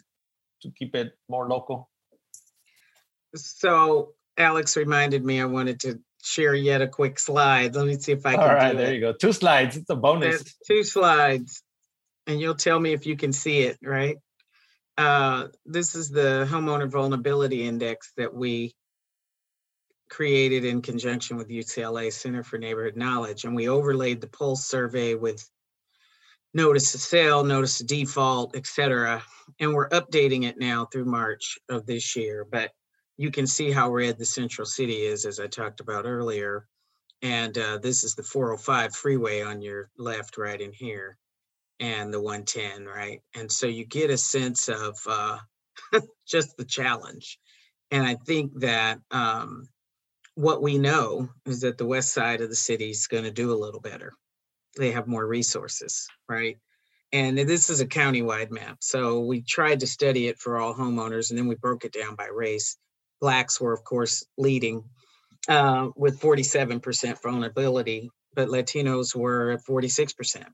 to 0.63 0.71
keep 0.77 0.95
it 0.95 1.13
more 1.29 1.49
local? 1.49 1.89
So 3.35 4.15
Alex 4.37 4.77
reminded 4.77 5.25
me 5.25 5.41
I 5.41 5.45
wanted 5.45 5.81
to 5.81 6.01
share 6.23 6.55
yet 6.55 6.83
a 6.83 6.89
quick 6.89 7.19
slide. 7.19 7.75
Let 7.75 7.87
me 7.87 7.99
see 7.99 8.13
if 8.13 8.27
I 8.27 8.33
can. 8.33 8.41
All 8.41 8.55
right, 8.55 8.77
there 8.77 8.91
it. 8.91 8.95
you 8.95 9.01
go. 9.01 9.13
Two 9.13 9.33
slides. 9.33 9.77
It's 9.77 9.91
a 9.91 9.97
bonus. 9.97 10.39
That's 10.39 10.57
two 10.67 10.83
slides, 10.83 11.63
and 12.27 12.41
you'll 12.41 12.55
tell 12.55 12.81
me 12.81 12.93
if 12.93 13.07
you 13.07 13.17
can 13.17 13.33
see 13.33 13.61
it. 13.61 13.79
Right. 13.83 14.17
Uh, 15.01 15.49
this 15.65 15.95
is 15.95 16.11
the 16.11 16.47
homeowner 16.51 16.87
vulnerability 16.87 17.67
index 17.67 18.13
that 18.19 18.35
we 18.35 18.77
created 20.11 20.63
in 20.67 20.83
conjunction 20.83 21.39
with 21.39 21.49
UCLA 21.49 22.13
Center 22.13 22.43
for 22.43 22.59
Neighborhood 22.59 22.99
Knowledge. 22.99 23.45
And 23.45 23.57
we 23.57 23.67
overlaid 23.67 24.21
the 24.21 24.27
pulse 24.27 24.67
survey 24.67 25.15
with 25.15 25.43
notice 26.53 26.95
of 26.95 27.01
sale, 27.01 27.43
notice 27.43 27.81
of 27.81 27.87
default, 27.87 28.55
et 28.55 28.67
cetera. 28.67 29.23
And 29.59 29.73
we're 29.73 29.89
updating 29.89 30.45
it 30.45 30.59
now 30.59 30.85
through 30.85 31.07
March 31.07 31.59
of 31.71 31.87
this 31.87 32.15
year. 32.15 32.45
But 32.45 32.71
you 33.17 33.31
can 33.31 33.47
see 33.47 33.71
how 33.71 33.91
red 33.91 34.19
the 34.19 34.27
central 34.27 34.67
city 34.67 35.01
is, 35.01 35.25
as 35.25 35.41
I 35.41 35.47
talked 35.47 35.81
about 35.81 36.05
earlier. 36.05 36.67
And 37.23 37.57
uh, 37.57 37.79
this 37.79 38.05
is 38.05 38.15
the 38.15 38.23
405 38.23 38.95
freeway 38.95 39.41
on 39.41 39.63
your 39.63 39.89
left, 39.97 40.37
right 40.37 40.61
in 40.61 40.73
here, 40.73 41.17
and 41.81 42.13
the 42.13 42.21
110, 42.21 42.85
right? 42.85 43.21
And 43.35 43.51
so 43.51 43.67
you 43.67 43.85
get 43.87 44.11
a 44.11 44.19
sense 44.19 44.69
of 44.69 44.97
uh, 45.09 45.39
just 46.29 46.57
the 46.57 46.65
challenge. 46.65 47.39
And 47.91 48.07
I 48.07 48.15
think 48.27 48.61
that 48.61 49.01
um, 49.11 49.67
what 50.35 50.63
we 50.63 50.79
know 50.79 51.29
is 51.47 51.63
that 51.63 51.79
the 51.79 51.87
west 51.87 52.13
side 52.13 52.43
of 52.43 52.51
the 52.51 52.55
city 52.55 52.91
is 52.91 53.07
going 53.07 53.25
to 53.25 53.31
do 53.31 53.53
a 53.53 53.59
little 53.63 53.81
better. 53.81 54.13
They 54.79 54.93
have 54.93 55.09
more 55.09 55.27
resources, 55.27 56.07
right? 56.29 56.59
And 57.13 57.37
this 57.37 57.71
is 57.71 57.81
a 57.81 57.87
countywide 57.87 58.53
map. 58.53 58.77
So 58.81 59.21
we 59.21 59.41
tried 59.43 59.81
to 59.81 59.87
study 59.87 60.29
it 60.29 60.39
for 60.39 60.59
all 60.59 60.75
homeowners 60.75 61.31
and 61.31 61.39
then 61.39 61.49
we 61.49 61.57
broke 61.57 61.85
it 61.85 61.93
down 61.93 62.15
by 62.15 62.27
race. 62.27 62.77
Blacks 63.21 63.61
were, 63.61 63.73
of 63.73 63.83
course, 63.83 64.25
leading 64.39 64.85
uh, 65.49 65.89
with 65.97 66.21
47% 66.21 67.21
vulnerability, 67.21 68.11
but 68.35 68.49
Latinos 68.49 69.17
were 69.17 69.51
at 69.53 69.65
46%. 69.65 70.45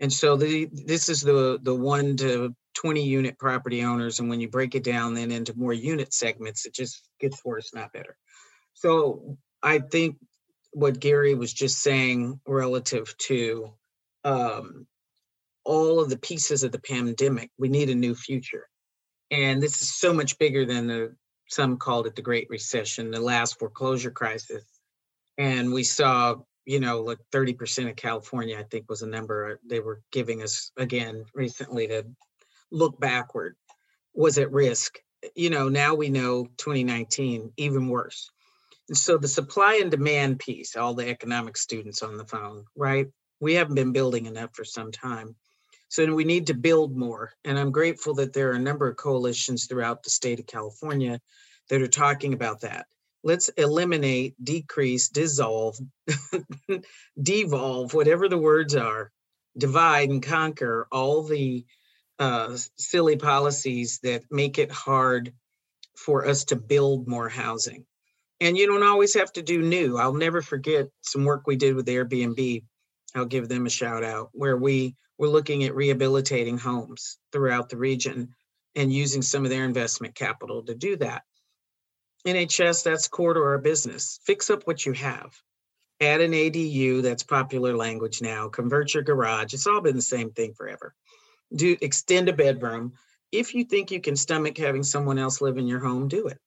And 0.00 0.12
so 0.12 0.36
the, 0.36 0.68
this 0.72 1.08
is 1.08 1.20
the, 1.20 1.58
the 1.62 1.74
one 1.74 2.16
to 2.18 2.54
20 2.74 3.02
unit 3.02 3.38
property 3.38 3.84
owners. 3.84 4.18
And 4.18 4.28
when 4.28 4.40
you 4.40 4.48
break 4.48 4.74
it 4.74 4.84
down 4.84 5.14
then 5.14 5.30
into 5.30 5.56
more 5.56 5.72
unit 5.72 6.12
segments, 6.12 6.66
it 6.66 6.74
just 6.74 7.08
gets 7.20 7.44
worse, 7.44 7.72
not 7.72 7.92
better. 7.92 8.16
So 8.74 9.38
I 9.62 9.78
think 9.78 10.16
what 10.72 11.00
Gary 11.00 11.34
was 11.34 11.52
just 11.52 11.78
saying 11.78 12.40
relative 12.46 13.16
to 13.18 13.72
um, 14.24 14.86
all 15.64 16.00
of 16.00 16.10
the 16.10 16.18
pieces 16.18 16.64
of 16.64 16.72
the 16.72 16.80
pandemic, 16.80 17.50
we 17.58 17.68
need 17.68 17.88
a 17.88 17.94
new 17.94 18.14
future. 18.14 18.68
And 19.30 19.62
this 19.62 19.80
is 19.80 19.94
so 19.94 20.12
much 20.12 20.38
bigger 20.38 20.66
than 20.66 20.86
the 20.86 21.16
some 21.48 21.76
called 21.76 22.06
it 22.06 22.16
the 22.16 22.22
Great 22.22 22.48
Recession, 22.50 23.10
the 23.10 23.20
last 23.20 23.58
foreclosure 23.58 24.10
crisis. 24.10 24.64
And 25.38 25.72
we 25.72 25.84
saw, 25.84 26.36
you 26.66 26.80
know, 26.80 27.00
like 27.00 27.18
30% 27.32 27.90
of 27.90 27.96
California, 27.96 28.58
I 28.58 28.62
think 28.64 28.88
was 28.88 29.02
a 29.02 29.06
number 29.06 29.60
they 29.68 29.80
were 29.80 30.02
giving 30.12 30.42
us 30.42 30.70
again 30.76 31.24
recently 31.34 31.88
to 31.88 32.06
look 32.70 32.98
backward, 32.98 33.56
was 34.14 34.38
at 34.38 34.52
risk. 34.52 34.98
You 35.34 35.50
know, 35.50 35.68
now 35.68 35.94
we 35.94 36.08
know 36.08 36.46
2019, 36.56 37.52
even 37.56 37.88
worse. 37.88 38.30
And 38.88 38.96
so 38.96 39.16
the 39.16 39.28
supply 39.28 39.78
and 39.80 39.90
demand 39.90 40.38
piece, 40.38 40.76
all 40.76 40.94
the 40.94 41.08
economic 41.08 41.56
students 41.56 42.02
on 42.02 42.16
the 42.16 42.26
phone, 42.26 42.64
right? 42.76 43.06
We 43.40 43.54
haven't 43.54 43.74
been 43.74 43.92
building 43.92 44.26
enough 44.26 44.54
for 44.54 44.64
some 44.64 44.92
time. 44.92 45.36
So 45.88 46.12
we 46.14 46.24
need 46.24 46.48
to 46.48 46.54
build 46.54 46.96
more. 46.96 47.32
And 47.44 47.58
I'm 47.58 47.70
grateful 47.70 48.14
that 48.14 48.32
there 48.32 48.50
are 48.50 48.56
a 48.56 48.58
number 48.58 48.88
of 48.88 48.96
coalitions 48.96 49.66
throughout 49.66 50.02
the 50.02 50.10
state 50.10 50.40
of 50.40 50.46
California 50.46 51.20
that 51.70 51.80
are 51.80 51.88
talking 51.88 52.34
about 52.34 52.60
that. 52.62 52.86
Let's 53.24 53.48
eliminate, 53.50 54.36
decrease, 54.44 55.08
dissolve, 55.08 55.78
devolve, 57.22 57.94
whatever 57.94 58.28
the 58.28 58.38
words 58.38 58.76
are, 58.76 59.10
divide 59.58 60.10
and 60.10 60.22
conquer 60.22 60.86
all 60.92 61.24
the 61.24 61.64
uh, 62.20 62.56
silly 62.76 63.16
policies 63.16 64.00
that 64.04 64.24
make 64.30 64.58
it 64.58 64.70
hard 64.70 65.32
for 65.96 66.28
us 66.28 66.44
to 66.46 66.56
build 66.56 67.08
more 67.08 67.28
housing 67.30 67.86
and 68.40 68.58
you 68.58 68.66
don't 68.66 68.82
always 68.82 69.14
have 69.14 69.32
to 69.32 69.42
do 69.42 69.62
new. 69.62 69.96
I'll 69.96 70.12
never 70.14 70.42
forget 70.42 70.88
some 71.02 71.24
work 71.24 71.46
we 71.46 71.56
did 71.56 71.74
with 71.74 71.86
Airbnb. 71.86 72.62
I'll 73.14 73.24
give 73.24 73.48
them 73.48 73.66
a 73.66 73.70
shout 73.70 74.04
out 74.04 74.30
where 74.32 74.56
we 74.56 74.96
were 75.18 75.28
looking 75.28 75.64
at 75.64 75.74
rehabilitating 75.74 76.58
homes 76.58 77.18
throughout 77.32 77.68
the 77.68 77.76
region 77.76 78.34
and 78.74 78.92
using 78.92 79.22
some 79.22 79.44
of 79.44 79.50
their 79.50 79.64
investment 79.64 80.14
capital 80.14 80.64
to 80.64 80.74
do 80.74 80.96
that. 80.96 81.22
NHS, 82.26 82.84
that's 82.84 83.08
core 83.08 83.34
to 83.34 83.40
our 83.40 83.58
business. 83.58 84.18
Fix 84.24 84.50
up 84.50 84.66
what 84.66 84.84
you 84.86 84.92
have. 84.92 85.34
Add 86.00 86.20
an 86.20 86.32
ADU, 86.32 87.02
that's 87.02 87.22
popular 87.22 87.76
language 87.76 88.20
now. 88.20 88.48
Convert 88.48 88.94
your 88.94 89.02
garage. 89.02 89.54
It's 89.54 89.66
all 89.66 89.80
been 89.80 89.96
the 89.96 90.02
same 90.02 90.30
thing 90.30 90.54
forever. 90.54 90.94
Do 91.54 91.76
extend 91.80 92.28
a 92.28 92.32
bedroom. 92.32 92.94
If 93.30 93.54
you 93.54 93.64
think 93.64 93.90
you 93.90 94.00
can 94.00 94.16
stomach 94.16 94.58
having 94.58 94.82
someone 94.82 95.18
else 95.18 95.40
live 95.40 95.58
in 95.58 95.66
your 95.66 95.80
home, 95.80 96.08
do 96.08 96.28
it. 96.28 96.38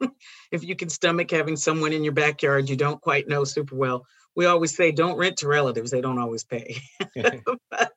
if 0.52 0.64
you 0.64 0.76
can 0.76 0.88
stomach 0.88 1.30
having 1.30 1.56
someone 1.56 1.92
in 1.92 2.04
your 2.04 2.12
backyard 2.12 2.68
you 2.68 2.76
don't 2.76 3.00
quite 3.00 3.28
know 3.28 3.44
super 3.44 3.76
well. 3.76 4.06
We 4.34 4.46
always 4.46 4.74
say 4.74 4.92
don't 4.92 5.18
rent 5.18 5.38
to 5.38 5.48
relatives, 5.48 5.90
they 5.90 6.00
don't 6.00 6.18
always 6.18 6.44
pay. 6.44 6.76
but, 7.14 7.92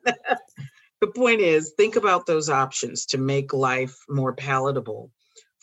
the 1.02 1.08
point 1.08 1.42
is 1.42 1.74
think 1.78 1.96
about 1.96 2.26
those 2.26 2.50
options 2.50 3.06
to 3.08 3.18
make 3.18 3.54
life 3.54 3.96
more 4.10 4.34
palatable. 4.34 5.12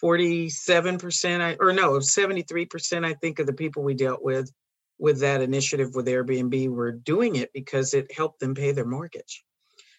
47% 0.03 1.57
or 1.61 1.73
no, 1.73 1.93
73% 1.93 3.05
I 3.05 3.15
think 3.15 3.39
of 3.39 3.47
the 3.47 3.53
people 3.53 3.83
we 3.83 3.95
dealt 3.95 4.23
with 4.23 4.51
with 4.99 5.21
that 5.21 5.43
initiative 5.43 5.95
with 5.95 6.07
Airbnb 6.07 6.69
were 6.69 6.93
doing 6.93 7.37
it 7.37 7.51
because 7.53 7.93
it 7.93 8.13
helped 8.13 8.41
them 8.41 8.55
pay 8.55 8.73
their 8.73 8.85
mortgage. 8.85 9.43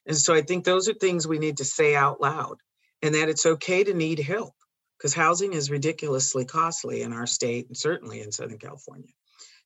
And 0.05 0.17
so 0.17 0.34
I 0.34 0.41
think 0.41 0.63
those 0.63 0.88
are 0.88 0.93
things 0.93 1.27
we 1.27 1.39
need 1.39 1.57
to 1.57 1.65
say 1.65 1.95
out 1.95 2.21
loud 2.21 2.57
and 3.01 3.15
that 3.15 3.30
it's 3.30 3.45
okay 3.45 3.84
to 3.84 3.93
need 3.93 4.19
help 4.19 4.53
because 4.97 5.13
housing 5.13 5.53
is 5.53 5.71
ridiculously 5.71 6.45
costly 6.45 7.01
in 7.01 7.11
our 7.11 7.27
state 7.27 7.67
and 7.67 7.75
certainly 7.75 8.21
in 8.21 8.31
Southern 8.31 8.57
California. 8.57 9.11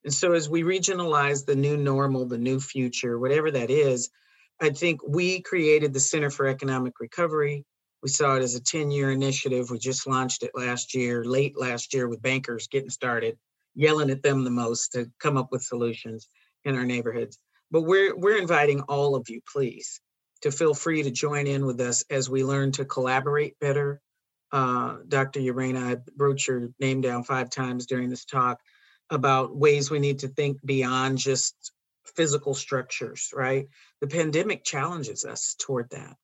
And 0.04 0.14
so 0.14 0.34
as 0.34 0.50
we 0.50 0.64
regionalize 0.64 1.46
the 1.46 1.56
new 1.56 1.78
normal, 1.78 2.26
the 2.26 2.38
new 2.38 2.60
future, 2.60 3.20
whatever 3.20 3.52
that 3.52 3.70
is, 3.70 4.10
I 4.60 4.70
think 4.70 5.02
we 5.08 5.42
created 5.42 5.94
the 5.94 6.00
Center 6.00 6.30
for 6.30 6.48
Economic 6.48 7.00
Recovery. 7.00 7.66
We 8.04 8.10
saw 8.10 8.36
it 8.36 8.44
as 8.44 8.56
a 8.56 8.62
10 8.62 8.92
year 8.92 9.12
initiative. 9.12 9.70
We 9.70 9.80
just 9.80 10.08
launched 10.08 10.44
it 10.44 10.52
last 10.54 10.94
year, 10.94 11.24
late 11.24 11.58
last 11.58 11.94
year, 11.94 12.08
with 12.08 12.22
bankers 12.22 12.68
getting 12.68 12.90
started, 12.90 13.38
yelling 13.76 14.10
at 14.10 14.22
them 14.22 14.44
the 14.44 14.52
most 14.52 14.94
to 14.94 15.12
come 15.20 15.38
up 15.38 15.52
with 15.52 15.64
solutions 15.64 16.30
in 16.64 16.76
our 16.76 16.86
neighborhoods. 16.86 17.40
But 17.72 17.82
we're, 17.82 18.16
we're 18.16 18.38
inviting 18.38 18.82
all 18.82 19.16
of 19.16 19.30
you, 19.30 19.42
please, 19.52 20.00
to 20.42 20.52
feel 20.52 20.74
free 20.74 21.04
to 21.04 21.12
join 21.12 21.48
in 21.48 21.66
with 21.66 21.82
us 21.82 22.04
as 22.10 22.30
we 22.30 22.44
learn 22.44 22.72
to 22.74 22.86
collaborate 22.86 23.60
better. 23.60 24.02
Uh, 24.52 24.98
Dr. 25.08 25.40
Yerena, 25.40 25.98
I 25.98 26.02
wrote 26.18 26.48
your 26.48 26.70
name 26.80 27.02
down 27.02 27.24
five 27.24 27.50
times 27.50 27.86
during 27.86 28.10
this 28.10 28.26
talk 28.26 28.62
about 29.10 29.56
ways 29.56 29.90
we 29.90 30.00
need 30.00 30.20
to 30.20 30.28
think 30.28 30.60
beyond 30.64 31.18
just 31.18 31.72
physical 32.16 32.54
structures, 32.54 33.32
right? 33.34 33.68
The 34.02 34.08
pandemic 34.08 34.64
challenges 34.64 35.26
us 35.26 35.56
toward 35.60 35.90
that. 35.92 36.16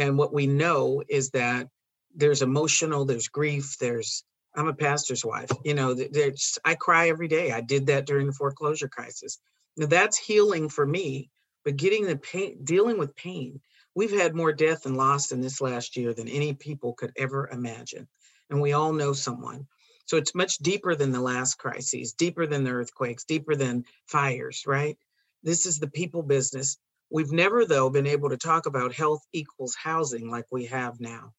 And 0.00 0.16
what 0.16 0.32
we 0.32 0.46
know 0.46 1.02
is 1.06 1.28
that 1.32 1.68
there's 2.14 2.40
emotional, 2.40 3.04
there's 3.04 3.28
grief, 3.28 3.76
there's 3.78 4.24
I'm 4.56 4.66
a 4.66 4.72
pastor's 4.72 5.24
wife. 5.24 5.50
You 5.62 5.74
know, 5.74 5.92
there's 5.92 6.58
I 6.64 6.74
cry 6.74 7.10
every 7.10 7.28
day. 7.28 7.52
I 7.52 7.60
did 7.60 7.86
that 7.86 8.06
during 8.06 8.26
the 8.26 8.32
foreclosure 8.32 8.88
crisis. 8.88 9.38
Now 9.76 9.86
that's 9.86 10.16
healing 10.16 10.70
for 10.70 10.86
me, 10.86 11.28
but 11.66 11.76
getting 11.76 12.06
the 12.06 12.16
pain, 12.16 12.64
dealing 12.64 12.98
with 12.98 13.14
pain. 13.14 13.60
We've 13.94 14.18
had 14.18 14.34
more 14.34 14.54
death 14.54 14.86
and 14.86 14.96
loss 14.96 15.32
in 15.32 15.42
this 15.42 15.60
last 15.60 15.98
year 15.98 16.14
than 16.14 16.28
any 16.28 16.54
people 16.54 16.94
could 16.94 17.12
ever 17.18 17.50
imagine. 17.52 18.08
And 18.48 18.58
we 18.60 18.72
all 18.72 18.94
know 18.94 19.12
someone. 19.12 19.66
So 20.06 20.16
it's 20.16 20.34
much 20.34 20.58
deeper 20.58 20.94
than 20.94 21.12
the 21.12 21.20
last 21.20 21.58
crises, 21.58 22.14
deeper 22.14 22.46
than 22.46 22.64
the 22.64 22.70
earthquakes, 22.70 23.24
deeper 23.24 23.54
than 23.54 23.84
fires, 24.06 24.64
right? 24.66 24.96
This 25.42 25.66
is 25.66 25.78
the 25.78 25.90
people 25.90 26.22
business. 26.22 26.78
We've 27.10 27.32
never, 27.32 27.64
though, 27.64 27.90
been 27.90 28.06
able 28.06 28.30
to 28.30 28.36
talk 28.36 28.66
about 28.66 28.94
health 28.94 29.22
equals 29.32 29.74
housing 29.74 30.30
like 30.30 30.46
we 30.50 30.66
have 30.66 31.00
now, 31.00 31.32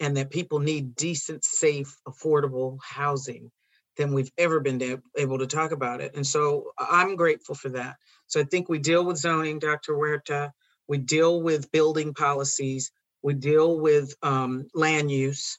and 0.00 0.16
that 0.16 0.30
people 0.30 0.58
need 0.58 0.94
decent, 0.94 1.44
safe, 1.44 1.96
affordable 2.06 2.78
housing 2.82 3.50
than 3.96 4.12
we've 4.12 4.30
ever 4.36 4.60
been 4.60 5.00
able 5.16 5.38
to 5.38 5.46
talk 5.46 5.72
about 5.72 6.00
it. 6.00 6.14
And 6.14 6.26
so 6.26 6.72
I'm 6.78 7.16
grateful 7.16 7.54
for 7.54 7.70
that. 7.70 7.96
So 8.26 8.40
I 8.40 8.44
think 8.44 8.68
we 8.68 8.78
deal 8.78 9.04
with 9.04 9.16
zoning, 9.16 9.58
Dr. 9.58 9.94
Huerta, 9.94 10.52
we 10.86 10.98
deal 10.98 11.42
with 11.42 11.72
building 11.72 12.14
policies, 12.14 12.92
we 13.22 13.34
deal 13.34 13.80
with 13.80 14.14
um, 14.22 14.66
land 14.74 15.10
use. 15.10 15.58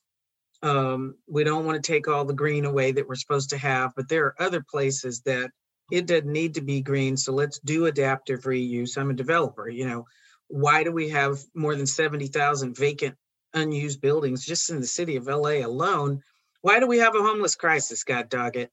Um, 0.63 1.15
we 1.27 1.43
don't 1.43 1.65
want 1.65 1.81
to 1.83 1.91
take 1.91 2.07
all 2.07 2.25
the 2.25 2.33
green 2.33 2.65
away 2.65 2.91
that 2.91 3.07
we're 3.07 3.15
supposed 3.15 3.51
to 3.51 3.57
have, 3.57 3.93
but 3.95 4.09
there 4.09 4.25
are 4.25 4.41
other 4.41 4.63
places 4.67 5.21
that 5.21 5.51
it 5.91 6.05
doesn't 6.05 6.31
need 6.31 6.55
to 6.55 6.61
be 6.61 6.81
green. 6.81 7.17
So 7.17 7.33
let's 7.33 7.59
do 7.59 7.85
adaptive 7.85 8.41
reuse. 8.41 8.97
I'm 8.97 9.09
a 9.09 9.13
developer, 9.13 9.69
you 9.69 9.87
know. 9.87 10.05
Why 10.49 10.83
do 10.83 10.91
we 10.91 11.09
have 11.09 11.39
more 11.53 11.75
than 11.75 11.85
70,000 11.85 12.75
vacant, 12.75 13.15
unused 13.53 14.01
buildings 14.01 14.45
just 14.45 14.69
in 14.69 14.79
the 14.79 14.87
city 14.87 15.17
of 15.17 15.27
LA 15.27 15.65
alone? 15.65 16.21
Why 16.61 16.79
do 16.79 16.87
we 16.87 16.99
have 16.99 17.15
a 17.15 17.21
homeless 17.21 17.55
crisis? 17.55 18.03
God 18.03 18.29
dog 18.29 18.55
it. 18.55 18.71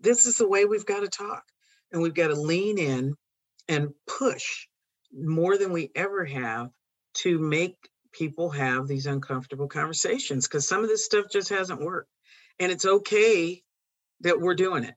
This 0.00 0.26
is 0.26 0.38
the 0.38 0.48
way 0.48 0.64
we've 0.64 0.86
got 0.86 1.00
to 1.00 1.08
talk. 1.08 1.44
And 1.92 2.02
we've 2.02 2.14
got 2.14 2.28
to 2.28 2.40
lean 2.40 2.78
in 2.78 3.16
and 3.68 3.90
push 4.06 4.66
more 5.12 5.58
than 5.58 5.72
we 5.72 5.90
ever 5.94 6.24
have 6.24 6.70
to 7.14 7.38
make 7.38 7.76
people 8.12 8.50
have 8.50 8.86
these 8.86 9.06
uncomfortable 9.06 9.68
conversations 9.68 10.46
because 10.46 10.68
some 10.68 10.82
of 10.82 10.88
this 10.88 11.04
stuff 11.04 11.26
just 11.30 11.48
hasn't 11.48 11.80
worked. 11.80 12.10
And 12.58 12.70
it's 12.70 12.86
okay 12.86 13.62
that 14.20 14.40
we're 14.40 14.54
doing 14.54 14.84
it. 14.84 14.94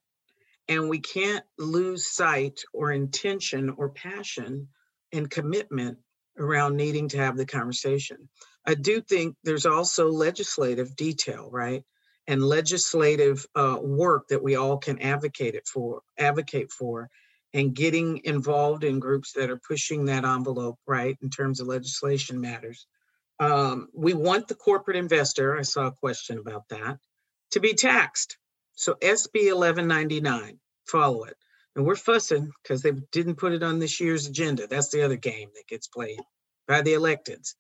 And 0.68 0.90
we 0.90 1.00
can't 1.00 1.44
lose 1.58 2.08
sight 2.08 2.62
or 2.74 2.92
intention 2.92 3.70
or 3.72 3.90
passion 3.90 4.70
and 5.12 5.30
commitment 5.30 5.98
around 6.38 6.78
needing 6.78 7.10
to 7.10 7.18
have 7.18 7.38
the 7.38 7.46
conversation. 7.46 8.30
I 8.66 8.76
do 8.76 9.02
think 9.02 9.36
there's 9.44 9.66
also 9.66 10.10
legislative 10.10 10.96
detail, 10.96 11.50
right? 11.52 11.84
And 12.28 12.42
legislative 12.42 13.46
uh, 13.56 13.78
work 13.82 14.30
that 14.30 14.42
we 14.42 14.56
all 14.56 14.78
can 14.78 15.00
advocate 15.00 15.56
it 15.56 15.68
for, 15.68 16.02
advocate 16.18 16.72
for, 16.72 17.10
and 17.54 17.76
getting 17.76 18.22
involved 18.24 18.84
in 18.84 19.00
groups 19.00 19.34
that 19.34 19.50
are 19.50 19.60
pushing 19.68 20.06
that 20.06 20.26
envelope, 20.26 20.80
right, 20.88 21.18
in 21.22 21.30
terms 21.30 21.60
of 21.60 21.68
legislation 21.68 22.42
matters. 22.42 22.88
Um, 23.40 23.90
we 23.94 24.14
want 24.14 24.48
the 24.48 24.56
corporate 24.56 24.98
investor, 24.98 25.58
I 25.58 25.64
saw 25.64 25.88
a 25.88 25.92
question 25.92 26.38
about 26.38 26.70
that, 26.70 26.98
to 27.52 27.60
be 27.60 27.74
taxed. 27.74 28.38
So 28.76 28.94
SB 28.96 29.54
1199, 29.54 30.60
follow 30.86 31.24
it. 31.26 31.38
And 31.76 31.86
we're 31.86 31.96
fussing 31.96 32.52
because 32.62 32.82
they 32.82 32.92
didn't 33.12 33.36
put 33.36 33.54
it 33.54 33.64
on 33.64 33.80
this 33.80 34.00
year's 34.00 34.28
agenda. 34.28 34.68
That's 34.68 34.90
the 34.90 35.04
other 35.04 35.16
game 35.16 35.50
that 35.56 35.68
gets 35.68 35.88
played 35.88 36.20
by 36.68 36.82
the 36.82 36.94
electeds. 36.94 37.56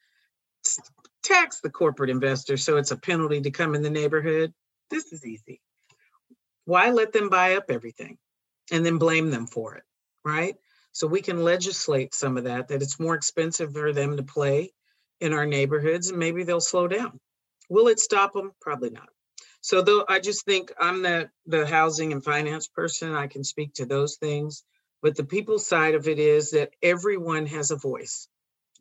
Tax 1.23 1.61
the 1.61 1.69
corporate 1.69 2.09
investor 2.09 2.57
so 2.57 2.77
it's 2.77 2.91
a 2.91 2.97
penalty 2.97 3.41
to 3.41 3.51
come 3.51 3.75
in 3.75 3.81
the 3.81 3.89
neighborhood. 3.89 4.53
This 4.89 5.11
is 5.11 5.25
easy. 5.25 5.61
Why 6.65 6.91
let 6.91 7.11
them 7.11 7.29
buy 7.29 7.55
up 7.55 7.65
everything 7.69 8.17
and 8.71 8.85
then 8.85 8.97
blame 8.97 9.31
them 9.31 9.47
for 9.47 9.75
it, 9.75 9.83
right? 10.23 10.55
So 10.91 11.07
we 11.07 11.21
can 11.21 11.43
legislate 11.43 12.13
some 12.13 12.37
of 12.37 12.43
that, 12.43 12.67
that 12.67 12.81
it's 12.81 12.99
more 12.99 13.15
expensive 13.15 13.73
for 13.73 13.93
them 13.93 14.17
to 14.17 14.23
play 14.23 14.73
in 15.19 15.33
our 15.33 15.45
neighborhoods 15.45 16.09
and 16.09 16.19
maybe 16.19 16.43
they'll 16.43 16.61
slow 16.61 16.87
down. 16.87 17.19
Will 17.69 17.87
it 17.87 17.99
stop 17.99 18.33
them? 18.33 18.51
Probably 18.61 18.91
not. 18.91 19.09
So 19.63 19.81
though 19.81 20.03
I 20.09 20.19
just 20.19 20.43
think 20.43 20.73
I'm 20.77 21.03
the 21.03 21.29
the 21.45 21.65
housing 21.65 22.11
and 22.11 22.21
finance 22.21 22.67
person, 22.67 23.15
I 23.15 23.27
can 23.27 23.45
speak 23.45 23.73
to 23.75 23.85
those 23.85 24.17
things. 24.17 24.65
But 25.01 25.15
the 25.15 25.23
people 25.23 25.57
side 25.57 25.95
of 25.95 26.09
it 26.09 26.19
is 26.19 26.51
that 26.51 26.71
everyone 26.81 27.45
has 27.45 27.71
a 27.71 27.77
voice. 27.77 28.27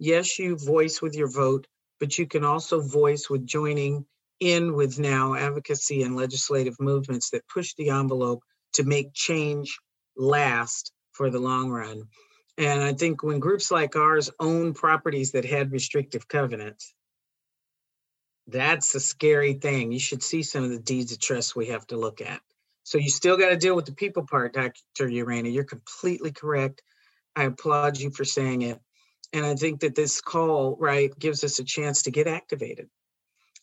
Yes, 0.01 0.41
you 0.41 0.57
voice 0.57 1.01
with 1.01 1.15
your 1.15 1.31
vote, 1.31 1.69
but 2.01 2.19
you 2.19 2.27
can 2.27 2.43
also 2.43 2.81
voice 2.81 3.31
with 3.31 3.47
joining 3.47 4.07
in 4.41 4.75
with 4.75 4.99
now 4.99 5.35
advocacy 5.35 6.03
and 6.03 6.17
legislative 6.17 6.75
movements 6.81 7.31
that 7.31 7.47
push 7.47 7.75
the 7.75 7.91
envelope 7.91 8.43
to 8.73 8.83
make 8.83 9.15
change 9.15 9.79
last 10.17 10.91
for 11.13 11.31
the 11.31 11.39
long 11.39 11.71
run. 11.71 12.09
And 12.59 12.83
I 12.83 12.93
think 12.93 13.23
when 13.23 13.39
groups 13.39 13.71
like 13.71 13.95
ours 13.95 14.33
own 14.41 14.75
properties 14.75 15.31
that 15.33 15.45
had 15.45 15.71
restrictive 15.71 16.27
covenants, 16.27 16.93
that's 18.49 18.95
a 18.95 19.01
scary 19.01 19.55
thing. 19.55 19.93
You 19.93 20.01
should 20.01 20.23
see 20.23 20.43
some 20.43 20.65
of 20.65 20.71
the 20.71 20.79
deeds 20.79 21.13
of 21.13 21.21
trust 21.21 21.57
we 21.57 21.67
have 21.67 21.87
to 21.89 21.97
look 21.97 22.21
at. 22.21 22.41
So 22.85 22.99
you 22.99 23.11
still 23.11 23.37
got 23.37 23.51
to 23.51 23.57
deal 23.57 23.77
with 23.77 23.87
the 23.87 23.95
people 23.95 24.27
part, 24.27 24.55
Dr. 24.55 25.09
Yerena. 25.09 25.53
You're 25.53 25.65
completely 25.65 26.33
correct. 26.33 26.83
I 27.37 27.45
applaud 27.45 27.99
you 27.99 28.11
for 28.11 28.25
saying 28.25 28.63
it. 28.63 28.81
And 29.33 29.47
I 29.47 29.55
think 29.55 29.81
that 29.81 29.95
this 29.95 30.21
call, 30.21 30.77
right, 30.79 31.17
gives 31.19 31.45
us 31.45 31.59
a 31.59 31.65
chance 31.65 32.03
to 32.03 32.11
get 32.11 32.27
activated. 32.27 32.89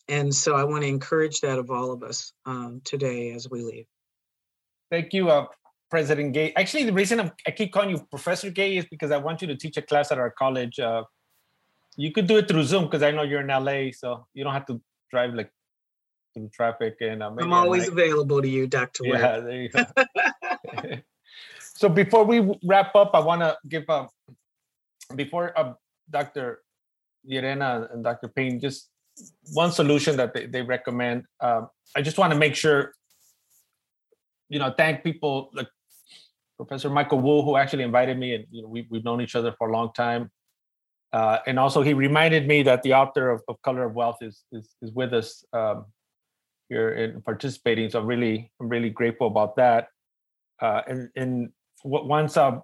And 0.08 0.34
so 0.34 0.56
I 0.56 0.64
want 0.64 0.82
to 0.82 0.88
encourage 0.88 1.40
that 1.40 1.58
of 1.58 1.70
all 1.70 1.92
of 1.92 2.02
us 2.02 2.32
um, 2.44 2.80
today 2.84 3.32
as 3.32 3.48
we 3.48 3.62
leave. 3.62 3.86
Thank 4.90 5.12
you, 5.12 5.28
uh, 5.28 5.46
President 5.88 6.32
Gay. 6.32 6.52
Actually, 6.56 6.84
the 6.84 6.92
reason 6.92 7.20
I'm, 7.20 7.30
i 7.46 7.52
keep 7.52 7.72
calling 7.72 7.90
you 7.90 8.04
Professor 8.10 8.50
Gay 8.50 8.76
is 8.76 8.86
because 8.86 9.12
I 9.12 9.18
want 9.18 9.40
you 9.40 9.46
to 9.48 9.56
teach 9.56 9.76
a 9.76 9.82
class 9.82 10.10
at 10.10 10.18
our 10.18 10.30
college 10.30 10.80
uh, 10.80 11.04
you 12.00 12.12
could 12.12 12.26
do 12.26 12.38
it 12.38 12.48
through 12.48 12.64
Zoom 12.64 12.84
because 12.84 13.02
I 13.02 13.10
know 13.10 13.22
you're 13.22 13.40
in 13.40 13.48
LA, 13.48 13.92
so 13.92 14.26
you 14.32 14.42
don't 14.42 14.54
have 14.54 14.66
to 14.66 14.80
drive 15.10 15.34
like 15.34 15.50
through 16.34 16.48
traffic. 16.48 16.96
And 17.00 17.22
uh, 17.22 17.30
I'm 17.38 17.52
always 17.52 17.88
available 17.88 18.40
to 18.40 18.48
you, 18.48 18.66
Dr. 18.66 19.04
Yeah, 19.04 19.40
there 19.40 19.62
you 19.62 19.68
go. 19.68 19.84
so 21.60 21.88
before 21.88 22.24
we 22.24 22.56
wrap 22.64 22.94
up, 22.94 23.10
I 23.14 23.20
want 23.20 23.42
to 23.42 23.56
give 23.68 23.84
a 23.88 24.08
before 25.14 25.52
uh, 25.58 25.74
Dr. 26.08 26.62
Yerena 27.28 27.92
and 27.92 28.02
Dr. 28.02 28.28
Payne 28.28 28.60
just 28.60 28.88
one 29.52 29.70
solution 29.70 30.16
that 30.16 30.32
they, 30.32 30.46
they 30.46 30.62
recommend. 30.62 31.24
Uh, 31.38 31.62
I 31.94 32.00
just 32.00 32.16
want 32.16 32.32
to 32.32 32.38
make 32.38 32.54
sure, 32.54 32.94
you 34.48 34.58
know, 34.58 34.72
thank 34.74 35.04
people 35.04 35.50
like 35.52 35.68
Professor 36.56 36.88
Michael 36.88 37.20
Wu, 37.20 37.42
who 37.42 37.56
actually 37.56 37.82
invited 37.82 38.18
me, 38.18 38.34
and 38.36 38.46
you 38.50 38.62
know, 38.62 38.68
we, 38.68 38.86
we've 38.88 39.04
known 39.04 39.20
each 39.20 39.34
other 39.34 39.54
for 39.58 39.68
a 39.68 39.72
long 39.72 39.92
time. 39.92 40.30
Uh, 41.12 41.38
and 41.46 41.58
also, 41.58 41.82
he 41.82 41.92
reminded 41.92 42.46
me 42.46 42.62
that 42.62 42.82
the 42.82 42.94
author 42.94 43.30
of, 43.30 43.42
of 43.48 43.60
Color 43.62 43.84
of 43.84 43.94
Wealth 43.94 44.18
is 44.20 44.44
is, 44.52 44.68
is 44.80 44.92
with 44.92 45.12
us 45.12 45.44
um, 45.52 45.86
here 46.68 46.92
in 46.92 47.20
participating. 47.22 47.90
So 47.90 48.00
I'm 48.00 48.06
really 48.06 48.50
I'm 48.60 48.68
really 48.68 48.90
grateful 48.90 49.26
about 49.26 49.56
that. 49.56 49.88
Uh, 50.62 50.82
and 50.86 51.08
and 51.16 51.50
once 51.84 52.36
uh, 52.36 52.60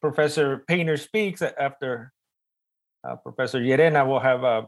Professor 0.00 0.64
Painter 0.66 0.96
speaks 0.96 1.42
after 1.42 2.12
uh, 3.06 3.16
Professor 3.16 3.60
Yerena, 3.60 4.08
we'll 4.08 4.18
have 4.18 4.42
uh, 4.44 4.62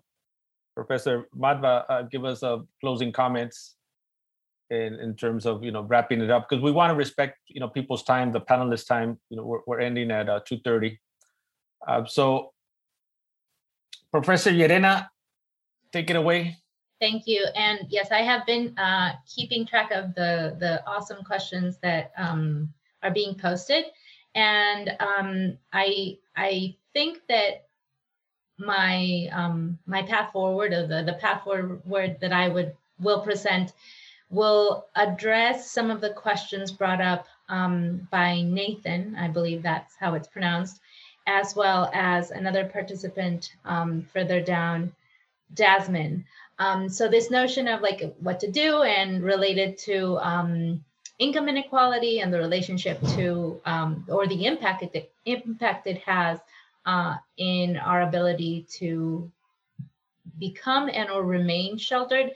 Professor 0.74 1.26
Madva 1.34 1.84
uh, 1.88 2.02
give 2.02 2.24
us 2.24 2.42
uh, 2.42 2.58
closing 2.82 3.12
comments 3.12 3.76
in, 4.68 4.94
in 5.00 5.14
terms 5.16 5.46
of 5.46 5.64
you 5.64 5.70
know 5.70 5.82
wrapping 5.82 6.20
it 6.20 6.30
up 6.30 6.46
because 6.48 6.62
we 6.62 6.70
want 6.70 6.90
to 6.90 6.94
respect 6.94 7.38
you 7.48 7.60
know 7.60 7.68
people's 7.68 8.02
time, 8.02 8.30
the 8.30 8.42
panelists' 8.42 8.86
time. 8.86 9.18
You 9.30 9.38
know 9.38 9.44
we're, 9.44 9.60
we're 9.66 9.80
ending 9.80 10.10
at 10.10 10.44
two 10.44 10.58
thirty. 10.62 11.00
So, 12.08 12.52
Professor 14.22 14.50
Yerena, 14.50 15.08
take 15.92 16.10
it 16.10 16.16
away. 16.16 16.56
Thank 17.00 17.26
you. 17.26 17.46
And 17.54 17.80
yes, 17.88 18.10
I 18.10 18.22
have 18.22 18.46
been 18.46 18.76
uh, 18.78 19.12
keeping 19.26 19.66
track 19.66 19.90
of 19.90 20.14
the 20.14 20.56
the 20.58 20.84
awesome 20.86 21.22
questions 21.24 21.78
that 21.82 22.12
um, 22.16 22.72
are 23.02 23.10
being 23.10 23.34
posted, 23.34 23.84
and 24.34 24.96
um, 25.00 25.58
I 25.72 26.18
I 26.36 26.74
think 26.94 27.20
that 27.28 27.66
my 28.58 29.28
um, 29.32 29.78
my 29.86 30.02
path 30.02 30.32
forward 30.32 30.72
or 30.72 30.86
the, 30.86 31.02
the 31.02 31.14
path 31.14 31.44
forward 31.44 32.16
that 32.20 32.32
I 32.32 32.48
would 32.48 32.74
will 32.98 33.20
present 33.20 33.72
will 34.30 34.86
address 34.96 35.70
some 35.70 35.90
of 35.90 36.00
the 36.00 36.10
questions 36.10 36.72
brought 36.72 37.00
up 37.00 37.26
um, 37.48 38.08
by 38.10 38.42
Nathan, 38.42 39.14
I 39.16 39.28
believe 39.28 39.62
that's 39.62 39.94
how 39.96 40.14
it's 40.14 40.26
pronounced, 40.26 40.80
as 41.26 41.54
well 41.56 41.90
as 41.92 42.30
another 42.30 42.64
participant 42.64 43.52
um, 43.64 44.02
further 44.12 44.40
down, 44.40 44.92
Jasmine. 45.54 46.24
Um, 46.58 46.88
so 46.88 47.08
this 47.08 47.30
notion 47.30 47.68
of 47.68 47.82
like 47.82 48.14
what 48.20 48.40
to 48.40 48.50
do 48.50 48.82
and 48.82 49.22
related 49.22 49.76
to 49.78 50.18
um, 50.18 50.84
income 51.18 51.48
inequality 51.48 52.20
and 52.20 52.32
the 52.32 52.38
relationship 52.38 53.00
to 53.14 53.60
um, 53.64 54.04
or 54.08 54.26
the 54.26 54.46
impact 54.46 54.82
it, 54.82 55.12
impact 55.24 55.86
it 55.86 55.98
has 56.02 56.38
uh, 56.84 57.16
in 57.36 57.76
our 57.76 58.02
ability 58.02 58.66
to 58.70 59.30
become 60.38 60.88
and 60.92 61.10
or 61.10 61.24
remain 61.24 61.78
sheltered 61.78 62.32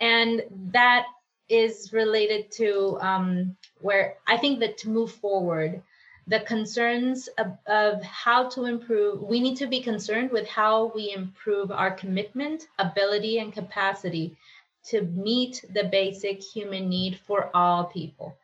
and 0.00 0.42
that 0.72 1.06
is 1.48 1.92
related 1.92 2.50
to 2.50 2.98
um, 3.00 3.56
where 3.80 4.16
i 4.26 4.36
think 4.36 4.60
that 4.60 4.76
to 4.76 4.90
move 4.90 5.10
forward 5.10 5.82
the 6.28 6.40
concerns 6.40 7.28
of, 7.38 7.58
of, 7.66 8.02
how 8.02 8.48
to 8.48 8.64
improve 8.64 9.22
we 9.22 9.40
need 9.40 9.56
to 9.56 9.66
be 9.66 9.80
concerned 9.80 10.30
with 10.30 10.46
how 10.46 10.92
we 10.94 11.12
improve 11.14 11.70
our 11.70 11.90
commitment 11.90 12.68
ability 12.78 13.38
and 13.38 13.52
capacity 13.52 14.36
to 14.84 15.02
meet 15.02 15.64
the 15.74 15.84
basic 15.84 16.42
human 16.42 16.88
need 16.88 17.18
for 17.26 17.50
all 17.54 17.84
people 17.84 18.36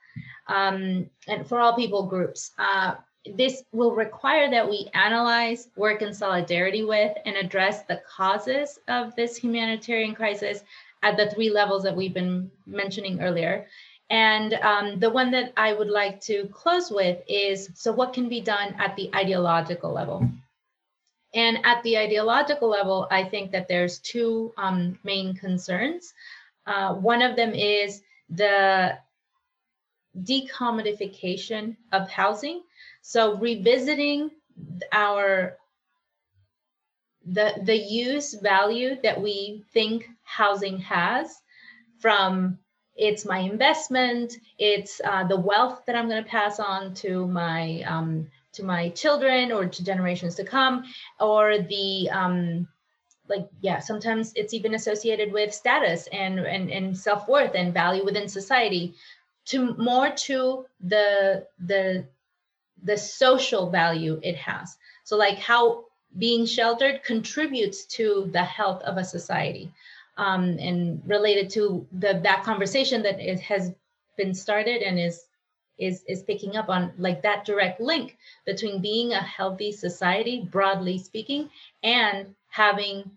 um, 0.49 1.09
and 1.29 1.47
for 1.47 1.61
all 1.61 1.75
people 1.75 2.07
groups 2.07 2.53
uh, 2.59 2.95
this 3.37 3.65
will 3.73 3.95
require 3.95 4.51
that 4.51 4.69
we 4.69 4.89
analyze, 4.93 5.69
work 5.77 6.03
in 6.03 6.13
solidarity 6.13 6.85
with, 6.85 7.17
and 7.25 7.37
address 7.37 7.83
the 7.85 8.03
causes 8.07 8.79
of 8.89 9.15
this 9.17 9.37
humanitarian 9.37 10.15
crisis 10.15 10.63
at 11.03 11.17
the 11.17 11.31
three 11.31 11.51
levels 11.51 11.83
that 11.83 11.97
we've 11.97 12.15
been 12.15 12.51
mentioning 12.67 13.21
earlier. 13.21 13.67
And 14.11 14.55
um, 14.55 15.01
the 15.01 15.11
one 15.11 15.31
that 15.31 15.53
I 15.57 15.73
would 15.73 15.89
like 15.89 16.21
to 16.23 16.47
close 16.53 16.91
with 16.91 17.23
is 17.27 17.71
so, 17.75 17.93
what 17.93 18.13
can 18.13 18.29
be 18.29 18.41
done 18.41 18.75
at 18.79 18.97
the 18.97 19.11
ideological 19.15 19.93
level? 19.93 20.29
And 21.35 21.59
at 21.65 21.83
the 21.83 21.99
ideological 21.99 22.69
level, 22.69 23.09
I 23.11 23.25
think 23.25 23.51
that 23.53 23.67
there's 23.67 23.99
two 23.99 24.53
um, 24.57 24.99
main 25.03 25.35
concerns. 25.35 26.13
Uh, 26.67 26.95
one 26.95 27.23
of 27.23 27.35
them 27.35 27.55
is 27.55 28.03
the 28.31 28.97
decommodification 30.23 31.77
of 31.93 32.09
housing. 32.09 32.63
So 33.03 33.37
revisiting 33.37 34.31
our 34.93 35.57
the 37.27 37.55
the 37.63 37.77
use 37.77 38.35
value 38.35 38.97
that 39.03 39.21
we 39.21 39.65
think 39.73 40.09
housing 40.23 40.79
has 40.79 41.41
from 41.99 42.59
it's 42.97 43.25
my 43.25 43.39
investment. 43.39 44.35
It's 44.59 45.01
uh, 45.05 45.25
the 45.25 45.39
wealth 45.39 45.83
that 45.87 45.97
i'm 45.97 46.09
going 46.09 46.23
to 46.23 46.31
pass 46.31 46.61
on 46.61 46.95
to 46.95 47.27
my 47.27 47.83
um, 47.83 48.29
to 48.53 48.65
my 48.65 48.91
children 48.91 49.53
or 49.53 49.67
to 49.67 49.85
generations 49.85 50.37
to 50.37 50.45
come 50.45 50.85
or 51.19 51.59
the 51.59 52.09
um, 52.11 52.69
like 53.29 53.49
yeah 53.61 53.81
sometimes 53.81 54.33
it's 54.37 54.55
even 54.55 54.75
associated 54.75 55.33
with 55.33 55.53
status 55.53 56.09
and 56.13 56.39
and, 56.39 56.71
and 56.71 56.97
self-worth 56.97 57.53
and 57.55 57.75
value 57.75 58.05
within 58.05 58.29
society. 58.29 58.95
To 59.47 59.75
more 59.77 60.11
to 60.11 60.65
the 60.81 61.47
the 61.59 62.07
the 62.83 62.97
social 62.97 63.71
value 63.71 64.21
it 64.23 64.37
has. 64.37 64.77
So, 65.05 65.17
like 65.17 65.39
how 65.39 65.85
being 66.17 66.47
sheltered 66.47 67.03
contributes 67.03 67.85
to 67.87 68.31
the 68.33 68.43
health 68.43 68.83
of 68.83 68.97
a 68.97 69.05
society, 69.05 69.73
um, 70.17 70.59
and 70.59 71.03
related 71.07 71.51
to 71.51 71.87
the 71.93 72.21
that 72.23 72.45
conversation 72.45 73.03
that 73.03 73.21
it 73.21 73.41
has 73.41 73.73
been 74.17 74.35
started 74.35 74.83
and 74.83 74.99
is 74.99 75.27
is 75.79 76.05
is 76.07 76.23
picking 76.23 76.57
up 76.57 76.69
on 76.69 76.93
like 76.99 77.23
that 77.23 77.45
direct 77.45 77.81
link 77.81 78.17
between 78.47 78.81
being 78.81 79.13
a 79.13 79.21
healthy 79.21 79.73
society, 79.73 80.49
broadly 80.51 80.99
speaking, 80.99 81.51
and 81.83 82.35
having 82.49 83.11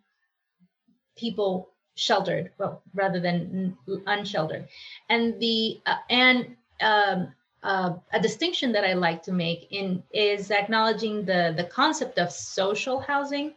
people 1.15 1.69
sheltered, 1.95 2.51
well, 2.57 2.81
rather 2.93 3.19
than 3.19 3.77
unsheltered, 4.07 4.67
and 5.09 5.39
the 5.39 5.79
uh, 5.85 5.97
and 6.09 6.55
um, 6.81 7.33
uh, 7.63 7.93
a 8.13 8.19
distinction 8.19 8.71
that 8.71 8.85
I 8.85 8.93
like 8.93 9.23
to 9.23 9.31
make 9.31 9.67
in 9.71 10.03
is 10.11 10.51
acknowledging 10.51 11.25
the, 11.25 11.53
the 11.57 11.63
concept 11.63 12.17
of 12.17 12.31
social 12.31 12.99
housing 12.99 13.53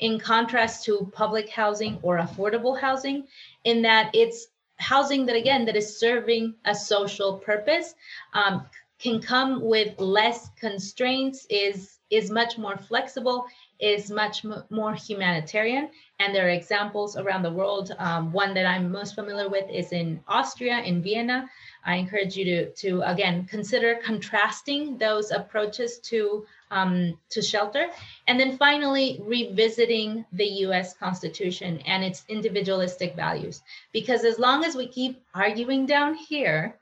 in 0.00 0.18
contrast 0.18 0.84
to 0.84 1.10
public 1.12 1.48
housing 1.48 1.98
or 2.02 2.18
affordable 2.18 2.78
housing, 2.78 3.26
in 3.64 3.82
that 3.82 4.10
it's 4.14 4.48
housing 4.76 5.26
that 5.26 5.36
again 5.36 5.64
that 5.66 5.76
is 5.76 5.98
serving 5.98 6.54
a 6.64 6.74
social 6.74 7.38
purpose, 7.38 7.94
um, 8.32 8.66
can 8.98 9.20
come 9.20 9.62
with 9.62 9.98
less 9.98 10.50
constraints, 10.58 11.46
is 11.48 11.98
is 12.10 12.30
much 12.30 12.58
more 12.58 12.76
flexible, 12.76 13.46
is 13.78 14.10
much 14.10 14.44
more 14.68 14.94
humanitarian, 14.94 15.88
and 16.18 16.34
there 16.34 16.46
are 16.46 16.50
examples 16.50 17.16
around 17.16 17.42
the 17.42 17.52
world. 17.52 17.94
Um, 17.98 18.32
one 18.32 18.52
that 18.54 18.66
I'm 18.66 18.90
most 18.90 19.14
familiar 19.14 19.48
with 19.48 19.70
is 19.70 19.92
in 19.92 20.20
Austria, 20.26 20.80
in 20.80 21.02
Vienna, 21.02 21.48
I 21.84 21.96
encourage 21.96 22.36
you 22.36 22.44
to, 22.44 22.70
to 22.72 23.02
again, 23.02 23.46
consider 23.46 24.00
contrasting 24.04 24.98
those 24.98 25.30
approaches 25.30 25.98
to, 26.10 26.44
um, 26.70 27.18
to 27.30 27.42
shelter. 27.42 27.88
And 28.26 28.38
then 28.38 28.56
finally, 28.56 29.20
revisiting 29.22 30.24
the 30.32 30.46
US 30.66 30.94
Constitution 30.94 31.80
and 31.86 32.04
its 32.04 32.24
individualistic 32.28 33.16
values. 33.16 33.62
Because 33.92 34.24
as 34.24 34.38
long 34.38 34.64
as 34.64 34.76
we 34.76 34.86
keep 34.86 35.22
arguing 35.34 35.86
down 35.86 36.14
here 36.14 36.76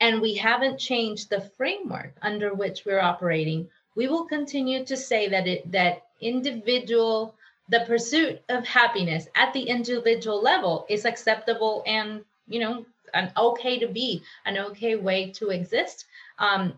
and 0.00 0.20
we 0.20 0.34
haven't 0.34 0.78
changed 0.78 1.30
the 1.30 1.40
framework 1.40 2.14
under 2.22 2.54
which 2.54 2.84
we're 2.84 3.00
operating, 3.00 3.68
we 3.94 4.08
will 4.08 4.24
continue 4.24 4.84
to 4.84 4.96
say 4.96 5.28
that 5.28 5.46
it 5.46 5.70
that 5.72 6.06
individual 6.20 7.34
the 7.68 7.84
pursuit 7.86 8.42
of 8.48 8.66
happiness 8.66 9.28
at 9.36 9.52
the 9.52 9.62
individual 9.62 10.42
level 10.42 10.86
is 10.88 11.04
acceptable 11.04 11.84
and 11.86 12.24
you 12.48 12.60
know 12.60 12.84
an 13.14 13.32
okay 13.36 13.78
to 13.78 13.88
be, 13.88 14.22
an 14.44 14.58
okay 14.58 14.96
way 14.96 15.30
to 15.32 15.50
exist. 15.50 16.06
Um, 16.38 16.74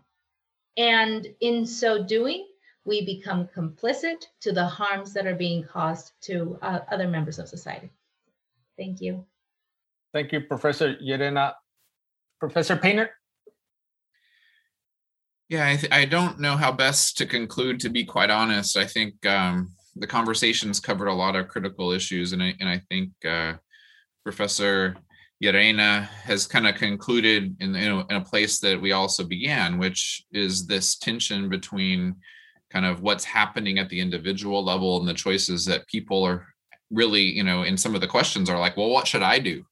and 0.77 1.27
in 1.41 1.67
so 1.67 2.03
doing, 2.03 2.47
we 2.85 3.05
become 3.05 3.49
complicit 3.57 4.25
to 4.41 4.53
the 4.53 4.65
harms 4.65 5.13
that 5.15 5.27
are 5.27 5.35
being 5.35 5.65
caused 5.65 6.13
to 6.23 6.59
uh, 6.63 6.81
other 6.91 7.07
members 7.07 7.39
of 7.39 7.49
society. 7.49 7.91
Thank 8.77 9.01
you. 9.01 9.25
Thank 10.13 10.33
you, 10.33 10.41
Professor 10.41 10.97
Yerena. 10.97 11.55
Professor 12.41 12.77
Painter? 12.77 13.11
Yeah, 15.49 15.69
I, 15.69 15.77
th- 15.77 15.93
I, 15.93 16.07
don't 16.07 16.41
know 16.41 16.57
how 16.57 16.73
best 16.73 17.17
to 17.19 17.27
conclude, 17.27 17.79
to 17.81 17.89
be 17.89 18.05
quite 18.05 18.31
honest. 18.31 18.77
I 18.77 18.87
think 18.87 19.25
um, 19.27 19.73
the 19.95 20.07
conversations 20.07 20.81
covered 20.81 21.09
a 21.09 21.13
lot 21.13 21.37
of 21.37 21.49
critical 21.49 21.93
issues, 21.93 22.33
and 22.33 22.43
I, 22.43 22.55
and 22.59 22.69
I 22.69 22.81
think 22.89 23.11
uh, 23.25 23.55
Professor 24.25 24.97
Yerena 25.43 26.09
has 26.25 26.47
kind 26.47 26.67
of 26.67 26.77
concluded 26.77 27.55
in, 27.61 27.77
in 27.77 27.93
a, 27.93 27.99
in, 28.07 28.17
a, 28.17 28.25
place 28.25 28.61
that 28.61 28.81
we 28.81 28.93
also 28.93 29.25
began, 29.25 29.79
which 29.79 30.25
is 30.33 30.67
this 30.67 30.97
tension 30.97 31.49
between 31.49 32.17
kind 32.73 32.87
of 32.87 33.03
what's 33.03 33.25
happening 33.25 33.79
at 33.79 33.89
the 33.89 34.01
individual 34.01 34.65
level 34.65 34.99
and 34.99 35.09
the 35.09 35.15
choices 35.15 35.65
that 35.67 35.87
people 35.87 36.25
are 36.25 36.47
really, 36.91 37.23
you 37.23 37.45
know, 37.45 37.63
in 37.63 37.77
some 37.77 37.95
of 37.95 38.01
the 38.01 38.07
questions 38.07 38.49
are 38.49 38.59
like, 38.59 38.77
well, 38.77 38.91
what 38.91 39.07
should 39.07 39.23
I 39.23 39.39
do 39.39 39.65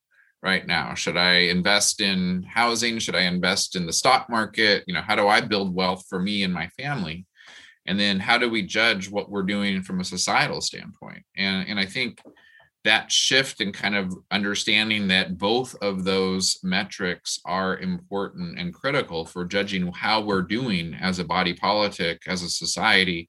right 0.43 0.67
now? 0.67 0.95
Should 0.95 1.17
I 1.17 1.33
invest 1.51 2.01
in 2.01 2.43
housing? 2.43 2.99
Should 2.99 3.15
I 3.15 3.23
invest 3.23 3.77
in 3.77 3.87
the 3.87 3.93
stock 3.93 4.29
market? 4.29 4.85
You 4.87 4.95
know, 4.95 5.03
how 5.03 5.17
do 5.17 5.29
I 5.29 5.41
build 5.41 5.75
wealth 5.75 6.05
for 6.09 6.21
me 6.21 6.43
and 6.43 6.53
my 6.53 6.69
family? 6.69 7.27
And 7.87 7.99
then 7.99 8.21
how 8.21 8.39
do 8.39 8.49
we 8.49 8.63
judge 8.63 9.11
what 9.11 9.31
we're 9.31 9.43
doing 9.43 9.83
from 9.83 10.01
a 10.01 10.05
societal 10.05 10.61
standpoint? 10.61 11.23
And, 11.37 11.69
and 11.69 11.79
I 11.79 11.87
think 11.87 12.21
that 12.85 13.13
shift 13.13 13.61
and 13.61 13.75
kind 13.75 13.95
of 13.95 14.15
understanding 14.31 15.09
that 15.09 15.37
both 15.37 15.75
of 15.83 16.05
those 16.05 16.59
metrics 16.63 17.39
are 17.45 17.79
important 17.79 18.59
and 18.59 18.73
critical 18.73 19.27
for 19.27 19.45
judging 19.45 19.93
how 19.93 20.21
we're 20.21 20.43
doing 20.43 20.95
as 20.95 21.19
a 21.19 21.25
body 21.25 21.53
politic, 21.53 22.23
as 22.27 22.43
a 22.43 22.49
society, 22.49 23.29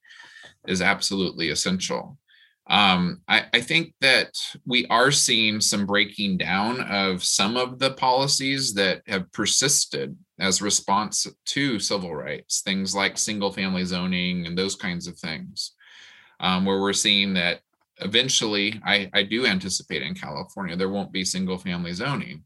is 0.67 0.81
absolutely 0.81 1.49
essential. 1.49 2.17
Um, 2.69 3.21
I, 3.27 3.45
I 3.53 3.59
think 3.59 3.93
that 3.99 4.31
we 4.65 4.85
are 4.87 5.11
seeing 5.11 5.59
some 5.59 5.85
breaking 5.85 6.37
down 6.37 6.79
of 6.81 7.21
some 7.21 7.57
of 7.57 7.79
the 7.79 7.91
policies 7.91 8.73
that 8.75 9.01
have 9.07 9.29
persisted 9.33 10.15
as 10.39 10.61
response 10.61 11.27
to 11.47 11.79
civil 11.79 12.15
rights, 12.15 12.61
things 12.61 12.95
like 12.95 13.17
single 13.17 13.51
family 13.51 13.83
zoning 13.83 14.45
and 14.45 14.57
those 14.57 14.75
kinds 14.75 15.07
of 15.07 15.17
things, 15.17 15.73
um, 16.39 16.63
where 16.63 16.79
we're 16.79 16.93
seeing 16.93 17.33
that 17.33 17.59
eventually, 18.01 18.79
I, 18.85 19.09
I 19.13 19.23
do 19.23 19.45
anticipate 19.45 20.01
in 20.01 20.13
California, 20.15 20.75
there 20.75 20.89
won't 20.89 21.11
be 21.11 21.23
single 21.23 21.57
family 21.57 21.93
zoning. 21.93 22.43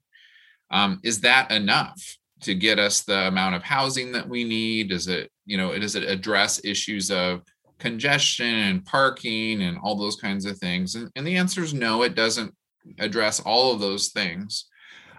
Um, 0.71 0.99
is 1.03 1.21
that 1.21 1.51
enough 1.51 2.17
to 2.41 2.53
get 2.53 2.79
us 2.79 3.03
the 3.03 3.27
amount 3.27 3.55
of 3.55 3.63
housing 3.63 4.11
that 4.11 4.27
we 4.27 4.43
need? 4.43 4.89
Does 4.89 5.07
it, 5.07 5.31
you 5.45 5.57
know, 5.57 5.77
does 5.77 5.95
it 5.95 6.03
address 6.03 6.63
issues 6.63 7.11
of 7.11 7.41
congestion 7.79 8.53
and 8.53 8.85
parking 8.85 9.63
and 9.63 9.77
all 9.81 9.95
those 9.95 10.15
kinds 10.15 10.45
of 10.45 10.57
things? 10.57 10.95
And, 10.95 11.09
and 11.15 11.25
the 11.25 11.37
answer 11.37 11.63
is 11.63 11.73
no, 11.73 12.03
it 12.03 12.15
doesn't 12.15 12.53
address 12.99 13.39
all 13.39 13.73
of 13.73 13.79
those 13.79 14.09
things. 14.09 14.65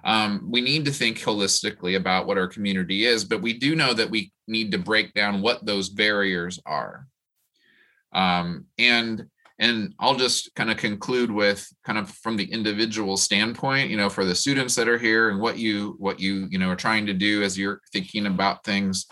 Um, 0.04 0.48
we 0.48 0.60
need 0.60 0.84
to 0.84 0.92
think 0.92 1.18
holistically 1.18 1.96
about 1.96 2.26
what 2.26 2.38
our 2.38 2.46
community 2.46 3.06
is, 3.06 3.24
but 3.24 3.42
we 3.42 3.52
do 3.54 3.74
know 3.74 3.92
that 3.92 4.10
we 4.10 4.32
need 4.46 4.70
to 4.72 4.78
break 4.78 5.12
down 5.14 5.42
what 5.42 5.66
those 5.66 5.88
barriers 5.88 6.60
are. 6.64 7.08
Um, 8.12 8.66
and 8.78 9.26
and 9.58 9.94
I'll 9.98 10.16
just 10.16 10.54
kind 10.54 10.70
of 10.70 10.76
conclude 10.76 11.30
with 11.30 11.66
kind 11.84 11.98
of 11.98 12.10
from 12.10 12.36
the 12.36 12.44
individual 12.44 13.16
standpoint, 13.16 13.90
you 13.90 13.96
know, 13.96 14.10
for 14.10 14.24
the 14.24 14.34
students 14.34 14.74
that 14.74 14.88
are 14.88 14.98
here 14.98 15.30
and 15.30 15.40
what 15.40 15.58
you 15.58 15.96
what 15.98 16.20
you 16.20 16.46
you 16.50 16.58
know 16.58 16.70
are 16.70 16.76
trying 16.76 17.06
to 17.06 17.14
do 17.14 17.42
as 17.42 17.58
you're 17.58 17.80
thinking 17.92 18.26
about 18.26 18.64
things. 18.64 19.06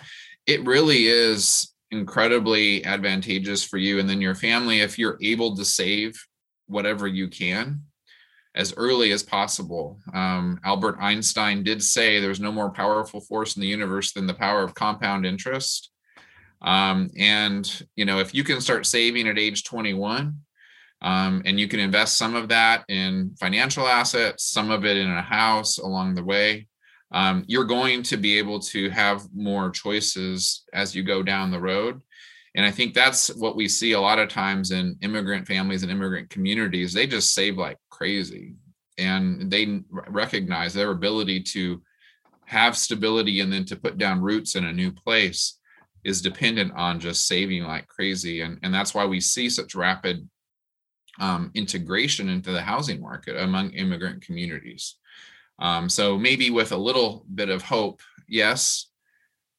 It 0.47 0.65
really 0.67 1.07
is 1.07 1.73
incredibly 1.91 2.85
advantageous 2.85 3.65
for 3.65 3.79
you 3.79 3.99
and 3.99 4.09
then 4.09 4.21
your 4.21 4.35
family 4.35 4.81
if 4.81 4.99
you're 4.99 5.19
able 5.23 5.57
to 5.57 5.65
save 5.65 6.15
whatever 6.67 7.07
you 7.07 7.29
can 7.29 7.81
as 8.55 8.75
early 8.77 9.13
as 9.13 9.23
possible. 9.23 9.99
Um, 10.13 10.61
Albert 10.65 10.99
Einstein 11.01 11.63
did 11.63 11.83
say 11.83 12.21
there's 12.21 12.41
no 12.41 12.53
more 12.53 12.71
powerful 12.71 13.21
force 13.21 13.57
in 13.57 13.63
the 13.63 13.69
universe 13.69 14.13
than 14.13 14.27
the 14.27 14.35
power 14.35 14.63
of 14.63 14.75
compound 14.75 15.27
interest. 15.27 15.91
Um, 16.65 17.11
and 17.17 17.87
you 17.95 18.05
know, 18.05 18.19
if 18.19 18.35
you 18.35 18.43
can 18.43 18.61
start 18.61 18.87
saving 18.87 19.29
at 19.29 19.39
age 19.39 19.65
21, 19.65 20.39
um, 21.03 21.43
and 21.45 21.61
you 21.61 21.69
can 21.69 21.81
invest 21.81 22.17
some 22.17 22.35
of 22.35 22.49
that 22.49 22.85
in 22.89 23.37
financial 23.39 23.87
assets, 23.87 24.45
some 24.45 24.71
of 24.71 24.87
it 24.87 24.97
in 24.97 25.11
a 25.11 25.23
house 25.23 25.77
along 25.77 26.15
the 26.15 26.25
way, 26.25 26.67
um, 27.13 27.45
you're 27.47 27.65
going 27.65 28.03
to 28.05 28.17
be 28.17 28.39
able 28.39 28.59
to 28.59 28.89
have 28.89 29.23
more 29.35 29.71
choices 29.71 30.65
as 30.73 30.95
you 30.95 31.03
go 31.03 31.23
down 31.23 31.51
the 31.51 31.61
road. 31.61 32.01
And 32.55 32.65
I 32.65 32.71
think 32.71 32.95
that's 32.95 33.29
what 33.35 33.57
we 33.57 33.69
see 33.69 33.93
a 33.93 34.01
lot 34.01 34.19
of 34.19 34.31
times 34.31 34.71
in 34.71 34.97
immigrant 35.03 35.47
families 35.47 35.83
and 35.83 35.93
immigrant 35.93 36.31
communities. 36.31 36.93
They 36.93 37.07
just 37.07 37.35
save 37.35 37.59
like 37.59 37.79
crazy 37.91 38.55
and 38.97 39.51
they 39.51 39.81
recognize 39.91 40.73
their 40.73 40.93
ability 40.93 41.43
to 41.43 41.83
have 42.47 42.77
stability 42.77 43.41
and 43.41 43.53
then 43.53 43.65
to 43.67 43.77
put 43.77 43.99
down 43.99 44.23
roots 44.23 44.55
in 44.55 44.65
a 44.65 44.73
new 44.73 44.93
place 44.93 45.59
is 46.05 46.23
dependent 46.23 46.73
on 46.77 47.01
just 47.01 47.27
saving 47.27 47.65
like 47.65 47.89
crazy. 47.89 48.43
And, 48.43 48.59
and 48.63 48.73
that's 48.73 48.95
why 48.95 49.07
we 49.07 49.21
see 49.21 49.49
such 49.49 49.75
rapid 49.75 50.29
um, 51.21 51.51
integration 51.55 52.29
into 52.29 52.53
the 52.53 52.61
housing 52.61 53.01
market 53.01 53.37
among 53.37 53.71
immigrant 53.71 54.23
communities. 54.23 54.97
Um, 55.59 55.89
so 55.89 56.19
maybe 56.19 56.51
with 56.51 56.73
a 56.73 56.77
little 56.77 57.25
bit 57.35 57.49
of 57.49 57.63
hope, 57.63 58.03
yes, 58.29 58.91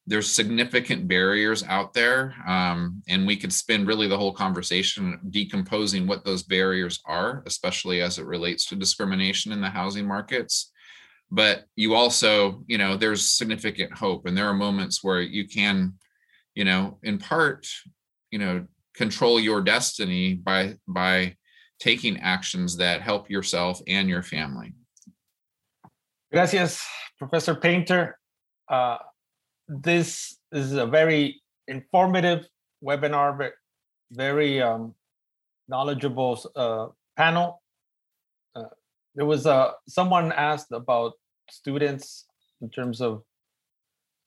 there's 0.06 0.30
significant 0.30 1.08
barriers 1.08 1.64
out 1.64 1.92
there, 1.92 2.34
um, 2.46 3.02
and 3.08 3.26
we 3.26 3.36
could 3.36 3.52
spend 3.52 3.88
really 3.88 4.06
the 4.06 4.16
whole 4.16 4.32
conversation 4.32 5.18
decomposing 5.30 6.06
what 6.06 6.24
those 6.24 6.44
barriers 6.44 7.00
are, 7.06 7.42
especially 7.44 8.00
as 8.00 8.18
it 8.18 8.26
relates 8.26 8.66
to 8.66 8.76
discrimination 8.76 9.50
in 9.50 9.60
the 9.60 9.68
housing 9.68 10.06
markets. 10.06 10.70
But 11.30 11.64
you 11.74 11.94
also, 11.94 12.62
you 12.68 12.78
know, 12.78 12.96
there's 12.96 13.30
significant 13.30 13.92
hope, 13.92 14.26
and 14.26 14.36
there 14.38 14.46
are 14.46 14.54
moments 14.54 15.02
where 15.02 15.20
you 15.20 15.48
can, 15.48 15.94
you 16.56 16.64
know, 16.64 16.98
in 17.04 17.18
part, 17.18 17.68
you 18.32 18.40
know, 18.40 18.66
control 18.96 19.38
your 19.38 19.60
destiny 19.60 20.34
by 20.34 20.74
by 20.88 21.36
taking 21.78 22.18
actions 22.20 22.78
that 22.78 23.02
help 23.02 23.30
yourself 23.30 23.80
and 23.86 24.08
your 24.08 24.22
family. 24.22 24.72
Gracias, 26.32 26.82
Professor 27.18 27.54
Painter. 27.54 28.18
Uh, 28.68 28.96
this 29.68 30.38
is 30.50 30.72
a 30.72 30.86
very 30.86 31.42
informative 31.68 32.48
webinar, 32.82 33.50
very 34.10 34.62
um, 34.62 34.94
knowledgeable 35.68 36.40
uh, 36.56 36.88
panel. 37.16 37.62
Uh, 38.54 38.64
there 39.14 39.26
was 39.26 39.46
uh, 39.46 39.72
someone 39.86 40.32
asked 40.32 40.72
about 40.72 41.12
students 41.50 42.24
in 42.62 42.70
terms 42.70 43.00
of 43.02 43.22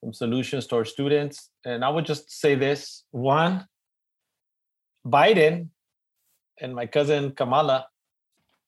some 0.02 0.14
solutions 0.14 0.68
to 0.68 0.78
our 0.78 0.86
students, 0.86 1.50
and 1.66 1.84
I 1.84 1.90
would 1.90 2.06
just 2.06 2.32
say 2.32 2.56
this: 2.56 3.04
one, 3.12 3.68
Biden 5.06 5.70
and 6.62 6.76
my 6.76 6.86
cousin 6.86 7.32
Kamala, 7.32 7.88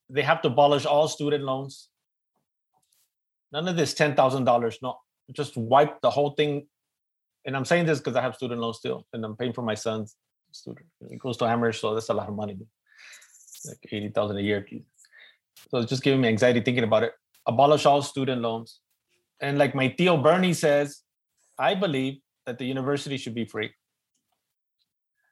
they 0.10 0.22
have 0.22 0.42
to 0.42 0.48
abolish 0.48 0.86
all 0.86 1.08
student 1.08 1.44
loans 1.44 1.92
None 3.52 3.68
of 3.68 3.76
this 3.76 3.94
ten 3.94 4.16
thousand 4.16 4.46
dollars. 4.46 4.80
No, 4.82 4.98
just 5.34 5.58
wipe 5.58 6.02
the 6.02 6.10
whole 6.10 6.32
thing. 6.32 6.68
And 7.46 7.56
I'm 7.58 7.66
saying 7.66 7.86
this 7.86 8.00
because 8.00 8.16
I 8.16 8.22
have 8.22 8.36
student 8.36 8.62
loans 8.62 8.78
still, 8.78 9.06
and 9.14 9.26
I'm 9.26 9.36
paying 9.36 9.54
for 9.54 9.62
my 9.62 9.76
son's 9.76 10.16
student. 10.52 10.86
It 11.10 11.20
goes 11.20 11.38
to 11.38 11.46
Amherst, 11.46 11.82
so 11.82 11.94
that's 11.94 12.10
a 12.10 12.14
lot 12.14 12.30
of 12.30 12.36
money, 12.36 12.58
like 13.66 13.80
eighty 13.92 14.10
thousand 14.10 14.38
a 14.38 14.42
year. 14.42 14.66
So 15.70 15.80
it's 15.80 15.90
just 15.90 16.04
giving 16.04 16.22
me 16.22 16.30
anxiety 16.30 16.62
thinking 16.62 16.84
about 16.84 17.04
it. 17.04 17.14
Abolish 17.46 17.86
all 17.86 18.02
student 18.02 18.42
loans, 18.42 18.80
and 19.42 19.58
like 19.58 19.76
my 19.76 19.90
Theo 19.98 20.18
Bernie 20.18 20.54
says, 20.54 21.02
I 21.70 21.76
believe 21.76 22.16
that 22.46 22.58
the 22.58 22.66
university 22.66 23.18
should 23.18 23.36
be 23.36 23.46
free. 23.46 23.70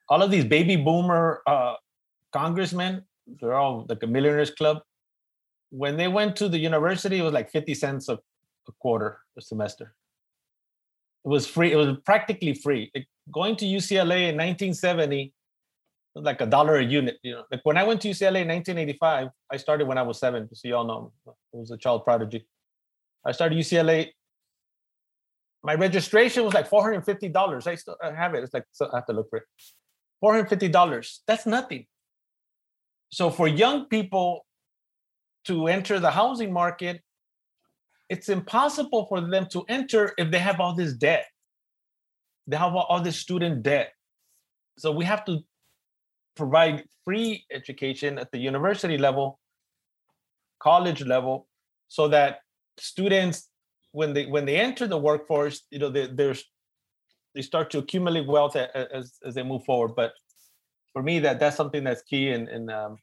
All 0.10 0.22
of 0.22 0.32
these 0.32 0.46
baby 0.46 0.76
boomer 0.76 1.42
uh, 1.48 1.76
congressmen, 2.34 3.04
they're 3.40 3.54
all 3.54 3.86
like 3.90 4.04
a 4.04 4.08
millionaires 4.08 4.52
club 4.52 4.80
when 5.70 5.98
they 5.98 6.08
went 6.08 6.36
to 6.38 6.50
the 6.50 6.58
university, 6.58 7.20
it 7.20 7.22
was 7.22 7.34
like 7.34 7.50
50 7.50 7.74
cents 7.76 8.10
a, 8.10 8.14
a 8.14 8.72
quarter 8.80 9.20
a 9.38 9.42
semester. 9.42 9.96
It 11.26 11.30
was 11.30 11.46
free. 11.48 11.72
It 11.72 11.76
was 11.76 11.98
practically 12.06 12.54
free. 12.54 12.92
Going 13.32 13.56
to 13.58 13.66
UCLA 13.66 14.30
in 14.30 14.38
1970 14.38 15.34
was 16.16 16.26
like 16.26 16.42
a 16.42 16.46
dollar 16.46 16.78
a 16.78 16.84
unit. 16.84 17.18
You 17.24 17.34
know, 17.36 17.44
like 17.52 17.62
when 17.64 17.78
I 17.78 17.84
went 17.84 18.02
to 18.02 18.10
UCLA 18.10 18.42
in 18.42 18.48
1985, 18.48 19.30
I 19.52 19.58
started 19.58 19.88
when 19.88 19.98
I 19.98 20.02
was 20.02 20.20
seven. 20.20 20.50
So 20.54 20.68
you 20.68 20.76
all 20.76 20.86
know, 20.86 21.12
I 21.28 21.32
was 21.54 21.72
a 21.72 21.78
child 21.78 22.04
prodigy. 22.04 22.48
I 23.26 23.32
started 23.32 23.58
UCLA. 23.58 24.10
My 25.64 25.76
registration 25.76 26.46
was 26.46 26.54
like 26.54 26.70
$450. 26.70 27.68
I 27.68 27.76
still 27.76 27.98
have 28.02 28.34
it. 28.34 28.44
It's 28.44 28.54
like 28.54 28.66
so 28.72 28.90
I 28.92 28.98
have 28.98 29.06
to 29.08 29.14
look 29.14 29.30
for 29.30 29.40
it. 29.40 29.44
$450. 30.24 31.20
That's 31.28 31.46
nothing. 31.46 31.86
So 33.12 33.30
for 33.30 33.48
young 33.48 33.86
people 33.86 34.46
to 35.46 35.68
enter 35.68 36.00
the 36.00 36.12
housing 36.12 36.54
market, 36.54 37.02
it's 38.10 38.30
impossible 38.30 39.06
for 39.08 39.22
them 39.22 39.48
to 39.52 39.64
enter 39.70 40.14
if 40.18 40.32
they 40.32 40.40
have 40.40 40.60
all 40.60 40.76
this 40.76 40.94
debt. 40.94 41.26
They 42.48 42.58
have 42.58 42.76
all 42.76 43.02
this 43.02 43.18
student 43.18 43.64
debt. 43.64 43.94
So 44.78 44.92
we 44.92 45.06
have 45.06 45.26
to 45.26 45.40
provide 46.36 46.86
free 47.06 47.46
education 47.52 48.18
at 48.18 48.32
the 48.32 48.40
university 48.40 48.98
level, 48.98 49.40
college 50.60 51.04
level, 51.04 51.48
so 51.88 52.08
that 52.08 52.40
students, 52.78 53.50
when 53.92 54.14
they 54.14 54.26
when 54.26 54.46
they 54.46 54.58
enter 54.58 54.88
the 54.88 54.98
workforce, 54.98 55.64
you 55.72 55.80
know, 55.80 55.90
they, 55.90 56.08
there's 56.08 56.44
they 57.36 57.42
start 57.42 57.70
to 57.72 57.80
accumulate 57.80 58.28
wealth 58.28 58.56
as 58.56 59.20
as 59.26 59.36
they 59.36 59.44
move 59.44 59.64
forward. 59.66 59.96
But 59.96 60.14
for 60.94 61.04
me, 61.04 61.20
that 61.20 61.40
that's 61.40 61.58
something 61.58 61.84
that's 61.84 62.02
key, 62.02 62.32
and 62.32 62.48
and 62.48 62.72
um, 62.72 62.98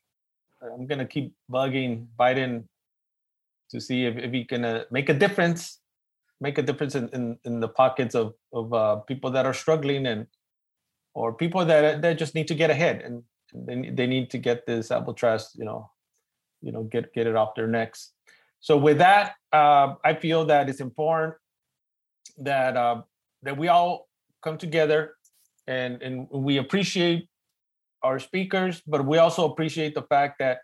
I'm 0.62 0.86
gonna 0.86 1.06
keep 1.06 1.34
bugging 1.50 2.06
Biden 2.18 2.64
to 3.70 3.80
see 3.80 4.04
if, 4.06 4.16
if 4.16 4.32
he 4.32 4.44
can 4.44 4.84
make 4.90 5.08
a 5.08 5.14
difference, 5.14 5.80
make 6.40 6.56
a 6.58 6.62
difference 6.62 6.94
in, 6.94 7.08
in, 7.08 7.38
in 7.44 7.60
the 7.60 7.68
pockets 7.68 8.14
of 8.14 8.34
of 8.52 8.72
uh, 8.72 8.96
people 8.96 9.30
that 9.30 9.46
are 9.46 9.54
struggling 9.54 10.06
and 10.06 10.26
or 11.14 11.32
people 11.32 11.64
that 11.64 12.02
that 12.02 12.18
just 12.18 12.34
need 12.34 12.48
to 12.48 12.54
get 12.54 12.70
ahead 12.70 13.02
and 13.02 13.22
they 13.54 13.90
they 13.90 14.06
need 14.06 14.30
to 14.30 14.38
get 14.38 14.66
this 14.66 14.90
Albatross, 14.90 15.54
you 15.54 15.64
know, 15.64 15.90
you 16.60 16.72
know, 16.72 16.84
get 16.84 17.12
get 17.12 17.26
it 17.26 17.36
off 17.36 17.54
their 17.54 17.66
necks. 17.66 18.12
So 18.60 18.76
with 18.76 18.98
that, 18.98 19.34
uh, 19.52 19.94
I 20.04 20.14
feel 20.14 20.44
that 20.46 20.68
it's 20.68 20.80
important 20.80 21.34
that 22.38 22.76
uh, 22.76 23.02
that 23.42 23.56
we 23.56 23.68
all 23.68 24.08
come 24.42 24.58
together 24.58 25.14
and 25.66 26.02
and 26.02 26.28
we 26.30 26.58
appreciate 26.58 27.28
our 28.02 28.18
speakers, 28.18 28.82
but 28.86 29.04
we 29.04 29.18
also 29.18 29.50
appreciate 29.50 29.94
the 29.94 30.02
fact 30.02 30.38
that 30.38 30.58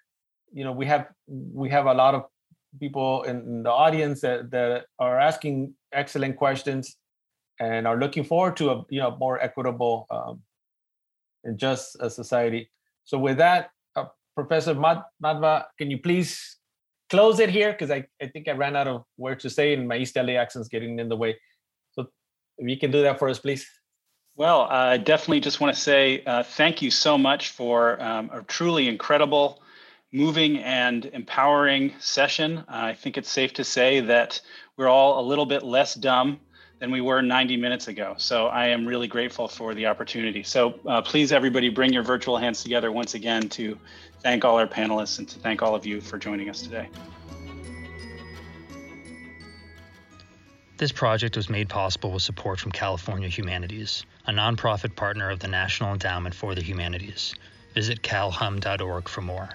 you 0.52 0.64
know 0.64 0.72
we 0.72 0.86
have 0.86 1.08
we 1.28 1.68
have 1.70 1.86
a 1.86 1.94
lot 1.94 2.14
of 2.14 2.24
people 2.80 3.22
in 3.24 3.62
the 3.62 3.70
audience 3.70 4.20
that, 4.22 4.50
that 4.50 4.86
are 4.98 5.18
asking 5.18 5.74
excellent 5.92 6.36
questions 6.36 6.96
and 7.60 7.86
are 7.86 7.98
looking 7.98 8.24
forward 8.24 8.56
to 8.56 8.70
a 8.70 8.84
you 8.88 9.00
know 9.00 9.16
more 9.18 9.40
equitable 9.40 10.06
um, 10.10 10.40
and 11.44 11.58
just 11.58 11.96
a 12.00 12.08
society. 12.08 12.70
So 13.04 13.18
with 13.18 13.38
that, 13.38 13.70
uh, 13.96 14.06
Professor 14.34 14.74
Madva, 14.74 15.64
can 15.78 15.90
you 15.90 15.98
please 15.98 16.58
close 17.12 17.40
it 17.40 17.50
here? 17.50 17.72
Because 17.72 17.90
I, 17.90 18.06
I 18.22 18.28
think 18.28 18.48
I 18.48 18.52
ran 18.52 18.74
out 18.74 18.88
of 18.88 19.04
where 19.16 19.36
to 19.36 19.50
say 19.50 19.74
and 19.74 19.86
my 19.86 19.98
East 19.98 20.16
LA 20.16 20.32
accent's 20.32 20.68
getting 20.68 20.98
in 20.98 21.10
the 21.10 21.16
way. 21.16 21.36
So 21.90 22.06
if 22.56 22.66
you 22.66 22.78
can 22.78 22.90
do 22.90 23.02
that 23.02 23.18
for 23.18 23.28
us, 23.28 23.38
please. 23.38 23.66
Well, 24.34 24.62
I 24.62 24.96
definitely 24.96 25.40
just 25.40 25.60
want 25.60 25.74
to 25.74 25.80
say 25.80 26.24
uh, 26.24 26.42
thank 26.42 26.80
you 26.80 26.90
so 26.90 27.18
much 27.18 27.50
for 27.50 28.02
um, 28.02 28.30
a 28.32 28.42
truly 28.44 28.88
incredible, 28.88 29.62
moving, 30.10 30.56
and 30.60 31.04
empowering 31.04 31.92
session. 31.98 32.58
Uh, 32.60 32.64
I 32.92 32.94
think 32.94 33.18
it's 33.18 33.28
safe 33.28 33.52
to 33.54 33.64
say 33.64 34.00
that 34.00 34.40
we're 34.78 34.88
all 34.88 35.20
a 35.20 35.24
little 35.28 35.44
bit 35.44 35.62
less 35.62 35.94
dumb 35.94 36.40
than 36.82 36.90
we 36.90 37.00
were 37.00 37.22
90 37.22 37.56
minutes 37.58 37.86
ago. 37.86 38.16
So 38.18 38.48
I 38.48 38.66
am 38.66 38.84
really 38.84 39.06
grateful 39.06 39.46
for 39.46 39.72
the 39.72 39.86
opportunity. 39.86 40.42
So 40.42 40.80
uh, 40.84 41.00
please, 41.00 41.30
everybody, 41.30 41.68
bring 41.68 41.92
your 41.92 42.02
virtual 42.02 42.36
hands 42.36 42.64
together 42.64 42.90
once 42.90 43.14
again 43.14 43.48
to 43.50 43.78
thank 44.18 44.44
all 44.44 44.58
our 44.58 44.66
panelists 44.66 45.20
and 45.20 45.28
to 45.28 45.38
thank 45.38 45.62
all 45.62 45.76
of 45.76 45.86
you 45.86 46.00
for 46.00 46.18
joining 46.18 46.50
us 46.50 46.60
today. 46.60 46.88
This 50.76 50.90
project 50.90 51.36
was 51.36 51.48
made 51.48 51.68
possible 51.68 52.10
with 52.10 52.24
support 52.24 52.58
from 52.58 52.72
California 52.72 53.28
Humanities, 53.28 54.04
a 54.26 54.32
nonprofit 54.32 54.96
partner 54.96 55.30
of 55.30 55.38
the 55.38 55.46
National 55.46 55.92
Endowment 55.92 56.34
for 56.34 56.56
the 56.56 56.62
Humanities. 56.62 57.36
Visit 57.74 58.02
calhum.org 58.02 59.08
for 59.08 59.20
more. 59.20 59.50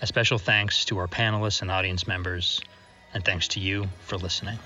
A 0.00 0.06
special 0.06 0.38
thanks 0.38 0.86
to 0.86 0.96
our 0.96 1.08
panelists 1.08 1.60
and 1.60 1.70
audience 1.70 2.06
members, 2.06 2.62
and 3.12 3.22
thanks 3.22 3.48
to 3.48 3.60
you 3.60 3.86
for 4.06 4.16
listening. 4.16 4.58